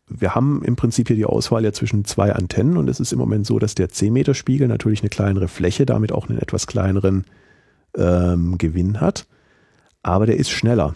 wir 0.10 0.36
haben 0.36 0.64
im 0.64 0.76
Prinzip 0.76 1.08
hier 1.08 1.16
die 1.16 1.26
Auswahl 1.26 1.64
ja 1.64 1.72
zwischen 1.72 2.06
zwei 2.06 2.34
Antennen 2.34 2.78
und 2.78 2.90
es 2.90 3.00
ist 3.00 3.14
im 3.14 3.20
Moment 3.20 3.46
so, 3.46 3.60
dass 3.60 3.76
der 3.76 3.90
10-Meter-Spiegel 3.90 4.68
natürlich 4.68 5.02
eine 5.02 5.10
kleinere 5.10 5.48
Fläche, 5.48 5.86
damit 5.86 6.12
auch 6.12 6.30
einen 6.30 6.40
etwas 6.40 6.68
kleineren 6.68 7.26
ähm, 7.96 8.58
Gewinn 8.58 9.00
hat, 9.00 9.28
aber 10.04 10.26
der 10.26 10.38
ist 10.38 10.50
schneller. 10.50 10.96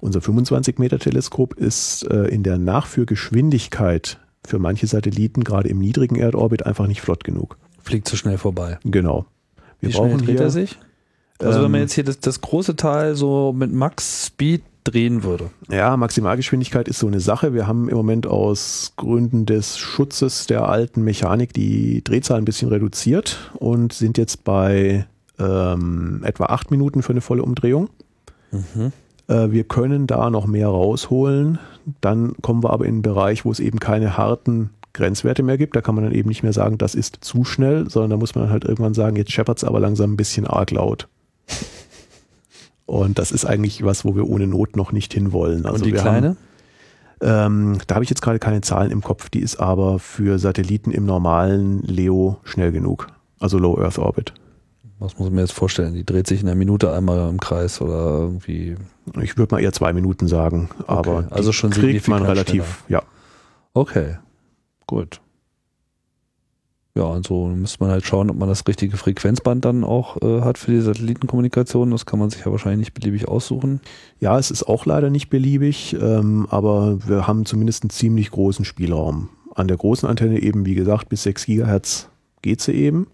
Unser 0.00 0.20
25-Meter-Teleskop 0.20 1.54
ist 1.54 2.04
äh, 2.10 2.26
in 2.28 2.42
der 2.42 2.58
Nachführgeschwindigkeit 2.58 4.18
für 4.44 4.58
manche 4.58 4.86
Satelliten, 4.86 5.42
gerade 5.42 5.68
im 5.68 5.78
niedrigen 5.78 6.16
Erdorbit, 6.16 6.66
einfach 6.66 6.86
nicht 6.86 7.00
flott 7.00 7.24
genug. 7.24 7.56
Fliegt 7.82 8.06
zu 8.06 8.16
schnell 8.16 8.38
vorbei. 8.38 8.78
Genau. 8.84 9.26
Wir 9.80 9.88
Wie 9.88 9.92
schnell 9.92 10.16
dreht 10.18 10.28
hier, 10.28 10.40
er 10.40 10.50
sich? 10.50 10.78
Also 11.38 11.58
ähm, 11.58 11.64
wenn 11.64 11.70
man 11.72 11.80
jetzt 11.82 11.94
hier 11.94 12.04
das, 12.04 12.20
das 12.20 12.40
große 12.40 12.76
Teil 12.76 13.14
so 13.14 13.52
mit 13.52 13.72
Max 13.72 14.26
Speed 14.26 14.62
drehen 14.86 15.22
würde. 15.22 15.50
Ja, 15.70 15.96
Maximalgeschwindigkeit 15.96 16.88
ist 16.88 16.98
so 16.98 17.06
eine 17.06 17.20
Sache. 17.20 17.54
Wir 17.54 17.66
haben 17.66 17.88
im 17.88 17.96
Moment 17.96 18.26
aus 18.26 18.92
Gründen 18.96 19.46
des 19.46 19.78
Schutzes 19.78 20.46
der 20.46 20.68
alten 20.68 21.02
Mechanik 21.02 21.52
die 21.52 22.02
Drehzahl 22.02 22.38
ein 22.38 22.44
bisschen 22.44 22.68
reduziert 22.68 23.50
und 23.54 23.92
sind 23.92 24.18
jetzt 24.18 24.44
bei 24.44 25.06
ähm, 25.38 26.22
etwa 26.24 26.46
acht 26.46 26.70
Minuten 26.70 27.02
für 27.02 27.12
eine 27.12 27.20
volle 27.20 27.42
Umdrehung. 27.42 27.90
Mhm. 28.52 28.92
Äh, 29.28 29.50
wir 29.50 29.64
können 29.64 30.06
da 30.06 30.30
noch 30.30 30.46
mehr 30.46 30.68
rausholen. 30.68 31.58
Dann 32.00 32.34
kommen 32.42 32.62
wir 32.62 32.70
aber 32.70 32.84
in 32.84 32.94
einen 32.94 33.02
Bereich, 33.02 33.44
wo 33.44 33.50
es 33.50 33.60
eben 33.60 33.78
keine 33.78 34.16
harten 34.16 34.70
Grenzwerte 34.92 35.42
mehr 35.42 35.58
gibt. 35.58 35.76
Da 35.76 35.80
kann 35.80 35.94
man 35.94 36.04
dann 36.04 36.14
eben 36.14 36.28
nicht 36.28 36.42
mehr 36.42 36.52
sagen, 36.52 36.78
das 36.78 36.94
ist 36.94 37.18
zu 37.20 37.44
schnell, 37.44 37.88
sondern 37.88 38.10
da 38.10 38.16
muss 38.16 38.34
man 38.34 38.50
halt 38.50 38.64
irgendwann 38.64 38.94
sagen, 38.94 39.16
jetzt 39.16 39.32
scheppert 39.32 39.58
es 39.58 39.64
aber 39.64 39.80
langsam 39.80 40.12
ein 40.12 40.16
bisschen 40.16 40.46
arg 40.46 40.70
laut. 40.70 41.08
Und 42.86 43.18
das 43.18 43.32
ist 43.32 43.44
eigentlich 43.44 43.84
was, 43.84 44.04
wo 44.04 44.14
wir 44.14 44.28
ohne 44.28 44.46
Not 44.46 44.76
noch 44.76 44.92
nicht 44.92 45.12
hinwollen. 45.12 45.66
Also 45.66 45.84
Und 45.84 45.86
die 45.86 45.92
kleine? 45.92 46.28
Haben, 46.28 46.36
ähm, 47.20 47.78
da 47.86 47.96
habe 47.96 48.04
ich 48.04 48.10
jetzt 48.10 48.22
gerade 48.22 48.38
keine 48.38 48.60
Zahlen 48.60 48.90
im 48.90 49.02
Kopf, 49.02 49.28
die 49.28 49.40
ist 49.40 49.56
aber 49.56 49.98
für 49.98 50.38
Satelliten 50.38 50.90
im 50.90 51.06
normalen 51.06 51.82
LEO 51.82 52.38
schnell 52.44 52.72
genug. 52.72 53.08
Also 53.40 53.58
Low 53.58 53.78
Earth 53.78 53.98
Orbit. 53.98 54.32
Was 54.98 55.18
muss 55.18 55.26
man 55.26 55.34
mir 55.34 55.40
jetzt 55.42 55.52
vorstellen? 55.52 55.94
Die 55.94 56.04
dreht 56.04 56.26
sich 56.26 56.40
in 56.40 56.48
einer 56.48 56.56
Minute 56.56 56.92
einmal 56.92 57.28
im 57.28 57.38
Kreis 57.38 57.80
oder 57.82 58.18
irgendwie. 58.18 58.76
Ich 59.20 59.36
würde 59.36 59.54
mal 59.54 59.60
eher 59.60 59.72
zwei 59.72 59.92
Minuten 59.92 60.26
sagen, 60.26 60.70
aber 60.86 61.18
okay, 61.18 61.26
also 61.30 61.52
schon 61.52 61.70
kriegt 61.70 62.08
man 62.08 62.22
relativ, 62.22 62.84
schneller. 62.86 63.02
ja. 63.02 63.02
Okay, 63.74 64.16
gut. 64.86 65.20
Ja, 66.96 67.02
und 67.02 67.26
so 67.26 67.48
müsste 67.48 67.84
man 67.84 67.90
halt 67.92 68.06
schauen, 68.06 68.30
ob 68.30 68.38
man 68.38 68.48
das 68.48 68.66
richtige 68.66 68.96
Frequenzband 68.96 69.66
dann 69.66 69.84
auch 69.84 70.16
äh, 70.22 70.40
hat 70.40 70.56
für 70.56 70.70
die 70.70 70.80
Satellitenkommunikation. 70.80 71.90
Das 71.90 72.06
kann 72.06 72.18
man 72.18 72.30
sich 72.30 72.46
ja 72.46 72.50
wahrscheinlich 72.50 72.86
nicht 72.86 72.94
beliebig 72.94 73.28
aussuchen. 73.28 73.82
Ja, 74.18 74.38
es 74.38 74.50
ist 74.50 74.62
auch 74.62 74.86
leider 74.86 75.10
nicht 75.10 75.28
beliebig, 75.28 75.94
ähm, 76.00 76.46
aber 76.48 77.06
wir 77.06 77.26
haben 77.26 77.44
zumindest 77.44 77.82
einen 77.82 77.90
ziemlich 77.90 78.30
großen 78.30 78.64
Spielraum. 78.64 79.28
An 79.54 79.68
der 79.68 79.76
großen 79.76 80.08
Antenne 80.08 80.40
eben, 80.40 80.64
wie 80.64 80.74
gesagt, 80.74 81.10
bis 81.10 81.22
6 81.24 81.44
Gigahertz 81.44 82.08
geht 82.40 82.62
sie 82.62 82.72
eben. 82.72 83.08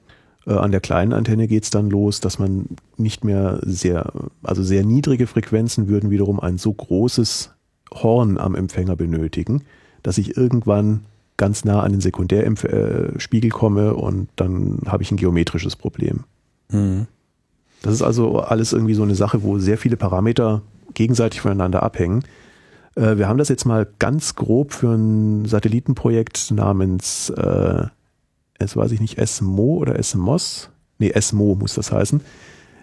Äh, 0.47 0.53
an 0.53 0.71
der 0.71 0.81
kleinen 0.81 1.13
Antenne 1.13 1.49
geht 1.49 1.65
es 1.65 1.71
dann 1.71 1.91
los, 1.91 2.21
dass 2.21 2.39
man 2.39 2.67
nicht 2.99 3.25
mehr 3.25 3.59
sehr, 3.63 4.13
also 4.45 4.63
sehr 4.63 4.85
niedrige 4.85 5.27
Frequenzen 5.27 5.89
würden 5.89 6.11
wiederum 6.11 6.39
ein 6.39 6.57
so 6.57 6.73
großes 6.73 7.51
Horn 7.93 8.39
am 8.39 8.55
Empfänger 8.55 8.95
benötigen, 8.95 9.65
dass 10.05 10.19
ich 10.19 10.37
irgendwann 10.37 11.01
ganz 11.43 11.65
nah 11.65 11.83
an 11.83 11.91
den 11.91 12.01
Sekundärspiegel 12.01 13.51
komme 13.51 13.95
und 13.95 14.29
dann 14.37 14.79
habe 14.87 15.03
ich 15.03 15.11
ein 15.11 15.17
geometrisches 15.17 15.75
Problem. 15.75 16.21
Mhm. 16.71 17.09
Das 17.83 17.95
ist 17.95 18.03
also 18.03 18.39
alles 18.39 18.73
irgendwie 18.73 18.95
so 18.95 19.03
eine 19.03 19.17
Sache, 19.17 19.43
wo 19.43 19.59
sehr 19.59 19.77
viele 19.77 19.97
Parameter 19.97 20.63
gegenseitig 20.95 21.41
voneinander 21.41 21.83
abhängen. 21.83 22.23
Äh, 22.95 23.17
wir 23.17 23.27
haben 23.27 23.39
das 23.39 23.49
jetzt 23.49 23.65
mal 23.65 23.89
ganz 23.99 24.37
grob 24.37 24.73
für 24.73 24.95
ein 24.95 25.45
Satellitenprojekt 25.45 26.53
namens, 26.53 27.31
äh, 27.31 27.87
jetzt 28.61 28.77
weiß 28.77 28.93
ich 28.93 29.01
nicht, 29.01 29.19
SMO 29.27 29.79
oder 29.79 30.01
SMOS, 30.01 30.71
nee, 31.01 31.13
SMO 31.21 31.57
muss 31.57 31.75
das 31.75 31.91
heißen, 31.91 32.21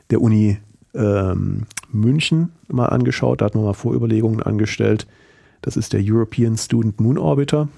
der 0.10 0.22
Uni 0.22 0.58
ähm, 0.94 1.66
München 1.94 2.52
mal 2.68 2.88
angeschaut, 2.88 3.40
da 3.40 3.46
hat 3.46 3.56
man 3.56 3.64
mal 3.64 3.74
Vorüberlegungen 3.74 4.44
angestellt. 4.44 5.08
Das 5.62 5.78
ist 5.78 5.94
der 5.94 6.02
European 6.04 6.58
Student 6.58 7.00
Moon 7.00 7.18
Orbiter. 7.18 7.70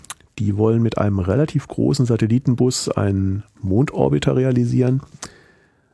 Die 0.42 0.58
wollen 0.58 0.82
mit 0.82 0.98
einem 0.98 1.20
relativ 1.20 1.68
großen 1.68 2.08
Satellitenbus 2.08 2.90
einen 2.90 3.44
Mondorbiter 3.62 4.36
realisieren. 4.36 5.04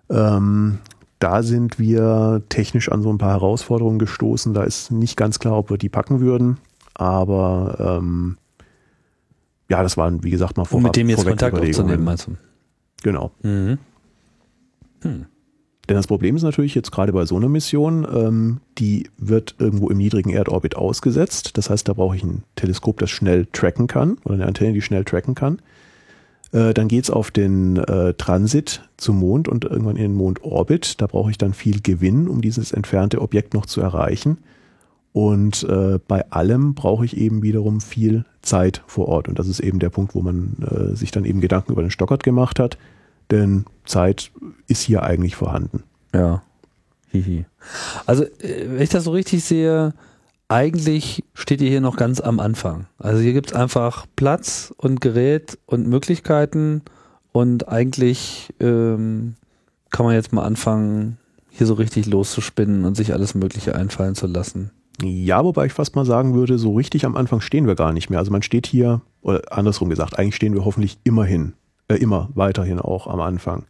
Ähm, 0.10 0.78
da 1.20 1.44
sind 1.44 1.80
wir 1.80 2.42
technisch 2.48 2.90
an 2.90 3.02
so 3.02 3.10
ein 3.10 3.18
paar 3.18 3.34
Herausforderungen 3.34 4.00
gestoßen. 4.00 4.54
Da 4.54 4.64
ist 4.64 4.90
nicht 4.90 5.18
ganz 5.18 5.40
klar, 5.40 5.58
ob 5.58 5.70
wir 5.70 5.78
die 5.78 5.90
packen 5.90 6.22
würden. 6.22 6.60
Aber 6.94 8.00
ähm, 8.00 8.38
ja, 9.70 9.84
das 9.84 9.98
waren, 9.98 10.24
wie 10.24 10.30
gesagt, 10.30 10.56
mal 10.56 10.64
vorab, 10.64 10.78
um 10.78 10.84
mit 10.84 10.96
dem 10.96 11.10
jetzt 11.10 11.26
Kontakt 11.26 11.60
aufzunehmen, 11.60 12.06
meinst 12.06 12.28
du? 12.28 12.38
Genau. 13.04 13.32
Mhm. 13.44 13.80
Hm. 15.02 15.26
Denn 15.90 15.96
das 15.96 16.08
Problem 16.08 16.36
ist 16.36 16.44
natürlich 16.44 16.76
jetzt 16.76 16.92
gerade 16.92 17.14
bei 17.14 17.26
so 17.26 17.38
einer 17.38 17.48
Mission, 17.48 18.06
ähm, 18.14 18.58
die 18.78 19.10
wird 19.18 19.56
irgendwo 19.58 19.90
im 19.90 19.98
niedrigen 19.98 20.32
Erdorbit 20.32 20.76
ausgesetzt. 20.76 21.58
Das 21.58 21.70
heißt, 21.70 21.88
da 21.88 21.94
brauche 21.94 22.16
ich 22.16 22.24
ein 22.24 22.44
Teleskop, 22.56 23.00
das 23.00 23.10
schnell 23.10 23.48
tracken 23.54 23.88
kann 23.88 24.18
oder 24.26 24.36
eine 24.36 24.48
Antenne, 24.48 24.74
die 24.74 24.82
schnell 24.82 25.06
tracken 25.06 25.34
kann. 25.34 25.60
Äh, 26.52 26.74
dann 26.74 26.90
geht's 26.90 27.10
auf 27.10 27.32
den 27.32 27.78
äh, 27.78 28.14
Transit 28.16 28.88
zum 28.98 29.20
Mond 29.20 29.48
und 29.48 29.64
irgendwann 29.64 29.96
in 29.96 30.04
den 30.04 30.16
Mondorbit. 30.16 31.00
Da 31.02 31.08
brauche 31.08 31.32
ich 31.32 31.38
dann 31.38 31.54
viel 31.54 31.82
Gewinn, 31.82 32.28
um 32.28 32.42
dieses 32.42 32.74
entfernte 32.74 33.22
Objekt 33.22 33.54
noch 33.54 33.66
zu 33.66 33.80
erreichen. 33.80 34.40
Und 35.14 35.64
äh, 35.64 36.00
bei 36.06 36.30
allem 36.32 36.74
brauche 36.74 37.06
ich 37.06 37.16
eben 37.16 37.42
wiederum 37.44 37.80
viel 37.80 38.26
Zeit 38.42 38.84
vor 38.88 39.08
Ort. 39.08 39.30
Und 39.30 39.40
das 39.40 39.48
ist 39.48 39.62
eben 39.62 39.80
der 39.80 39.90
Punkt, 39.90 40.16
wo 40.16 40.22
man 40.22 40.58
äh, 40.70 40.96
sich 40.96 41.12
dann 41.12 41.24
eben 41.24 41.40
Gedanken 41.40 41.72
über 41.72 41.82
den 41.82 41.92
Stockert 41.92 42.24
gemacht 42.24 42.60
hat 42.60 42.78
denn 43.32 43.66
Zeit 43.88 44.32
ist 44.68 44.82
hier 44.82 45.04
eigentlich 45.04 45.36
vorhanden. 45.36 45.84
Ja. 46.14 46.44
Hihi. 47.12 47.46
Also, 48.06 48.24
äh, 48.24 48.66
wenn 48.68 48.82
ich 48.82 48.90
das 48.90 49.06
so 49.06 49.12
richtig 49.12 49.44
sehe, 49.44 49.94
eigentlich 50.50 51.24
steht 51.34 51.62
ihr 51.62 51.70
hier 51.70 51.82
noch 51.82 51.98
ganz 51.98 52.22
am 52.22 52.40
Anfang. 52.40 52.88
Also 52.98 53.22
hier 53.22 53.34
gibt 53.34 53.48
es 53.48 53.54
einfach 53.54 54.06
Platz 54.16 54.74
und 54.78 55.02
Gerät 55.02 55.58
und 55.66 55.88
Möglichkeiten 55.88 56.84
und 57.32 57.68
eigentlich 57.68 58.54
ähm, 58.60 59.36
kann 59.90 60.06
man 60.06 60.16
jetzt 60.16 60.32
mal 60.32 60.44
anfangen, 60.44 61.18
hier 61.50 61.68
so 61.68 61.74
richtig 61.74 62.06
loszuspinnen 62.06 62.86
und 62.86 62.96
sich 62.96 63.14
alles 63.14 63.36
Mögliche 63.36 63.76
einfallen 63.76 64.16
zu 64.16 64.28
lassen. 64.28 64.72
Ja, 65.02 65.44
wobei 65.44 65.66
ich 65.66 65.74
fast 65.74 65.96
mal 65.96 66.06
sagen 66.06 66.34
würde, 66.34 66.58
so 66.58 66.74
richtig 66.74 67.06
am 67.06 67.16
Anfang 67.16 67.42
stehen 67.42 67.68
wir 67.68 67.76
gar 67.76 67.94
nicht 67.94 68.10
mehr. 68.10 68.20
Also 68.20 68.32
man 68.32 68.42
steht 68.42 68.66
hier, 68.66 69.02
oder 69.22 69.42
andersrum 69.52 69.90
gesagt, 69.90 70.18
eigentlich 70.18 70.36
stehen 70.36 70.54
wir 70.54 70.66
hoffentlich 70.66 70.98
immerhin 71.04 71.54
äh, 71.88 71.96
immer 71.96 72.30
weiterhin 72.34 72.80
auch 72.80 73.08
am 73.08 73.22
Anfang. 73.22 73.66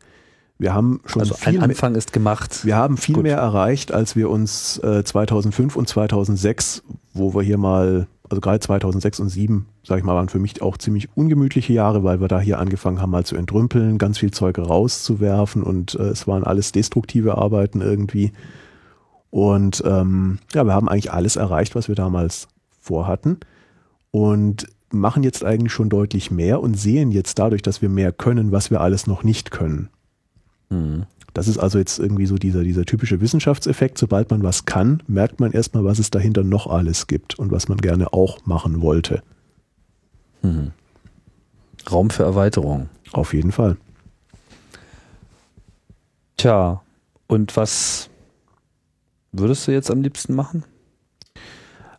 Wir 0.59 0.73
haben 0.73 1.01
schon 1.05 1.21
also 1.21 1.35
viel 1.35 1.57
ein 1.57 1.69
Anfang 1.69 1.93
ist 1.95 2.13
gemacht. 2.13 2.65
Wir 2.65 2.75
haben 2.75 2.97
viel 2.97 3.15
Gut. 3.15 3.23
mehr 3.23 3.37
erreicht, 3.37 3.91
als 3.91 4.15
wir 4.15 4.29
uns 4.29 4.79
äh, 4.79 5.03
2005 5.03 5.75
und 5.75 5.87
2006, 5.87 6.83
wo 7.13 7.35
wir 7.35 7.43
hier 7.43 7.59
mal, 7.59 8.07
also 8.27 8.41
gerade 8.41 8.59
2006 8.59 9.19
und 9.19 9.29
2007, 9.29 9.65
sage 9.83 9.99
ich 9.99 10.05
mal, 10.05 10.15
waren 10.15 10.29
für 10.29 10.39
mich 10.39 10.61
auch 10.63 10.77
ziemlich 10.77 11.09
ungemütliche 11.15 11.73
Jahre, 11.73 12.03
weil 12.03 12.21
wir 12.21 12.27
da 12.27 12.39
hier 12.39 12.57
angefangen 12.57 12.99
haben, 13.01 13.11
mal 13.11 13.23
zu 13.23 13.35
entrümpeln, 13.35 13.99
ganz 13.99 14.17
viel 14.17 14.31
Zeug 14.31 14.57
rauszuwerfen 14.57 15.61
und 15.61 15.93
äh, 15.93 16.03
es 16.03 16.27
waren 16.27 16.43
alles 16.43 16.71
destruktive 16.71 17.37
Arbeiten 17.37 17.81
irgendwie. 17.81 18.31
Und 19.29 19.83
ähm, 19.85 20.39
ja, 20.55 20.63
wir 20.63 20.73
haben 20.73 20.89
eigentlich 20.89 21.11
alles 21.11 21.35
erreicht, 21.35 21.75
was 21.75 21.87
wir 21.87 21.95
damals 21.95 22.47
vorhatten. 22.79 23.39
Und 24.09 24.65
machen 24.91 25.23
jetzt 25.23 25.43
eigentlich 25.43 25.73
schon 25.73 25.89
deutlich 25.89 26.31
mehr 26.31 26.61
und 26.61 26.75
sehen 26.75 27.11
jetzt 27.11 27.39
dadurch, 27.39 27.61
dass 27.61 27.81
wir 27.81 27.89
mehr 27.89 28.11
können, 28.11 28.51
was 28.51 28.71
wir 28.71 28.81
alles 28.81 29.07
noch 29.07 29.23
nicht 29.23 29.51
können. 29.51 29.89
Mhm. 30.69 31.05
Das 31.33 31.47
ist 31.47 31.59
also 31.59 31.77
jetzt 31.77 31.99
irgendwie 31.99 32.25
so 32.25 32.35
dieser, 32.35 32.63
dieser 32.63 32.85
typische 32.85 33.21
Wissenschaftseffekt. 33.21 33.97
Sobald 33.97 34.31
man 34.31 34.41
was 34.41 34.65
kann, 34.65 35.03
merkt 35.07 35.39
man 35.39 35.51
erstmal, 35.51 35.83
was 35.83 35.99
es 35.99 36.09
dahinter 36.09 36.43
noch 36.43 36.67
alles 36.67 37.05
gibt 37.05 37.37
und 37.37 37.51
was 37.51 37.67
man 37.67 37.77
gerne 37.77 38.11
auch 38.11 38.45
machen 38.45 38.81
wollte. 38.81 39.21
Mhm. 40.41 40.71
Raum 41.91 42.09
für 42.09 42.23
Erweiterung. 42.23 42.89
Auf 43.11 43.33
jeden 43.33 43.51
Fall. 43.51 43.77
Tja, 46.37 46.81
und 47.27 47.55
was 47.55 48.09
würdest 49.31 49.67
du 49.67 49.71
jetzt 49.71 49.91
am 49.91 50.01
liebsten 50.01 50.33
machen? 50.33 50.63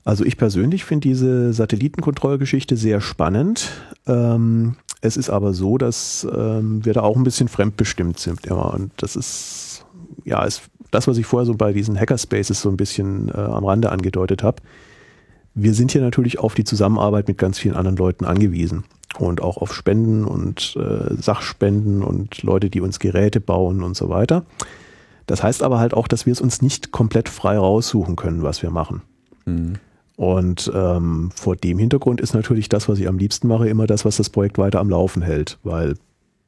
Also 0.04 0.24
ich 0.24 0.36
persönlich 0.36 0.84
finde 0.84 1.08
diese 1.08 1.52
Satellitenkontrollgeschichte 1.52 2.76
sehr 2.76 3.00
spannend. 3.00 3.70
Ähm, 4.06 4.76
es 5.00 5.16
ist 5.16 5.30
aber 5.30 5.52
so, 5.52 5.78
dass 5.78 6.26
ähm, 6.34 6.84
wir 6.84 6.94
da 6.94 7.02
auch 7.02 7.16
ein 7.16 7.24
bisschen 7.24 7.48
fremdbestimmt 7.48 8.18
sind 8.18 8.46
immer. 8.46 8.72
Und 8.74 8.90
das 8.96 9.16
ist, 9.16 9.84
ja, 10.24 10.44
ist 10.44 10.62
das, 10.90 11.06
was 11.06 11.18
ich 11.18 11.26
vorher 11.26 11.46
so 11.46 11.54
bei 11.54 11.72
diesen 11.72 11.98
Hackerspaces 11.98 12.60
so 12.60 12.68
ein 12.68 12.76
bisschen 12.76 13.28
äh, 13.28 13.32
am 13.32 13.64
Rande 13.64 13.90
angedeutet 13.92 14.42
habe. 14.42 14.62
Wir 15.54 15.74
sind 15.74 15.92
hier 15.92 16.00
natürlich 16.00 16.38
auf 16.38 16.54
die 16.54 16.64
Zusammenarbeit 16.64 17.28
mit 17.28 17.38
ganz 17.38 17.58
vielen 17.58 17.74
anderen 17.74 17.96
Leuten 17.96 18.24
angewiesen 18.24 18.84
und 19.18 19.40
auch 19.40 19.56
auf 19.56 19.74
Spenden 19.74 20.24
und 20.24 20.76
äh, 20.76 21.14
Sachspenden 21.20 22.02
und 22.02 22.42
Leute, 22.42 22.70
die 22.70 22.80
uns 22.80 22.98
Geräte 22.98 23.40
bauen 23.40 23.82
und 23.82 23.96
so 23.96 24.08
weiter. 24.08 24.44
Das 25.26 25.42
heißt 25.42 25.62
aber 25.62 25.78
halt 25.78 25.94
auch, 25.94 26.08
dass 26.08 26.26
wir 26.26 26.32
es 26.32 26.40
uns 26.40 26.62
nicht 26.62 26.92
komplett 26.92 27.28
frei 27.28 27.58
raussuchen 27.58 28.16
können, 28.16 28.42
was 28.42 28.62
wir 28.62 28.70
machen. 28.70 29.02
Mhm. 29.46 29.74
Und 30.18 30.70
ähm, 30.74 31.30
vor 31.32 31.54
dem 31.54 31.78
Hintergrund 31.78 32.20
ist 32.20 32.34
natürlich 32.34 32.68
das, 32.68 32.88
was 32.88 32.98
ich 32.98 33.06
am 33.06 33.18
liebsten 33.18 33.46
mache, 33.46 33.68
immer 33.68 33.86
das, 33.86 34.04
was 34.04 34.16
das 34.16 34.30
Projekt 34.30 34.58
weiter 34.58 34.80
am 34.80 34.90
Laufen 34.90 35.22
hält, 35.22 35.60
weil 35.62 35.94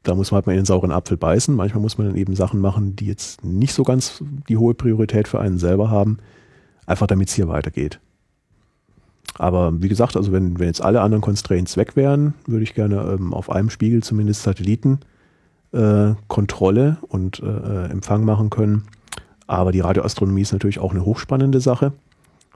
da 0.02 0.16
muss 0.16 0.32
man 0.32 0.38
halt 0.38 0.46
mal 0.46 0.54
in 0.54 0.58
den 0.58 0.66
sauren 0.66 0.90
Apfel 0.90 1.16
beißen. 1.16 1.54
Manchmal 1.54 1.80
muss 1.80 1.96
man 1.96 2.08
dann 2.08 2.16
eben 2.16 2.34
Sachen 2.34 2.58
machen, 2.58 2.96
die 2.96 3.06
jetzt 3.06 3.44
nicht 3.44 3.72
so 3.72 3.84
ganz 3.84 4.24
die 4.48 4.56
hohe 4.56 4.74
Priorität 4.74 5.28
für 5.28 5.38
einen 5.38 5.58
selber 5.58 5.88
haben, 5.88 6.18
einfach 6.84 7.06
damit 7.06 7.28
es 7.28 7.34
hier 7.34 7.46
weitergeht. 7.46 8.00
Aber 9.38 9.80
wie 9.80 9.88
gesagt, 9.88 10.16
also 10.16 10.32
wenn, 10.32 10.58
wenn 10.58 10.66
jetzt 10.66 10.82
alle 10.82 11.00
anderen 11.00 11.22
Constraints 11.22 11.76
weg 11.76 11.94
wären, 11.94 12.34
würde 12.46 12.64
ich 12.64 12.74
gerne 12.74 13.00
ähm, 13.02 13.32
auf 13.32 13.50
einem 13.50 13.70
Spiegel 13.70 14.02
zumindest 14.02 14.42
Satellitenkontrolle 14.42 16.96
äh, 17.00 17.06
und 17.06 17.38
äh, 17.38 17.46
äh, 17.46 17.88
Empfang 17.88 18.24
machen 18.24 18.50
können. 18.50 18.88
Aber 19.46 19.70
die 19.70 19.78
Radioastronomie 19.78 20.42
ist 20.42 20.52
natürlich 20.52 20.80
auch 20.80 20.90
eine 20.90 21.04
hochspannende 21.04 21.60
Sache. 21.60 21.92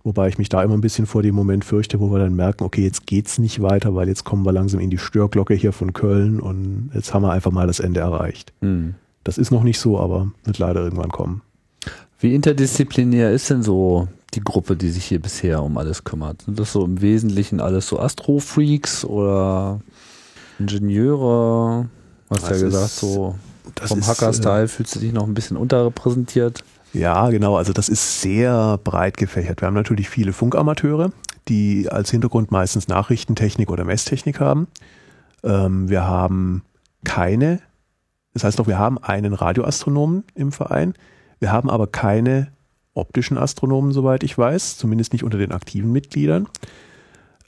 Wobei 0.04 0.28
ich 0.28 0.36
mich 0.36 0.50
da 0.50 0.62
immer 0.62 0.74
ein 0.74 0.82
bisschen 0.82 1.06
vor 1.06 1.22
dem 1.22 1.34
Moment 1.34 1.64
fürchte, 1.64 1.98
wo 1.98 2.12
wir 2.12 2.18
dann 2.18 2.34
merken, 2.34 2.64
okay, 2.64 2.84
jetzt 2.84 3.06
geht's 3.06 3.38
nicht 3.38 3.62
weiter, 3.62 3.94
weil 3.94 4.06
jetzt 4.06 4.24
kommen 4.24 4.44
wir 4.44 4.52
langsam 4.52 4.80
in 4.80 4.90
die 4.90 4.98
Störglocke 4.98 5.54
hier 5.54 5.72
von 5.72 5.94
Köln 5.94 6.40
und 6.40 6.90
jetzt 6.94 7.14
haben 7.14 7.22
wir 7.22 7.32
einfach 7.32 7.50
mal 7.50 7.66
das 7.66 7.80
Ende 7.80 8.00
erreicht. 8.00 8.52
Mhm. 8.60 8.96
Das 9.24 9.38
ist 9.38 9.50
noch 9.50 9.62
nicht 9.62 9.80
so, 9.80 9.98
aber 9.98 10.30
wird 10.44 10.58
leider 10.58 10.82
irgendwann 10.82 11.10
kommen. 11.10 11.40
Wie 12.20 12.34
interdisziplinär 12.34 13.32
ist 13.32 13.48
denn 13.48 13.62
so 13.62 14.06
die 14.34 14.42
Gruppe, 14.42 14.76
die 14.76 14.90
sich 14.90 15.06
hier 15.06 15.20
bisher 15.20 15.62
um 15.62 15.78
alles 15.78 16.04
kümmert? 16.04 16.42
Sind 16.42 16.58
das 16.58 16.72
so 16.72 16.84
im 16.84 17.00
Wesentlichen 17.00 17.60
alles 17.60 17.88
so 17.88 17.98
Astrofreaks 17.98 19.06
oder 19.06 19.80
Ingenieure? 20.58 21.88
Du 22.28 22.34
hast 22.34 22.50
das 22.50 22.60
ja 22.60 22.66
gesagt, 22.66 22.90
so 22.90 23.36
vom 23.82 24.06
Hacker-Style 24.06 24.64
äh, 24.64 24.68
fühlst 24.68 24.94
du 24.96 25.00
dich 25.00 25.14
noch 25.14 25.26
ein 25.26 25.34
bisschen 25.34 25.56
unterrepräsentiert. 25.56 26.62
Ja, 26.94 27.28
genau. 27.30 27.56
Also 27.56 27.72
das 27.72 27.88
ist 27.88 28.20
sehr 28.20 28.78
breit 28.82 29.16
gefächert. 29.16 29.60
Wir 29.60 29.66
haben 29.66 29.74
natürlich 29.74 30.08
viele 30.08 30.32
Funkamateure, 30.32 31.10
die 31.48 31.88
als 31.90 32.10
Hintergrund 32.10 32.52
meistens 32.52 32.88
Nachrichtentechnik 32.88 33.70
oder 33.70 33.84
Messtechnik 33.84 34.40
haben. 34.40 34.68
Ähm, 35.42 35.90
wir 35.90 36.06
haben 36.06 36.62
keine, 37.02 37.60
das 38.32 38.44
heißt 38.44 38.58
doch, 38.58 38.68
wir 38.68 38.78
haben 38.78 38.98
einen 38.98 39.34
Radioastronomen 39.34 40.24
im 40.34 40.52
Verein. 40.52 40.94
Wir 41.40 41.50
haben 41.50 41.68
aber 41.68 41.88
keine 41.88 42.52
optischen 42.94 43.36
Astronomen, 43.36 43.92
soweit 43.92 44.22
ich 44.22 44.38
weiß, 44.38 44.78
zumindest 44.78 45.12
nicht 45.12 45.24
unter 45.24 45.36
den 45.36 45.50
aktiven 45.50 45.90
Mitgliedern. 45.90 46.46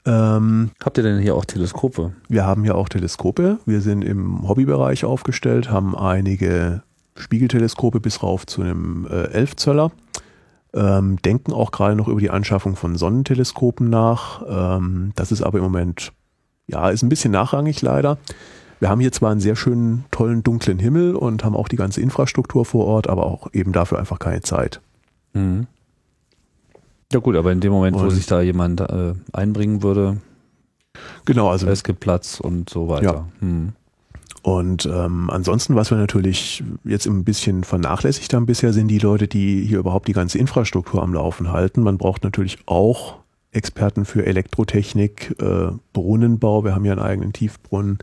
Ähm, 0.05 0.71
Habt 0.83 0.97
ihr 0.97 1.03
denn 1.03 1.19
hier 1.19 1.35
auch 1.35 1.45
Teleskope? 1.45 2.11
Wir 2.27 2.45
haben 2.45 2.63
hier 2.63 2.75
auch 2.75 2.89
Teleskope. 2.89 3.59
Wir 3.65 3.79
sind 3.79 4.03
im 4.03 4.47
Hobbybereich 4.47 5.05
aufgestellt, 5.05 5.71
haben 5.71 5.97
einige 5.97 6.83
Spiegelteleskope 7.17 7.99
bis 7.99 8.23
rauf 8.23 8.45
zu 8.45 8.61
einem 8.61 9.07
äh, 9.09 9.31
11 9.31 9.55
Zöller. 9.55 9.91
Ähm, 10.73 11.17
denken 11.21 11.53
auch 11.53 11.71
gerade 11.71 11.95
noch 11.95 12.07
über 12.07 12.19
die 12.19 12.29
Anschaffung 12.29 12.75
von 12.75 12.95
Sonnenteleskopen 12.97 13.89
nach. 13.89 14.43
Ähm, 14.47 15.11
das 15.15 15.31
ist 15.31 15.41
aber 15.41 15.57
im 15.57 15.63
Moment, 15.63 16.11
ja, 16.67 16.89
ist 16.89 17.03
ein 17.03 17.09
bisschen 17.09 17.31
nachrangig 17.31 17.81
leider. 17.81 18.17
Wir 18.79 18.89
haben 18.89 19.01
hier 19.01 19.11
zwar 19.11 19.31
einen 19.31 19.39
sehr 19.39 19.55
schönen, 19.55 20.05
tollen, 20.11 20.43
dunklen 20.43 20.77
Himmel 20.77 21.15
und 21.15 21.43
haben 21.43 21.55
auch 21.55 21.67
die 21.67 21.77
ganze 21.77 22.01
Infrastruktur 22.01 22.63
vor 22.65 22.85
Ort, 22.85 23.09
aber 23.09 23.25
auch 23.25 23.47
eben 23.53 23.71
dafür 23.71 23.97
einfach 23.97 24.19
keine 24.19 24.41
Zeit. 24.41 24.81
Mhm. 25.33 25.67
Ja 27.11 27.19
gut, 27.19 27.35
aber 27.35 27.51
in 27.51 27.61
dem 27.61 27.71
Moment, 27.71 27.95
und 27.95 28.05
wo 28.05 28.09
sich 28.09 28.25
da 28.25 28.41
jemand 28.41 28.81
äh, 28.81 29.13
einbringen 29.31 29.81
würde, 29.81 30.17
genau, 31.25 31.49
also 31.49 31.67
es 31.67 31.83
gibt 31.83 32.01
Platz 32.01 32.39
und 32.39 32.69
so 32.69 32.89
weiter. 32.89 33.27
Ja. 33.41 33.47
Mhm. 33.47 33.73
Und 34.43 34.85
ähm, 34.85 35.29
ansonsten, 35.29 35.75
was 35.75 35.91
wir 35.91 35.97
natürlich 35.97 36.63
jetzt 36.83 37.05
ein 37.05 37.23
bisschen 37.23 37.63
vernachlässigt 37.63 38.33
haben 38.33 38.45
bisher, 38.45 38.73
sind 38.73 38.87
die 38.87 38.99
Leute, 38.99 39.27
die 39.27 39.65
hier 39.65 39.79
überhaupt 39.79 40.07
die 40.07 40.13
ganze 40.13 40.37
Infrastruktur 40.37 41.01
am 41.01 41.13
Laufen 41.13 41.51
halten. 41.51 41.81
Man 41.81 41.97
braucht 41.97 42.23
natürlich 42.23 42.59
auch 42.65 43.17
Experten 43.51 44.05
für 44.05 44.25
Elektrotechnik, 44.25 45.35
äh, 45.39 45.71
Brunnenbau. 45.93 46.63
Wir 46.63 46.75
haben 46.75 46.85
ja 46.85 46.93
einen 46.93 47.01
eigenen 47.01 47.33
Tiefbrunnen. 47.33 47.99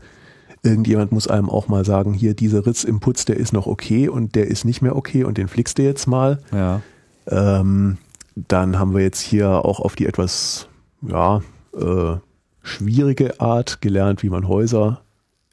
Irgendjemand 0.63 1.11
muss 1.11 1.27
einem 1.27 1.49
auch 1.49 1.67
mal 1.67 1.85
sagen, 1.85 2.13
hier 2.13 2.33
dieser 2.33 2.65
Ritz 2.65 2.83
im 2.83 2.99
Putz, 2.99 3.25
der 3.25 3.37
ist 3.37 3.53
noch 3.53 3.67
okay 3.67 4.09
und 4.09 4.35
der 4.35 4.47
ist 4.47 4.65
nicht 4.65 4.81
mehr 4.81 4.95
okay 4.95 5.23
und 5.23 5.37
den 5.37 5.47
flickst 5.47 5.77
du 5.77 5.83
jetzt 5.83 6.07
mal. 6.07 6.39
Ja. 6.51 6.81
Ähm, 7.27 7.97
dann 8.35 8.79
haben 8.79 8.93
wir 8.93 9.01
jetzt 9.01 9.21
hier 9.21 9.63
auch 9.63 9.79
auf 9.79 9.95
die 9.95 10.07
etwas 10.07 10.67
ja, 11.01 11.41
äh, 11.73 12.17
schwierige 12.63 13.39
Art 13.39 13.81
gelernt, 13.81 14.23
wie 14.23 14.29
man 14.29 14.47
Häuser 14.47 15.01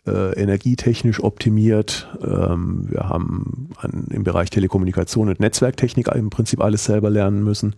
äh, 0.06 0.32
energietechnisch 0.40 1.22
optimiert. 1.22 2.08
Ähm, 2.22 2.86
wir 2.90 3.08
haben 3.08 3.70
an, 3.76 4.06
im 4.10 4.24
Bereich 4.24 4.50
Telekommunikation 4.50 5.28
und 5.28 5.40
Netzwerktechnik 5.40 6.08
im 6.08 6.30
Prinzip 6.30 6.60
alles 6.60 6.84
selber 6.84 7.10
lernen 7.10 7.44
müssen. 7.44 7.76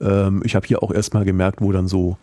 Ähm, 0.00 0.42
ich 0.44 0.54
habe 0.54 0.66
hier 0.66 0.82
auch 0.82 0.90
erstmal 0.90 1.24
gemerkt, 1.24 1.60
wo 1.60 1.72
dann 1.72 1.88
so 1.88 2.16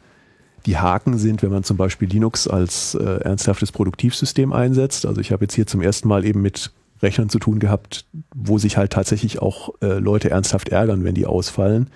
die 0.66 0.78
Haken 0.78 1.18
sind, 1.18 1.42
wenn 1.42 1.52
man 1.52 1.64
zum 1.64 1.78
Beispiel 1.78 2.10
Linux 2.10 2.48
als 2.48 2.96
äh, 2.96 3.04
ernsthaftes 3.04 3.72
Produktivsystem 3.72 4.52
einsetzt. 4.52 5.06
Also 5.06 5.22
ich 5.22 5.32
habe 5.32 5.46
jetzt 5.46 5.54
hier 5.54 5.68
zum 5.68 5.82
ersten 5.82 6.08
Mal 6.08 6.26
eben 6.26 6.42
mit 6.42 6.72
Rechnern 7.02 7.30
zu 7.30 7.40
tun 7.40 7.60
gehabt, 7.60 8.06
wo 8.36 8.58
sich 8.58 8.76
halt 8.76 8.92
tatsächlich 8.92 9.42
auch 9.42 9.70
äh, 9.82 10.00
Leute 10.00 10.32
ernsthaft 10.32 10.70
ärgern, 10.70 11.04
wenn 11.04 11.16
die 11.16 11.26
ausfallen. 11.26 11.88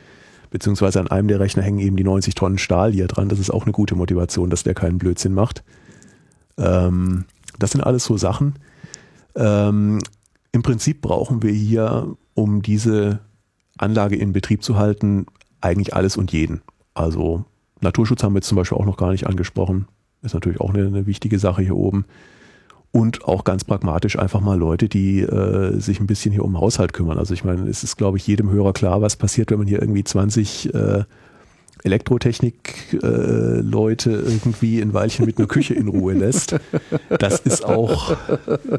Beziehungsweise 0.49 0.99
an 0.99 1.07
einem 1.07 1.27
der 1.27 1.39
Rechner 1.39 1.63
hängen 1.63 1.79
eben 1.79 1.97
die 1.97 2.03
90 2.03 2.35
Tonnen 2.35 2.57
Stahl 2.57 2.93
hier 2.93 3.07
dran. 3.07 3.27
Das 3.27 3.39
ist 3.39 3.49
auch 3.49 3.63
eine 3.63 3.71
gute 3.71 3.95
Motivation, 3.95 4.49
dass 4.49 4.63
der 4.63 4.75
keinen 4.75 4.99
Blödsinn 4.99 5.33
macht. 5.33 5.63
Ähm, 6.57 7.25
das 7.59 7.71
sind 7.71 7.81
alles 7.81 8.05
so 8.05 8.17
Sachen. 8.17 8.55
Ähm, 9.35 9.99
Im 10.51 10.63
Prinzip 10.63 11.01
brauchen 11.01 11.41
wir 11.43 11.51
hier, 11.51 12.15
um 12.33 12.61
diese 12.61 13.19
Anlage 13.77 14.15
in 14.15 14.33
Betrieb 14.33 14.63
zu 14.63 14.77
halten, 14.77 15.25
eigentlich 15.61 15.95
alles 15.95 16.17
und 16.17 16.31
jeden. 16.31 16.61
Also 16.93 17.45
Naturschutz 17.81 18.23
haben 18.23 18.33
wir 18.33 18.39
jetzt 18.39 18.47
zum 18.47 18.57
Beispiel 18.57 18.77
auch 18.77 18.85
noch 18.85 18.97
gar 18.97 19.11
nicht 19.11 19.27
angesprochen. 19.27 19.87
Ist 20.21 20.33
natürlich 20.33 20.61
auch 20.61 20.73
eine, 20.73 20.87
eine 20.87 21.05
wichtige 21.05 21.39
Sache 21.39 21.61
hier 21.61 21.75
oben. 21.75 22.05
Und 22.91 23.25
auch 23.25 23.43
ganz 23.43 23.63
pragmatisch 23.63 24.19
einfach 24.19 24.39
mal 24.39 24.57
Leute, 24.57 24.87
die 24.87 25.21
äh, 25.21 25.79
sich 25.79 25.99
ein 25.99 26.05
bisschen 26.05 26.31
hier 26.31 26.45
um 26.45 26.51
den 26.53 26.61
Haushalt 26.61 26.93
kümmern. 26.93 27.17
Also 27.17 27.33
ich 27.33 27.43
meine, 27.43 27.67
es 27.67 27.83
ist, 27.83 27.97
glaube 27.97 28.17
ich, 28.17 28.27
jedem 28.27 28.51
Hörer 28.51 28.71
klar, 28.71 29.01
was 29.01 29.15
passiert, 29.15 29.49
wenn 29.49 29.57
man 29.57 29.67
hier 29.67 29.81
irgendwie 29.81 30.03
20 30.03 30.73
äh, 30.75 31.03
Elektrotechnik-Leute 31.83 34.11
äh, 34.11 34.15
irgendwie 34.15 34.79
in 34.79 34.93
Weilchen 34.93 35.25
mit 35.25 35.37
einer 35.37 35.47
Küche 35.47 35.73
in 35.73 35.87
Ruhe 35.87 36.13
lässt. 36.13 36.55
Das 37.19 37.39
ist 37.41 37.65
auch 37.65 38.15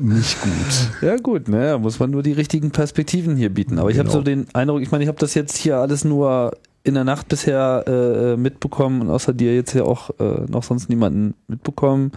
nicht 0.01 0.41
gut. 0.43 1.03
Ja 1.03 1.17
gut, 1.17 1.49
ne, 1.49 1.79
muss 1.81 1.99
man 1.99 2.11
nur 2.11 2.23
die 2.23 2.33
richtigen 2.33 2.71
Perspektiven 2.71 3.37
hier 3.37 3.51
bieten. 3.51 3.79
Aber 3.79 3.91
ich 3.91 3.97
genau. 3.97 4.11
habe 4.11 4.19
so 4.19 4.23
den 4.23 4.47
Eindruck, 4.55 4.83
ich 4.83 4.91
meine, 4.91 5.05
ich 5.05 5.09
habe 5.09 5.19
das 5.19 5.35
jetzt 5.35 5.57
hier 5.57 5.79
alles 5.79 6.05
nur 6.05 6.53
in 6.83 6.95
der 6.95 7.05
Nacht 7.05 7.29
bisher 7.29 7.85
äh, 7.87 8.37
mitbekommen 8.37 9.01
und 9.01 9.11
außer 9.11 9.33
dir 9.33 9.55
jetzt 9.55 9.75
ja 9.75 9.85
auch 9.85 10.11
äh, 10.21 10.45
noch 10.49 10.63
sonst 10.63 10.89
niemanden 10.89 11.35
mitbekommen. 11.49 12.13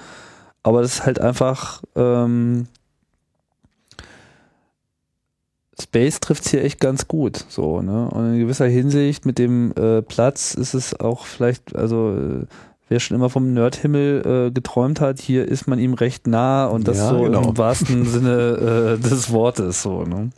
Aber 0.64 0.81
das 0.81 0.95
ist 0.95 1.05
halt 1.05 1.22
einfach 1.22 1.81
ähm, 1.95 2.68
Space 5.80 6.20
trifft 6.20 6.45
es 6.45 6.52
hier 6.52 6.64
echt 6.64 6.80
ganz 6.80 7.08
gut, 7.08 7.45
so, 7.49 7.82
ne? 7.82 8.10
Und 8.10 8.34
in 8.34 8.40
gewisser 8.40 8.66
Hinsicht 8.66 9.26
mit 9.26 9.38
dem 9.38 9.72
äh, 9.74 10.02
Platz 10.02 10.54
ist 10.54 10.74
es 10.74 10.99
auch 10.99 11.26
vielleicht, 11.26 11.76
also 11.76 12.16
äh, 12.16 12.45
wer 12.90 12.99
schon 12.99 13.16
immer 13.16 13.30
vom 13.30 13.54
Nerdhimmel 13.54 14.48
äh, 14.48 14.52
geträumt 14.52 15.02
hat, 15.02 15.20
hier 15.20 15.48
ist 15.48 15.68
man 15.68 15.78
ihm 15.78 15.94
recht 15.94 16.26
nah 16.26 16.66
und 16.66 16.88
das 16.88 16.98
ja, 16.98 17.10
so 17.10 17.22
genau. 17.22 17.49
im 17.49 17.58
wahrsten 17.58 18.06
Sinne 18.10 18.98
äh, 18.98 19.02
des 19.02 19.32
Wortes, 19.32 19.84
so, 19.84 20.04
ne? 20.04 20.32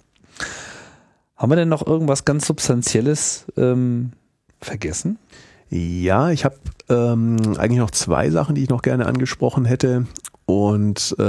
Haben 1.37 1.51
wir 1.53 1.55
denn 1.55 1.69
noch 1.69 1.87
irgendwas 1.87 2.25
ganz 2.25 2.45
Substanzielles 2.45 3.45
ähm, 3.55 4.11
vergessen? 4.59 5.17
Ja, 5.69 6.31
ich 6.31 6.43
habe 6.43 6.55
ähm, 6.89 7.37
eigentlich 7.57 7.79
noch 7.79 7.91
zwei 7.91 8.29
Sachen, 8.29 8.55
die 8.55 8.63
ich 8.63 8.69
noch 8.69 8.81
gerne 8.81 9.05
angesprochen 9.05 9.63
hätte. 9.63 10.05
Und 10.45 11.15
äh, 11.17 11.23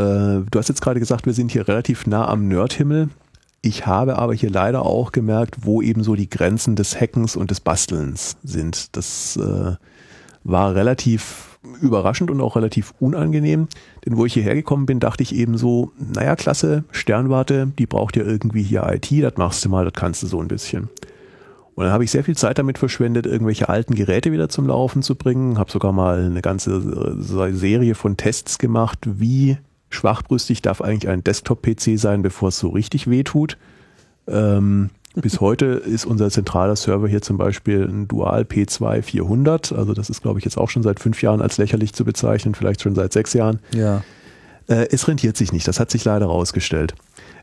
du 0.50 0.50
hast 0.56 0.68
jetzt 0.68 0.80
gerade 0.80 0.98
gesagt, 0.98 1.26
wir 1.26 1.34
sind 1.34 1.52
hier 1.52 1.68
relativ 1.68 2.08
nah 2.08 2.26
am 2.26 2.48
Nerdhimmel. 2.48 3.10
Ich 3.62 3.86
habe 3.86 4.18
aber 4.18 4.34
hier 4.34 4.50
leider 4.50 4.86
auch 4.86 5.12
gemerkt, 5.12 5.66
wo 5.66 5.82
eben 5.82 6.02
so 6.02 6.14
die 6.14 6.30
Grenzen 6.30 6.76
des 6.76 6.98
Hackens 6.98 7.36
und 7.36 7.50
des 7.50 7.60
Bastelns 7.60 8.36
sind. 8.42 8.96
Das 8.96 9.36
äh, 9.36 9.76
war 10.44 10.74
relativ 10.74 11.58
überraschend 11.82 12.30
und 12.30 12.40
auch 12.40 12.56
relativ 12.56 12.94
unangenehm, 13.00 13.68
denn 14.04 14.16
wo 14.16 14.24
ich 14.24 14.32
hierher 14.32 14.54
gekommen 14.54 14.86
bin, 14.86 14.98
dachte 14.98 15.22
ich 15.22 15.34
eben 15.34 15.58
so, 15.58 15.92
naja, 15.98 16.34
klasse, 16.34 16.84
Sternwarte, 16.90 17.70
die 17.78 17.86
braucht 17.86 18.16
ja 18.16 18.24
irgendwie 18.24 18.62
hier 18.62 18.88
IT, 18.90 19.10
das 19.22 19.36
machst 19.36 19.62
du 19.64 19.68
mal, 19.68 19.84
das 19.84 19.92
kannst 19.92 20.22
du 20.22 20.26
so 20.26 20.40
ein 20.40 20.48
bisschen. 20.48 20.88
Und 21.74 21.84
dann 21.84 21.92
habe 21.92 22.04
ich 22.04 22.10
sehr 22.10 22.24
viel 22.24 22.36
Zeit 22.36 22.58
damit 22.58 22.78
verschwendet, 22.78 23.26
irgendwelche 23.26 23.68
alten 23.68 23.94
Geräte 23.94 24.32
wieder 24.32 24.48
zum 24.48 24.66
Laufen 24.66 25.02
zu 25.02 25.16
bringen, 25.16 25.58
habe 25.58 25.70
sogar 25.70 25.92
mal 25.92 26.24
eine 26.24 26.42
ganze 26.42 26.76
äh, 26.76 27.52
Serie 27.52 27.94
von 27.94 28.16
Tests 28.16 28.58
gemacht, 28.58 28.98
wie 29.04 29.58
schwachbrüstig 29.90 30.62
darf 30.62 30.80
eigentlich 30.80 31.08
ein 31.08 31.22
Desktop-PC 31.22 31.98
sein, 31.98 32.22
bevor 32.22 32.48
es 32.48 32.58
so 32.58 32.68
richtig 32.68 33.10
weh 33.10 33.22
tut. 33.22 33.58
Ähm, 34.26 34.90
bis 35.14 35.40
heute 35.40 35.66
ist 35.66 36.06
unser 36.06 36.30
zentraler 36.30 36.76
Server 36.76 37.08
hier 37.08 37.22
zum 37.22 37.36
Beispiel 37.36 37.84
ein 37.84 38.08
Dual 38.08 38.42
P2 38.42 39.02
400. 39.02 39.72
Also 39.72 39.92
das 39.92 40.08
ist, 40.08 40.22
glaube 40.22 40.38
ich, 40.38 40.44
jetzt 40.44 40.56
auch 40.56 40.70
schon 40.70 40.82
seit 40.82 41.00
fünf 41.00 41.20
Jahren 41.22 41.42
als 41.42 41.58
lächerlich 41.58 41.92
zu 41.92 42.04
bezeichnen, 42.04 42.54
vielleicht 42.54 42.82
schon 42.82 42.94
seit 42.94 43.12
sechs 43.12 43.34
Jahren. 43.34 43.58
Ja. 43.74 44.02
Äh, 44.68 44.86
es 44.90 45.06
rentiert 45.08 45.36
sich 45.36 45.52
nicht. 45.52 45.66
Das 45.68 45.80
hat 45.80 45.90
sich 45.90 46.04
leider 46.04 46.26
rausgestellt. 46.26 46.94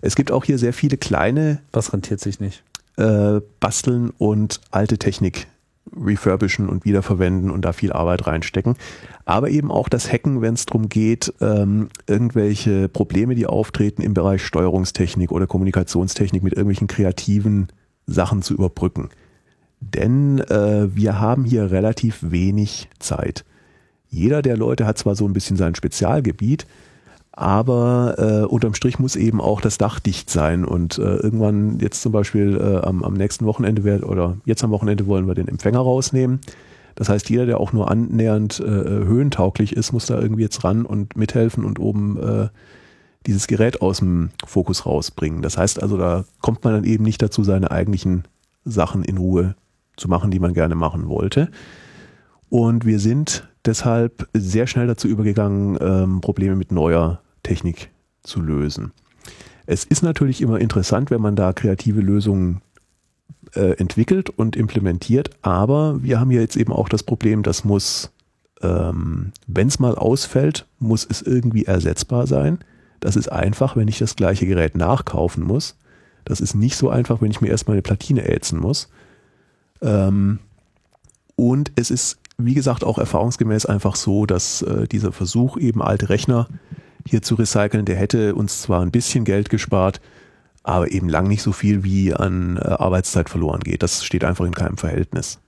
Es 0.01 0.15
gibt 0.15 0.31
auch 0.31 0.45
hier 0.45 0.57
sehr 0.57 0.73
viele 0.73 0.97
kleine. 0.97 1.59
Was 1.73 1.93
rentiert 1.93 2.21
sich 2.21 2.39
nicht? 2.39 2.63
Äh, 2.95 3.41
basteln 3.59 4.11
und 4.17 4.61
alte 4.71 4.97
Technik 4.97 5.47
refurbischen 5.95 6.69
und 6.69 6.85
wiederverwenden 6.85 7.51
und 7.51 7.63
da 7.63 7.73
viel 7.73 7.93
Arbeit 7.93 8.27
reinstecken. 8.27 8.75
Aber 9.25 9.49
eben 9.49 9.71
auch 9.71 9.89
das 9.89 10.11
Hacken, 10.11 10.41
wenn 10.41 10.53
es 10.53 10.65
darum 10.65 10.89
geht, 10.89 11.33
ähm, 11.41 11.89
irgendwelche 12.07 12.89
Probleme, 12.89 13.35
die 13.35 13.47
auftreten 13.47 14.01
im 14.01 14.13
Bereich 14.13 14.45
Steuerungstechnik 14.45 15.31
oder 15.31 15.47
Kommunikationstechnik 15.47 16.43
mit 16.43 16.53
irgendwelchen 16.53 16.87
kreativen 16.87 17.67
Sachen 18.05 18.41
zu 18.41 18.53
überbrücken. 18.53 19.09
Denn 19.79 20.39
äh, 20.39 20.95
wir 20.95 21.19
haben 21.19 21.43
hier 21.45 21.71
relativ 21.71 22.19
wenig 22.21 22.89
Zeit. 22.99 23.45
Jeder 24.09 24.41
der 24.41 24.57
Leute 24.57 24.85
hat 24.85 24.97
zwar 24.97 25.15
so 25.15 25.27
ein 25.27 25.33
bisschen 25.33 25.57
sein 25.57 25.75
Spezialgebiet, 25.75 26.65
aber 27.37 28.15
äh, 28.17 28.45
unterm 28.45 28.73
Strich 28.73 28.97
muss 28.97 29.15
eben 29.15 29.41
auch 29.41 29.61
das 29.61 29.77
Dach 29.77 29.99
dicht 29.99 30.27
sein 30.31 30.65
und 30.65 30.97
äh, 30.97 31.17
irgendwann 31.17 31.77
jetzt 31.79 32.01
zum 32.01 32.11
Beispiel 32.11 32.57
äh, 32.57 32.83
am, 32.83 33.03
am 33.03 33.13
nächsten 33.13 33.45
Wochenende 33.45 33.83
wird, 33.83 34.03
oder 34.03 34.37
jetzt 34.45 34.63
am 34.63 34.71
Wochenende 34.71 35.05
wollen 35.05 35.27
wir 35.27 35.35
den 35.35 35.47
Empfänger 35.47 35.77
rausnehmen. 35.77 36.39
Das 36.95 37.09
heißt, 37.09 37.29
jeder, 37.29 37.45
der 37.45 37.59
auch 37.59 37.73
nur 37.73 37.91
annähernd 37.91 38.59
äh, 38.59 38.63
höhentauglich 38.65 39.73
ist, 39.73 39.91
muss 39.91 40.07
da 40.07 40.19
irgendwie 40.19 40.41
jetzt 40.41 40.63
ran 40.63 40.83
und 40.83 41.15
mithelfen 41.15 41.63
und 41.63 41.77
oben 41.77 42.17
äh, 42.17 42.47
dieses 43.27 43.45
Gerät 43.45 43.83
aus 43.83 43.99
dem 43.99 44.31
Fokus 44.43 44.87
rausbringen. 44.87 45.43
Das 45.43 45.59
heißt 45.59 45.79
also, 45.79 45.95
da 45.95 46.25
kommt 46.41 46.63
man 46.63 46.73
dann 46.73 46.85
eben 46.85 47.03
nicht 47.03 47.21
dazu, 47.21 47.43
seine 47.43 47.69
eigentlichen 47.69 48.23
Sachen 48.65 49.03
in 49.03 49.19
Ruhe 49.19 49.53
zu 49.95 50.07
machen, 50.07 50.31
die 50.31 50.39
man 50.39 50.55
gerne 50.55 50.73
machen 50.73 51.07
wollte. 51.07 51.51
Und 52.49 52.83
wir 52.83 52.97
sind 52.99 53.47
deshalb 53.63 54.27
sehr 54.33 54.65
schnell 54.65 54.87
dazu 54.87 55.07
übergegangen, 55.07 55.77
ähm, 55.79 56.21
Probleme 56.21 56.55
mit 56.55 56.71
neuer 56.71 57.21
Technik 57.47 57.89
zu 58.23 58.41
lösen. 58.41 58.91
Es 59.65 59.85
ist 59.85 60.03
natürlich 60.03 60.41
immer 60.41 60.59
interessant, 60.59 61.11
wenn 61.11 61.21
man 61.21 61.35
da 61.35 61.53
kreative 61.53 62.01
Lösungen 62.01 62.61
äh, 63.53 63.77
entwickelt 63.77 64.29
und 64.29 64.55
implementiert, 64.57 65.29
aber 65.41 66.03
wir 66.03 66.19
haben 66.19 66.31
ja 66.31 66.41
jetzt 66.41 66.57
eben 66.57 66.73
auch 66.73 66.89
das 66.89 67.03
Problem, 67.03 67.43
das 67.43 67.63
muss, 67.63 68.11
ähm, 68.61 69.31
wenn 69.47 69.67
es 69.67 69.79
mal 69.79 69.95
ausfällt, 69.95 70.65
muss 70.79 71.07
es 71.09 71.21
irgendwie 71.21 71.65
ersetzbar 71.65 72.27
sein. 72.27 72.59
Das 72.99 73.15
ist 73.15 73.31
einfach, 73.31 73.77
wenn 73.77 73.87
ich 73.87 73.99
das 73.99 74.15
gleiche 74.15 74.45
Gerät 74.45 74.75
nachkaufen 74.75 75.43
muss. 75.43 75.77
Das 76.25 76.41
ist 76.41 76.55
nicht 76.55 76.75
so 76.75 76.89
einfach, 76.89 77.21
wenn 77.21 77.31
ich 77.31 77.39
mir 77.39 77.49
erstmal 77.49 77.75
eine 77.75 77.81
Platine 77.81 78.27
ätzen 78.27 78.59
muss. 78.59 78.89
Ähm, 79.81 80.39
und 81.35 81.71
es 81.75 81.91
ist, 81.91 82.19
wie 82.37 82.55
gesagt, 82.55 82.83
auch 82.83 82.97
erfahrungsgemäß 82.97 83.65
einfach 83.65 83.95
so, 83.95 84.25
dass 84.25 84.61
äh, 84.63 84.87
dieser 84.87 85.13
Versuch, 85.13 85.57
eben 85.57 85.81
alte 85.81 86.09
Rechner 86.09 86.47
hier 87.09 87.21
zu 87.21 87.35
recyceln, 87.35 87.85
der 87.85 87.95
hätte 87.95 88.35
uns 88.35 88.61
zwar 88.61 88.81
ein 88.81 88.91
bisschen 88.91 89.23
Geld 89.23 89.49
gespart, 89.49 90.01
aber 90.63 90.91
eben 90.91 91.07
lang 91.07 91.27
nicht 91.27 91.41
so 91.41 91.51
viel 91.51 91.83
wie 91.83 92.13
an 92.13 92.57
äh, 92.57 92.67
Arbeitszeit 92.67 93.29
verloren 93.29 93.61
geht. 93.61 93.83
Das 93.83 94.03
steht 94.03 94.23
einfach 94.23 94.45
in 94.45 94.53
keinem 94.53 94.77
Verhältnis. 94.77 95.39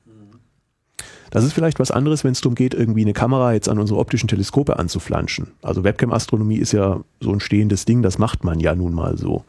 Das 1.29 1.43
ist 1.43 1.53
vielleicht 1.53 1.79
was 1.79 1.91
anderes, 1.91 2.23
wenn 2.23 2.31
es 2.31 2.41
darum 2.41 2.55
geht, 2.55 2.73
irgendwie 2.73 3.01
eine 3.01 3.13
Kamera 3.13 3.53
jetzt 3.53 3.69
an 3.69 3.77
unsere 3.77 3.99
optischen 3.99 4.27
Teleskope 4.27 4.79
anzuflanschen. 4.79 5.51
Also 5.61 5.83
Webcam-Astronomie 5.83 6.57
ist 6.57 6.71
ja 6.71 7.01
so 7.19 7.31
ein 7.31 7.39
stehendes 7.39 7.85
Ding, 7.85 8.01
das 8.01 8.17
macht 8.17 8.43
man 8.43 8.59
ja 8.59 8.73
nun 8.73 8.93
mal 8.93 9.17
so. 9.17 9.43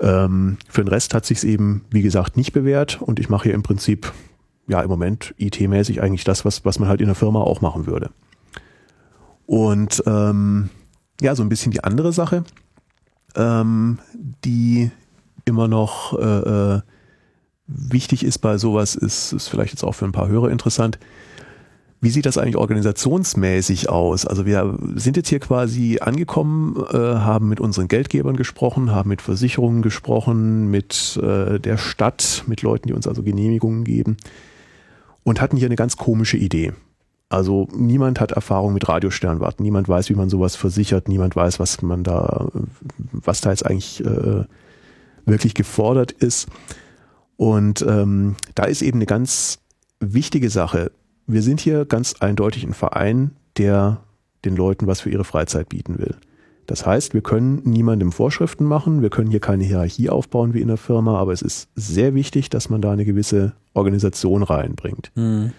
Ähm, 0.00 0.58
für 0.68 0.82
den 0.82 0.88
Rest 0.88 1.14
hat 1.14 1.24
sich 1.24 1.42
eben, 1.44 1.84
wie 1.90 2.02
gesagt, 2.02 2.36
nicht 2.36 2.52
bewährt 2.52 3.00
und 3.00 3.18
ich 3.18 3.28
mache 3.28 3.44
hier 3.44 3.54
im 3.54 3.62
Prinzip, 3.62 4.12
ja, 4.68 4.80
im 4.80 4.88
Moment 4.88 5.34
IT-mäßig 5.38 6.00
eigentlich 6.00 6.24
das, 6.24 6.44
was, 6.44 6.64
was 6.64 6.78
man 6.78 6.88
halt 6.88 7.00
in 7.00 7.06
der 7.06 7.14
Firma 7.14 7.40
auch 7.40 7.60
machen 7.60 7.86
würde. 7.86 8.10
Und 9.46 10.02
ähm, 10.06 10.70
ja, 11.20 11.34
so 11.34 11.42
ein 11.42 11.48
bisschen 11.48 11.72
die 11.72 11.84
andere 11.84 12.12
Sache, 12.12 12.44
ähm, 13.36 13.98
die 14.44 14.90
immer 15.44 15.68
noch 15.68 16.18
äh, 16.18 16.76
äh 16.76 16.80
wichtig 17.66 18.24
ist 18.24 18.38
bei 18.38 18.58
sowas, 18.58 18.94
ist, 18.94 19.32
ist 19.32 19.48
vielleicht 19.48 19.72
jetzt 19.72 19.84
auch 19.84 19.94
für 19.94 20.04
ein 20.04 20.12
paar 20.12 20.28
Hörer 20.28 20.50
interessant. 20.50 20.98
Wie 22.00 22.10
sieht 22.10 22.26
das 22.26 22.36
eigentlich 22.36 22.58
organisationsmäßig 22.58 23.88
aus? 23.88 24.26
Also 24.26 24.44
wir 24.44 24.78
sind 24.94 25.16
jetzt 25.16 25.30
hier 25.30 25.40
quasi 25.40 25.98
angekommen, 26.02 26.76
äh, 26.92 26.98
haben 26.98 27.48
mit 27.48 27.60
unseren 27.60 27.88
Geldgebern 27.88 28.36
gesprochen, 28.36 28.90
haben 28.90 29.08
mit 29.08 29.22
Versicherungen 29.22 29.80
gesprochen, 29.80 30.70
mit 30.70 31.18
äh, 31.22 31.58
der 31.58 31.78
Stadt, 31.78 32.44
mit 32.46 32.60
Leuten, 32.60 32.88
die 32.88 32.92
uns 32.92 33.06
also 33.06 33.22
Genehmigungen 33.22 33.84
geben 33.84 34.18
und 35.22 35.40
hatten 35.40 35.56
hier 35.56 35.66
eine 35.66 35.76
ganz 35.76 35.96
komische 35.96 36.36
Idee. 36.36 36.74
Also 37.34 37.68
niemand 37.74 38.20
hat 38.20 38.32
Erfahrung 38.32 38.72
mit 38.72 38.88
Radiosternwarten, 38.88 39.62
niemand 39.62 39.88
weiß, 39.88 40.08
wie 40.10 40.14
man 40.14 40.30
sowas 40.30 40.56
versichert, 40.56 41.08
niemand 41.08 41.36
weiß, 41.36 41.60
was 41.60 41.82
man 41.82 42.04
da, 42.04 42.48
was 43.12 43.40
da 43.40 43.50
jetzt 43.50 43.66
eigentlich 43.66 44.04
äh, 44.04 44.44
wirklich 45.26 45.54
gefordert 45.54 46.12
ist. 46.12 46.48
Und 47.36 47.82
ähm, 47.82 48.36
da 48.54 48.64
ist 48.64 48.82
eben 48.82 48.98
eine 48.98 49.06
ganz 49.06 49.58
wichtige 50.00 50.50
Sache 50.50 50.90
wir 51.26 51.42
sind 51.42 51.60
hier 51.60 51.84
ganz 51.84 52.14
eindeutig 52.20 52.64
ein 52.64 52.74
Verein, 52.74 53.32
der 53.56 54.00
den 54.44 54.56
Leuten 54.56 54.86
was 54.86 55.00
für 55.00 55.10
ihre 55.10 55.24
Freizeit 55.24 55.68
bieten 55.68 55.98
will. 55.98 56.16
Das 56.66 56.86
heißt, 56.86 57.12
wir 57.12 57.20
können 57.20 57.60
niemandem 57.64 58.10
Vorschriften 58.10 58.64
machen, 58.64 59.02
wir 59.02 59.10
können 59.10 59.30
hier 59.30 59.40
keine 59.40 59.64
Hierarchie 59.64 60.08
aufbauen 60.08 60.54
wie 60.54 60.60
in 60.60 60.68
der 60.68 60.78
Firma, 60.78 61.18
aber 61.18 61.32
es 61.32 61.42
ist 61.42 61.68
sehr 61.74 62.14
wichtig, 62.14 62.48
dass 62.48 62.70
man 62.70 62.80
da 62.80 62.92
eine 62.92 63.04
gewisse 63.04 63.52
Organisation 63.74 64.42
reinbringt. 64.42 65.12
Mhm. 65.14 65.52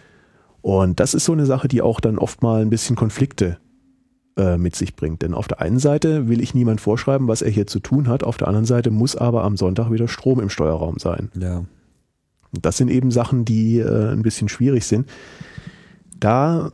Und 0.66 1.00
das 1.00 1.14
ist 1.14 1.26
so 1.26 1.32
eine 1.32 1.46
Sache, 1.46 1.68
die 1.68 1.84
auch 1.84 2.00
dann 2.00 2.18
oft 2.18 2.42
mal 2.42 2.64
ein 2.64 2.72
bisschen 2.72 2.96
Konflikte 2.96 3.60
äh, 4.36 4.58
mit 4.58 4.76
sich 4.76 4.96
bringt. 4.96 5.22
Denn 5.22 5.36
auf 5.36 5.48
der 5.48 5.62
einen 5.62 5.78
Seite 5.78 6.28
will 6.28 6.42
ich 6.42 6.56
niemand 6.56 6.82
vorschreiben, 6.82 7.28
was 7.28 7.44
er 7.44 7.52
hier 7.52 7.68
zu 7.68 7.80
tun 7.80 8.08
hat, 8.08 8.24
auf 8.24 8.38
der 8.38 8.48
anderen 8.48 8.66
Seite 8.66 8.90
muss 8.90 9.16
aber 9.16 9.44
am 9.44 9.58
Sonntag 9.58 9.92
wieder 9.92 10.08
Strom 10.08 10.40
im 10.40 10.50
Steuerraum 10.50 10.98
sein. 10.98 11.30
Ja. 11.40 11.66
Das 12.52 12.78
sind 12.78 12.90
eben 12.90 13.12
Sachen, 13.12 13.46
die 13.46 13.78
äh, 13.78 14.12
ein 14.12 14.24
bisschen 14.24 14.50
schwierig 14.50 14.88
sind. 14.88 15.08
Da 16.20 16.72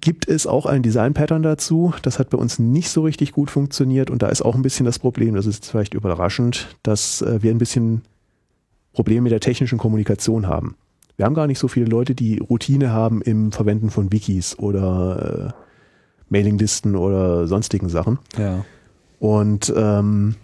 gibt 0.00 0.26
es 0.26 0.46
auch 0.46 0.64
ein 0.64 0.82
Design-Pattern 0.82 1.42
dazu. 1.42 1.92
Das 2.00 2.18
hat 2.18 2.30
bei 2.30 2.38
uns 2.38 2.58
nicht 2.58 2.88
so 2.88 3.02
richtig 3.02 3.32
gut 3.32 3.50
funktioniert 3.50 4.08
und 4.08 4.22
da 4.22 4.28
ist 4.28 4.40
auch 4.40 4.54
ein 4.54 4.62
bisschen 4.62 4.86
das 4.86 4.98
Problem, 4.98 5.34
das 5.34 5.44
ist 5.44 5.66
vielleicht 5.66 5.92
überraschend, 5.92 6.78
dass 6.82 7.20
äh, 7.20 7.42
wir 7.42 7.50
ein 7.50 7.58
bisschen 7.58 8.04
Probleme 8.94 9.24
mit 9.24 9.32
der 9.32 9.40
technischen 9.40 9.76
Kommunikation 9.76 10.46
haben. 10.46 10.76
Wir 11.16 11.24
haben 11.24 11.34
gar 11.34 11.46
nicht 11.46 11.58
so 11.58 11.68
viele 11.68 11.86
Leute, 11.86 12.14
die 12.14 12.38
Routine 12.38 12.92
haben 12.92 13.22
im 13.22 13.52
Verwenden 13.52 13.90
von 13.90 14.10
Wikis 14.10 14.58
oder 14.58 15.54
äh, 15.54 15.62
Mailinglisten 16.28 16.96
oder 16.96 17.46
sonstigen 17.46 17.88
Sachen. 17.88 18.18
Ja. 18.36 18.64
Und 19.20 19.72
ähm, 19.76 20.34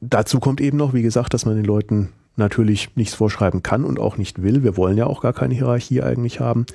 dazu 0.00 0.40
kommt 0.40 0.60
eben 0.60 0.76
noch, 0.76 0.94
wie 0.94 1.02
gesagt, 1.02 1.34
dass 1.34 1.44
man 1.44 1.56
den 1.56 1.64
Leuten 1.64 2.10
natürlich 2.36 2.94
nichts 2.96 3.14
vorschreiben 3.14 3.62
kann 3.62 3.84
und 3.84 3.98
auch 3.98 4.16
nicht 4.16 4.42
will. 4.42 4.62
Wir 4.62 4.76
wollen 4.76 4.96
ja 4.96 5.06
auch 5.06 5.20
gar 5.20 5.32
keine 5.32 5.54
Hierarchie 5.54 6.02
eigentlich 6.02 6.40
haben. 6.40 6.66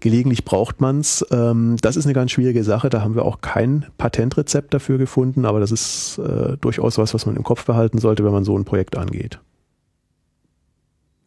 Gelegentlich 0.00 0.44
braucht 0.44 0.80
man 0.80 1.00
es. 1.00 1.24
Ähm, 1.30 1.76
das 1.80 1.96
ist 1.96 2.04
eine 2.04 2.12
ganz 2.12 2.30
schwierige 2.30 2.62
Sache. 2.64 2.90
Da 2.90 3.00
haben 3.00 3.14
wir 3.14 3.24
auch 3.24 3.40
kein 3.40 3.86
Patentrezept 3.96 4.74
dafür 4.74 4.98
gefunden, 4.98 5.46
aber 5.46 5.60
das 5.60 5.72
ist 5.72 6.18
äh, 6.18 6.58
durchaus 6.60 6.98
was, 6.98 7.14
was 7.14 7.24
man 7.26 7.36
im 7.36 7.42
Kopf 7.44 7.64
behalten 7.64 7.98
sollte, 7.98 8.24
wenn 8.24 8.32
man 8.32 8.44
so 8.44 8.56
ein 8.58 8.64
Projekt 8.64 8.96
angeht. 8.96 9.40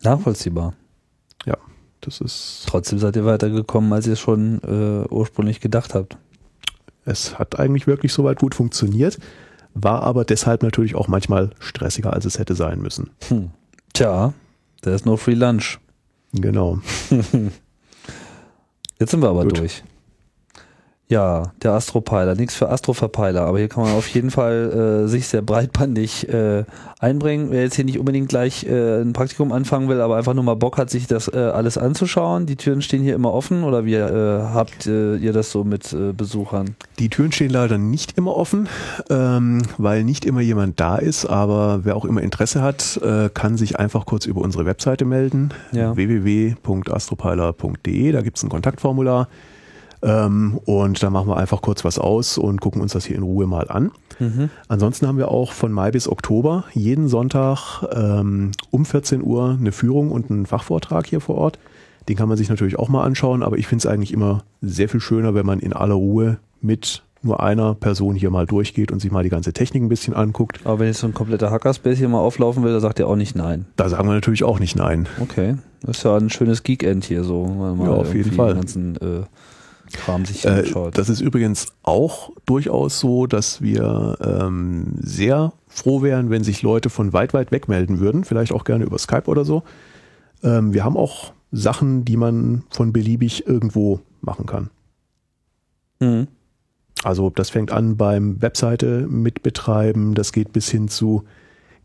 Nachvollziehbar. 0.03 0.73
Ja, 1.45 1.57
das 2.01 2.21
ist. 2.21 2.65
Trotzdem 2.67 2.99
seid 2.99 3.15
ihr 3.15 3.25
weitergekommen, 3.25 3.91
als 3.93 4.07
ihr 4.07 4.13
es 4.13 4.19
schon 4.19 4.61
äh, 4.63 5.07
ursprünglich 5.09 5.59
gedacht 5.59 5.93
habt. 5.95 6.17
Es 7.05 7.39
hat 7.39 7.59
eigentlich 7.59 7.87
wirklich 7.87 8.11
soweit 8.11 8.39
gut 8.39 8.53
funktioniert, 8.53 9.17
war 9.73 10.03
aber 10.03 10.25
deshalb 10.25 10.61
natürlich 10.63 10.95
auch 10.95 11.07
manchmal 11.07 11.51
stressiger, 11.59 12.13
als 12.13 12.25
es 12.25 12.37
hätte 12.39 12.55
sein 12.55 12.81
müssen. 12.81 13.11
Hm. 13.29 13.51
Tja, 13.93 14.33
there's 14.81 15.05
no 15.05 15.15
free 15.17 15.33
lunch. 15.33 15.79
Genau. 16.33 16.79
Jetzt 18.99 19.11
sind 19.11 19.21
wir 19.21 19.29
aber 19.29 19.43
Gut. 19.43 19.59
durch. 19.59 19.83
Ja, 21.09 21.53
der 21.63 21.71
Astropiler, 21.71 22.35
nichts 22.35 22.55
für 22.55 22.67
Astroverpeiler, 22.67 23.43
aber 23.43 23.59
hier 23.59 23.69
kann 23.69 23.85
man 23.85 23.93
auf 23.93 24.09
jeden 24.09 24.29
Fall 24.29 25.05
äh, 25.05 25.07
sich 25.07 25.29
sehr 25.29 25.41
breitbandig 25.41 26.27
äh, 26.27 26.65
einbringen. 26.99 27.49
Wer 27.49 27.63
jetzt 27.63 27.77
hier 27.77 27.85
nicht 27.85 27.97
unbedingt 27.97 28.27
gleich 28.27 28.65
äh, 28.65 29.01
ein 29.01 29.13
Praktikum 29.13 29.53
anfangen 29.53 29.87
will, 29.87 30.01
aber 30.01 30.17
einfach 30.17 30.33
nur 30.33 30.43
mal 30.43 30.57
Bock 30.57 30.77
hat, 30.77 30.89
sich 30.89 31.07
das 31.07 31.29
äh, 31.29 31.37
alles 31.37 31.77
anzuschauen. 31.77 32.45
Die 32.45 32.57
Türen 32.57 32.81
stehen 32.81 33.03
hier 33.03 33.15
immer 33.15 33.33
offen 33.33 33.63
oder 33.63 33.85
wie 33.85 33.93
äh, 33.93 34.41
habt 34.53 34.85
äh, 34.85 35.15
ihr 35.15 35.31
das 35.31 35.49
so 35.49 35.63
mit 35.63 35.93
äh, 35.93 36.11
Besuchern? 36.11 36.75
Die 36.99 37.07
Türen 37.07 37.31
stehen 37.31 37.51
leider 37.51 37.77
nicht 37.77 38.17
immer 38.17 38.35
offen, 38.35 38.67
ähm, 39.09 39.61
weil 39.77 40.03
nicht 40.03 40.25
immer 40.25 40.41
jemand 40.41 40.81
da 40.81 40.97
ist, 40.97 41.25
aber 41.25 41.85
wer 41.85 41.95
auch 41.95 42.03
immer 42.03 42.21
Interesse 42.21 42.61
hat, 42.61 42.99
äh, 43.01 43.29
kann 43.33 43.55
sich 43.55 43.79
einfach 43.79 44.05
kurz 44.05 44.25
über 44.25 44.41
unsere 44.41 44.65
Webseite 44.65 45.05
melden, 45.05 45.53
ja. 45.71 45.95
www.astropiler.de, 45.95 48.11
da 48.11 48.21
gibt 48.21 48.35
es 48.35 48.43
ein 48.43 48.49
Kontaktformular. 48.49 49.29
Ähm, 50.01 50.59
und 50.65 51.01
da 51.01 51.09
machen 51.09 51.27
wir 51.27 51.37
einfach 51.37 51.61
kurz 51.61 51.83
was 51.83 51.99
aus 51.99 52.37
und 52.37 52.61
gucken 52.61 52.81
uns 52.81 52.93
das 52.93 53.05
hier 53.05 53.15
in 53.15 53.23
Ruhe 53.23 53.47
mal 53.47 53.69
an. 53.69 53.91
Mhm. 54.19 54.49
Ansonsten 54.67 55.07
haben 55.07 55.17
wir 55.17 55.29
auch 55.29 55.51
von 55.51 55.71
Mai 55.71 55.91
bis 55.91 56.07
Oktober 56.07 56.65
jeden 56.73 57.07
Sonntag 57.07 57.83
ähm, 57.91 58.51
um 58.69 58.85
14 58.85 59.23
Uhr 59.23 59.57
eine 59.59 59.71
Führung 59.71 60.11
und 60.11 60.29
einen 60.29 60.45
Fachvortrag 60.45 61.07
hier 61.07 61.21
vor 61.21 61.35
Ort. 61.35 61.59
Den 62.09 62.15
kann 62.15 62.29
man 62.29 62.37
sich 62.37 62.49
natürlich 62.49 62.79
auch 62.79 62.89
mal 62.89 63.03
anschauen, 63.03 63.43
aber 63.43 63.57
ich 63.57 63.67
finde 63.67 63.81
es 63.81 63.91
eigentlich 63.91 64.13
immer 64.13 64.43
sehr 64.61 64.87
viel 64.87 65.01
schöner, 65.01 65.35
wenn 65.35 65.45
man 65.45 65.59
in 65.59 65.73
aller 65.73 65.95
Ruhe 65.95 66.37
mit 66.61 67.03
nur 67.21 67.41
einer 67.41 67.73
Person 67.73 68.15
hier 68.15 68.29
mal 68.29 68.45
durchgeht 68.45 68.91
und 68.91 68.99
sich 68.99 69.11
mal 69.11 69.23
die 69.23 69.29
ganze 69.29 69.51
Technik 69.51 69.83
ein 69.83 69.89
bisschen 69.89 70.13
anguckt. 70.13 70.61
Aber 70.63 70.79
wenn 70.79 70.87
jetzt 70.87 70.99
so 70.99 71.07
ein 71.07 71.13
kompletter 71.13 71.51
Hackerspace 71.51 71.97
hier 71.97 72.09
mal 72.09 72.19
auflaufen 72.19 72.63
will, 72.63 72.71
da 72.71 72.79
sagt 72.79 72.99
ihr 72.99 73.07
auch 73.07 73.15
nicht 73.15 73.35
nein. 73.35 73.65
Da 73.75 73.89
sagen 73.89 74.07
wir 74.07 74.13
natürlich 74.13 74.43
auch 74.43 74.59
nicht 74.59 74.75
nein. 74.75 75.07
Okay. 75.19 75.55
Das 75.81 75.97
ist 75.97 76.03
ja 76.03 76.15
ein 76.15 76.29
schönes 76.29 76.63
Geekend 76.63 77.05
hier 77.05 77.23
so. 77.23 77.75
Ja, 77.79 77.91
auf 77.91 78.13
jeden 78.13 78.31
Fall. 78.31 78.55
Ganzen 78.55 78.95
äh, 78.97 79.23
Kram 79.93 80.25
sich 80.25 80.45
Äh, 80.45 80.49
anschaut. 80.49 80.97
das 80.97 81.09
ist 81.09 81.21
übrigens 81.21 81.67
auch 81.83 82.31
durchaus 82.45 82.99
so, 82.99 83.27
dass 83.27 83.61
wir 83.61 84.17
ähm, 84.21 84.95
sehr 84.99 85.53
froh 85.67 86.01
wären, 86.01 86.29
wenn 86.29 86.43
sich 86.43 86.61
Leute 86.61 86.89
von 86.89 87.13
weit, 87.13 87.33
weit 87.33 87.51
weg 87.51 87.67
melden 87.67 87.99
würden. 87.99 88.23
Vielleicht 88.23 88.51
auch 88.51 88.63
gerne 88.63 88.85
über 88.85 88.97
Skype 88.97 89.25
oder 89.27 89.45
so. 89.45 89.63
Ähm, 90.43 90.73
wir 90.73 90.83
haben 90.83 90.97
auch 90.97 91.33
Sachen, 91.51 92.03
die 92.05 92.17
man 92.17 92.63
von 92.69 92.91
beliebig 92.93 93.47
irgendwo 93.47 93.99
machen 94.21 94.45
kann. 94.45 94.69
Mhm. 95.99 96.27
Also 97.03 97.29
das 97.29 97.49
fängt 97.49 97.71
an 97.71 97.95
beim 97.95 98.41
Webseite 98.41 99.07
mitbetreiben, 99.07 100.15
das 100.15 100.31
geht 100.31 100.51
bis 100.51 100.69
hin 100.69 100.87
zu 100.87 101.23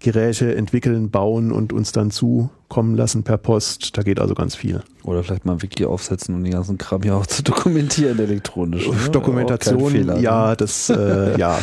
Geräte 0.02 0.54
entwickeln, 0.54 1.10
bauen 1.10 1.52
und 1.52 1.72
uns 1.72 1.92
dann 1.92 2.10
zukommen 2.10 2.96
lassen 2.96 3.22
per 3.22 3.38
Post. 3.38 3.96
Da 3.96 4.02
geht 4.02 4.20
also 4.20 4.34
ganz 4.34 4.54
viel. 4.54 4.82
Oder 5.04 5.22
vielleicht 5.22 5.44
mal 5.44 5.54
ein 5.54 5.62
Wiki 5.62 5.84
aufsetzen 5.84 6.34
und 6.34 6.44
den 6.44 6.52
ganzen 6.52 6.78
Kram 6.78 7.02
hier 7.02 7.16
auch 7.16 7.26
zu 7.26 7.42
dokumentieren 7.42 8.18
elektronisch. 8.18 8.88
ne? 8.88 9.10
Dokumentation, 9.10 9.90
Fehler, 9.92 10.14
ne? 10.14 10.20
ja, 10.20 10.54
das, 10.56 10.90
äh, 10.90 11.36
ja. 11.38 11.58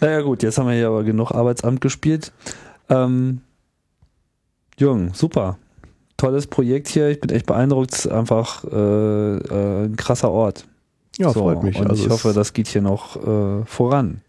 Naja 0.00 0.20
gut, 0.20 0.42
jetzt 0.42 0.58
haben 0.58 0.68
wir 0.68 0.74
hier 0.74 0.88
aber 0.88 1.04
genug 1.04 1.30
Arbeitsamt 1.32 1.80
gespielt. 1.80 2.32
Ähm, 2.88 3.40
Jürgen, 4.78 5.12
super. 5.14 5.58
Tolles 6.16 6.46
Projekt 6.46 6.88
hier. 6.88 7.08
Ich 7.08 7.20
bin 7.20 7.30
echt 7.30 7.46
beeindruckt. 7.46 7.92
Es 7.92 8.04
ist 8.06 8.12
einfach 8.12 8.64
äh, 8.64 9.36
äh, 9.36 9.84
ein 9.86 9.96
krasser 9.96 10.30
Ort. 10.30 10.66
Ja, 11.18 11.30
so, 11.30 11.40
freut 11.40 11.62
mich. 11.62 11.78
Und 11.78 11.88
Also 11.88 12.04
ich 12.04 12.10
hoffe, 12.10 12.32
das 12.32 12.52
geht 12.52 12.66
hier 12.66 12.82
noch 12.82 13.16
äh, 13.16 13.64
voran. 13.66 14.20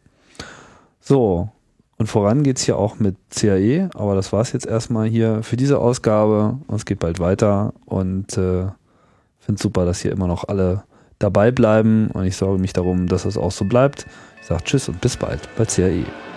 So, 1.00 1.50
und 1.98 2.08
voran 2.08 2.44
geht's 2.44 2.64
hier 2.64 2.78
auch 2.78 3.00
mit 3.00 3.16
CAE, 3.30 3.90
aber 3.94 4.16
das 4.16 4.34
war's 4.34 4.52
jetzt 4.52 4.66
erstmal 4.66 5.08
hier 5.08 5.44
für 5.44 5.56
diese 5.56 5.80
Ausgabe. 5.80 6.58
Und 6.68 6.76
es 6.76 6.86
geht 6.86 7.00
bald 7.00 7.20
weiter 7.20 7.74
und 7.86 8.38
äh, 8.38 8.66
finde 9.40 9.62
super, 9.62 9.86
dass 9.86 10.02
hier 10.02 10.12
immer 10.12 10.28
noch 10.28 10.48
alle 10.48 10.84
dabei 11.20 11.52
bleiben 11.52 12.10
und 12.12 12.26
ich 12.26 12.36
sorge 12.36 12.60
mich 12.60 12.74
darum, 12.74 13.08
dass 13.08 13.24
es 13.24 13.38
auch 13.38 13.52
so 13.52 13.64
bleibt. 13.64 14.06
Ich 14.42 14.48
sage 14.48 14.64
Tschüss 14.66 14.90
und 14.90 15.00
bis 15.00 15.16
bald 15.16 15.48
bei 15.58 15.66
CAE. 15.66 16.35